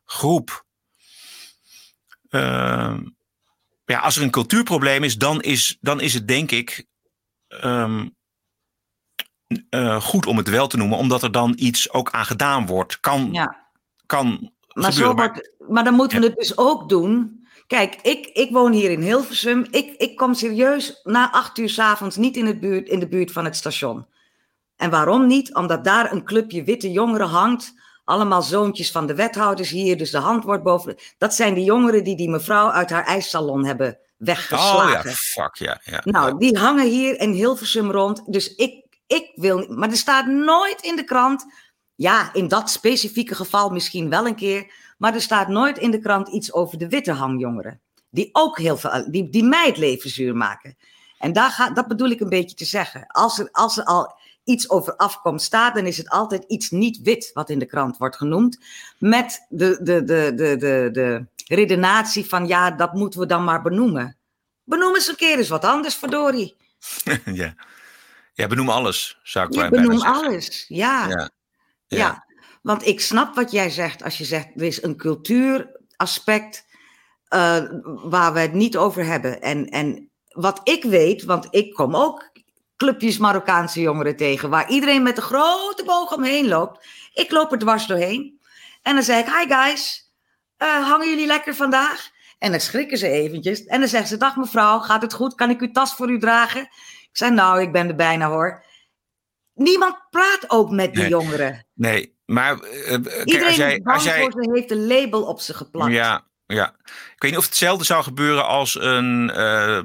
groep. 0.05 0.65
ja, 3.85 3.99
als 4.01 4.17
er 4.17 4.23
een 4.23 4.31
cultuurprobleem 4.31 5.05
is, 5.05 5.17
dan 5.17 5.41
is, 5.41 5.77
dan 5.81 6.01
is 6.01 6.15
het 6.15 6.29
denk 6.29 6.51
ik. 6.51 6.87
Um, 7.65 8.17
uh, 9.71 10.01
goed 10.01 10.27
om 10.27 10.37
het 10.37 10.49
wel 10.49 10.67
te 10.67 10.77
noemen, 10.77 10.99
omdat 10.99 11.23
er 11.23 11.33
dan 11.33 11.53
iets 11.57 11.93
ook 11.93 12.11
aan 12.11 12.25
gedaan 12.25 12.67
wordt. 12.67 13.01
Kan, 13.01 13.29
ja 13.33 13.63
kan 14.13 14.53
maar, 14.73 14.93
zo 14.93 15.15
wordt, 15.15 15.55
maar 15.69 15.85
dan 15.85 15.95
moeten 15.95 16.21
we 16.21 16.27
het 16.27 16.37
dus 16.37 16.59
ook 16.59 16.89
doen. 16.89 17.41
Kijk, 17.67 17.99
ik, 18.03 18.27
ik 18.27 18.51
woon 18.51 18.73
hier 18.73 18.91
in 18.91 19.01
Hilversum. 19.01 19.67
Ik, 19.71 19.95
ik 19.97 20.17
kom 20.17 20.35
serieus 20.35 21.01
na 21.03 21.33
acht 21.33 21.59
uur 21.59 21.69
s 21.69 21.79
avonds 21.79 22.17
niet 22.17 22.37
in, 22.37 22.47
het 22.47 22.61
buurt, 22.61 22.89
in 22.89 22.99
de 22.99 23.09
buurt 23.09 23.33
van 23.33 23.45
het 23.45 23.57
station. 23.57 24.07
En 24.77 24.91
waarom 24.91 25.27
niet? 25.27 25.55
Omdat 25.55 25.85
daar 25.85 26.13
een 26.13 26.25
clubje 26.25 26.65
witte 26.65 26.91
jongeren 26.91 27.29
hangt. 27.29 27.81
Allemaal 28.05 28.43
zoontjes 28.43 28.91
van 28.91 29.07
de 29.07 29.15
wethouders 29.15 29.71
hier. 29.71 29.99
Dus 29.99 30.11
de 30.11 30.19
hand 30.19 30.45
wordt 30.45 30.63
boven. 30.63 30.97
Dat 31.19 31.35
zijn 31.35 31.55
de 31.55 31.65
jongeren 31.65 32.05
die 32.05 32.17
die 32.17 32.31
mevrouw 32.31 32.71
uit 32.71 32.91
haar 32.91 33.05
ijssalon 33.05 33.65
hebben 33.65 33.99
weggeslagen. 34.25 34.99
Oh 34.99 35.05
ja, 35.05 35.13
fuck 35.13 35.55
ja. 35.55 35.81
ja 35.85 36.01
nou, 36.05 36.29
ja. 36.29 36.35
die 36.35 36.59
hangen 36.59 36.87
hier 36.87 37.21
in 37.21 37.33
Hilversum 37.33 37.91
rond. 37.91 38.33
Dus 38.33 38.55
ik, 38.55 38.85
ik 39.07 39.33
wil. 39.35 39.67
Maar 39.69 39.91
er 39.91 39.97
staat 39.97 40.27
nooit 40.27 40.83
in 40.83 40.97
de 40.97 41.05
krant 41.05 41.47
ja, 41.95 42.35
in 42.35 42.49
dat 42.49 42.71
specifieke 42.71 43.35
geval 43.35 43.71
misschien 43.71 44.09
wel 44.09 44.27
een 44.27 44.35
keer. 44.35 44.73
Maar 44.99 45.15
er 45.15 45.21
staat 45.21 45.49
nooit 45.49 45.79
in 45.79 45.91
de 45.91 45.99
krant 45.99 46.29
iets 46.29 46.53
over 46.53 46.79
de 46.79 46.89
witte 46.89 47.13
hangjongeren. 47.13 47.81
Die 48.11 48.29
ook 48.33 48.59
heel 48.59 48.77
veel, 48.77 49.11
die, 49.11 49.31
die 49.31 49.45
mij 49.45 49.67
het 49.67 49.77
leven 49.77 50.11
zuur 50.11 50.37
maken. 50.37 50.77
En 51.19 51.33
daar 51.33 51.51
ga, 51.51 51.71
dat 51.71 51.87
bedoel 51.87 52.09
ik 52.09 52.21
een 52.21 52.29
beetje 52.29 52.57
te 52.57 52.65
zeggen. 52.65 53.07
Als 53.07 53.39
er, 53.39 53.49
als 53.53 53.79
er 53.79 53.85
al 53.85 54.15
iets 54.45 54.71
over 54.71 54.97
afkomst 54.97 55.47
staat, 55.47 55.75
dan 55.75 55.87
is 55.87 55.97
het 55.97 56.09
altijd 56.09 56.45
iets 56.47 56.71
niet 56.71 57.01
wit 57.03 57.31
wat 57.35 57.51
in 57.51 57.59
de 57.59 57.67
krant 57.67 57.97
wordt 57.97 58.17
genoemd. 58.17 58.59
Met 58.99 59.47
de, 59.49 59.79
de, 59.83 60.05
de, 60.05 60.33
de, 60.35 60.57
de, 60.57 60.89
de 60.93 61.27
redenatie 61.55 62.29
van 62.29 62.47
ja, 62.47 62.71
dat 62.71 62.93
moeten 62.93 63.21
we 63.21 63.27
dan 63.27 63.45
maar 63.45 63.63
benoemen. 63.63 64.17
Benoem 64.65 64.95
eens 64.95 65.09
een 65.09 65.17
keer 65.17 65.39
eens 65.39 65.49
wat 65.49 65.65
anders, 65.65 65.95
verdorie. 65.95 66.57
ja. 67.25 67.55
ja, 68.33 68.47
benoem 68.47 68.69
alles, 68.69 69.19
zou 69.23 69.47
ik 69.47 69.55
ja, 69.55 69.69
benoem 69.69 69.99
zeggen. 69.99 70.25
alles, 70.25 70.65
ja. 70.69 71.09
Ja. 71.09 71.31
Ja. 71.87 71.99
Ja. 71.99 72.27
want 72.63 72.87
ik 72.87 73.01
snap 73.01 73.35
wat 73.35 73.51
jij 73.51 73.71
zegt 73.71 74.03
als 74.03 74.19
je 74.19 74.25
zegt 74.25 74.49
er 74.55 74.63
is 74.63 74.83
een 74.83 74.97
cultuuraspect 74.97 76.65
uh, 77.35 77.65
waar 77.85 78.33
we 78.33 78.41
het 78.41 78.53
niet 78.53 78.77
over 78.77 79.05
hebben. 79.05 79.43
En, 79.43 79.69
en 79.69 80.11
wat 80.29 80.61
ik 80.65 80.85
weet, 80.85 81.25
want 81.25 81.47
ik 81.51 81.75
kom 81.75 81.97
ook 81.97 82.31
clubjes 82.77 83.19
Marokkaanse 83.19 83.81
jongeren 83.81 84.17
tegen 84.17 84.51
waar 84.51 84.71
iedereen 84.71 85.03
met 85.03 85.17
een 85.17 85.23
grote 85.23 85.85
boog 85.85 86.13
omheen 86.13 86.49
loopt. 86.49 86.87
Ik 87.15 87.31
loop 87.31 87.53
er 87.53 87.59
dwars 87.59 87.87
doorheen 87.87 88.41
en 88.83 88.95
dan 88.95 89.05
zeg 89.05 89.27
ik: 89.27 89.35
Hi 89.35 89.55
guys, 89.55 90.12
uh, 90.63 90.89
hangen 90.89 91.09
jullie 91.09 91.27
lekker 91.27 91.55
vandaag? 91.55 92.11
En 92.39 92.51
dan 92.51 92.61
schrikken 92.61 92.99
ze 92.99 93.09
eventjes 93.09 93.65
en 93.65 93.81
dan 93.81 93.89
zeggen 93.89 94.09
ze: 94.09 94.17
Dag 94.17 94.37
mevrouw, 94.37 94.79
gaat 94.79 95.03
het 95.03 95.13
goed? 95.13 95.35
Kan 95.35 95.51
ik 95.51 95.61
uw 95.61 95.71
tas 95.73 95.95
voor 95.95 96.11
u 96.11 96.19
dragen? 96.19 96.61
Ik 96.63 97.09
zei: 97.13 97.31
Nou, 97.31 97.61
ik 97.61 97.73
ben 97.73 97.89
er 97.89 97.95
bijna 97.97 98.29
hoor. 98.29 98.65
Niemand 99.55 99.97
praat 100.11 100.45
ook 100.47 100.71
met 100.71 100.93
die 100.93 101.01
Nee. 101.01 101.11
jongeren. 101.11 101.67
Nee, 101.75 102.17
maar 102.25 102.55
uh, 102.55 102.85
kijk, 102.85 103.25
Iedereen 103.25 103.47
als 103.47 103.57
jij, 103.57 103.81
als 103.85 104.05
jij, 104.05 104.21
voor 104.21 104.43
ze, 104.43 104.51
heeft 104.53 104.71
een 104.71 104.87
label 104.87 105.23
op 105.23 105.41
ze 105.41 105.55
geplakt. 105.55 105.93
Ja, 105.93 106.27
ja. 106.47 106.75
Ik 106.85 107.19
weet 107.19 107.31
niet 107.31 107.41
of 107.41 107.47
hetzelfde 107.47 107.85
zou 107.85 108.03
gebeuren 108.03 108.47
als 108.47 108.81
een 108.81 109.31
uh, 109.37 109.83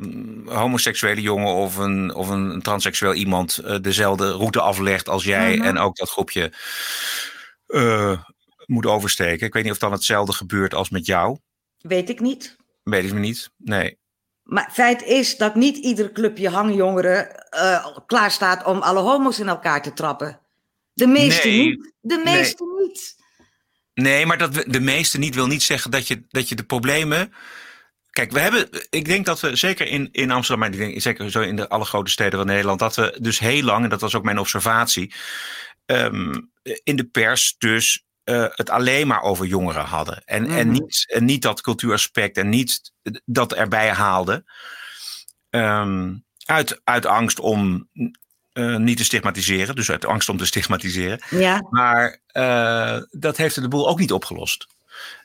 homoseksuele 0.58 1.22
jongen 1.22 1.54
of 1.54 1.78
een, 1.78 2.14
of 2.14 2.30
een 2.30 2.62
transseksueel 2.62 3.14
iemand 3.14 3.60
uh, 3.66 3.76
dezelfde 3.82 4.32
route 4.32 4.62
aflegt 4.62 5.10
als 5.10 5.24
jij 5.24 5.56
Mhm. 5.56 5.66
en 5.68 5.78
ook 5.78 5.96
dat 5.96 6.10
groepje 6.10 6.54
uh, 7.68 8.20
moet 8.68 8.86
oversteken. 8.86 9.48
Ik 9.48 9.54
weet 9.54 9.64
niet 9.64 9.72
of 9.72 9.78
dan 9.78 9.92
hetzelfde 9.92 10.34
gebeurt 10.34 10.74
als 10.74 10.90
met 10.90 11.06
jou. 11.06 11.38
Weet 11.78 12.10
ik 12.10 12.20
niet. 12.20 12.56
Weet 12.84 13.04
ik 13.04 13.14
me 13.14 13.20
niet. 13.20 13.50
Nee. 13.58 13.98
Maar 14.44 14.70
feit 14.72 15.04
is 15.04 15.38
dat 15.38 15.56
niet 15.56 15.78
ieder 15.78 16.12
clubje 16.12 16.50
hangjongeren 16.50 17.46
uh, 17.56 17.88
klaar 18.06 18.32
staat 18.32 18.66
om 18.66 18.80
alle 18.82 19.00
homo's 19.00 19.40
in 19.40 19.48
elkaar 19.48 19.82
te 19.82 19.94
trappen. 19.94 20.40
De 20.94 21.08
meeste 21.08 21.48
Nee. 21.48 21.66
niet. 21.66 21.94
De 22.02 22.22
meeste 22.24 22.64
niet. 22.80 23.16
Nee, 23.94 24.26
maar 24.26 24.38
dat 24.38 24.54
we, 24.54 24.70
de 24.70 24.80
meeste 24.80 25.18
niet 25.18 25.36
wil 25.36 25.48
niet 25.48 25.64
zeggen 25.64 25.92
dat 25.92 26.08
je, 26.08 26.26
dat 26.30 26.50
je 26.50 26.56
de 26.56 26.64
problemen. 26.64 27.34
Kijk, 28.10 28.32
we 28.32 28.40
hebben, 28.40 28.70
ik 28.90 29.06
denk 29.06 29.26
dat 29.26 29.40
we 29.40 29.56
zeker 29.56 29.88
in, 29.88 30.10
in 30.12 30.32
Amsterdam, 30.32 30.60
maar 30.60 30.80
ik 30.80 30.86
denk 30.86 31.02
zeker 31.02 31.32
zo 31.32 31.42
in 31.42 31.56
de 31.56 31.70
alle 31.70 31.86
grote 31.86 32.12
steden 32.12 32.40
van 32.40 32.48
Nederland, 32.48 32.80
dat 32.80 32.96
we 32.96 33.18
dus 33.22 33.40
heel 33.40 33.64
lang, 33.64 33.84
en 33.84 33.90
dat 33.90 34.02
was 34.02 34.16
ook 34.16 34.24
mijn 34.24 34.40
observatie, 34.40 35.14
um, 35.86 36.52
in 36.84 36.96
de 36.96 37.06
pers 37.06 37.56
dus 37.58 38.06
uh, 38.30 38.46
het 38.50 38.70
alleen 38.70 39.08
maar 39.08 39.22
over 39.22 39.46
jongeren 39.46 39.86
hadden. 39.86 40.22
En, 40.26 40.44
mm 40.44 40.58
en, 40.58 40.72
niet, 40.72 41.06
en 41.14 41.26
niet 41.26 41.42
dat 41.42 41.62
cultuuraspect 41.62 42.38
en 42.38 42.50
niet 42.50 42.92
dat 43.26 43.54
erbij 43.54 43.90
haalden. 43.90 44.46
Um, 45.50 46.26
uit, 46.46 46.82
uit 46.84 47.06
angst 47.06 47.40
om 47.40 47.90
uh, 48.54 48.76
niet 48.78 48.98
te 48.98 49.04
stigmatiseren. 49.04 49.76
Dus 49.76 49.92
uit 49.92 50.06
angst 50.06 50.30
om 50.30 50.38
te 50.38 50.46
stigmatiseren. 50.46 51.22
Ja. 51.30 51.68
Maar 51.70 52.22
uh, 52.34 53.02
dat 53.10 53.38
heeft 53.38 53.62
de 53.62 53.68
boel 53.68 53.90
ook 53.90 54.00
niet 54.00 54.12
opgelost. 54.12 54.68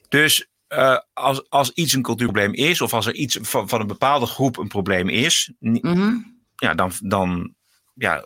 Dus 0.08 0.46
uh, 0.68 0.98
als, 1.12 1.50
als 1.50 1.70
iets 1.70 1.92
een 1.92 2.02
cultuurprobleem 2.02 2.54
is, 2.54 2.80
of 2.80 2.94
als 2.94 3.06
er 3.06 3.14
iets 3.14 3.38
van, 3.40 3.68
van 3.68 3.80
een 3.80 3.86
bepaalde 3.86 4.26
groep 4.26 4.56
een 4.56 4.68
probleem 4.68 5.08
is, 5.08 5.52
mm 5.58 5.78
-hmm. 5.80 6.40
ja, 6.56 6.74
dan, 6.74 6.92
dan, 7.00 7.54
ja, 7.94 8.24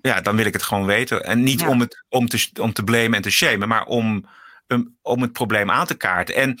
ja, 0.00 0.20
dan 0.20 0.36
wil 0.36 0.46
ik 0.46 0.52
het 0.52 0.62
gewoon 0.62 0.86
weten. 0.86 1.24
En 1.24 1.42
niet 1.42 1.60
Ja. 1.60 1.68
om, 1.68 1.80
het, 1.80 2.04
om, 2.08 2.28
te, 2.28 2.48
om 2.60 2.72
te 2.72 2.84
blamen 2.84 3.14
en 3.14 3.22
te 3.22 3.30
shamen, 3.30 3.68
maar 3.68 3.84
om, 3.84 4.24
um, 4.66 4.96
om 5.02 5.22
het 5.22 5.32
probleem 5.32 5.70
aan 5.70 5.86
te 5.86 5.94
kaarten. 5.96 6.34
En 6.34 6.58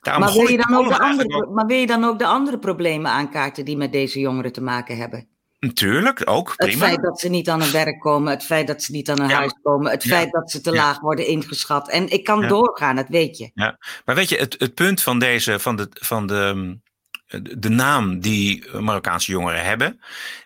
daarom 0.00 0.24
Maar 0.24 0.32
wil, 0.32 0.48
je 0.48 0.56
dan 0.56 0.74
ook 0.74 0.88
de 0.88 0.98
andere, 0.98 1.46
maar 1.54 1.66
wil 1.66 1.78
je 1.78 1.86
dan 1.86 2.04
ook 2.04 2.18
de 2.18 2.26
andere 2.26 2.58
problemen 2.58 3.10
aankaarten 3.10 3.64
die 3.64 3.76
met 3.76 3.92
deze 3.92 4.20
jongeren 4.20 4.52
te 4.52 4.62
maken 4.62 4.96
hebben? 4.96 5.26
Natuurlijk, 5.58 6.22
ook, 6.30 6.48
Het 6.56 6.68
prima. 6.68 6.86
feit 6.86 7.02
dat 7.02 7.20
ze 7.20 7.28
niet 7.28 7.48
aan 7.48 7.60
hun 7.62 7.72
werk 7.72 8.00
komen, 8.00 8.32
het 8.32 8.44
feit 8.44 8.66
dat 8.66 8.82
ze 8.82 8.92
niet 8.92 9.10
aan 9.10 9.20
hun 9.20 9.28
Ja, 9.28 9.36
huis 9.36 9.54
komen, 9.62 9.90
het 9.90 10.02
ja, 10.02 10.08
feit 10.16 10.32
dat 10.32 10.50
ze 10.50 10.60
te 10.60 10.70
ja. 10.70 10.76
laag 10.76 11.00
worden 11.00 11.26
ingeschat. 11.26 11.88
En 11.90 12.08
ik 12.08 12.24
kan 12.24 12.40
Ja. 12.40 12.48
doorgaan, 12.48 12.96
dat 12.96 13.08
weet 13.08 13.38
je. 13.38 13.50
Maar 14.04 14.14
weet 14.14 14.28
je, 14.28 14.36
het, 14.36 14.54
het 14.58 14.74
punt 14.74 15.02
van 15.02 15.18
deze, 15.18 15.58
van 15.58 15.76
de, 15.76 15.88
van 15.92 16.26
de, 16.26 16.78
de, 17.42 17.58
de 17.58 17.68
naam 17.68 18.20
die 18.20 18.64
Marokkaanse 18.80 19.30
jongeren 19.32 19.64
hebben, 19.64 20.00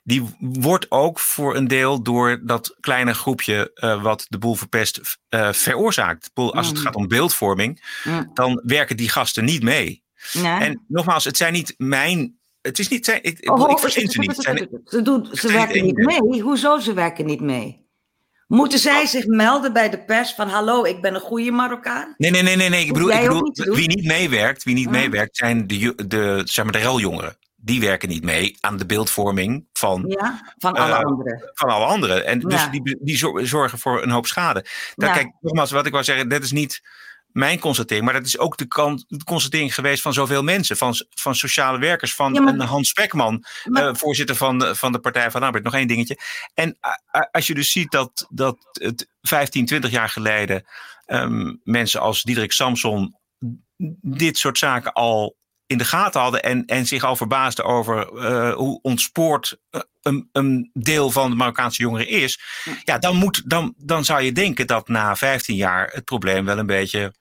die 0.05 0.23
wordt 0.39 0.91
ook 0.91 1.19
voor 1.21 1.57
een 1.57 1.69
deel 1.69 2.03
door 2.03 2.41
dat 2.45 2.77
kleine 2.81 3.15
groepje 3.15 3.71
eh, 3.75 4.03
wat 4.03 4.27
de 4.29 4.39
boel 4.39 4.55
verpest 4.55 5.19
eh, 5.29 5.53
veroorzaakt. 5.53 6.31
Als 6.35 6.67
het 6.67 6.77
Mm. 6.77 6.83
gaat 6.83 6.95
om 6.95 7.09
beeldvorming, 7.09 8.01
Mm. 8.05 8.31
dan 8.35 8.61
werken 8.65 8.97
die 8.97 9.09
gasten 9.09 9.45
niet 9.45 9.63
mee. 9.63 10.03
Ja. 10.33 10.61
En 10.61 10.85
nogmaals, 10.89 11.25
het 11.25 11.37
zijn 11.37 11.53
niet 11.53 11.75
mijn. 11.77 12.39
Het 12.61 12.79
is 12.79 12.89
niet. 12.89 13.05
zijn- 13.05 13.23
Ik, 13.23 13.39
ik, 13.39 13.51
Oh, 13.51 13.61
ik 13.61 13.77
oh, 13.77 13.81
verzin 13.81 14.09
ze 14.11 14.19
niet. 14.21 14.35
Zijn- 14.37 14.69
Ze, 14.85 15.03
doen, 15.03 15.29
ze 15.33 15.53
werken 15.53 15.85
niet 15.85 15.97
mee. 15.97 16.41
Hoezo 16.43 16.79
ze 16.79 16.93
werken 16.93 17.27
niet 17.27 17.41
mee? 17.41 17.86
Moeten 18.47 18.79
zij 18.79 19.07
zich 19.07 19.27
melden 19.27 19.73
bij 19.73 19.91
de 19.91 20.05
pers 20.05 20.33
van 20.35 20.49
hallo, 20.49 20.85
ik 20.85 21.01
ben 21.01 21.15
een 21.15 21.21
goede 21.21 21.51
Marokkaan? 21.51 22.15
Nee, 22.17 22.31
nee, 22.31 22.43
nee, 22.43 22.57
nee, 22.57 22.69
nee. 22.69 22.85
Ik 22.85 22.93
bedoel, 22.93 23.11
ik 23.11 23.31
niet 23.43 23.65
wie 23.65 23.89
niet 23.89 24.05
meewerkt, 24.05 24.63
wie 24.65 24.75
niet 24.75 24.85
Ja. 24.85 24.91
meewerkt, 24.91 25.37
zijn 25.37 25.67
de, 25.67 25.95
de, 26.07 26.43
zeg 26.45 26.65
maar, 26.65 26.73
de 26.73 26.79
reljongeren. 26.79 27.37
Die 27.57 27.81
werken 27.81 28.09
niet 28.09 28.25
mee 28.25 28.57
aan 28.61 28.77
de 28.77 28.87
beeldvorming 28.87 29.67
van 29.73 30.05
Ja, 30.09 30.53
van 30.59 30.73
alle 30.73 30.93
Eh, 30.93 30.99
anderen. 30.99 31.51
van 31.55 31.69
alle 31.69 31.85
anderen. 31.85 32.27
En 32.27 32.39
dus 32.41 32.71
die, 32.71 32.99
die 33.01 33.17
zor- 33.17 33.47
zorgen 33.47 33.79
voor 33.79 34.03
een 34.03 34.11
hoop 34.11 34.27
schade. 34.27 34.65
Dan, 34.95 35.09
Ja. 35.09 35.15
Kijk, 35.15 35.33
nogmaals, 35.41 35.71
wat 35.71 35.87
ik 35.87 35.93
wou 35.93 36.05
zeggen, 36.05 36.29
dat 36.29 36.43
is 36.43 36.53
niet 36.53 36.83
mijn 37.37 37.59
constatering, 37.59 38.05
maar 38.05 38.15
dat 38.15 38.27
is 38.27 38.39
ook 38.39 38.57
de, 38.57 38.67
kan, 38.67 39.05
de 39.09 39.25
constatering 39.25 39.75
geweest 39.75 40.03
van 40.03 40.13
zoveel 40.13 40.43
mensen, 40.43 40.77
van, 40.77 40.95
van 41.15 41.35
sociale 41.35 41.79
werkers, 41.79 42.15
van 42.15 42.35
Ja, 42.35 42.41
maar- 42.41 42.67
Hans 42.67 42.89
Spekman, 42.89 43.45
Maar- 43.65 43.89
eh, 43.89 43.95
voorzitter 43.95 44.37
van 44.37 44.59
de, 44.59 44.75
van 44.75 44.93
de 44.93 44.99
Partij 44.99 45.31
van 45.31 45.41
de 45.41 45.47
Arbeid. 45.47 45.65
Nog 45.65 45.75
één 45.75 45.89
dingetje. 45.89 46.19
En 46.55 46.79
als 47.31 47.47
je 47.47 47.55
dus 47.55 47.71
ziet 47.71 47.91
dat, 47.91 48.27
dat 48.31 48.57
het 48.73 49.09
15, 49.23 49.67
20 49.67 49.91
jaar 49.91 50.09
geleden 50.09 50.65
ehm, 51.05 51.55
mensen 51.63 52.01
als 52.01 52.23
Diederik 52.23 52.53
Samson 52.53 53.17
dit 54.01 54.39
soort 54.39 54.59
zaken 54.59 54.93
al 54.93 55.37
in 55.67 55.79
de 55.79 55.85
gaten 55.85 56.21
hadden 56.21 56.43
en, 56.43 56.65
en 56.65 56.87
zich 56.87 57.05
al 57.05 57.17
verbaasden 57.17 57.65
over 57.65 58.19
eh, 58.19 58.55
hoe 58.55 58.79
ontspoord 58.83 59.59
eh, 59.71 59.81
een, 60.03 60.29
een 60.33 60.71
deel 60.73 61.11
van 61.11 61.31
de 61.31 61.37
Marokkaanse 61.37 61.83
jongeren 61.83 62.09
is. 62.09 62.41
Ja, 62.85 62.99
dan, 62.99 63.17
moet, 63.17 63.43
dan, 63.51 63.75
dan 63.77 64.05
zou 64.05 64.23
je 64.23 64.33
denken 64.33 64.67
dat 64.67 64.89
na 64.89 65.17
15 65.17 65.57
jaar 65.57 65.91
het 65.93 66.05
probleem 66.05 66.45
wel 66.45 66.59
een 66.59 66.67
beetje 66.67 67.13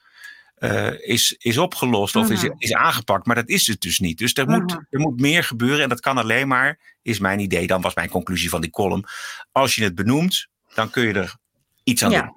eh, 0.70 1.10
is, 1.10 1.36
is 1.38 1.58
opgelost 1.58 2.16
of 2.16 2.30
is, 2.30 2.50
is 2.58 2.74
aangepakt. 2.74 3.26
Maar 3.26 3.36
dat 3.36 3.50
is 3.50 3.68
het 3.68 3.82
dus 3.82 4.00
niet. 4.00 4.18
Dus 4.18 4.34
er, 4.34 4.50
moet, 4.50 4.72
er 4.90 5.00
moet 5.00 5.20
meer 5.20 5.44
gebeuren 5.44 5.84
en 5.84 5.90
dat 5.90 6.00
kan 6.00 6.18
alleen 6.18 6.48
maar, 6.48 6.80
is 7.02 7.20
mijn 7.20 7.40
idee, 7.40 7.68
dan 7.68 7.82
was 7.82 7.96
mijn 7.96 8.10
conclusie 8.10 8.50
van 8.50 8.62
die 8.62 8.70
column. 8.70 9.04
Als 9.52 9.76
je 9.76 9.84
het 9.84 9.96
benoemt, 9.96 10.48
dan 10.74 10.90
kun 10.90 11.08
je 11.08 11.14
er 11.14 11.36
iets 11.84 12.04
aan 12.04 12.10
doen. 12.10 12.20
Ja, 12.20 12.34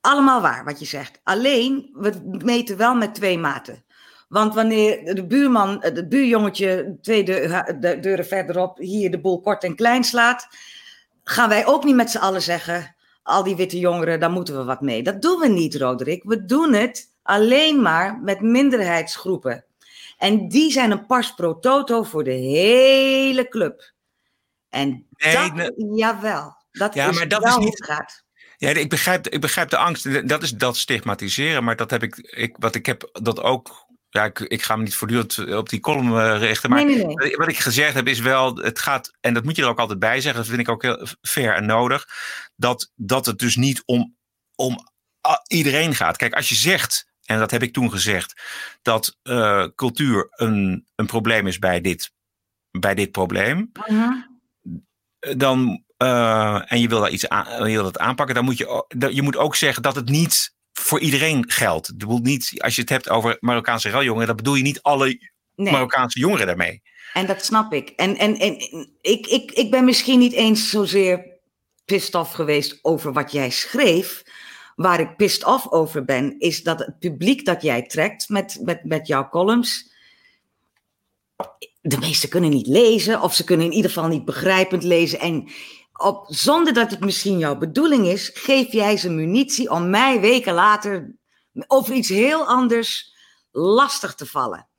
allemaal 0.00 0.40
waar 0.40 0.64
wat 0.64 0.78
je 0.78 0.86
zegt. 0.86 1.20
Alleen, 1.22 1.90
we 1.92 2.38
meten 2.44 2.76
wel 2.76 2.94
met 2.94 3.14
twee 3.14 3.38
maten. 3.38 3.84
Want 4.28 4.54
wanneer 4.54 5.14
de 5.14 5.26
buurman, 5.26 5.76
het 5.80 6.08
buurjongetje 6.08 6.96
twee 7.02 7.24
deu- 7.24 7.62
de 7.80 7.98
deuren 8.00 8.26
verderop 8.26 8.78
hier 8.78 9.10
de 9.10 9.20
boel 9.20 9.40
kort 9.40 9.64
en 9.64 9.76
klein 9.76 10.04
slaat, 10.04 10.48
gaan 11.24 11.48
wij 11.48 11.66
ook 11.66 11.84
niet 11.84 11.94
met 11.94 12.10
z'n 12.10 12.18
allen 12.18 12.42
zeggen, 12.42 12.94
al 13.22 13.42
die 13.42 13.56
witte 13.56 13.78
jongeren, 13.78 14.20
daar 14.20 14.30
moeten 14.30 14.56
we 14.56 14.64
wat 14.64 14.80
mee. 14.80 15.02
Dat 15.02 15.22
doen 15.22 15.40
we 15.40 15.48
niet, 15.48 15.74
Roderick. 15.74 16.22
We 16.24 16.44
doen 16.44 16.72
het 16.72 17.11
alleen 17.22 17.82
maar 17.82 18.18
met 18.22 18.40
minderheidsgroepen. 18.40 19.64
En 20.18 20.48
die 20.48 20.70
zijn 20.72 20.90
een 20.90 21.06
pas 21.06 21.34
pro 21.34 21.58
toto 21.58 22.02
voor 22.02 22.24
de 22.24 22.30
hele 22.32 23.48
club. 23.48 23.92
En 24.68 25.06
Nee, 25.10 25.52
dat, 25.52 25.72
jawel, 25.94 26.56
dat 26.72 26.94
Ja, 26.94 27.08
is 27.08 27.16
maar 27.16 27.28
dat 27.28 27.46
is 27.46 27.56
niet- 27.56 27.84
gaat. 27.84 28.22
Ja, 28.56 28.68
ik 28.70 28.88
begrijp, 28.90 29.28
ik 29.28 29.40
begrijp 29.40 29.68
de 29.70 29.76
angst. 29.76 30.28
Dat 30.28 30.42
is 30.42 30.52
dat 30.52 30.76
stigmatiseren. 30.76 31.64
Maar 31.64 31.76
dat 31.76 31.90
heb 31.90 32.02
ik, 32.02 32.16
ik 32.16 32.56
wat 32.58 32.74
ik 32.74 32.86
heb 32.86 33.08
dat 33.12 33.40
ook. 33.40 33.90
Ja, 34.08 34.24
ik, 34.24 34.38
ik 34.40 34.62
ga 34.62 34.76
me 34.76 34.82
niet 34.82 34.94
voortdurend 34.94 35.54
op 35.54 35.68
die 35.68 35.80
column 35.80 36.18
eh, 36.18 36.38
richten. 36.38 36.70
Maar 36.70 36.84
nee, 36.84 36.94
nee, 36.96 37.04
nee. 37.06 37.14
wat 37.14 37.24
ik- 37.24 37.36
wat 37.36 37.48
ik 37.48 37.58
gezegd 37.58 37.94
heb 37.94 38.08
is 38.08 38.18
wel, 38.20 38.56
het 38.56 38.78
gaat, 38.78 39.10
en 39.20 39.34
dat 39.34 39.44
moet 39.44 39.56
je 39.56 39.62
er 39.62 39.68
ook 39.68 39.78
altijd 39.78 39.98
bij 39.98 40.20
zeggen, 40.20 40.40
dat 40.40 40.50
vind 40.50 40.60
ik 40.60 40.68
ook 40.68 40.82
heel 40.82 41.06
fair 41.22 41.54
en 41.54 41.66
nodig, 41.66 42.06
dat, 42.56 42.90
dat 42.94 43.26
het 43.26 43.38
dus 43.38 43.56
niet 43.56 43.82
om, 43.84 44.16
om 44.54 44.78
ah, 45.20 45.36
iedereen 45.46 45.94
gaat. 45.94 46.16
Kijk, 46.16 46.34
als 46.34 46.48
je 46.48 46.54
zegt, 46.54 47.06
en 47.24 47.38
dat 47.38 47.50
heb 47.50 47.62
ik 47.62 47.72
toen 47.72 47.90
gezegd, 47.90 48.42
dat 48.82 49.18
eh, 49.22 49.66
cultuur 49.74 50.26
een, 50.30 50.86
een 50.94 51.06
probleem 51.06 51.46
is 51.46 51.58
bij 51.58 51.80
dit, 51.80 52.10
bij 52.70 52.94
dit 52.94 53.10
probleem, 53.10 53.70
Mhm. 53.88 54.10
dan, 55.36 55.82
eh, 55.96 56.72
en 56.72 56.80
je 56.80 56.88
wil 56.88 57.00
daar 57.00 57.10
iets 57.10 57.28
aan, 57.28 57.68
je 57.68 57.74
wil 57.74 57.82
dat 57.82 57.98
aanpakken, 57.98 58.34
dan 58.34 58.44
moet 58.44 58.58
je, 58.58 58.84
je 59.10 59.22
moet 59.22 59.36
ook 59.36 59.56
zeggen 59.56 59.82
dat 59.82 59.94
het 59.94 60.08
niet 60.08 60.54
voor 60.72 61.00
iedereen 61.00 61.50
geldt. 61.50 61.96
Bedoel 61.96 62.18
niet, 62.18 62.54
als 62.62 62.74
je 62.74 62.80
het 62.80 62.90
hebt 62.90 63.08
over 63.08 63.36
Marokkaanse 63.40 63.90
raljongeren, 63.90 64.26
dan 64.26 64.36
bedoel 64.36 64.54
je 64.54 64.62
niet 64.62 64.82
alle 64.82 65.30
Nee, 65.56 65.72
Marokkaanse 65.72 66.18
jongeren 66.18 66.46
daarmee. 66.46 66.82
en 67.12 67.26
dat 67.26 67.44
snap 67.44 67.72
ik. 67.72 67.88
En, 67.88 68.16
en, 68.16 68.38
en 68.38 68.56
ik, 69.00 69.26
ik, 69.26 69.50
ik 69.50 69.70
ben 69.70 69.84
misschien 69.84 70.18
niet 70.18 70.32
eens 70.32 70.70
zozeer 70.70 71.26
pissed 71.84 72.14
off 72.14 72.32
geweest 72.32 72.78
over 72.82 73.12
wat 73.12 73.32
jij 73.32 73.50
schreef. 73.50 74.22
Waar 74.76 75.00
ik 75.00 75.16
pissed 75.16 75.44
off 75.44 75.70
over 75.70 76.04
ben, 76.04 76.38
is 76.38 76.62
dat 76.62 76.78
het 76.78 76.98
publiek 76.98 77.44
dat 77.44 77.62
jij 77.62 77.82
trekt 77.82 78.28
met, 78.28 78.58
met, 78.62 78.84
met 78.84 79.06
jouw 79.06 79.28
columns. 79.28 79.90
De 81.80 81.98
meesten 81.98 82.28
kunnen 82.28 82.50
niet 82.50 82.66
lezen, 82.66 83.22
of 83.22 83.34
ze 83.34 83.44
kunnen 83.44 83.66
in 83.66 83.72
ieder 83.72 83.90
geval 83.90 84.08
niet 84.08 84.24
begrijpend 84.24 84.82
lezen. 84.82 85.18
En 85.20 85.50
op, 85.92 86.24
zonder 86.28 86.72
dat 86.74 86.90
het 86.90 87.00
misschien 87.00 87.38
jouw 87.38 87.56
bedoeling 87.56 88.06
is, 88.06 88.30
geef 88.34 88.72
jij 88.72 88.96
ze 88.96 89.10
munitie 89.10 89.70
om 89.70 89.90
mij 89.90 90.20
weken 90.20 90.54
later 90.54 91.16
over 91.66 91.94
iets 91.94 92.08
heel 92.08 92.46
anders 92.46 93.14
lastig 93.50 94.14
te 94.14 94.26
vallen 94.26 94.70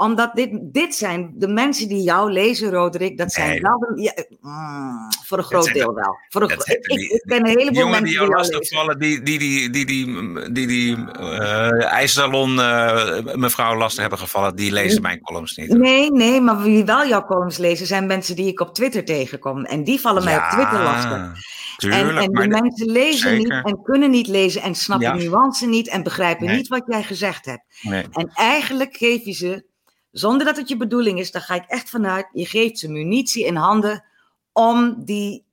omdat 0.00 0.34
dit, 0.34 0.50
dit 0.62 0.94
zijn 0.94 1.32
de 1.34 1.48
mensen 1.48 1.88
die 1.88 2.02
jou 2.02 2.32
lezen, 2.32 2.70
Roderick. 2.70 3.18
Dat 3.18 3.32
zijn 3.32 3.48
Nee. 3.48 3.60
wel 3.60 3.78
de, 3.78 4.02
ja, 4.02 4.12
mm, 4.40 5.08
voor 5.26 5.38
een 5.38 5.44
groot 5.44 5.64
de- 5.64 5.72
deel 5.72 5.94
wel. 5.94 6.18
Voor 6.28 6.42
een, 6.42 6.48
gro- 6.50 6.72
ik, 6.74 6.82
de- 6.82 7.00
ik, 7.14 7.22
ben 7.26 7.38
een 7.38 7.44
Die 7.44 7.52
heleboel 7.58 7.78
jongen 7.78 7.90
mensen 8.02 8.04
die 8.20 8.26
die 8.26 8.68
jou 8.76 8.98
die 8.98 9.22
die, 9.22 9.38
die, 9.38 9.70
die, 9.70 9.84
die, 9.86 10.52
die, 10.52 10.66
die 10.66 10.96
eh, 11.12 11.84
ijssalon 11.92 12.60
eh, 12.60 13.18
mevrouw 13.34 13.76
lastig 13.76 14.00
hebben 14.00 14.18
gevallen, 14.18 14.56
die 14.56 14.72
lezen 14.72 15.02
mijn 15.02 15.20
columns 15.20 15.56
niet. 15.56 15.68
Nee, 15.68 16.10
nee, 16.10 16.40
maar 16.40 16.62
wie 16.62 16.84
wel 16.84 17.06
jouw 17.06 17.24
columns 17.24 17.56
lezen, 17.56 17.86
zijn 17.86 18.06
mensen 18.06 18.36
die 18.36 18.46
ik 18.46 18.60
op 18.60 18.74
Twitter 18.74 19.04
tegenkom. 19.04 19.64
En 19.64 19.84
die 19.84 20.00
vallen 20.00 20.24
mij 20.24 20.36
op 20.36 20.44
Twitter 20.50 20.82
lastig. 20.82 21.46
Tuurlijk, 21.76 22.02
En, 22.02 22.16
en 22.16 22.32
maar 22.32 22.48
de- 22.48 22.60
mensen 22.60 22.90
lezen 22.90 23.18
zeker. 23.30 23.38
niet 23.38 23.66
en 23.66 23.82
kunnen 23.82 24.10
niet 24.10 24.26
lezen 24.28 24.62
en 24.62 24.74
snappen 24.74 25.06
Ja. 25.08 25.14
nuance 25.14 25.66
niet 25.66 25.88
en 25.88 26.02
begrijpen 26.02 26.46
Nee. 26.46 26.56
niet 26.56 26.68
wat 26.68 26.82
jij 26.86 27.02
gezegd 27.02 27.44
hebt. 27.46 27.62
nee. 27.82 28.06
En 28.12 28.30
eigenlijk 28.34 28.96
geef 28.96 29.24
je 29.24 29.32
ze, 29.32 29.64
zonder 30.10 30.46
dat 30.46 30.56
het 30.56 30.68
je 30.68 30.76
bedoeling 30.76 31.18
is, 31.18 31.30
daar 31.30 31.42
ga 31.42 31.54
ik 31.54 31.64
echt 31.66 31.90
vanuit, 31.90 32.28
je 32.32 32.46
geeft 32.46 32.78
ze 32.78 32.90
munitie 32.90 33.44
in 33.44 33.56
handen 33.56 34.04
om 34.52 35.04
die, 35.04 35.44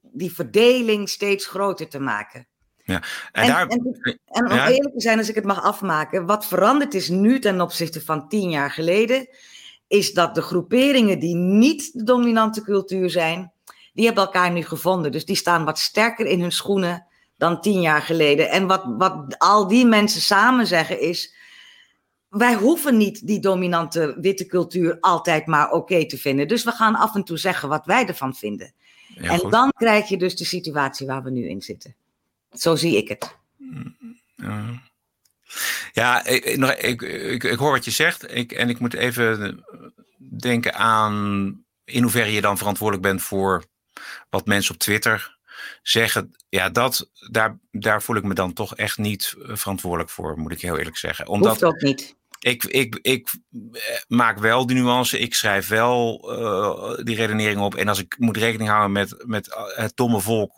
die 0.00 0.32
verdeling 0.32 1.08
steeds 1.08 1.46
groter 1.46 1.88
te 1.88 2.00
maken. 2.00 2.48
En, 2.84 3.02
En, 3.32 3.46
daar, 3.46 3.66
en, 3.66 4.20
en 4.24 4.50
om 4.50 4.56
ja. 4.56 4.68
eerlijk 4.68 4.94
te 4.94 5.00
zijn, 5.00 5.18
als 5.18 5.28
ik 5.28 5.34
het 5.34 5.44
mag 5.44 5.62
afmaken, 5.62 6.26
wat 6.26 6.46
veranderd 6.46 6.94
is 6.94 7.08
nu 7.08 7.38
ten 7.38 7.60
opzichte 7.60 8.00
van 8.00 8.28
tien 8.28 8.50
jaar 8.50 8.70
geleden, 8.70 9.28
is 9.86 10.12
dat 10.12 10.34
de 10.34 10.42
groeperingen 10.42 11.18
die 11.18 11.34
niet 11.34 11.92
de 11.92 12.02
dominante 12.02 12.62
cultuur 12.62 13.10
zijn, 13.10 13.52
die 13.92 14.04
hebben 14.06 14.24
elkaar 14.24 14.50
nu 14.50 14.62
gevonden. 14.62 15.12
Dus 15.12 15.24
die 15.24 15.36
staan 15.36 15.64
wat 15.64 15.78
sterker 15.78 16.26
in 16.26 16.40
hun 16.40 16.52
schoenen 16.52 17.06
dan 17.36 17.60
tien 17.60 17.80
jaar 17.80 18.02
geleden. 18.02 18.50
En 18.50 18.66
wat, 18.66 18.82
wat 18.98 19.38
al 19.38 19.68
die 19.68 19.86
mensen 19.86 20.20
samen 20.20 20.66
zeggen 20.66 21.00
is, 21.00 21.34
wij 22.30 22.54
hoeven 22.54 22.96
niet 22.96 23.26
die 23.26 23.40
dominante 23.40 24.16
witte 24.20 24.46
cultuur 24.46 24.96
altijd 25.00 25.46
maar 25.46 25.70
oké 25.70 26.06
te 26.06 26.18
vinden. 26.18 26.48
Dus 26.48 26.64
we 26.64 26.70
gaan 26.70 26.94
af 26.94 27.14
en 27.14 27.24
toe 27.24 27.38
zeggen 27.38 27.68
wat 27.68 27.86
wij 27.86 28.06
ervan 28.06 28.34
vinden. 28.34 28.72
ja, 29.08 29.30
en 29.30 29.38
goed. 29.38 29.52
dan 29.52 29.72
krijg 29.76 30.08
je 30.08 30.16
dus 30.16 30.36
de 30.36 30.44
situatie 30.44 31.06
waar 31.06 31.22
we 31.22 31.30
nu 31.30 31.48
in 31.48 31.62
zitten. 31.62 31.94
Zo 32.52 32.76
zie 32.76 32.96
ik 32.96 33.08
het. 33.08 33.38
Ja, 35.92 36.24
ik, 36.24 36.44
ik, 36.44 37.02
ik, 37.02 37.44
ik, 37.44 37.58
hoor 37.58 37.70
wat 37.70 37.84
je 37.84 37.90
zegt. 37.90 38.34
Ik, 38.34 38.52
en 38.52 38.68
ik 38.68 38.78
moet 38.78 38.94
even 38.94 39.64
denken 40.18 40.74
aan 40.74 41.64
in 41.84 42.02
hoeverre 42.02 42.32
je 42.32 42.40
dan 42.40 42.58
verantwoordelijk 42.58 43.06
bent 43.06 43.22
voor 43.22 43.64
wat 44.30 44.46
mensen 44.46 44.74
op 44.74 44.80
Twitter 44.80 45.38
zeggen. 45.82 46.36
Ja, 46.48 46.68
dat, 46.68 47.10
daar, 47.30 47.58
daar 47.70 48.02
voel 48.02 48.16
ik 48.16 48.24
me 48.24 48.34
dan 48.34 48.52
toch 48.52 48.76
echt 48.76 48.98
niet 48.98 49.34
verantwoordelijk 49.38 50.10
voor, 50.10 50.38
moet 50.38 50.52
ik 50.52 50.60
heel 50.60 50.78
eerlijk 50.78 50.96
zeggen. 50.96 51.26
Omdat, 51.26 51.50
Hoeft 51.50 51.64
ook 51.64 51.80
niet. 51.80 52.18
Ik, 52.40 52.64
ik, 52.64 52.98
ik 53.02 53.30
maak 54.08 54.38
wel 54.38 54.66
die 54.66 54.76
nuance. 54.76 55.18
Ik 55.18 55.34
schrijf 55.34 55.68
wel 55.68 56.28
uh, 56.38 57.04
die 57.04 57.16
redenering 57.16 57.60
op. 57.60 57.74
En 57.74 57.88
als 57.88 57.98
ik 57.98 58.18
moet 58.18 58.36
rekening 58.36 58.70
houden 58.70 58.92
met, 58.92 59.24
met 59.26 59.48
het 59.74 59.96
domme 59.96 60.20
volk. 60.20 60.52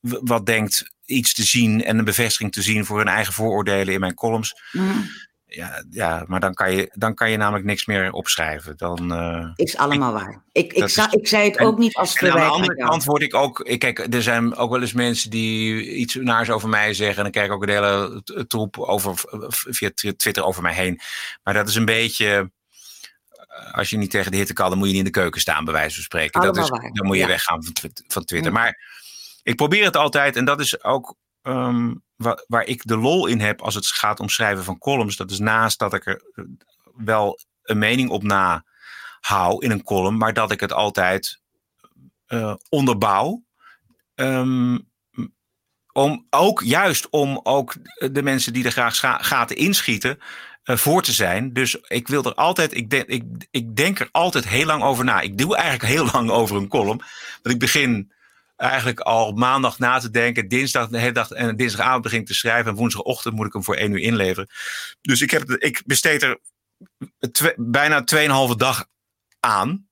Wat 0.00 0.46
denkt 0.46 0.94
iets 1.04 1.34
te 1.34 1.42
zien 1.42 1.84
en 1.84 1.98
een 1.98 2.04
bevestiging 2.04 2.52
te 2.52 2.62
zien 2.62 2.84
voor 2.84 2.98
hun 2.98 3.08
eigen 3.08 3.32
vooroordelen 3.32 3.94
in 3.94 4.00
mijn 4.00 4.14
columns. 4.14 4.54
Mm. 4.72 5.08
Ja, 5.54 5.84
ja, 5.90 6.24
maar 6.26 6.40
dan 6.40 6.54
kan, 6.54 6.72
je, 6.72 6.90
dan 6.94 7.14
kan 7.14 7.30
je 7.30 7.36
namelijk 7.36 7.64
niks 7.64 7.86
meer 7.86 8.12
opschrijven. 8.12 8.76
Dan, 8.76 9.12
uh, 9.12 9.50
is 9.54 9.76
allemaal 9.76 10.12
waar. 10.12 10.42
Ik, 10.52 10.72
ik, 10.72 10.84
ik 11.10 11.26
zei 11.28 11.50
het 11.50 11.58
ook 11.58 11.78
niet 11.78 11.94
als 11.94 12.12
verwijt. 12.12 12.38
Aan 12.38 12.46
de 12.46 12.52
andere 12.52 12.76
kant 12.76 13.04
word 13.04 13.22
ik 13.22 13.34
ook. 13.34 13.60
Ik, 13.60 13.78
kijk, 13.78 14.14
er 14.14 14.22
zijn 14.22 14.54
ook 14.54 14.70
wel 14.70 14.80
eens 14.80 14.92
mensen 14.92 15.30
die 15.30 15.84
iets 15.94 16.14
naars 16.14 16.50
over 16.50 16.68
mij 16.68 16.94
zeggen. 16.94 17.16
En 17.16 17.22
dan 17.22 17.32
krijg 17.32 17.46
ik 17.46 17.52
ook 17.52 17.62
een 17.62 17.68
hele 17.68 18.22
troep 18.46 18.78
over, 18.78 19.14
via 19.48 19.90
Twitter 19.94 20.44
over 20.44 20.62
mij 20.62 20.74
heen. 20.74 21.00
Maar 21.42 21.54
dat 21.54 21.68
is 21.68 21.74
een 21.74 21.84
beetje. 21.84 22.50
Eh, 23.36 23.74
als 23.74 23.90
je 23.90 23.96
niet 23.96 24.10
tegen 24.10 24.30
de 24.30 24.36
hitte 24.36 24.52
kan, 24.52 24.68
dan 24.68 24.78
moet 24.78 24.86
je 24.86 24.92
niet 24.92 25.06
in 25.06 25.12
de 25.12 25.18
keuken 25.20 25.40
staan, 25.40 25.64
bij 25.64 25.74
wijze 25.74 25.94
van 25.94 26.04
spreken. 26.04 26.40
dat 26.40 26.56
is, 26.56 26.68
dan 26.68 27.06
moet 27.06 27.16
je 27.16 27.26
weggaan 27.26 27.64
van, 27.64 27.90
van 28.06 28.24
Twitter. 28.24 28.52
Mm. 28.52 28.58
Maar 28.58 28.78
ik 29.42 29.56
probeer 29.56 29.84
het 29.84 29.96
altijd, 29.96 30.36
en 30.36 30.44
dat 30.44 30.60
is 30.60 30.84
ook 30.84 31.16
um, 31.42 32.02
waar, 32.22 32.44
waar, 32.46 32.64
ik 32.64 32.86
de 32.86 32.96
lol 32.96 33.26
in 33.26 33.40
heb 33.40 33.60
als 33.62 33.74
het 33.74 33.86
gaat 33.86 34.20
om 34.20 34.28
schrijven 34.28 34.64
van 34.64 34.78
columns. 34.78 35.16
Dat 35.16 35.30
is 35.30 35.38
naast 35.38 35.78
dat 35.78 35.94
ik 35.94 36.06
er 36.06 36.22
wel 36.96 37.38
een 37.62 37.78
mening 37.78 38.10
op 38.10 38.22
na 38.22 38.64
hou 39.20 39.64
in 39.64 39.70
een 39.70 39.82
column, 39.82 40.16
maar 40.16 40.32
dat 40.32 40.50
ik 40.50 40.60
het 40.60 40.72
altijd 40.72 41.40
uh, 42.28 42.54
onderbouw. 42.68 43.42
Um, 44.14 44.90
om 45.92 46.26
ook, 46.30 46.62
juist 46.62 47.08
om 47.10 47.40
ook 47.42 47.74
de 48.12 48.22
mensen 48.22 48.52
die 48.52 48.64
er 48.64 48.72
graag 48.72 49.26
gaten 49.26 49.56
inschieten, 49.56 50.18
uh, 50.64 50.76
voor 50.76 51.02
te 51.02 51.12
zijn. 51.12 51.52
Dus 51.52 51.74
ik 51.74 52.08
wil 52.08 52.24
er 52.24 52.34
altijd, 52.34 52.74
ik 52.74 52.90
denk, 52.90 53.06
ik, 53.06 53.24
ik 53.50 53.76
denk 53.76 54.00
er 54.00 54.08
altijd 54.12 54.48
heel 54.48 54.66
lang 54.66 54.82
over 54.82 55.04
na. 55.04 55.20
Ik 55.20 55.38
doe 55.38 55.56
eigenlijk 55.56 55.92
heel 55.92 56.08
lang 56.14 56.30
over 56.30 56.56
een 56.56 56.68
column. 56.68 57.02
Want 57.42 57.54
ik 57.54 57.58
begin 57.58 58.12
eigenlijk 58.62 59.00
al 59.00 59.32
maandag 59.32 59.78
na 59.78 59.98
te 59.98 60.10
denken. 60.10 60.48
Dinsdag 60.48 60.88
de 60.88 60.98
hele 60.98 61.12
dag 61.12 61.30
en 61.30 61.56
dinsdagavond 61.56 62.02
begin 62.02 62.20
ik 62.20 62.26
te 62.26 62.34
schrijven. 62.34 62.70
En 62.70 62.76
woensdagochtend 62.76 63.34
moet 63.34 63.46
ik 63.46 63.52
hem 63.52 63.64
voor 63.64 63.74
één 63.76 63.92
uur 63.92 63.98
inleveren. 63.98 64.48
Dus 65.00 65.20
ik, 65.20 65.30
heb, 65.30 65.50
ik 65.50 65.82
besteed 65.86 66.22
er 66.22 66.40
twee, 67.32 67.52
bijna 67.56 68.04
tweeënhalve 68.04 68.56
dag 68.56 68.86
aan. 69.40 69.86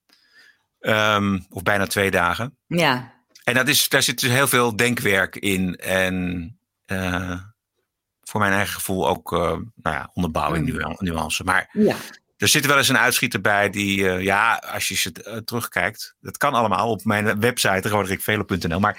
Um, 0.81 1.47
of 1.49 1.63
bijna 1.63 1.87
twee 1.87 2.11
dagen. 2.11 2.59
Ja. 2.67 3.15
En 3.45 3.55
dat 3.55 3.69
is, 3.69 3.89
daar 3.89 4.03
zit 4.03 4.21
dus 4.21 4.31
heel 4.31 4.49
veel 4.49 4.77
denkwerk 4.77 5.37
in. 5.37 5.77
En 5.77 6.59
uh, 6.87 7.41
voor 8.23 8.41
mijn 8.41 8.53
eigen 8.53 8.75
gevoel 8.75 9.09
ook 9.09 9.33
uh, 9.33 9.41
nou 9.41 9.67
ja, 9.97 10.11
onderbouwing, 10.15 10.73
mm. 10.73 10.97
nuance. 10.99 11.45
Maar 11.45 11.69
ja. 11.73 11.97
Er 12.41 12.49
zit 12.49 12.67
wel 12.67 12.77
eens 12.77 12.89
een 12.89 12.99
uitschieter 12.99 13.41
bij 13.41 13.71
die, 13.71 13.99
uh, 13.99 14.23
ja, 14.23 14.63
als 14.73 14.89
je 14.89 14.95
ze 14.95 15.13
uh, 15.27 15.37
terugkijkt. 15.37 16.15
Dat 16.21 16.37
kan 16.37 16.55
allemaal 16.55 16.91
op 16.91 17.05
mijn 17.05 17.41
website, 17.41 17.89
roderikvelo.nl. 17.89 18.81
Maar 18.81 18.99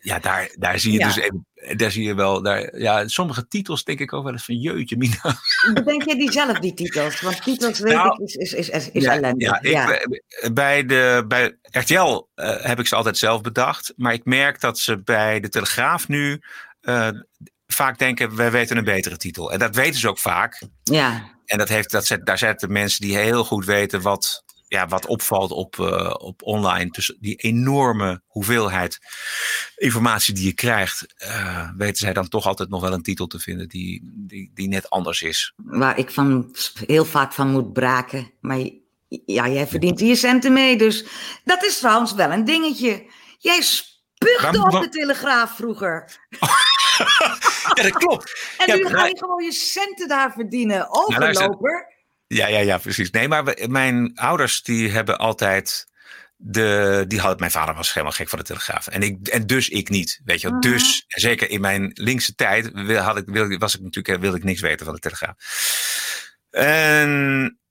ja, 0.00 0.18
daar, 0.18 0.54
daar 0.58 0.78
zie 0.78 0.92
je 0.92 0.98
ja. 0.98 1.06
dus 1.06 1.16
even, 1.16 1.46
daar 1.76 1.90
zie 1.90 2.04
je 2.04 2.14
wel, 2.14 2.42
daar, 2.42 2.78
ja, 2.78 3.08
sommige 3.08 3.48
titels 3.48 3.84
denk 3.84 4.00
ik 4.00 4.12
ook 4.12 4.24
wel 4.24 4.32
eens 4.32 4.44
van 4.44 4.60
jeutje, 4.60 4.96
Mina. 4.96 5.36
Denk 5.84 6.02
jij 6.02 6.16
die 6.16 6.32
zelf, 6.32 6.58
die 6.58 6.74
titels? 6.74 7.20
Want 7.20 7.42
titels 7.42 7.78
weet 7.78 7.94
nou, 7.94 8.12
ik 8.12 8.28
is, 8.28 8.34
is, 8.34 8.68
is, 8.68 8.90
is, 8.90 9.02
ja, 9.02 9.12
ellendig. 9.12 9.62
Ja, 9.62 9.70
ja. 9.70 9.98
Ik, 9.98 10.54
bij, 10.54 10.86
de, 10.86 11.24
bij 11.28 11.56
RTL 11.62 12.26
uh, 12.36 12.64
heb 12.64 12.78
ik 12.78 12.86
ze 12.86 12.96
altijd 12.96 13.18
zelf 13.18 13.40
bedacht. 13.40 13.92
Maar 13.96 14.12
ik 14.12 14.24
merk 14.24 14.60
dat 14.60 14.78
ze 14.78 15.02
bij 15.02 15.40
de 15.40 15.48
Telegraaf 15.48 16.08
nu 16.08 16.42
vaak 17.66 17.98
denken, 17.98 18.36
wij 18.36 18.50
weten 18.50 18.76
een 18.76 18.84
betere 18.84 19.16
titel. 19.16 19.52
En 19.52 19.58
dat 19.58 19.74
weten 19.74 20.00
ze 20.00 20.08
ook 20.08 20.18
vaak. 20.18 20.62
Ja. 20.82 21.31
En 21.44 21.58
dat 21.58 21.68
heeft, 21.68 21.90
dat 21.90 22.06
zet, 22.06 22.26
daar 22.26 22.38
zetten 22.38 22.72
mensen 22.72 23.00
die 23.00 23.16
heel 23.16 23.44
goed 23.44 23.64
weten 23.64 24.02
wat, 24.02 24.44
ja, 24.68 24.86
wat 24.86 25.06
opvalt 25.06 25.50
op, 25.50 25.76
uh, 25.76 26.14
op 26.18 26.42
online. 26.42 26.90
Dus 26.90 27.16
die 27.20 27.36
enorme 27.36 28.22
hoeveelheid 28.26 28.98
informatie 29.76 30.34
die 30.34 30.44
je 30.44 30.52
krijgt, 30.52 31.14
uh, 31.18 31.70
weten 31.76 31.96
zij 31.96 32.12
dan 32.12 32.28
toch 32.28 32.46
altijd 32.46 32.68
nog 32.68 32.80
wel 32.80 32.92
een 32.92 33.02
titel 33.02 33.26
te 33.26 33.38
vinden 33.38 33.68
die, 33.68 34.12
die, 34.26 34.50
die 34.54 34.68
net 34.68 34.90
anders 34.90 35.22
is. 35.22 35.52
Waar 35.56 35.98
ik 35.98 36.10
van 36.10 36.56
heel 36.86 37.04
vaak 37.04 37.32
van 37.32 37.50
moet 37.50 37.72
braken. 37.72 38.30
Maar 38.40 38.58
ja, 39.26 39.48
jij 39.48 39.66
verdient 39.66 40.00
hier 40.00 40.16
centen 40.16 40.52
mee. 40.52 40.76
Dus 40.76 41.04
dat 41.44 41.64
is 41.64 41.78
trouwens 41.78 42.14
wel 42.14 42.30
een 42.30 42.44
dingetje. 42.44 43.06
Jij 43.38 43.62
spuugde 43.62 44.62
op 44.62 44.82
de 44.82 44.88
telegraaf 44.88 45.56
vroeger. 45.56 46.20
ja, 47.74 47.82
dat 47.82 47.92
klopt. 47.92 48.54
En 48.56 48.76
nu 48.76 48.86
ga 48.86 49.06
je 49.06 49.18
gewoon 49.18 49.44
je 49.44 49.52
centen 49.52 50.08
daar 50.08 50.32
verdienen. 50.32 50.78
Nou, 50.78 50.90
Overloper. 50.90 51.86
ja, 52.26 52.46
ja, 52.46 52.58
ja, 52.58 52.78
precies. 52.78 53.10
Nee, 53.10 53.28
maar 53.28 53.56
mijn 53.66 54.12
ouders 54.14 54.62
die 54.62 54.90
hebben 54.90 55.18
altijd... 55.18 55.90
De, 56.44 57.04
die 57.08 57.20
had, 57.20 57.38
mijn 57.38 57.50
vader 57.50 57.74
was 57.74 57.92
helemaal 57.92 58.12
gek 58.12 58.28
van 58.28 58.38
de 58.38 58.44
Telegraaf. 58.44 58.86
En, 58.86 59.02
ik, 59.02 59.28
en 59.28 59.46
dus 59.46 59.68
ik 59.68 59.88
niet. 59.88 60.20
Weet 60.24 60.40
je 60.40 60.48
wel. 60.48 60.58
Mhm. 60.58 60.70
Dus, 60.70 61.04
zeker 61.08 61.50
in 61.50 61.60
mijn 61.60 61.90
linkse 61.94 62.34
tijd, 62.34 62.70
had 62.96 63.16
ik, 63.16 63.58
was 63.58 63.74
ik 63.74 63.80
natuurlijk, 63.80 64.20
wilde 64.20 64.36
ik 64.36 64.44
niks 64.44 64.60
weten 64.60 64.84
van 64.84 64.94
de 64.94 65.00
Telegraaf. 65.00 65.34
En 66.50 67.61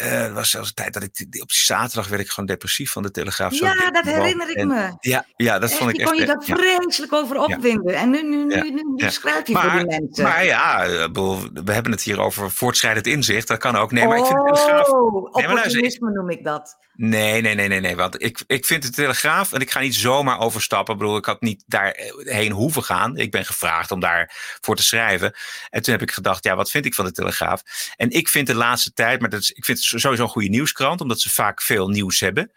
uh, 0.00 0.24
er 0.24 0.32
was 0.32 0.50
zelfs 0.50 0.68
een 0.68 0.74
tijd 0.74 0.92
dat 0.92 1.02
ik 1.02 1.42
op 1.42 1.52
zaterdag 1.52 2.08
werd 2.08 2.22
ik 2.22 2.28
gewoon 2.28 2.48
depressief 2.48 2.90
van 2.90 3.02
de 3.02 3.10
Telegraaf. 3.10 3.52
Ja, 3.52 3.90
dat 3.90 4.04
herinner 4.04 4.50
ik 4.50 4.64
me. 4.64 4.96
Ja, 5.00 5.26
ja 5.36 5.58
dat 5.58 5.72
vond 5.72 5.90
ik 5.90 5.96
echt. 5.96 6.10
Kon 6.10 6.18
je 6.18 6.26
daar 6.26 6.42
vreselijk 6.42 7.12
over 7.12 7.36
opwinden. 7.36 7.94
En 7.94 8.10
nu, 8.10 8.22
nu, 8.22 8.44
nu, 8.44 8.70
nu, 8.70 8.82
nu 8.96 9.10
schrijf 9.10 9.46
je 9.46 9.52
voor 9.52 9.70
die 9.70 10.00
mensen. 10.00 10.24
Maar 10.24 10.44
ja, 10.44 10.84
eh, 10.84 11.08
we 11.52 11.72
hebben 11.72 11.92
het 11.92 12.02
hier 12.02 12.20
over 12.20 12.50
voortschrijdend 12.50 13.06
inzicht. 13.06 13.48
Dat 13.48 13.58
kan 13.58 13.76
ook. 13.76 13.92
Nee, 13.92 14.06
maar 14.06 14.18
ik 14.18 14.26
vind 14.26 14.38
de 14.38 14.52
Telegraaf... 14.52 14.88
Oh, 14.88 15.34
nee, 15.34 15.48
opportunisme 15.48 16.10
noem 16.10 16.30
ik 16.30 16.44
dat. 16.44 16.78
Nee, 16.94 17.40
nee, 17.40 17.54
nee, 17.54 17.68
nee, 17.68 17.80
nee. 17.80 17.96
Want 17.96 18.22
ik, 18.22 18.42
ik 18.46 18.66
vind 18.66 18.82
de 18.82 18.90
Telegraaf, 18.90 19.52
en 19.52 19.60
ik 19.60 19.70
ga 19.70 19.80
niet 19.80 19.94
zomaar 19.94 20.38
overstappen. 20.38 20.94
Ik 20.94 21.00
bedoel, 21.00 21.16
ik 21.16 21.24
had 21.24 21.40
niet 21.40 21.64
daarheen 21.66 22.52
hoeven 22.52 22.82
gaan. 22.82 23.16
Ik 23.16 23.30
ben 23.30 23.44
gevraagd 23.44 23.90
om 23.90 24.00
daarvoor 24.00 24.76
te 24.76 24.82
schrijven. 24.82 25.34
En 25.70 25.82
toen 25.82 25.92
heb 25.92 26.02
ik 26.02 26.10
gedacht, 26.10 26.44
ja, 26.44 26.56
wat 26.56 26.70
vind 26.70 26.84
ik 26.84 26.94
van 26.94 27.04
de 27.04 27.12
Telegraaf? 27.12 27.62
En 27.96 28.10
ik 28.10 28.28
vind 28.28 28.46
de 28.46 28.54
laatste 28.54 28.92
tijd, 28.92 29.20
maar 29.20 29.30
dat 29.30 29.40
is, 29.40 29.50
ik 29.50 29.64
vind 29.64 29.78
het 29.78 29.86
sowieso 29.96 30.22
een 30.22 30.28
goede 30.28 30.48
nieuwskrant, 30.48 31.00
omdat 31.00 31.20
ze 31.20 31.30
vaak 31.30 31.62
veel 31.62 31.88
nieuws 31.88 32.20
hebben. 32.20 32.52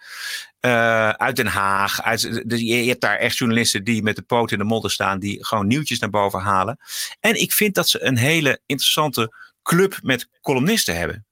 Uh, 0.62 1.10
uit 1.10 1.36
Den 1.36 1.48
Haag. 1.48 2.02
Uit, 2.02 2.50
dus 2.50 2.62
je, 2.62 2.76
hebt 2.76 3.02
daar 3.02 3.18
echt 3.18 3.38
journalisten 3.38 3.84
die 3.84 4.04
met 4.04 4.16
de 4.16 4.22
poot 4.22 4.52
in 4.52 4.58
de 4.58 4.64
modder 4.64 4.92
staan, 4.92 5.20
die 5.20 5.46
gewoon 5.46 5.68
nieuwtjes 5.68 6.00
naar 6.00 6.10
boven 6.10 6.40
halen. 6.40 6.78
En 7.20 7.42
ik 7.42 7.54
vind 7.54 7.76
dat 7.76 7.90
ze 7.90 8.04
een 8.04 8.18
hele 8.18 8.62
interessante 8.66 9.34
club 9.64 10.00
met 10.02 10.30
columnisten 10.42 10.98
hebben. 10.98 11.26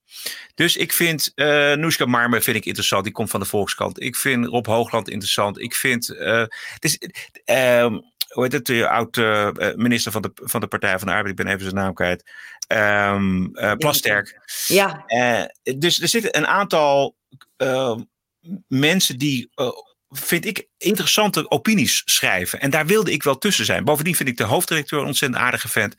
Dus 0.56 0.78
ik 0.78 0.94
vind 0.94 1.32
uh, 1.36 1.74
Noeska 1.74 2.06
Marmer 2.06 2.42
vind 2.42 2.58
ik 2.58 2.66
interessant. 2.66 3.04
Die 3.04 3.14
komt 3.14 3.30
van 3.30 3.40
de 3.40 3.46
Volkskrant. 3.46 4.02
Ik 4.02 4.16
vind 4.16 4.46
Rob 4.46 4.66
Hoogland 4.66 5.10
interessant. 5.10 5.60
Ik 5.60 5.76
vind. 5.76 6.10
Uh, 6.10 6.46
hoe 8.32 8.44
heet 8.44 8.52
het? 8.52 8.66
De 8.66 8.88
oud 8.88 9.18
uh, 9.18 9.50
minister 9.76 10.12
van 10.12 10.22
de, 10.22 10.32
van 10.34 10.62
de 10.62 10.68
Partij 10.68 11.00
van 11.00 11.08
de 11.08 11.14
Arbeid. 11.14 11.40
Ik 11.40 11.46
ben 11.46 11.54
even 11.54 11.62
zijn 11.62 11.76
naam 11.76 11.94
kwijt. 11.94 12.32
Um, 12.72 13.52
Plasterk. 13.78 14.42
Ja. 14.68 15.06
dus 15.78 16.02
er 16.02 16.08
zitten 16.08 16.38
een 16.38 16.48
aantal 16.48 17.16
mensen 18.68 19.18
die 19.18 19.50
vind 20.12 20.46
ik, 20.46 20.68
interessante 20.78 21.50
opinies 21.50 22.02
schrijven. 22.06 22.60
En 22.60 22.70
daar 22.70 22.86
wilde 22.86 23.12
ik 23.12 23.24
wel 23.24 23.38
tussen 23.38 23.66
zijn. 23.66 23.84
Bovendien 23.84 24.16
vind 24.16 24.30
ik 24.30 24.38
de 24.38 24.44
hoofddirecteur 24.44 25.00
een 25.00 25.06
ontzettend 25.06 25.42
aardige 25.42 25.70
vent. 25.70 25.96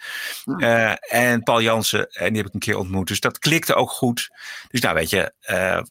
Uh, 0.47 0.94
en 1.15 1.43
Paul 1.43 1.62
Jansen, 1.62 2.07
en 2.11 2.28
die 2.28 2.36
heb 2.36 2.47
ik 2.47 2.55
een 2.55 2.61
keer 2.61 2.77
ontmoet. 2.77 3.09
Dus 3.09 3.20
dat 3.20 3.39
klikte 3.39 3.74
ook 3.74 3.90
goed. 3.90 4.28
Dus 4.69 4.81
nou 4.81 4.94
weet 4.94 5.11
je, 5.11 5.32
uh, 5.51 5.82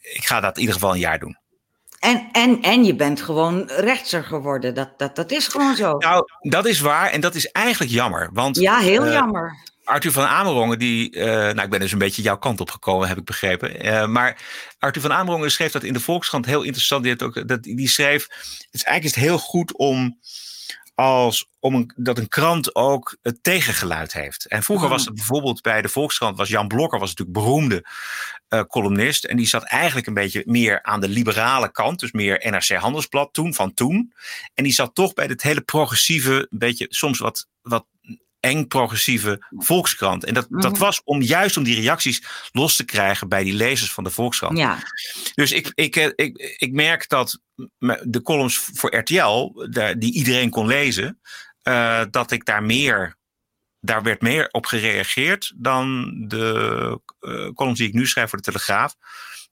ik 0.00 0.24
ga 0.24 0.40
dat 0.40 0.54
in 0.54 0.60
ieder 0.60 0.74
geval 0.74 0.92
een 0.92 1.00
jaar 1.00 1.18
doen. 1.18 1.38
En, 2.02 2.28
en, 2.32 2.62
en 2.62 2.84
je 2.84 2.94
bent 2.94 3.20
gewoon 3.20 3.66
rechtser 3.66 4.24
geworden. 4.24 4.74
Dat, 4.74 4.98
dat, 4.98 5.16
dat 5.16 5.30
is 5.30 5.48
gewoon 5.48 5.76
zo. 5.76 5.96
Nou, 5.96 6.24
dat 6.40 6.66
is 6.66 6.80
waar. 6.80 7.10
En 7.10 7.20
dat 7.20 7.34
is 7.34 7.50
eigenlijk 7.50 7.92
jammer. 7.92 8.30
Want, 8.32 8.56
ja, 8.56 8.78
heel 8.78 9.06
uh, 9.06 9.12
jammer. 9.12 9.56
Arthur 9.84 10.12
van 10.12 10.24
Amerongen, 10.24 10.78
die, 10.78 11.16
uh, 11.16 11.24
nou 11.24 11.60
ik 11.60 11.70
ben 11.70 11.80
dus 11.80 11.92
een 11.92 11.98
beetje 11.98 12.22
jouw 12.22 12.38
kant 12.38 12.60
op 12.60 12.70
gekomen, 12.70 13.08
heb 13.08 13.18
ik 13.18 13.24
begrepen. 13.24 13.86
Uh, 13.86 14.06
maar 14.06 14.42
Arthur 14.78 15.02
van 15.02 15.12
Amerongen 15.12 15.50
schreef 15.50 15.72
dat 15.72 15.82
in 15.82 15.92
de 15.92 16.00
Volkskrant 16.00 16.46
heel 16.46 16.62
interessant. 16.62 17.04
Die, 17.04 17.20
ook, 17.20 17.48
dat, 17.48 17.62
die 17.62 17.88
schreef, 17.88 18.22
het 18.22 18.68
is 18.70 18.82
eigenlijk 18.82 19.04
is 19.04 19.22
het 19.22 19.30
heel 19.30 19.38
goed 19.38 19.76
om 19.76 20.18
als 20.94 21.48
om 21.58 21.74
een, 21.74 21.92
dat 21.96 22.18
een 22.18 22.28
krant 22.28 22.74
ook 22.74 23.16
het 23.22 23.42
tegengeluid 23.42 24.12
heeft. 24.12 24.46
En 24.46 24.62
vroeger 24.62 24.88
was 24.88 25.04
het 25.04 25.14
bijvoorbeeld 25.14 25.60
bij 25.60 25.82
de 25.82 25.88
Volkskrant, 25.88 26.36
was 26.36 26.48
Jan 26.48 26.68
Blokker 26.68 26.98
was 26.98 27.08
natuurlijk 27.08 27.38
beroemde 27.38 27.84
uh, 28.48 28.60
columnist. 28.60 29.24
En 29.24 29.36
die 29.36 29.46
zat 29.46 29.62
eigenlijk 29.62 30.06
een 30.06 30.14
beetje 30.14 30.42
meer 30.46 30.82
aan 30.82 31.00
de 31.00 31.08
liberale 31.08 31.72
kant, 31.72 32.00
dus 32.00 32.12
meer 32.12 32.50
NRC 32.50 32.68
Handelsblad 32.68 33.32
toen, 33.32 33.54
van 33.54 33.74
toen. 33.74 34.12
En 34.54 34.64
die 34.64 34.72
zat 34.72 34.94
toch 34.94 35.14
bij 35.14 35.26
het 35.26 35.42
hele 35.42 35.60
progressieve, 35.60 36.46
een 36.50 36.58
beetje 36.58 36.86
soms 36.88 37.18
wat, 37.18 37.48
wat 37.62 37.86
eng 38.42 38.66
progressieve 38.66 39.46
Volkskrant. 39.50 40.24
En 40.24 40.34
dat, 40.34 40.46
dat 40.50 40.72
mhm. 40.72 40.80
was 40.80 41.00
om 41.04 41.22
juist 41.22 41.56
om 41.56 41.62
die 41.62 41.80
reacties 41.80 42.22
los 42.52 42.76
te 42.76 42.84
krijgen 42.84 43.28
bij 43.28 43.42
die 43.42 43.54
lezers 43.54 43.92
van 43.92 44.04
de 44.04 44.10
Volkskrant. 44.10 44.58
Ja. 44.58 44.78
Dus 45.34 45.52
ik, 45.52 45.72
ik, 45.74 45.96
eh, 45.96 46.10
ik, 46.14 46.56
ik 46.58 46.72
merk 46.72 47.08
dat 47.08 47.40
de 48.02 48.22
columns 48.22 48.58
voor 48.72 48.96
RTL, 48.96 49.52
die 49.98 50.12
iedereen 50.12 50.50
kon 50.50 50.66
lezen, 50.66 51.20
uh, 51.62 52.02
dat 52.10 52.30
ik 52.30 52.44
daar 52.44 52.62
meer, 52.62 53.16
daar 53.80 54.02
werd 54.02 54.20
meer 54.20 54.48
op 54.50 54.66
gereageerd 54.66 55.52
dan 55.56 56.14
de 56.28 57.00
uh, 57.20 57.48
columns 57.48 57.78
die 57.78 57.88
ik 57.88 57.94
nu 57.94 58.06
schrijf 58.06 58.28
voor 58.28 58.38
de 58.38 58.44
Telegraaf. 58.44 58.94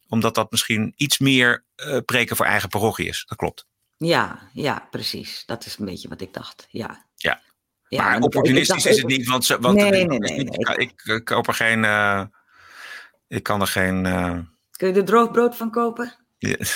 Omdat 0.09 0.35
dat 0.35 0.51
misschien 0.51 0.93
iets 0.97 1.19
meer 1.19 1.65
uh, 1.77 1.99
preken 2.05 2.37
voor 2.37 2.47
eigen 2.47 2.69
parochie 2.69 3.09
is. 3.09 3.25
Dat 3.29 3.39
klopt. 3.39 3.67
Ja, 3.97 4.51
ja, 4.53 4.89
precies. 4.91 5.43
Dat 5.47 5.67
is 5.67 5.77
een 5.79 5.85
beetje 5.85 6.09
wat 6.09 6.21
ik 6.21 6.33
dacht. 6.33 6.67
Ja. 6.71 7.07
Ja. 7.15 7.41
Ja, 7.91 8.05
maar 8.05 8.21
opportunistisch 8.21 8.87
is 8.87 8.97
het 8.97 9.07
niet, 9.07 9.29
want, 9.29 9.47
want 9.47 9.77
nee, 9.77 9.91
nee, 9.91 10.07
nee, 10.07 10.19
nee, 10.19 10.45
Ik, 10.77 10.93
ik, 11.05 11.25
koop 11.25 11.47
er 11.47 11.55
geen. 11.55 11.85
Uh, 11.85 12.23
ik 13.29 13.43
kan 13.43 13.61
er 13.61 13.67
geen. 13.67 14.05
Uh... 14.05 14.39
Kun 14.71 14.89
je 14.89 14.95
er 14.95 15.05
droog 15.05 15.31
brood 15.31 15.57
van 15.57 15.71
kopen? 15.71 16.15
Ja, 16.39 16.57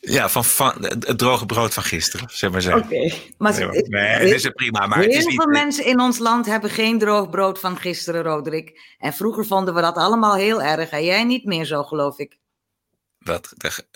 ja 0.00 0.28
van, 0.28 0.44
van 0.44 0.74
het 0.78 1.18
droge 1.18 1.46
brood 1.46 1.74
van 1.74 1.82
gisteren, 1.82 2.28
zeg 2.32 2.50
maar 2.50 2.60
zo. 2.60 2.76
Oké, 2.76 2.84
okay. 2.84 3.34
maar 3.38 3.58
nee, 3.58 3.88
nee, 3.88 4.34
is 4.34 4.42
het 4.42 4.54
prima. 4.54 4.86
Maar 4.86 4.98
heel 4.98 5.08
het 5.08 5.26
is 5.26 5.34
veel 5.34 5.46
mensen 5.46 5.84
in 5.84 6.00
ons 6.00 6.18
land 6.18 6.46
hebben 6.46 6.70
geen 6.70 6.98
droog 6.98 7.30
brood 7.30 7.58
van 7.58 7.76
gisteren, 7.76 8.22
Roderick. 8.22 8.94
En 8.98 9.12
vroeger 9.12 9.46
vonden 9.46 9.74
we 9.74 9.80
dat 9.80 9.96
allemaal 9.96 10.34
heel 10.34 10.62
erg. 10.62 10.90
En 10.90 11.04
jij 11.04 11.24
niet 11.24 11.44
meer 11.44 11.64
zo, 11.64 11.82
geloof 11.82 12.18
ik. 12.18 12.38
Wat? 13.18 13.52
dat 13.56 13.86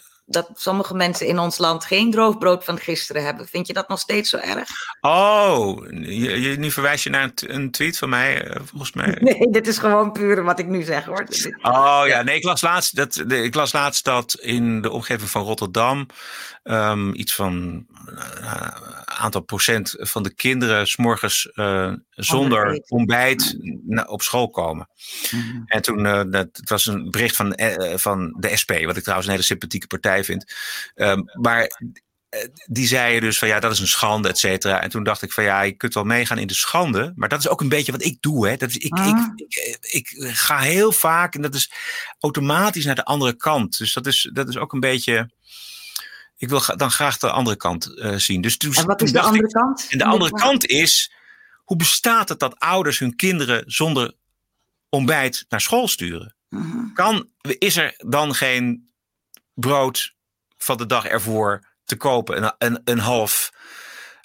sommige 0.55 0.95
mensen 0.95 1.27
in 1.27 1.39
ons 1.39 1.59
land 1.59 1.85
geen 1.85 2.11
droog 2.11 2.39
brood 2.39 2.65
van 2.65 2.79
gisteren 2.79 3.25
hebben. 3.25 3.47
Vind 3.47 3.67
je 3.67 3.73
dat 3.73 3.89
nog 3.89 3.99
steeds 3.99 4.31
zo 4.31 4.37
erg? 4.37 4.71
Oh, 5.01 5.87
je, 5.91 6.41
je, 6.41 6.57
nu 6.59 6.71
verwijs 6.71 7.03
je 7.03 7.11
naar 7.11 7.23
een, 7.23 7.55
een, 7.55 7.71
tweet 7.71 7.99
van 7.99 8.09
mij, 8.09 8.43
eh, 8.43 8.61
volgens 8.65 8.93
mij. 8.93 9.19
Nee, 9.25 9.51
dit 9.51 9.67
is 9.67 9.79
gewoon 9.79 10.13
puur 10.13 10.45
wat 10.45 10.59
ik 10.59 10.67
nu 10.67 10.83
zeg 10.83 11.05
hoor. 11.05 11.27
Oh 11.63 12.03
ja, 12.07 12.23
nee, 12.23 12.37
ik 12.37 12.45
las 12.45 12.61
laatst 12.61 12.97
dat, 12.97 13.23
de, 13.27 13.43
ik 13.43 13.55
las 13.55 13.73
laatst 13.73 14.05
dat 14.05 14.35
in 14.41 14.83
de 14.83 14.91
omgeving 14.91 15.31
van 15.31 15.43
Rotterdam 15.43 16.07
um, 16.65 17.15
iets 17.15 17.35
van 17.35 17.53
een 17.53 17.89
uh, 18.41 18.69
aantal 19.05 19.41
procent 19.41 19.95
van 19.99 20.23
de 20.23 20.35
kinderen 20.35 20.87
s'morgens 20.87 21.51
uh, 21.55 21.93
zonder 22.11 22.83
ontbijt 22.89 23.57
op 24.07 24.23
school 24.23 24.51
komen. 24.51 24.89
Mm. 25.31 25.63
En 25.67 25.83
toen, 25.83 26.05
uh, 26.05 26.23
dat, 26.29 26.49
het 26.53 26.69
was 26.69 26.87
een 26.87 27.11
bericht 27.11 27.37
van, 27.37 27.59
van 27.95 28.37
de 28.39 28.57
SP, 28.63 28.73
wat 28.85 28.97
ik 28.97 29.03
trouwens 29.03 29.27
een 29.27 29.35
hele 29.35 29.47
sympathieke 29.47 29.87
partij 29.87 30.25
vind. 30.25 30.55
Um, 30.95 31.25
maar 31.41 31.71
die 32.67 32.87
zeiden 32.87 33.21
dus 33.21 33.39
van 33.39 33.49
ja, 33.49 33.61
dat 33.61 33.73
is 33.73 33.81
een 33.81 33.87
schande, 33.87 34.29
et 34.29 34.39
cetera. 34.39 34.83
En 34.83 34.91
toen 34.91 35.05
dacht 35.05 35.23
ik 35.23 35.33
van 35.33 35.45
ja, 35.45 35.63
je 35.63 35.73
kunt 35.73 35.95
wel 35.95 36.05
meegaan 36.05 36.39
in 36.39 36.47
de 36.47 36.55
schande. 36.55 37.13
Maar 37.17 37.29
dat 37.29 37.39
is 37.39 37.49
ook 37.49 37.61
een 37.61 37.69
beetje 37.69 37.93
wat 37.93 38.05
ik 38.05 38.17
doe. 38.21 38.49
Hè. 38.49 38.57
Dat 38.57 38.69
is, 38.69 38.77
ik, 38.77 38.83
ik, 38.85 38.99
ah. 38.99 39.27
ik, 39.35 39.81
ik, 39.81 40.09
ga 40.19 40.59
heel 40.59 40.93
vaak, 40.93 41.35
en 41.35 41.43
dat 41.43 41.55
is 41.55 41.71
automatisch 42.21 42.85
naar 42.85 42.95
de 42.95 43.05
andere 43.05 43.37
kant. 43.37 43.79
Dus 43.79 43.93
dat 43.93 44.07
is, 44.07 44.31
dat 44.33 44.49
is 44.49 44.57
ook 44.57 44.73
een 44.73 44.81
beetje 44.81 45.31
ik 46.37 46.49
wil 46.49 46.63
dan 46.77 46.91
graag 46.91 47.19
de 47.19 47.31
andere 47.31 47.57
kant 47.57 47.89
uh, 47.89 48.17
zien. 48.17 48.41
Dus 48.41 48.57
toen, 48.57 48.75
en 48.75 48.87
wat 48.87 49.03
is 49.03 49.13
de 49.13 49.21
andere 49.21 49.51
kant? 49.51 49.87
En 49.91 49.99
de 49.99 50.05
andere 50.05 50.31
kant 50.31 50.67
is, 50.67 51.13
hoe 51.65 51.77
bestaat 51.77 52.29
het 52.29 52.39
dat 52.39 52.59
ouders 52.59 52.99
hun 52.99 53.17
kinderen 53.17 53.63
zonder 53.67 54.15
ontbijt 54.89 55.45
naar 55.49 55.61
school 55.61 55.89
sturen? 55.89 56.37
Uh-huh. 56.49 56.95
Kan, 56.95 57.29
is 57.59 57.77
er 57.77 57.95
dan 57.97 58.35
geen 58.35 58.91
brood 59.55 60.15
van 60.57 60.77
de 60.77 60.87
dag 60.87 61.07
ervoor 61.07 61.69
te 61.85 61.97
kopen? 61.97 62.43
Een, 62.43 62.55
een, 62.59 62.81
een, 62.85 62.99
half, 62.99 63.53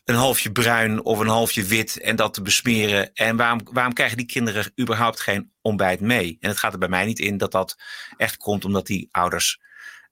een 0.05 0.15
halfje 0.15 0.51
bruin 0.51 1.03
of 1.03 1.19
een 1.19 1.27
halfje 1.27 1.63
wit 1.63 1.99
en 1.99 2.15
dat 2.15 2.33
te 2.33 2.41
besmeren? 2.41 3.13
En 3.13 3.37
waarom, 3.37 3.59
waarom 3.71 3.93
krijgen 3.93 4.17
die 4.17 4.25
kinderen 4.25 4.71
überhaupt 4.79 5.19
geen 5.19 5.51
ontbijt 5.61 5.99
mee? 5.99 6.37
En 6.39 6.49
het 6.49 6.57
gaat 6.57 6.73
er 6.73 6.79
bij 6.79 6.89
mij 6.89 7.05
niet 7.05 7.19
in 7.19 7.37
dat 7.37 7.51
dat 7.51 7.77
echt 8.17 8.37
komt 8.37 8.65
omdat 8.65 8.87
die 8.87 9.07
ouders... 9.11 9.59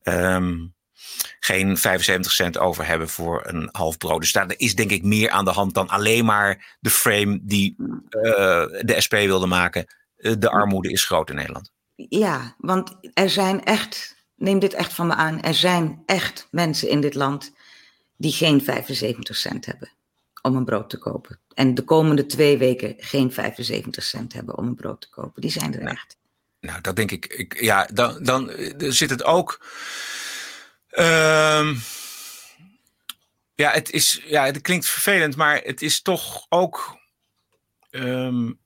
Um, 0.03 0.75
geen 1.39 1.77
75 1.77 2.31
cent 2.31 2.57
over 2.57 2.85
hebben 2.85 3.09
voor 3.09 3.47
een 3.47 3.69
half 3.71 3.97
brood. 3.97 4.21
Dus 4.21 4.31
daar 4.31 4.53
is 4.57 4.75
denk 4.75 4.91
ik 4.91 5.03
meer 5.03 5.29
aan 5.29 5.45
de 5.45 5.51
hand 5.51 5.73
dan 5.73 5.87
alleen 5.87 6.25
maar 6.25 6.77
de 6.79 6.89
frame 6.89 7.39
die 7.41 7.75
uh, 7.77 7.83
de 8.81 8.95
SP 9.05 9.13
wilde 9.13 9.47
maken. 9.47 9.85
Uh, 10.17 10.33
de 10.39 10.49
armoede 10.49 10.91
is 10.91 11.05
groot 11.05 11.29
in 11.29 11.35
Nederland. 11.35 11.71
Ja, 11.95 12.55
want 12.57 12.97
er 13.13 13.29
zijn 13.29 13.63
echt, 13.63 14.15
neem 14.35 14.59
dit 14.59 14.73
echt 14.73 14.93
van 14.93 15.07
me 15.07 15.13
aan, 15.13 15.41
er 15.41 15.53
zijn 15.53 16.03
echt 16.05 16.47
mensen 16.51 16.89
in 16.89 17.01
dit 17.01 17.13
land 17.13 17.51
die 18.17 18.31
geen 18.31 18.63
75 18.63 19.35
cent 19.35 19.65
hebben 19.65 19.91
om 20.41 20.55
een 20.55 20.65
brood 20.65 20.89
te 20.89 20.97
kopen. 20.97 21.39
En 21.53 21.75
de 21.75 21.83
komende 21.83 22.25
twee 22.25 22.57
weken 22.57 22.95
geen 22.97 23.31
75 23.31 24.03
cent 24.03 24.33
hebben 24.33 24.57
om 24.57 24.67
een 24.67 24.75
brood 24.75 25.01
te 25.01 25.09
kopen. 25.09 25.41
Die 25.41 25.51
zijn 25.51 25.73
er 25.73 25.83
nou, 25.83 25.95
echt. 25.95 26.17
Nou, 26.59 26.81
dat 26.81 26.95
denk 26.95 27.11
ik. 27.11 27.25
ik 27.25 27.61
ja, 27.61 27.87
dan, 27.93 28.23
dan 28.23 28.51
zit 28.77 29.09
het 29.09 29.23
ook 29.23 29.65
Um, 30.99 31.81
ja, 33.55 33.71
het 33.71 33.91
is, 33.91 34.21
ja, 34.25 34.45
het 34.45 34.61
klinkt 34.61 34.89
vervelend, 34.89 35.35
maar 35.35 35.61
het 35.63 35.81
is 35.81 36.01
toch 36.01 36.45
ook. 36.49 36.97
Um, 37.91 38.59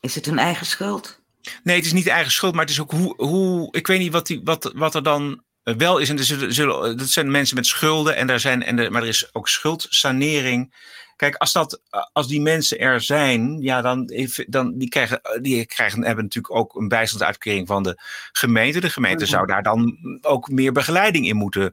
is 0.00 0.14
het 0.14 0.26
hun 0.26 0.38
eigen 0.38 0.66
schuld? 0.66 1.20
Nee, 1.62 1.76
het 1.76 1.84
is 1.84 1.92
niet 1.92 2.06
eigen 2.06 2.32
schuld, 2.32 2.52
maar 2.52 2.62
het 2.64 2.70
is 2.70 2.80
ook 2.80 2.90
hoe. 2.90 3.14
hoe 3.16 3.76
ik 3.76 3.86
weet 3.86 3.98
niet 3.98 4.12
wat, 4.12 4.26
die, 4.26 4.40
wat, 4.44 4.72
wat 4.74 4.94
er 4.94 5.02
dan 5.02 5.44
wel 5.62 5.98
is. 5.98 6.08
En 6.08 6.18
er 6.18 6.24
zullen, 6.24 6.54
zullen, 6.54 6.96
dat 6.96 7.08
zijn 7.08 7.30
mensen 7.30 7.56
met 7.56 7.66
schulden, 7.66 8.16
en 8.16 8.26
daar 8.26 8.40
zijn, 8.40 8.62
en 8.62 8.92
maar 8.92 9.02
er 9.02 9.08
is 9.08 9.34
ook 9.34 9.48
schuldsanering. 9.48 10.74
Kijk, 11.20 11.36
als, 11.36 11.52
dat, 11.52 11.80
als 12.12 12.28
die 12.28 12.40
mensen 12.40 12.78
er 12.78 13.00
zijn, 13.00 13.60
ja, 13.62 13.80
dan, 13.80 14.10
dan 14.46 14.78
die 14.78 14.88
krijgen, 14.88 15.20
die 15.42 15.66
krijgen, 15.66 16.04
hebben 16.04 16.24
natuurlijk 16.24 16.54
ook 16.54 16.74
een 16.74 16.88
bijstandsuitkering 16.88 17.66
van 17.66 17.82
de 17.82 18.00
gemeente. 18.32 18.80
De 18.80 18.90
gemeente 18.90 19.26
zou 19.26 19.46
daar 19.46 19.62
dan 19.62 19.98
ook 20.20 20.48
meer 20.48 20.72
begeleiding 20.72 21.26
in 21.26 21.36
moeten 21.36 21.72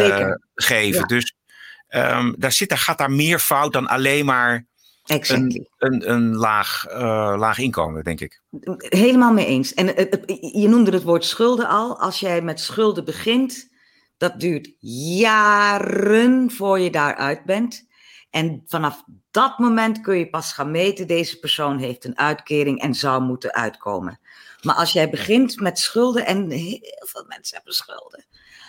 uh, 0.00 0.30
geven. 0.54 1.08
Dus 1.08 1.34
um, 1.88 2.34
daar, 2.38 2.52
zit, 2.52 2.68
daar 2.68 2.78
gaat 2.78 2.98
daar 2.98 3.10
meer 3.10 3.38
fout 3.38 3.72
dan 3.72 3.86
alleen 3.86 4.24
maar 4.24 4.66
een, 5.06 5.66
een, 5.78 6.10
een, 6.10 6.34
laag, 6.34 6.86
uh, 6.88 7.34
laag 7.38 7.58
inkomen, 7.58 8.04
denk 8.04 8.20
ik. 8.20 8.40
Helemaal 8.78 9.32
mee 9.32 9.46
eens. 9.46 9.74
En 9.74 9.86
je 10.60 10.68
noemde 10.68 10.90
het 10.90 11.02
woord 11.02 11.24
schulden 11.24 11.68
al. 11.68 12.00
Als 12.00 12.20
jij 12.20 12.42
met 12.42 12.60
schulden 12.60 13.04
begint, 13.04 13.68
dat 14.18 14.40
duurt 14.40 14.72
jaren 15.18 16.50
voor 16.50 16.78
je 16.78 16.90
daaruit 16.90 17.44
bent. 17.44 17.88
En 18.30 18.62
vanaf 18.66 19.04
dat 19.30 19.58
moment 19.58 20.00
kun 20.00 20.18
je 20.18 20.30
pas 20.30 20.52
gaan 20.52 20.70
meten, 20.70 21.06
deze 21.06 21.38
persoon 21.38 21.78
heeft 21.78 22.04
een 22.04 22.18
uitkering 22.18 22.80
en 22.80 22.94
zou 22.94 23.22
moeten 23.22 23.52
uitkomen. 23.54 24.20
Maar 24.62 24.74
als 24.74 24.92
jij 24.92 25.10
begint 25.10 25.60
met 25.60 25.78
schulden, 25.78 26.26
en 26.26 26.50
heel 26.50 27.06
veel 27.06 27.24
mensen 27.26 27.56
hebben 27.56 27.74
schulden. 27.74 28.24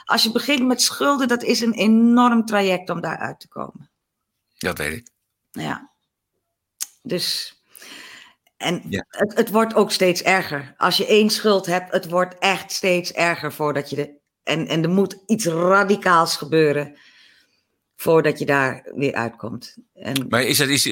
Als 0.06 0.24
je 0.24 0.32
begint 0.32 0.68
met 0.68 0.82
schulden, 0.82 1.28
dat 1.28 1.44
is 1.44 1.62
een 1.62 1.74
enorm 1.74 2.46
traject 2.46 2.90
om 2.90 3.02
daaruit 3.02 3.40
te 3.40 3.48
komen. 3.48 3.90
Dat 4.58 4.78
weet 4.78 4.98
ik. 4.98 5.10
Ja. 5.52 5.92
Dus, 7.02 7.56
en 8.58 8.82
het, 9.08 9.36
het 9.36 9.50
wordt 9.50 9.74
ook 9.74 9.92
steeds 9.92 10.22
erger. 10.22 10.74
Als 10.78 10.98
je 10.98 11.06
één 11.06 11.30
schuld 11.30 11.66
hebt, 11.66 11.92
het 11.92 12.10
wordt 12.10 12.38
echt 12.40 12.72
steeds 12.72 13.12
erger 13.12 13.54
voordat 13.54 13.90
je 13.90 13.96
de. 13.96 14.20
En, 14.44 14.68
en 14.68 14.84
er 14.84 14.90
moet 14.90 15.24
iets 15.26 15.46
radicaals 15.46 16.38
gebeuren 16.38 16.98
voordat 18.02 18.40
je 18.40 18.46
daar 18.46 18.92
weer 18.96 19.14
uitkomt. 19.14 19.76
En, 19.94 20.26
maar 20.30 20.44
is 20.44 20.58
dat, 20.58 20.68
is, 20.68 20.84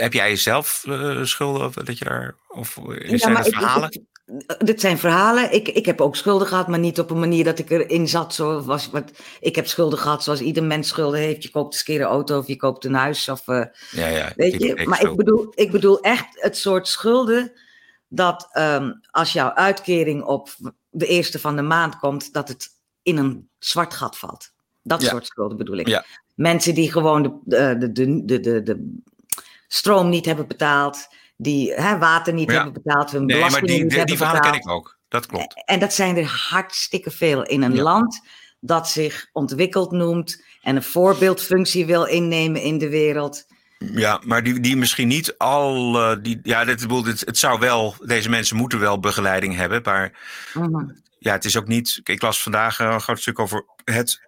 heb 0.00 0.12
jij 0.12 0.36
zelf 0.36 0.84
uh, 0.88 1.24
schulden? 1.24 1.84
Dat 1.84 1.98
je 1.98 2.04
daar, 2.04 2.34
of 2.48 2.78
ja, 2.98 3.16
zijn 3.16 3.44
verhalen? 3.44 3.90
Ik, 3.90 4.02
dit 4.58 4.80
zijn 4.80 4.98
verhalen. 4.98 5.52
Ik, 5.52 5.68
ik 5.68 5.86
heb 5.86 6.00
ook 6.00 6.16
schulden 6.16 6.46
gehad, 6.46 6.68
maar 6.68 6.78
niet 6.78 6.98
op 6.98 7.10
een 7.10 7.18
manier 7.18 7.44
dat 7.44 7.58
ik 7.58 7.70
erin 7.70 8.08
zat. 8.08 8.34
Zo 8.34 8.62
was, 8.62 8.90
wat, 8.90 9.10
ik 9.40 9.56
heb 9.56 9.66
schulden 9.66 9.98
gehad 9.98 10.24
zoals 10.24 10.40
ieder 10.40 10.64
mens 10.64 10.88
schulden 10.88 11.20
heeft. 11.20 11.42
Je 11.42 11.50
koopt 11.50 11.74
een 11.74 11.84
keer 11.84 12.00
een 12.00 12.06
auto 12.06 12.38
of 12.38 12.46
je 12.46 12.56
koopt 12.56 12.84
een 12.84 12.94
huis. 12.94 13.28
Of, 13.28 13.46
uh, 13.46 13.64
ja, 13.90 14.06
ja, 14.06 14.32
weet 14.36 14.62
je? 14.62 14.86
maar 14.86 15.02
ik 15.02 15.16
bedoel, 15.16 15.52
ik 15.54 15.70
bedoel 15.70 16.00
echt 16.00 16.26
het 16.30 16.56
soort 16.56 16.88
schulden 16.88 17.52
dat 18.08 18.48
um, 18.52 19.00
als 19.10 19.32
jouw 19.32 19.52
uitkering 19.52 20.22
op 20.22 20.48
de 20.90 21.06
eerste 21.06 21.38
van 21.38 21.56
de 21.56 21.62
maand 21.62 21.98
komt, 21.98 22.32
dat 22.32 22.48
het 22.48 22.68
in 23.02 23.16
een 23.16 23.48
zwart 23.58 23.94
gat 23.94 24.18
valt. 24.18 24.52
Dat 24.82 25.02
soort 25.02 25.26
schulden 25.26 25.56
bedoel 25.56 25.76
ik. 25.76 25.88
Ja. 25.88 26.04
Mensen 26.38 26.74
die 26.74 26.92
gewoon 26.92 27.22
de, 27.22 27.76
de, 27.78 27.92
de, 27.92 28.24
de, 28.24 28.40
de, 28.40 28.62
de 28.62 29.00
stroom 29.68 30.08
niet 30.08 30.24
hebben 30.24 30.46
betaald, 30.46 31.08
die 31.36 31.72
hè, 31.72 31.98
water 31.98 32.32
niet 32.32 32.50
hebben 32.50 32.72
betaald, 32.72 33.10
hun 33.10 33.26
nee, 33.26 33.40
maar 33.40 33.60
die, 33.60 33.86
die, 33.86 34.04
die 34.04 34.16
verhalen 34.16 34.40
ken 34.40 34.54
ik 34.54 34.68
ook. 34.68 34.96
Dat 35.08 35.26
klopt. 35.26 35.62
En 35.64 35.80
dat 35.80 35.92
zijn 35.92 36.16
er 36.16 36.46
hartstikke 36.50 37.10
veel 37.10 37.42
in 37.42 37.62
een 37.62 37.78
land 37.78 38.20
dat 38.60 38.88
zich 38.88 39.28
ontwikkeld 39.32 39.90
noemt 39.90 40.42
en 40.62 40.76
een 40.76 40.82
voorbeeldfunctie 40.82 41.86
wil 41.86 42.04
innemen 42.04 42.62
in 42.62 42.78
de 42.78 42.88
wereld. 42.88 43.46
Ja, 43.78 44.20
maar 44.24 44.42
die, 44.42 44.60
die 44.60 44.76
misschien 44.76 45.08
niet 45.08 45.38
al. 45.38 45.94
Uh, 45.94 46.16
die, 46.22 46.40
ja, 46.42 46.64
dit, 46.64 46.88
dit, 46.88 47.20
het 47.20 47.38
zou 47.38 47.58
wel. 47.58 47.94
Deze 48.04 48.28
mensen 48.28 48.56
moeten 48.56 48.78
wel 48.78 49.00
begeleiding 49.00 49.54
hebben. 49.54 49.82
Maar 49.82 50.18
mhm. 50.54 50.90
ja, 51.18 51.32
het 51.32 51.44
is 51.44 51.56
ook 51.56 51.66
niet. 51.66 52.00
Ik 52.04 52.22
las 52.22 52.42
vandaag 52.42 52.78
een 52.78 53.00
groot 53.00 53.20
stuk 53.20 53.38
over 53.38 53.64
het 53.84 54.20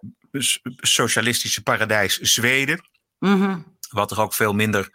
socialistische 0.77 1.63
paradijs 1.63 2.17
Zweden. 2.17 2.89
Mhm. 3.19 3.59
Wat 3.89 4.11
er 4.11 4.21
ook 4.21 4.33
veel 4.33 4.53
minder. 4.53 4.89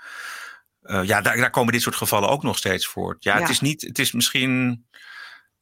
Uh, 0.82 1.04
ja, 1.04 1.20
daar, 1.20 1.36
daar 1.36 1.50
komen 1.50 1.72
dit 1.72 1.82
soort 1.82 1.96
gevallen 1.96 2.28
ook 2.28 2.42
nog 2.42 2.56
steeds 2.56 2.86
voor. 2.86 3.16
Ja, 3.18 3.38
het 3.40 3.48
is 3.48 3.60
niet. 3.60 3.82
Het 3.82 3.98
is 3.98 4.12
misschien. 4.12 4.86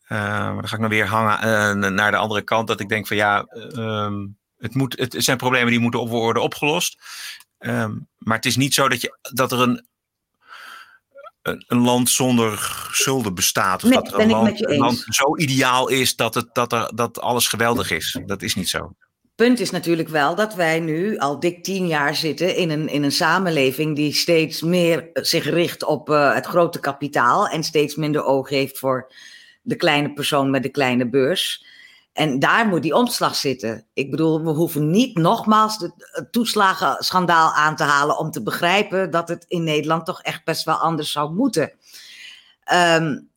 Uh, 0.09 0.19
maar 0.19 0.55
dan 0.55 0.69
ga 0.69 0.75
ik 0.75 0.81
dan 0.81 0.91
weer 0.91 1.07
hangen 1.07 1.95
naar 1.95 2.11
de 2.11 2.17
andere 2.17 2.43
kant. 2.43 2.69
Dat 2.69 2.81
ik 2.81 2.89
denk 2.89 3.07
van 3.07 3.17
ja. 3.17 3.43
Ehm, 3.43 4.27
het, 4.59 4.75
moet, 4.75 4.99
het 4.99 5.15
zijn 5.19 5.37
problemen 5.37 5.71
die 5.71 5.81
moeten 5.81 6.09
worden 6.09 6.43
opgelost. 6.43 7.03
Um, 7.59 8.09
maar 8.19 8.37
het 8.37 8.47
is 8.47 8.57
niet 8.57 8.75
zo 8.75 8.89
dat, 8.89 9.01
je, 9.01 9.19
dat 9.21 9.53
er 9.53 9.61
een, 9.61 9.87
een, 11.43 11.65
een 11.67 11.79
land 11.79 12.11
zonder 12.11 12.87
schulden 12.93 13.35
bestaat. 13.35 13.85
Of 13.85 13.91
nee, 13.91 14.03
dat 14.03 14.13
er 14.13 14.21
een 14.21 14.31
land, 14.31 14.69
een 14.69 14.77
land, 14.77 15.05
zo 15.09 15.37
ideaal 15.37 15.89
is 15.89 16.17
dat, 16.17 16.35
het, 16.35 16.55
dat, 16.55 16.73
er, 16.73 16.91
dat 16.95 17.21
alles 17.21 17.49
geweldig 17.49 17.91
is. 17.91 18.21
Dat 18.27 18.43
is 18.43 18.55
niet 18.55 18.69
zo. 18.69 18.97
Punt 19.35 19.61
is 19.61 19.71
natuurlijk 19.71 20.09
wel 20.09 20.35
dat 20.35 20.55
wij 20.55 20.81
nu 20.81 21.19
al 21.19 21.41
dik 21.41 21.65
tien 21.65 21.87
jaar 21.87 22.15
zitten 22.15 22.57
in 22.57 22.71
een, 22.71 22.89
in 22.89 23.03
een 23.03 23.13
samenleving 23.13 23.97
die 23.97 24.13
steeds 24.13 24.63
meer 24.63 25.11
zich 25.13 25.45
richt 25.45 25.85
op 25.85 26.09
uh, 26.09 26.35
het 26.35 26.47
grote 26.47 26.81
kapitaal 26.81 27.49
en 27.49 27.65
steeds 27.65 27.95
minder 27.95 28.25
oog 28.25 28.49
heeft 28.49 28.79
voor 28.79 29.13
de 29.63 29.77
kleine 29.77 30.13
persoon 30.13 30.51
met 30.51 30.63
de 30.63 30.69
kleine 30.69 31.09
beurs. 31.09 31.67
En 32.13 32.39
daar 32.39 32.67
moet 32.67 32.83
die 32.83 32.95
omslag 32.95 33.35
zitten. 33.35 33.87
Ik 33.93 34.11
bedoel, 34.11 34.45
we 34.45 34.51
hoeven 34.51 34.91
niet 34.91 35.17
nogmaals 35.17 35.77
het 35.79 36.33
toeslagenschandaal 36.33 37.53
aan 37.53 37.77
te 37.77 37.85
halen 37.85 38.19
om 38.19 38.31
te 38.31 38.43
begrijpen 38.43 39.11
dat 39.11 39.29
het 39.29 39.45
in 39.49 39.65
Nederland 39.65 40.07
toch 40.07 40.23
echt 40.23 40.45
best 40.45 40.65
wel 40.65 40.77
anders 40.77 41.13
zou 41.13 41.35
moeten. 41.35 41.73
Um, 42.73 43.29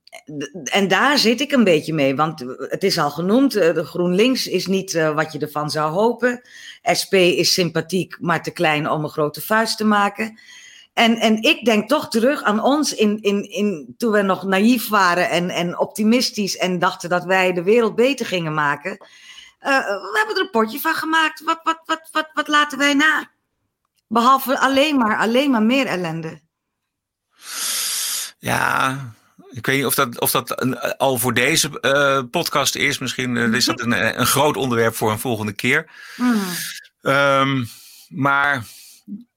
en 0.64 0.88
daar 0.88 1.18
zit 1.18 1.42
ik 1.42 1.52
een 1.52 1.64
beetje 1.64 1.94
mee, 1.94 2.16
want 2.16 2.40
het 2.58 2.84
is 2.84 2.98
al 2.98 3.12
genoemd, 3.12 3.56
eh, 3.56 3.74
de 3.74 3.86
GroenLinks 3.86 4.48
is 4.48 4.68
niet 4.68 4.94
uh, 4.94 5.14
wat 5.14 5.32
je 5.32 5.40
ervan 5.40 5.70
zou 5.70 5.92
hopen. 5.92 6.42
SP 7.00 7.14
is 7.14 7.54
sympathiek, 7.54 8.18
maar 8.20 8.44
te 8.44 8.52
klein 8.52 8.90
om 8.90 9.04
een 9.04 9.10
grote 9.10 9.42
vuist 9.42 9.78
te 9.78 9.86
maken. 9.86 10.40
En, 10.94 11.18
en 11.18 11.42
ik 11.42 11.66
denk 11.66 11.90
toch 11.90 12.10
terug 12.10 12.44
aan 12.44 12.64
ons 12.64 12.96
in, 12.96 13.22
in, 13.22 13.52
in, 13.52 13.96
toen 13.98 14.12
we 14.12 14.22
nog 14.22 14.44
naïef 14.44 14.90
waren 14.90 15.30
en, 15.30 15.50
en 15.50 15.80
optimistisch 15.80 16.58
en 16.58 16.80
dachten 16.80 17.10
dat 17.10 17.24
wij 17.24 17.54
de 17.54 17.64
wereld 17.64 17.96
beter 17.96 18.26
gingen 18.26 18.54
maken. 18.54 18.98
We 19.60 20.18
hebben 20.18 20.36
er 20.36 20.42
een 20.42 20.50
potje 20.50 20.80
van 20.80 20.94
gemaakt. 20.94 21.44
Wat, 21.44 21.60
wat, 21.64 21.82
wat, 21.86 22.10
wat, 22.12 22.30
wat 22.34 22.48
laten 22.48 22.78
wij 22.78 22.94
na? 22.94 23.32
Behalve 24.08 24.60
alleen 24.60 24.98
maar, 24.98 25.18
alleen 25.18 25.52
maar 25.52 25.64
meer 25.64 25.86
ellende. 25.86 26.42
Ja, 28.40 28.98
ik 29.52 29.66
weet 29.66 29.76
niet 29.76 29.86
of 29.86 29.96
dat, 29.96 30.20
of 30.20 30.32
dat 30.32 30.62
een, 30.62 30.80
al 30.80 31.18
voor 31.18 31.34
deze 31.34 31.78
uh, 31.82 32.30
podcast 32.32 32.76
is. 32.76 32.98
Misschien 32.98 33.36
uh, 33.36 33.54
is 33.54 33.66
dat 33.66 33.82
een, 33.82 34.20
een 34.20 34.26
groot 34.26 34.58
onderwerp 34.58 34.96
voor 34.96 35.12
een 35.12 35.20
volgende 35.20 35.54
keer. 35.54 35.90
Mm. 36.16 36.42
Um, 37.02 37.68
maar 38.08 38.66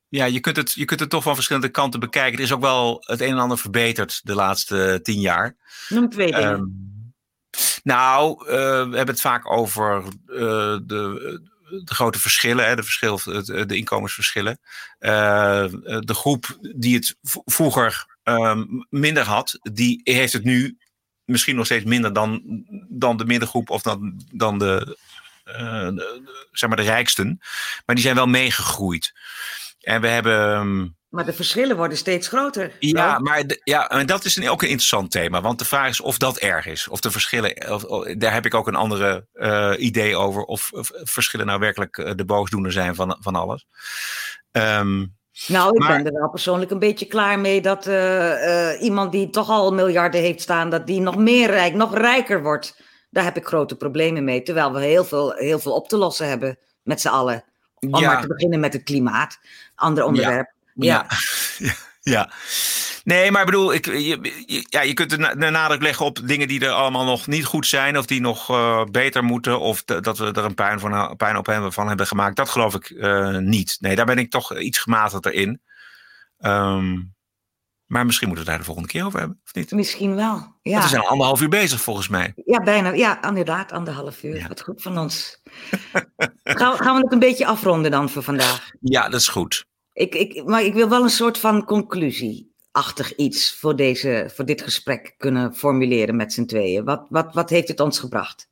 ja, 0.08 0.24
je 0.24 0.40
kunt, 0.40 0.56
het, 0.56 0.72
je 0.72 0.84
kunt 0.84 1.00
het 1.00 1.10
toch 1.10 1.22
van 1.22 1.34
verschillende 1.34 1.68
kanten 1.68 2.00
bekijken. 2.00 2.38
Er 2.38 2.44
is 2.44 2.52
ook 2.52 2.60
wel 2.60 3.02
het 3.06 3.20
een 3.20 3.30
en 3.30 3.38
ander 3.38 3.58
verbeterd 3.58 4.20
de 4.22 4.34
laatste 4.34 5.00
tien 5.02 5.20
jaar. 5.20 5.56
Noem 5.88 6.08
twee 6.08 6.32
dingen. 6.32 6.52
Um, 6.52 6.88
nou, 7.82 8.44
uh, 8.44 8.50
we 8.50 8.96
hebben 8.96 9.06
het 9.06 9.20
vaak 9.20 9.50
over 9.50 10.02
de, 10.26 10.82
de 11.84 11.94
grote 11.94 12.18
verschillen, 12.18 12.66
hè, 12.66 12.76
de, 12.76 12.82
verschil, 12.82 13.20
de 13.66 13.76
inkomensverschillen. 13.76 14.60
Uh, 15.00 15.64
de 16.00 16.14
groep 16.14 16.58
die 16.76 16.94
het 16.94 17.16
vroeger 17.44 18.09
um, 18.24 18.86
minder 18.90 19.24
had, 19.24 19.58
die 19.62 20.00
heeft 20.04 20.32
het 20.32 20.44
nu 20.44 20.78
misschien 21.24 21.56
nog 21.56 21.64
steeds 21.64 21.84
minder 21.84 22.12
dan, 22.12 22.42
dan 22.88 23.16
de 23.16 23.24
middengroep 23.24 23.70
of 23.70 23.82
dan, 23.82 24.22
dan 24.32 24.58
de, 24.58 24.96
de, 25.44 26.48
zeg 26.52 26.68
maar 26.68 26.78
de 26.78 26.84
rijksten. 26.84 27.38
Maar 27.86 27.94
die 27.94 28.04
zijn 28.04 28.16
wel 28.16 28.26
meegegroeid. 28.26 29.12
En 29.80 30.00
we 30.00 30.06
hebben. 30.06 30.54
Ehm, 30.54 30.88
maar 31.08 31.24
de 31.24 31.32
verschillen 31.32 31.76
worden 31.76 31.96
steeds 31.96 32.28
groter. 32.28 32.72
Ja, 32.78 33.18
maar 33.18 33.44
ja, 33.64 33.88
en 33.88 34.06
dat 34.06 34.24
is 34.24 34.36
een, 34.36 34.48
ook 34.48 34.62
een 34.62 34.68
interessant 34.68 35.10
thema. 35.10 35.40
Want 35.40 35.58
de 35.58 35.64
vraag 35.64 35.88
is 35.88 36.00
of 36.00 36.18
dat 36.18 36.38
erg 36.38 36.66
is. 36.66 36.88
Of 36.88 37.00
de 37.00 37.10
verschillen. 37.10 37.72
Of, 37.72 37.82
daar 38.14 38.32
heb 38.32 38.46
ik 38.46 38.54
ook 38.54 38.68
een 38.68 38.74
andere 38.74 39.26
uh, 39.34 39.72
idee 39.78 40.16
over. 40.16 40.42
Of, 40.42 40.72
of, 40.72 40.90
verschillen 40.94 41.46
nou 41.46 41.60
werkelijk 41.60 41.98
eh, 41.98 42.12
de 42.14 42.24
boosdoener 42.24 42.72
zijn 42.72 42.94
van, 42.94 43.16
van 43.20 43.34
alles. 43.34 43.66
Um, 44.52 45.18
nou, 45.46 45.74
ik 45.74 45.86
ben 45.86 46.06
er 46.06 46.20
wel 46.20 46.30
persoonlijk 46.30 46.70
een 46.70 46.78
beetje 46.78 47.06
klaar 47.06 47.38
mee 47.38 47.60
dat 47.60 47.86
uh, 47.86 47.94
uh, 47.94 48.82
iemand 48.82 49.12
die 49.12 49.30
toch 49.30 49.48
al 49.48 49.72
miljarden 49.72 50.20
heeft 50.20 50.40
staan, 50.40 50.70
dat 50.70 50.86
die 50.86 51.00
nog 51.00 51.16
meer 51.16 51.50
rijk, 51.50 51.74
nog 51.74 51.96
rijker 51.96 52.42
wordt. 52.42 52.82
Daar 53.10 53.24
heb 53.24 53.36
ik 53.36 53.46
grote 53.46 53.76
problemen 53.76 54.24
mee. 54.24 54.42
Terwijl 54.42 54.72
we 54.72 54.80
heel 54.80 55.04
veel, 55.04 55.32
heel 55.32 55.58
veel 55.58 55.74
op 55.74 55.88
te 55.88 55.96
lossen 55.96 56.28
hebben 56.28 56.58
met 56.82 57.00
z'n 57.00 57.08
allen. 57.08 57.44
Om 57.78 57.90
maar 57.90 58.20
te 58.20 58.26
beginnen 58.26 58.60
met 58.60 58.72
het 58.72 58.82
klimaat. 58.82 59.38
Ander 59.74 60.04
onderwerp. 60.04 60.52
Ja. 60.74 61.06
Ja. 61.58 61.74
ja. 62.12 62.30
Nee, 63.04 63.30
maar 63.30 63.40
ik 63.40 63.46
bedoel, 63.46 63.74
ik, 63.74 63.86
je, 63.86 64.64
ja, 64.68 64.80
je 64.82 64.94
kunt 64.94 65.10
de, 65.10 65.50
nadruk 65.50 65.82
leggen 65.82 66.06
op 66.06 66.20
dingen 66.24 66.48
die 66.48 66.64
er 66.64 66.70
allemaal 66.70 67.04
nog 67.04 67.26
niet 67.26 67.44
goed 67.44 67.66
zijn. 67.66 67.98
Of 67.98 68.06
die 68.06 68.20
nog 68.20 68.50
uh, 68.50 68.84
beter 68.84 69.24
moeten. 69.24 69.60
Of 69.60 69.84
dat 69.84 70.18
we 70.18 70.32
er 70.32 70.44
een 70.44 70.54
puin, 70.54 70.80
van, 70.80 71.16
puin 71.16 71.36
op 71.36 71.46
hebben, 71.46 71.72
van 71.72 71.88
hebben 71.88 72.06
gemaakt. 72.06 72.36
Dat 72.36 72.48
geloof 72.48 72.74
ik 72.74 72.90
uh, 72.90 73.36
niet. 73.36 73.76
Nee, 73.80 73.96
daar 73.96 74.06
ben 74.06 74.18
ik 74.18 74.30
toch 74.30 74.58
iets 74.58 74.78
gematigder 74.78 75.32
in. 75.32 75.60
Um, 76.38 77.14
maar 77.90 78.06
misschien 78.06 78.28
moeten 78.28 78.46
we 78.46 78.50
het 78.52 78.58
daar 78.60 78.68
de 78.68 78.74
volgende 78.74 78.88
keer 78.88 79.06
over 79.06 79.18
hebben, 79.18 79.40
of 79.44 79.54
niet? 79.54 79.70
Misschien 79.70 80.14
wel, 80.14 80.58
ja. 80.62 80.72
Want 80.72 80.82
we 80.82 80.88
zijn 80.88 81.02
al 81.02 81.08
anderhalf 81.08 81.40
uur 81.40 81.48
bezig, 81.48 81.80
volgens 81.80 82.08
mij. 82.08 82.32
Ja, 82.44 82.62
bijna. 82.62 82.92
Ja, 82.92 83.22
inderdaad, 83.22 83.72
anderhalf 83.72 84.22
uur. 84.22 84.44
Wat 84.48 84.62
goed 84.62 84.82
van 84.82 84.98
ons. 84.98 85.40
gaan, 86.42 86.76
gaan 86.76 86.94
we 86.94 87.00
het 87.00 87.12
een 87.12 87.18
beetje 87.18 87.46
afronden 87.46 87.90
dan 87.90 88.08
voor 88.10 88.22
vandaag? 88.22 88.70
Ja, 88.80 89.08
dat 89.08 89.20
is 89.20 89.28
goed. 89.28 89.66
Ik, 89.92 90.14
ik, 90.14 90.44
maar 90.44 90.62
ik 90.62 90.74
wil 90.74 90.88
wel 90.88 91.02
een 91.02 91.08
soort 91.10 91.38
van 91.38 91.64
conclusieachtig 92.72 93.16
iets 93.16 93.54
voor, 93.54 93.76
deze, 93.76 94.30
voor 94.34 94.44
dit 94.44 94.62
gesprek 94.62 95.14
kunnen 95.18 95.54
formuleren 95.54 96.16
met 96.16 96.32
z'n 96.32 96.44
tweeën. 96.44 96.84
Wat, 96.84 97.06
wat, 97.08 97.34
wat 97.34 97.50
heeft 97.50 97.68
het 97.68 97.80
ons 97.80 97.98
gebracht? 97.98 98.48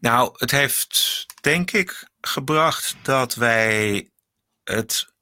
Nou, 0.00 0.34
het 0.36 0.50
heeft 0.50 1.26
denk 1.40 1.70
ik 1.70 2.08
gebracht 2.20 2.96
dat 3.02 3.34
wij 3.34 4.10
het 4.64 5.12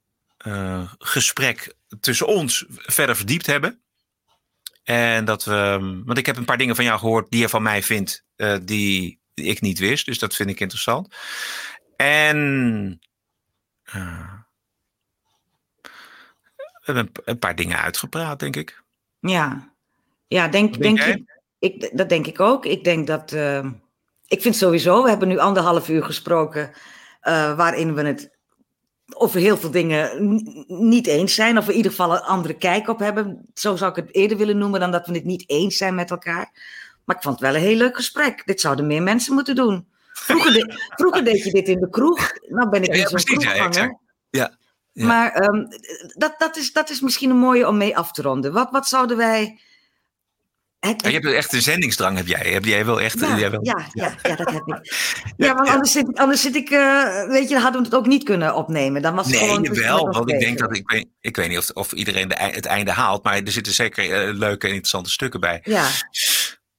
uh, 0.46 0.92
gesprek 0.98 1.74
tussen 2.00 2.26
ons 2.26 2.64
verder 2.68 3.16
verdiept 3.16 3.46
hebben. 3.46 3.80
En 4.84 5.24
dat 5.24 5.44
we, 5.44 5.78
want 6.04 6.18
ik 6.18 6.26
heb 6.26 6.36
een 6.36 6.44
paar 6.44 6.58
dingen 6.58 6.76
van 6.76 6.84
jou 6.84 6.98
gehoord 6.98 7.30
die 7.30 7.40
je 7.40 7.48
van 7.48 7.62
mij 7.62 7.82
vindt, 7.82 8.24
uh, 8.36 8.56
die, 8.62 9.20
ik 9.34 9.60
niet 9.60 9.78
wist. 9.78 10.06
Dus 10.06 10.18
dat 10.18 10.34
vind 10.34 10.50
ik 10.50 10.60
interessant. 10.60 11.14
En 11.96 13.00
we 13.84 14.35
hebben 16.86 17.12
een, 17.24 17.38
paar 17.38 17.54
dingen 17.54 17.78
uitgepraat, 17.78 18.38
denk 18.38 18.56
ik. 18.56 18.82
Ja, 19.20 19.72
ja 20.26 20.48
denk, 20.48 20.82
denk, 20.82 21.00
je, 21.00 21.24
ik, 21.58 21.90
dat 21.92 22.08
denk 22.08 22.26
ik 22.26 22.40
ook. 22.40 22.66
Ik 22.66 22.84
denk 22.84 23.06
dat, 23.06 23.32
uh, 23.32 23.66
ik 24.26 24.42
vind 24.42 24.56
sowieso, 24.56 25.02
we 25.02 25.08
hebben 25.08 25.28
nu 25.28 25.38
anderhalf 25.38 25.88
uur 25.88 26.04
gesproken, 26.04 26.70
waarin 27.56 27.94
we 27.94 28.02
het 28.02 28.36
over 29.14 29.40
heel 29.40 29.56
veel 29.56 29.70
dingen 29.70 30.10
niet 30.66 31.06
eens 31.06 31.34
zijn, 31.34 31.58
of 31.58 31.68
in 31.68 31.74
ieder 31.74 31.90
geval 31.90 32.12
een 32.12 32.20
andere 32.20 32.54
kijk 32.54 32.88
op 32.88 32.98
hebben. 32.98 33.46
Zo 33.54 33.76
zou 33.76 33.90
ik 33.90 33.96
het 33.96 34.14
eerder 34.14 34.36
willen 34.36 34.58
noemen 34.58 34.80
dan 34.80 34.90
dat 34.90 35.06
we 35.06 35.14
het 35.14 35.24
niet 35.24 35.44
eens 35.46 35.76
zijn 35.76 35.94
met 35.94 36.10
elkaar. 36.10 36.50
Maar 37.04 37.16
ik 37.16 37.22
vond 37.22 37.40
het 37.40 37.50
wel 37.50 37.60
een 37.60 37.66
heel 37.66 37.76
leuk 37.76 37.96
gesprek. 37.96 38.46
Dit 38.46 38.60
zouden 38.60 38.86
meer 38.86 39.02
mensen 39.02 39.34
moeten 39.34 39.54
doen. 39.54 39.86
Vroeger, 40.12 40.52
de, 40.52 40.88
vroeger 40.96 41.24
deed 41.24 41.44
je 41.44 41.50
dit 41.50 41.68
in 41.68 41.80
de 41.80 41.90
kroeg. 41.90 42.32
Nou 42.48 42.68
ben 42.68 42.82
ik 42.82 42.94
ja. 42.94 43.08
Ja, 43.70 43.98
ja, 44.96 45.06
Maar 45.06 45.42
um, 45.42 45.68
dat, 46.14 46.34
dat, 46.38 46.56
is, 46.56 46.72
dat 46.72 46.90
is 46.90 47.00
misschien 47.00 47.30
een 47.30 47.36
mooie 47.36 47.68
om 47.68 47.76
mee 47.76 47.96
af 47.96 48.12
te 48.12 48.22
ronden. 48.22 48.52
Wat, 48.52 48.70
wat 48.70 48.88
zouden 48.88 49.16
wij 49.16 49.60
je 50.94 51.10
hebt 51.10 51.26
echt 51.26 51.52
een 51.52 51.62
zendingsdrang, 51.62 52.16
heb 52.16 52.26
jij. 52.26 52.52
Heb 52.52 52.64
jij 52.64 52.84
wel 52.86 53.00
echt. 53.00 53.20
Ja, 53.20 53.38
jij 53.38 53.50
ja, 53.62 53.86
ja, 53.92 54.14
ja, 54.22 54.34
dat 54.36 54.50
heb 54.50 54.62
ik. 54.66 54.78
Ja, 55.46 55.54
want 55.54 55.68
anders 55.68 55.92
zit, 55.92 56.14
anders 56.14 56.40
zit 56.40 56.56
ik. 56.56 56.70
Uh, 56.70 57.28
weet 57.28 57.48
je, 57.48 57.54
dan 57.54 57.62
hadden 57.62 57.80
we 57.80 57.86
het 57.86 57.96
ook 57.96 58.06
niet 58.06 58.24
kunnen 58.24 58.54
opnemen. 58.54 59.02
Dan 59.02 59.14
was 59.14 59.26
het 59.26 59.40
nee, 59.40 59.48
gewoon. 59.48 59.74
wel. 59.74 60.10
Want 60.10 60.30
ik 60.30 60.40
denk 60.40 60.58
dat. 60.58 60.76
Ik 60.76 60.90
weet, 60.90 61.06
ik 61.20 61.36
weet 61.36 61.48
niet 61.48 61.58
of, 61.58 61.70
of 61.70 61.92
iedereen 61.92 62.28
de, 62.28 62.34
het 62.38 62.66
einde 62.66 62.90
haalt. 62.90 63.24
Maar 63.24 63.36
er 63.36 63.52
zitten 63.52 63.72
zeker 63.72 64.28
uh, 64.28 64.34
leuke 64.38 64.66
en 64.66 64.72
interessante 64.72 65.10
stukken 65.10 65.40
bij. 65.40 65.60
Ja. 65.62 65.88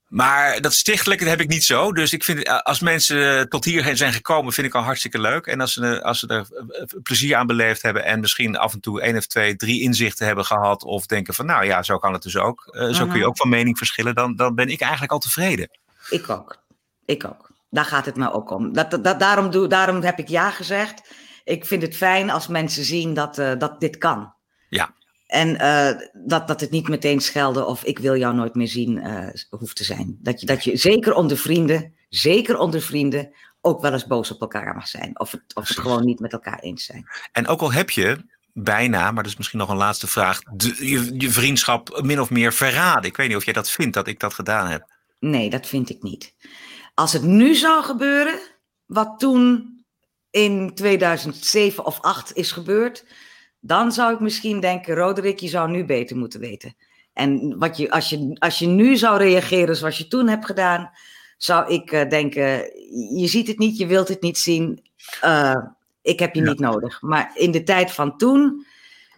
Maar 0.07 0.61
dat 0.61 0.73
stichtelijke 0.73 1.25
heb 1.25 1.41
ik 1.41 1.47
niet 1.47 1.63
zo. 1.63 1.91
Dus 1.91 2.13
ik 2.13 2.23
vind, 2.23 2.43
eh, 2.43 2.59
als 2.59 2.79
mensen 2.79 3.49
tot 3.49 3.65
hier 3.65 3.95
zijn 3.95 4.13
gekomen, 4.13 4.53
vind 4.53 4.67
ik 4.67 4.75
al 4.75 4.81
hartstikke 4.81 5.19
leuk. 5.19 5.45
En 5.45 5.61
als 5.61 5.73
ze, 5.73 6.03
als 6.03 6.19
ze 6.19 6.27
er 6.27 6.47
eh, 6.49 7.01
plezier 7.03 7.35
aan 7.35 7.47
beleefd 7.47 7.81
hebben 7.81 8.05
en 8.05 8.19
misschien 8.19 8.57
af 8.57 8.73
en 8.73 8.79
toe 8.79 9.01
één 9.01 9.17
of 9.17 9.25
twee, 9.25 9.55
drie 9.55 9.81
inzichten 9.81 10.25
hebben 10.25 10.45
gehad. 10.45 10.83
Of 10.83 11.05
denken 11.05 11.33
van, 11.33 11.45
nou 11.45 11.65
ja, 11.65 11.83
zo 11.83 11.97
kan 11.97 12.13
het 12.13 12.21
dus 12.21 12.37
ook. 12.37 12.69
Uh, 12.71 12.93
zo 12.93 13.03
kun 13.03 13.13
je 13.13 13.19
mhm. 13.19 13.27
ook 13.27 13.37
van 13.37 13.49
mening 13.49 13.77
verschillen. 13.77 14.15
Dan, 14.15 14.35
dan 14.35 14.55
ben 14.55 14.69
ik 14.69 14.81
eigenlijk 14.81 15.11
al 15.11 15.19
tevreden. 15.19 15.69
Ik 16.09 16.29
ook. 16.29 16.57
Ik 17.05 17.25
ook. 17.25 17.51
Daar 17.69 17.85
gaat 17.85 18.05
het 18.05 18.15
me 18.15 18.31
ook 18.31 18.51
om. 18.51 18.73
Dat, 18.73 19.03
dat, 19.03 19.19
daarom, 19.19 19.51
doe, 19.51 19.67
daarom 19.67 20.01
heb 20.01 20.19
ik 20.19 20.27
ja 20.27 20.51
gezegd. 20.51 21.01
Ik 21.43 21.65
vind 21.65 21.81
het 21.81 21.95
fijn 21.95 22.29
als 22.29 22.47
mensen 22.47 22.83
zien 22.83 23.13
dat, 23.13 23.37
uh, 23.37 23.51
dat 23.57 23.79
dit 23.79 23.97
kan. 23.97 24.33
Ja. 24.69 24.93
En 25.27 25.49
uh, 25.49 26.07
dat, 26.25 26.47
dat 26.47 26.61
het 26.61 26.71
niet 26.71 26.87
meteen 26.87 27.19
schelden 27.19 27.67
of 27.67 27.83
ik 27.83 27.99
wil 27.99 28.17
jou 28.17 28.35
nooit 28.35 28.55
meer 28.55 28.67
zien 28.67 28.97
uh, 28.97 29.27
hoeft 29.49 29.75
te 29.75 29.83
zijn. 29.83 30.17
Dat 30.21 30.39
je, 30.39 30.45
dat 30.45 30.63
je 30.63 30.77
zeker 30.77 31.13
onder 31.13 31.37
vrienden, 31.37 31.93
zeker 32.09 32.57
onder 32.57 32.81
vrienden, 32.81 33.33
ook 33.61 33.81
wel 33.81 33.93
eens 33.93 34.07
boos 34.07 34.31
op 34.31 34.41
elkaar 34.41 34.75
mag 34.75 34.87
zijn. 34.87 35.19
Of 35.19 35.33
of 35.53 35.67
het 35.67 35.77
gewoon 35.77 36.05
niet 36.05 36.19
met 36.19 36.33
elkaar 36.33 36.59
eens 36.59 36.85
zijn. 36.85 37.07
En 37.31 37.47
ook 37.47 37.61
al 37.61 37.71
heb 37.71 37.89
je 37.89 38.25
bijna, 38.53 39.11
maar 39.11 39.23
dat 39.23 39.31
is 39.31 39.37
misschien 39.37 39.59
nog 39.59 39.69
een 39.69 39.77
laatste 39.77 40.07
vraag, 40.07 40.41
de, 40.41 40.89
je, 40.89 41.19
je 41.19 41.29
vriendschap 41.29 42.01
min 42.01 42.21
of 42.21 42.29
meer 42.29 42.53
verraden. 42.53 43.09
Ik 43.09 43.17
weet 43.17 43.27
niet 43.27 43.37
of 43.37 43.45
jij 43.45 43.53
dat 43.53 43.71
vindt 43.71 43.93
dat 43.93 44.07
ik 44.07 44.19
dat 44.19 44.33
gedaan 44.33 44.67
heb. 44.67 44.95
Nee, 45.19 45.49
dat 45.49 45.67
vind 45.67 45.89
ik 45.89 46.01
niet. 46.01 46.35
Als 46.93 47.13
het 47.13 47.23
nu 47.23 47.55
zou 47.55 47.83
gebeuren, 47.83 48.39
wat 48.85 49.19
toen 49.19 49.75
in 50.29 50.75
2007 50.75 51.85
of 51.85 52.01
8 52.01 52.35
is 52.35 52.51
gebeurd, 52.51 53.05
dan 53.59 53.91
zou 53.91 54.13
ik 54.13 54.19
misschien 54.19 54.59
denken, 54.59 54.95
Roderick, 54.95 55.39
je 55.39 55.47
zou 55.47 55.71
nu 55.71 55.85
beter 55.85 56.17
moeten 56.17 56.39
weten. 56.39 56.75
En 57.13 57.57
wat 57.57 57.77
je, 57.77 57.91
als, 57.91 58.09
je, 58.09 58.35
als 58.39 58.59
je 58.59 58.67
nu 58.67 58.97
zou 58.97 59.17
reageren 59.17 59.75
zoals 59.75 59.97
je 59.97 60.07
toen 60.07 60.27
hebt 60.27 60.45
gedaan, 60.45 60.91
zou 61.37 61.73
ik 61.73 61.91
uh, 61.91 62.09
denken, 62.09 62.45
je 63.17 63.27
ziet 63.27 63.47
het 63.47 63.57
niet, 63.57 63.77
je 63.77 63.85
wilt 63.85 64.07
het 64.07 64.21
niet 64.21 64.37
zien, 64.37 64.83
uh, 65.23 65.55
ik 66.01 66.19
heb 66.19 66.35
je 66.35 66.41
ja. 66.41 66.49
niet 66.49 66.59
nodig. 66.59 67.01
Maar 67.01 67.31
in 67.33 67.51
de 67.51 67.63
tijd 67.63 67.91
van 67.91 68.17
toen, 68.17 68.65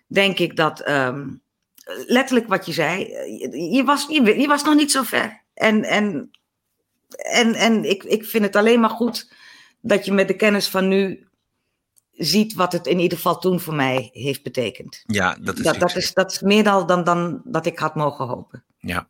denk 0.08 0.40
ik 0.40 0.56
dat, 0.56 0.90
um, 0.90 1.42
letterlijk 2.06 2.48
wat 2.48 2.66
je 2.66 2.74
zei, 2.74 3.00
je 3.74 3.84
was, 3.84 4.08
je, 4.10 4.40
je 4.40 4.48
was 4.48 4.64
nog 4.64 4.76
niet 4.76 4.92
zo 4.92 5.04
ver. 5.04 5.42
En, 5.54 5.84
en, 5.84 6.32
en, 7.16 7.54
en 7.54 7.90
ik, 7.90 8.04
ik 8.04 8.26
vind 8.26 8.44
het 8.44 8.56
alleen 8.56 8.80
maar 8.80 8.90
goed 8.90 9.34
dat 9.82 10.06
je 10.06 10.12
met 10.12 10.28
de 10.28 10.36
kennis 10.36 10.68
van 10.68 10.88
nu 10.88 11.28
ziet 12.20 12.54
wat 12.54 12.72
het 12.72 12.88
in 12.88 13.00
ieder 13.00 13.18
geval 13.18 13.40
toen 13.40 13.60
voor 13.60 13.74
mij 13.74 14.10
heeft 14.14 14.44
betekend. 14.44 15.04
Ja, 15.06 15.38
dat 15.40 15.58
is, 15.58 15.64
dat, 15.64 15.80
dat 15.80 15.96
is, 15.96 16.14
dat 16.14 16.32
is 16.32 16.42
meer 16.42 16.64
dan, 16.64 16.88
dan, 16.88 17.04
dan 17.04 17.42
dat 17.44 17.66
ik 17.66 17.80
had 17.80 17.96
mogen 17.96 18.28
hopen. 18.28 18.64
Ja, 18.78 19.08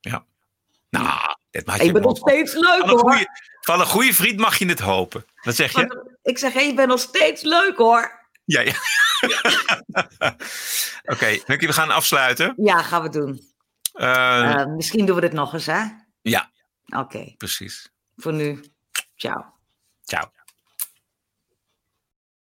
ja. 0.00 0.24
Nou, 0.90 1.36
dit 1.50 1.66
maakt 1.66 1.82
je 1.82 1.92
bent 1.92 2.04
nog 2.04 2.16
steeds 2.16 2.54
leuk 2.54 2.82
van 2.86 2.98
goeie, 2.98 3.26
van 3.60 3.80
een 3.80 3.86
goede 3.86 4.14
vriend 4.14 4.38
mag 4.38 4.58
je 4.58 4.66
het 4.66 4.80
hopen. 4.80 5.24
Wat 5.42 5.54
zeg 5.54 5.72
je? 5.72 6.16
Ik 6.22 6.38
zeg, 6.38 6.52
hey, 6.52 6.66
je 6.66 6.74
bent 6.74 6.88
nog 6.88 7.00
steeds 7.00 7.42
leuk 7.42 7.76
hoor. 7.76 8.28
Ja, 8.44 8.60
ja. 8.60 8.74
Oké, 11.12 11.38
okay, 11.46 11.58
we 11.58 11.72
gaan 11.72 11.90
afsluiten. 11.90 12.54
Ja, 12.56 12.82
gaan 12.82 13.02
we 13.02 13.08
doen. 13.08 13.40
Uh, 13.94 14.06
uh, 14.06 14.66
misschien 14.66 15.06
doen 15.06 15.14
we 15.14 15.20
dit 15.20 15.32
nog 15.32 15.52
eens, 15.52 15.66
hè? 15.66 15.82
Ja. 16.22 16.50
Oké. 16.86 16.98
Okay. 16.98 17.34
Precies. 17.38 17.90
Voor 18.16 18.32
nu, 18.32 18.64
ciao. 19.16 19.53